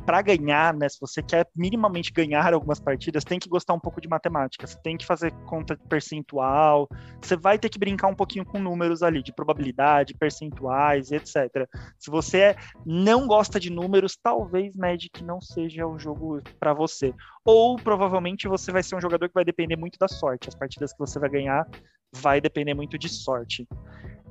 para 0.07 0.23
ganhar, 0.23 0.73
né? 0.73 0.89
Se 0.89 0.99
você 0.99 1.23
quer 1.23 1.47
minimamente 1.55 2.11
ganhar 2.11 2.55
algumas 2.55 2.81
partidas, 2.81 3.25
tem 3.25 3.39
que 3.39 3.49
gostar 3.49 3.75
um 3.75 3.81
pouco 3.81 4.01
de 4.01 4.09
matemática. 4.09 4.67
Você 4.67 4.79
tem 4.83 4.97
que 4.97 5.05
fazer 5.05 5.33
conta 5.47 5.77
percentual. 5.89 6.89
Você 7.21 7.37
vai 7.37 7.59
ter 7.59 7.69
que 7.69 7.79
brincar 7.79 8.09
um 8.09 8.15
pouquinho 8.15 8.45
com 8.45 8.59
números 8.59 9.03
ali, 9.03 9.23
de 9.23 9.35
probabilidade, 9.35 10.15
percentuais, 10.15 11.13
etc. 11.13 11.69
Se 11.99 12.11
você 12.11 12.57
não 12.87 13.27
gosta 13.27 13.61
de 13.61 13.71
números, 13.71 14.17
talvez 14.17 14.75
Magic 14.75 15.23
não 15.23 15.43
seja 15.43 15.87
o 15.87 15.99
jogo 15.99 16.41
para 16.59 16.73
você. 16.73 17.15
Ou 17.45 17.77
provavelmente 17.77 18.49
você 18.49 18.73
vai 18.73 18.83
ser 18.83 18.97
um 18.97 19.01
jogador 19.01 19.29
que 19.29 19.35
vai 19.35 19.45
depender 19.45 19.77
muito 19.77 19.99
da 19.99 20.09
sorte. 20.09 20.49
As 20.49 20.55
partidas 20.55 20.93
que 20.93 20.99
você 20.99 21.19
vai 21.19 21.29
ganhar 21.29 21.69
vai 22.15 22.41
depender 22.41 22.73
muito 22.73 22.99
de 22.99 23.09
sorte. 23.09 23.67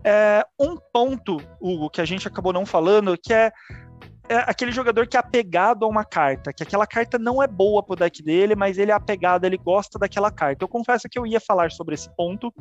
É, 0.10 0.46
um 0.58 0.78
ponto, 0.78 1.36
Hugo, 1.60 1.90
que 1.90 2.00
a 2.00 2.06
gente 2.06 2.26
acabou 2.26 2.54
não 2.54 2.66
falando, 2.66 3.18
que 3.18 3.34
é, 3.34 3.52
é, 4.30 4.38
aquele 4.38 4.72
jogador 4.72 5.06
que 5.06 5.18
é 5.18 5.20
apegado 5.20 5.84
a 5.84 5.88
uma 5.90 6.06
carta, 6.06 6.54
que 6.54 6.64
aquela 6.64 6.88
carta 6.88 7.20
não 7.20 7.44
é 7.44 7.48
boa 7.48 7.84
pro 7.84 7.94
deck 7.94 8.24
dele, 8.24 8.56
mas 8.56 8.78
ele 8.78 8.90
é 8.90 8.94
apegado, 8.94 9.44
ele 9.44 9.58
gosta 9.58 10.00
daquela 10.00 10.32
carta. 10.32 10.64
Eu 10.64 10.70
confesso 10.70 11.10
que 11.12 11.20
eu 11.20 11.28
ia 11.28 11.42
falar 11.42 11.72
sobre 11.72 11.94
esse 11.94 12.10
ponto, 12.16 12.54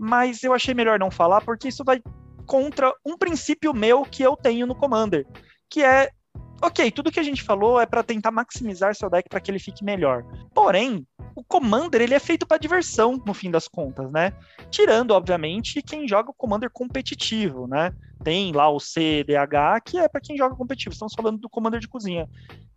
mas 0.00 0.42
eu 0.42 0.52
achei 0.52 0.74
melhor 0.74 0.98
não 0.98 1.12
falar, 1.12 1.40
porque 1.42 1.68
isso 1.68 1.84
vai 1.84 2.02
contra 2.44 2.92
um 3.06 3.16
princípio 3.16 3.72
meu 3.72 4.02
que 4.02 4.24
eu 4.24 4.36
tenho 4.36 4.66
no 4.66 4.74
Commander, 4.74 5.24
que 5.70 5.84
é 5.84 6.10
ok, 6.60 6.90
tudo 6.90 7.10
que 7.10 7.20
a 7.20 7.22
gente 7.22 7.42
falou 7.42 7.80
é 7.80 7.86
para 7.86 8.02
tentar 8.02 8.30
maximizar 8.30 8.94
seu 8.94 9.08
deck 9.08 9.28
para 9.28 9.40
que 9.40 9.50
ele 9.50 9.58
fique 9.58 9.84
melhor. 9.84 10.24
Porém, 10.54 11.06
o 11.34 11.42
Commander 11.42 12.00
ele 12.02 12.14
é 12.14 12.18
feito 12.18 12.46
para 12.46 12.58
diversão, 12.58 13.20
no 13.24 13.32
fim 13.32 13.50
das 13.50 13.66
contas, 13.68 14.10
né? 14.10 14.32
Tirando, 14.70 15.12
obviamente, 15.12 15.82
quem 15.82 16.06
joga 16.06 16.30
o 16.30 16.34
Commander 16.34 16.70
competitivo, 16.70 17.66
né? 17.66 17.92
Tem 18.22 18.52
lá 18.52 18.68
o 18.68 18.78
CDH, 18.78 19.80
que 19.84 19.98
é 19.98 20.08
para 20.08 20.20
quem 20.20 20.36
joga 20.36 20.54
competitivo. 20.54 20.92
Estamos 20.92 21.14
falando 21.14 21.38
do 21.38 21.48
Commander 21.48 21.80
de 21.80 21.88
cozinha. 21.88 22.28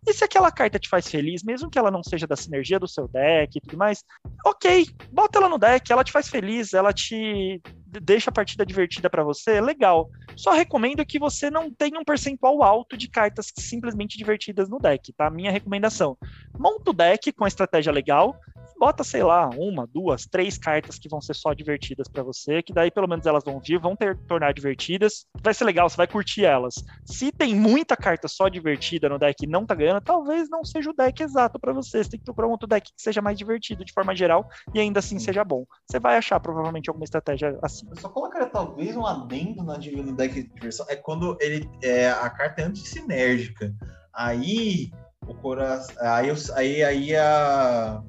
E 0.06 0.12
se 0.12 0.24
aquela 0.24 0.50
carta 0.50 0.78
te 0.78 0.88
faz 0.88 1.08
feliz, 1.08 1.42
mesmo 1.42 1.70
que 1.70 1.78
ela 1.78 1.90
não 1.90 2.02
seja 2.02 2.26
da 2.26 2.36
sinergia 2.36 2.78
do 2.78 2.88
seu 2.88 3.08
deck 3.08 3.56
e 3.56 3.60
tudo 3.60 3.76
mais, 3.76 4.04
ok, 4.44 4.86
bota 5.10 5.38
ela 5.38 5.48
no 5.48 5.58
deck, 5.58 5.90
ela 5.90 6.04
te 6.04 6.12
faz 6.12 6.28
feliz, 6.28 6.74
ela 6.74 6.92
te 6.92 7.60
deixa 8.00 8.30
a 8.30 8.32
partida 8.32 8.64
divertida 8.64 9.08
para 9.08 9.22
você, 9.22 9.60
legal. 9.60 10.10
Só 10.36 10.52
recomendo 10.52 11.04
que 11.04 11.18
você 11.18 11.50
não 11.50 11.70
tenha 11.70 11.98
um 11.98 12.04
percentual 12.04 12.62
alto 12.62 12.96
de 12.96 13.08
cartas 13.08 13.52
simplesmente 13.56 14.18
divertidas 14.18 14.68
no 14.68 14.78
deck, 14.78 15.12
tá? 15.12 15.30
Minha 15.30 15.50
recomendação. 15.50 16.16
Monta 16.58 16.90
o 16.90 16.94
deck 16.94 17.32
com 17.32 17.44
a 17.44 17.48
estratégia 17.48 17.92
legal, 17.92 18.36
bota, 18.78 19.04
sei 19.04 19.22
lá, 19.22 19.48
uma, 19.50 19.86
duas, 19.86 20.26
três 20.26 20.58
cartas 20.58 20.98
que 20.98 21.08
vão 21.08 21.20
ser 21.20 21.34
só 21.34 21.52
divertidas 21.52 22.08
para 22.08 22.22
você, 22.22 22.62
que 22.62 22.72
daí 22.72 22.90
pelo 22.90 23.08
menos 23.08 23.26
elas 23.26 23.44
vão 23.44 23.60
vir, 23.60 23.78
vão 23.78 23.96
ter, 23.96 24.16
tornar 24.26 24.52
divertidas. 24.52 25.26
Vai 25.42 25.54
ser 25.54 25.64
legal, 25.64 25.88
você 25.88 25.96
vai 25.96 26.06
curtir 26.06 26.44
elas. 26.44 26.74
Se 27.04 27.30
tem 27.32 27.54
muita 27.54 27.96
carta 27.96 28.28
só 28.28 28.48
divertida 28.48 29.08
no 29.08 29.18
deck 29.18 29.44
e 29.44 29.48
não 29.48 29.66
tá 29.66 29.74
ganhando, 29.74 30.00
talvez 30.00 30.48
não 30.48 30.64
seja 30.64 30.90
o 30.90 30.94
deck 30.94 31.22
exato 31.22 31.58
para 31.58 31.72
você. 31.72 32.02
Você 32.02 32.10
tem 32.10 32.20
que 32.20 32.24
procurar 32.24 32.48
um 32.48 32.52
outro 32.52 32.68
deck 32.68 32.86
que 32.86 33.02
seja 33.02 33.22
mais 33.22 33.38
divertido 33.38 33.84
de 33.84 33.92
forma 33.92 34.14
geral 34.14 34.48
e 34.74 34.80
ainda 34.80 34.98
assim 34.98 35.18
seja 35.18 35.44
bom. 35.44 35.64
Você 35.88 35.98
vai 35.98 36.16
achar 36.16 36.40
provavelmente 36.40 36.88
alguma 36.88 37.04
estratégia 37.04 37.58
assim. 37.62 37.86
Eu 37.88 37.96
só 37.96 38.08
colocaria 38.08 38.48
talvez 38.48 38.96
um 38.96 39.06
adendo 39.06 39.62
na 39.62 39.74
no 39.74 40.16
deck 40.16 40.34
de 40.34 40.48
diversão, 40.54 40.86
é 40.88 40.96
quando 40.96 41.36
ele 41.40 41.68
é, 41.82 42.10
a 42.10 42.30
carta 42.30 42.62
é 42.62 42.64
antissinérgica. 42.64 43.74
Aí 44.14 44.90
o 45.26 45.34
coração. 45.34 45.94
Aí, 46.00 46.30
aí, 46.54 46.84
aí 46.84 47.16
a 47.16 48.02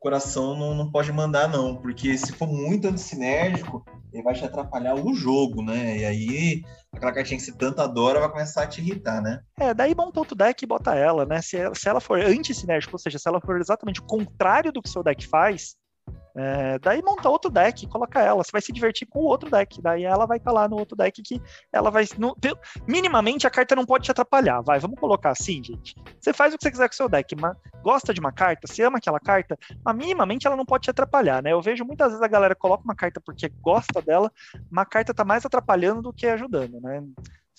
coração 0.00 0.56
não, 0.56 0.74
não 0.74 0.90
pode 0.90 1.12
mandar, 1.12 1.46
não, 1.46 1.76
porque 1.76 2.16
se 2.16 2.32
for 2.32 2.48
muito 2.48 2.88
antissinérgico, 2.88 3.84
ele 4.12 4.22
vai 4.22 4.34
te 4.34 4.44
atrapalhar 4.44 4.94
o 4.94 5.14
jogo, 5.14 5.62
né? 5.62 5.98
E 5.98 6.04
aí 6.04 6.62
aquela 6.92 7.12
cartinha 7.12 7.38
que 7.38 7.44
você 7.44 7.52
tanto 7.52 7.80
adora 7.80 8.18
vai 8.18 8.30
começar 8.30 8.62
a 8.62 8.66
te 8.66 8.80
irritar, 8.80 9.22
né? 9.22 9.40
É, 9.60 9.72
daí 9.72 9.94
monta 9.94 10.18
outro 10.18 10.34
deck 10.34 10.62
e 10.62 10.66
bota 10.66 10.94
ela, 10.94 11.24
né? 11.26 11.40
Se, 11.42 11.58
se 11.74 11.88
ela 11.88 12.00
for 12.00 12.18
anti-sinérgico, 12.18 12.94
ou 12.94 12.98
seja, 12.98 13.18
se 13.18 13.28
ela 13.28 13.40
for 13.40 13.60
exatamente 13.60 14.00
o 14.00 14.04
contrário 14.04 14.72
do 14.72 14.82
que 14.82 14.88
seu 14.88 15.02
deck 15.02 15.28
faz, 15.28 15.76
é, 16.34 16.78
daí 16.78 17.02
monta 17.02 17.28
outro 17.28 17.50
deck, 17.50 17.86
coloca 17.88 18.20
ela. 18.20 18.42
Você 18.42 18.52
vai 18.52 18.60
se 18.60 18.72
divertir 18.72 19.06
com 19.06 19.20
o 19.20 19.24
outro 19.24 19.50
deck. 19.50 19.80
Daí 19.82 20.04
ela 20.04 20.26
vai 20.26 20.38
estar 20.38 20.50
tá 20.50 20.54
lá 20.60 20.68
no 20.68 20.78
outro 20.78 20.96
deck 20.96 21.20
que 21.22 21.40
ela 21.72 21.90
vai. 21.90 22.06
No, 22.16 22.36
minimamente 22.86 23.46
a 23.46 23.50
carta 23.50 23.74
não 23.74 23.84
pode 23.84 24.04
te 24.04 24.10
atrapalhar. 24.10 24.60
Vai, 24.62 24.78
vamos 24.78 24.98
colocar 24.98 25.30
assim, 25.30 25.62
gente. 25.62 25.94
Você 26.20 26.32
faz 26.32 26.54
o 26.54 26.58
que 26.58 26.64
você 26.64 26.70
quiser 26.70 26.88
com 26.88 26.92
o 26.92 26.96
seu 26.96 27.08
deck, 27.08 27.34
mas 27.36 27.56
gosta 27.82 28.14
de 28.14 28.20
uma 28.20 28.32
carta, 28.32 28.66
você 28.66 28.82
ama 28.82 28.98
aquela 28.98 29.18
carta, 29.18 29.58
mas 29.84 29.96
minimamente 29.96 30.46
ela 30.46 30.56
não 30.56 30.66
pode 30.66 30.84
te 30.84 30.90
atrapalhar, 30.90 31.42
né? 31.42 31.52
Eu 31.52 31.62
vejo 31.62 31.84
muitas 31.84 32.08
vezes 32.08 32.22
a 32.22 32.28
galera 32.28 32.54
coloca 32.54 32.84
uma 32.84 32.94
carta 32.94 33.20
porque 33.20 33.48
gosta 33.60 34.02
dela, 34.02 34.30
uma 34.70 34.84
carta 34.84 35.14
tá 35.14 35.24
mais 35.24 35.44
atrapalhando 35.44 36.02
do 36.02 36.12
que 36.12 36.26
ajudando, 36.26 36.80
né? 36.80 37.02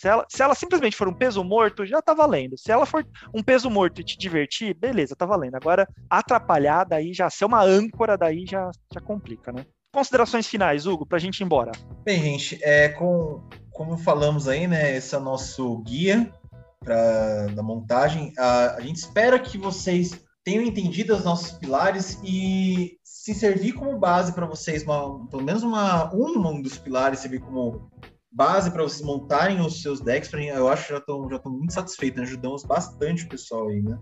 Se 0.02 0.08
ela, 0.08 0.26
se 0.28 0.42
ela 0.42 0.56
simplesmente 0.56 0.98
for 0.98 1.08
um 1.08 1.14
peso 1.14 1.44
morto, 1.44 1.86
já 1.86 2.02
tá 2.02 2.12
valendo. 2.12 2.58
Se 2.58 2.72
ela 2.72 2.88
for 2.88 3.06
um 3.32 3.44
peso 3.44 3.70
morto 3.70 4.02
e 4.02 4.04
te 4.04 4.18
divertir, 4.18 4.74
beleza, 4.74 5.16
tá 5.16 5.28
valendo. 5.28 5.54
Agora, 5.54 5.88
atrapalhar, 6.10 6.86
daí 6.86 7.14
já 7.14 7.30
ser 7.30 7.46
uma 7.46 7.62
âncora, 7.62 8.18
daí 8.18 8.44
já, 8.48 8.72
já 8.92 9.00
complica, 9.00 9.52
né? 9.52 9.64
Considerações 9.94 10.48
finais, 10.48 10.88
Hugo, 10.88 11.06
pra 11.06 11.20
gente 11.20 11.42
ir 11.42 11.44
embora. 11.44 11.72
Bem, 12.04 12.20
gente, 12.20 12.60
é, 12.64 12.90
com, 12.90 13.48
como 13.70 13.96
falamos 13.96 14.48
aí, 14.48 14.66
né? 14.66 14.98
Esse 14.98 15.14
é 15.14 15.20
o 15.20 15.22
nosso 15.22 15.78
guia 15.84 16.34
pra, 16.80 17.46
da 17.54 17.62
montagem. 17.62 18.34
A, 18.40 18.78
a 18.78 18.82
gente 18.82 18.96
espera 18.96 19.38
que 19.38 19.56
vocês 19.56 20.20
tenham 20.44 20.64
entendido 20.64 21.16
os 21.16 21.24
nossos 21.24 21.52
pilares 21.52 22.20
e 22.24 22.98
se 23.04 23.36
servir 23.36 23.74
como 23.74 24.00
base 24.00 24.34
para 24.34 24.48
vocês, 24.48 24.82
uma, 24.82 25.28
pelo 25.28 25.44
menos 25.44 25.62
uma, 25.62 26.12
um 26.12 26.60
dos 26.60 26.76
pilares 26.80 27.20
servir 27.20 27.42
como 27.42 27.88
base 28.32 28.72
para 28.72 28.84
vocês 28.84 29.02
montarem 29.02 29.60
os 29.60 29.82
seus 29.82 30.00
decks, 30.00 30.30
pra, 30.30 30.42
eu 30.44 30.70
acho 30.70 30.88
que 30.88 30.94
já 30.94 31.00
estou 31.00 31.30
já 31.30 31.42
muito 31.46 31.74
satisfeito, 31.74 32.18
né? 32.18 32.24
ajudamos 32.24 32.64
bastante 32.64 33.26
o 33.26 33.30
pessoal 33.30 33.68
aí, 33.68 33.82
né? 33.82 34.00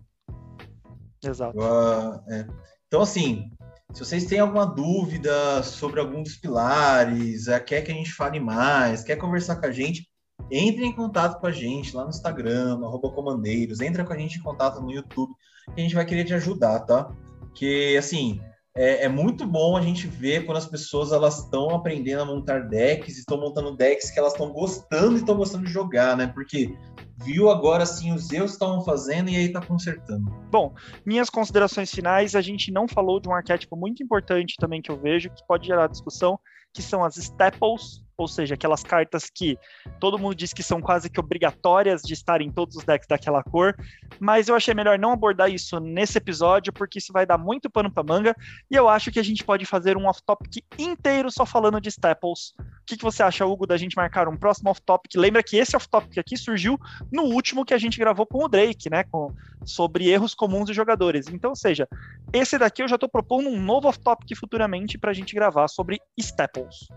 Exato. 1.24 1.58
Uh, 1.58 2.22
é. 2.32 2.48
Então, 2.88 3.02
assim, 3.02 3.52
se 3.94 4.06
vocês 4.06 4.26
têm 4.26 4.40
alguma 4.40 4.66
dúvida 4.66 5.64
sobre 5.64 6.00
algum 6.00 6.22
dos 6.22 6.38
pilares, 6.38 7.48
uh, 7.48 7.64
quer 7.64 7.82
que 7.82 7.92
a 7.92 7.96
gente 7.96 8.14
fale 8.14 8.40
mais, 8.40 9.04
quer 9.04 9.16
conversar 9.16 9.58
com 9.58 9.66
a 9.66 9.72
gente, 9.72 10.08
entre 10.52 10.86
em 10.86 10.96
contato 10.96 11.40
com 11.40 11.48
a 11.48 11.52
gente 11.52 11.96
lá 11.96 12.04
no 12.04 12.10
Instagram, 12.10 12.78
no 12.78 12.86
arroba 12.86 13.12
comandeiros, 13.12 13.82
entra 13.82 14.06
com 14.06 14.14
a 14.14 14.18
gente 14.18 14.40
em 14.40 14.44
contato 14.44 14.80
no 14.82 14.92
YouTube, 14.92 15.34
que 15.74 15.82
a 15.82 15.84
gente 15.84 15.96
vai 15.96 16.06
querer 16.06 16.24
te 16.24 16.34
ajudar, 16.34 16.80
tá? 16.82 17.12
Que, 17.54 17.98
assim, 17.98 18.40
é, 18.80 19.04
é, 19.04 19.10
muito 19.10 19.46
bom 19.46 19.76
a 19.76 19.82
gente 19.82 20.08
ver 20.08 20.46
quando 20.46 20.58
as 20.58 20.66
pessoas 20.66 21.12
elas 21.12 21.40
estão 21.40 21.70
aprendendo 21.72 22.22
a 22.22 22.26
montar 22.26 22.70
decks, 22.70 23.18
estão 23.18 23.38
montando 23.38 23.76
decks 23.76 24.10
que 24.10 24.18
elas 24.18 24.32
estão 24.32 24.54
gostando 24.54 25.18
e 25.18 25.20
estão 25.20 25.36
gostando 25.36 25.66
de 25.66 25.72
jogar, 25.72 26.16
né? 26.16 26.28
Porque 26.28 26.74
viu 27.18 27.50
agora 27.50 27.84
assim 27.84 28.14
os 28.14 28.32
erros 28.32 28.54
estavam 28.54 28.82
fazendo 28.86 29.30
e 29.30 29.36
aí 29.36 29.52
tá 29.52 29.60
consertando. 29.60 30.32
Bom, 30.50 30.74
minhas 31.06 31.30
considerações 31.30 31.92
finais, 31.92 32.36
a 32.36 32.42
gente 32.42 32.72
não 32.72 32.88
falou 32.88 33.20
de 33.20 33.28
um 33.28 33.34
arquétipo 33.34 33.76
muito 33.76 34.02
importante 34.02 34.56
também 34.58 34.82
que 34.82 34.90
eu 34.90 34.98
vejo 34.98 35.30
que 35.30 35.46
pode 35.46 35.68
gerar 35.68 35.88
discussão, 35.88 36.40
que 36.74 36.82
são 36.82 37.04
as 37.04 37.18
staples, 37.18 38.02
ou 38.20 38.28
seja, 38.28 38.56
aquelas 38.56 38.84
cartas 38.84 39.30
que 39.30 39.58
todo 40.00 40.20
mundo 40.20 40.36
diz 40.36 40.52
que 40.52 40.62
são 40.62 40.82
quase 40.82 41.10
que 41.10 41.20
obrigatórias 41.20 42.02
de 42.02 42.14
estar 42.14 42.42
em 42.42 42.52
todos 42.52 42.76
os 42.76 42.84
decks 42.84 43.08
daquela 43.08 43.42
cor, 43.42 43.74
mas 44.20 44.50
eu 44.50 44.56
achei 44.56 44.74
melhor 44.74 45.00
não 45.00 45.14
abordar 45.14 45.50
isso 45.50 45.80
nesse 45.80 46.18
episódio, 46.18 46.74
porque 46.74 47.00
isso 47.00 47.14
vai 47.14 47.26
dar 47.26 47.38
muito 47.38 47.70
pano 47.70 47.90
para 47.90 48.04
manga, 48.04 48.36
e 48.70 48.76
eu 48.76 48.90
acho 48.90 49.10
que 49.10 49.20
a 49.20 49.24
gente 49.24 49.44
pode 49.44 49.66
fazer 49.66 49.96
um 49.96 50.06
off-topic 50.06 50.64
inteiro 50.78 51.32
só 51.32 51.46
falando 51.46 51.80
de 51.80 51.88
staples. 51.88 52.54
O 52.60 52.86
que, 52.86 52.98
que 52.98 53.04
você 53.04 53.24
acha, 53.24 53.46
Hugo, 53.46 53.66
da 53.66 53.78
gente 53.78 53.96
marcar 53.96 54.28
um 54.28 54.36
próximo 54.36 54.70
off-topic? 54.70 55.16
Lembra 55.16 55.42
que 55.42 55.56
esse 55.56 55.76
off-topic 55.78 56.18
aqui 56.18 56.36
surgiu 56.36 56.78
no 57.10 57.24
último 57.24 57.64
que 57.64 57.74
a 57.74 57.78
gente 57.78 57.98
gravou 57.98 58.26
com 58.26 58.44
o 58.44 58.50
Drake, 58.50 58.90
né, 58.90 59.06
com, 59.06 59.34
sobre 59.64 60.10
erros 60.10 60.36
comuns 60.36 60.66
de 60.66 60.74
jogadores. 60.74 61.28
Então, 61.30 61.56
seja, 61.56 61.88
esse 62.34 62.58
daqui 62.58 62.84
eu 62.84 62.88
já 62.88 62.96
estou 62.96 63.08
propondo 63.08 63.48
um 63.48 63.62
novo 63.62 63.88
off-topic 63.88 64.36
futuramente 64.36 64.98
para 64.98 65.12
a 65.12 65.14
gente 65.14 65.34
gravar 65.34 65.70
sobre 65.70 66.02
staples. 66.18 66.90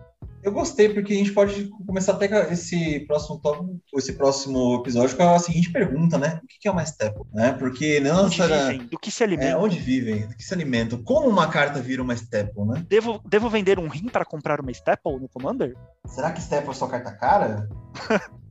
Eu 0.43 0.52
gostei, 0.52 0.89
porque 0.89 1.12
a 1.12 1.16
gente 1.16 1.32
pode 1.32 1.70
começar 1.86 2.12
até 2.12 2.52
esse 2.52 3.01
próximo 3.06 3.39
tópico, 3.39 3.81
esse 3.97 4.14
próximo 4.14 4.77
episódio 4.81 5.16
com 5.16 5.23
a 5.23 5.39
seguinte 5.39 5.70
pergunta, 5.70 6.19
né? 6.19 6.40
O 6.43 6.47
que 6.47 6.66
é 6.66 6.70
uma 6.70 6.82
staple? 6.82 7.23
Né? 7.32 7.52
Porque 7.52 8.01
não 8.01 8.24
onde 8.24 8.43
vivem, 8.43 8.86
do 8.86 8.98
que 8.98 9.10
se 9.10 9.23
alimentam. 9.23 9.52
É, 9.52 9.56
onde 9.56 9.78
vivem, 9.78 10.27
do 10.27 10.35
que 10.35 10.43
se 10.43 10.52
alimentam. 10.52 11.02
Como 11.02 11.28
uma 11.28 11.47
carta 11.47 11.81
vira 11.81 12.02
uma 12.02 12.14
staple, 12.14 12.64
né? 12.64 12.85
Devo, 12.89 13.20
devo 13.24 13.48
vender 13.48 13.78
um 13.78 13.89
rim 13.89 14.09
para 14.09 14.24
comprar 14.24 14.60
uma 14.60 14.73
staple 14.73 15.20
no 15.20 15.28
Commander? 15.28 15.77
Será 16.06 16.32
que 16.32 16.40
staple 16.40 16.70
é 16.70 16.74
só 16.74 16.89
carta 16.89 17.12
cara? 17.12 17.69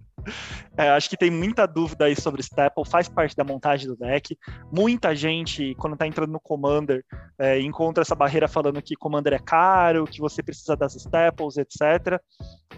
É, 0.78 0.90
acho 0.90 1.10
que 1.10 1.18
tem 1.18 1.30
muita 1.30 1.66
dúvida 1.66 2.06
aí 2.06 2.16
sobre 2.16 2.42
Staple, 2.42 2.86
faz 2.86 3.08
parte 3.10 3.36
da 3.36 3.44
montagem 3.44 3.88
do 3.88 3.96
deck. 3.96 4.38
Muita 4.72 5.16
gente, 5.16 5.76
quando 5.76 5.98
tá 5.98 6.08
entrando 6.08 6.32
no 6.32 6.40
Commander, 6.40 7.04
é, 7.38 7.60
encontra 7.60 8.02
essa 8.02 8.16
barreira 8.16 8.48
falando 8.48 8.82
que 8.82 8.96
Commander 8.96 9.34
é 9.34 9.40
caro, 9.40 10.06
que 10.06 10.20
você 10.20 10.42
precisa 10.42 10.76
das 10.76 10.96
Staples, 10.96 11.58
etc. 11.58 12.20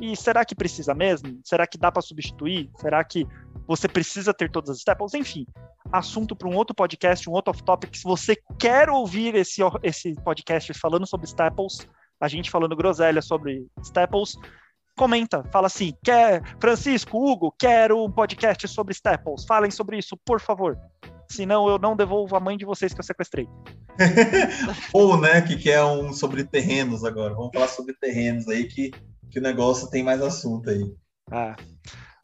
E 0.02 0.16
será 0.16 0.44
que 0.44 0.56
precisa 0.56 0.94
mesmo? 0.94 1.40
Será 1.44 1.68
que 1.68 1.78
dá 1.78 1.92
para 1.92 2.02
substituir? 2.02 2.70
Será 2.78 3.04
que 3.04 3.28
você 3.68 3.88
precisa 3.88 4.34
ter 4.34 4.50
todas 4.50 4.72
as 4.72 4.78
Staples? 4.78 5.14
Enfim, 5.14 5.46
assunto 5.92 6.36
para 6.36 6.48
um 6.48 6.56
outro 6.56 6.76
podcast, 6.76 7.30
um 7.30 7.34
outro 7.34 7.52
off-topic. 7.52 7.96
Se 7.96 8.04
você 8.04 8.36
quer 8.58 8.90
ouvir 8.90 9.36
esse, 9.36 9.62
esse 9.84 10.16
podcast 10.16 10.74
falando 10.74 11.06
sobre 11.06 11.28
Staples, 11.28 11.88
a 12.20 12.28
gente 12.28 12.50
falando 12.50 12.76
groselha 12.76 13.22
sobre 13.22 13.66
Staples, 13.82 14.38
comenta, 14.96 15.44
fala 15.52 15.68
assim, 15.68 15.94
quer, 16.04 16.42
Francisco, 16.60 17.18
Hugo, 17.18 17.54
quero 17.58 18.04
um 18.04 18.12
podcast 18.12 18.68
sobre 18.68 18.94
Staples, 18.94 19.46
falem 19.46 19.72
sobre 19.72 19.98
isso, 19.98 20.18
por 20.26 20.40
favor. 20.40 20.78
Senão 21.30 21.68
eu 21.68 21.80
não 21.80 21.96
devolvo 21.96 22.36
a 22.36 22.40
mãe 22.40 22.58
de 22.58 22.66
vocês 22.66 22.94
que 22.94 23.00
eu 23.00 23.04
sequestrei. 23.04 23.48
Ou, 24.94 25.20
né, 25.20 25.42
que 25.42 25.58
quer 25.58 25.84
um 25.84 26.14
sobre 26.14 26.44
terrenos 26.44 27.04
agora. 27.04 27.34
Vamos 27.34 27.52
falar 27.54 27.68
sobre 27.68 27.94
terrenos 27.96 28.48
aí, 28.48 28.66
que, 28.66 28.92
que 29.32 29.40
o 29.40 29.42
negócio 29.42 29.90
tem 29.90 30.04
mais 30.04 30.22
assunto 30.22 30.70
aí. 30.70 30.84
Ah. 31.32 31.56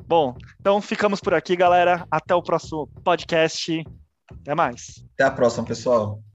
Bom, 0.05 0.35
então 0.59 0.81
ficamos 0.81 1.19
por 1.19 1.33
aqui, 1.33 1.55
galera. 1.55 2.05
Até 2.09 2.33
o 2.35 2.41
próximo 2.41 2.87
podcast. 3.03 3.83
Até 4.41 4.55
mais. 4.55 5.03
Até 5.13 5.23
a 5.23 5.31
próxima, 5.31 5.65
pessoal. 5.65 6.21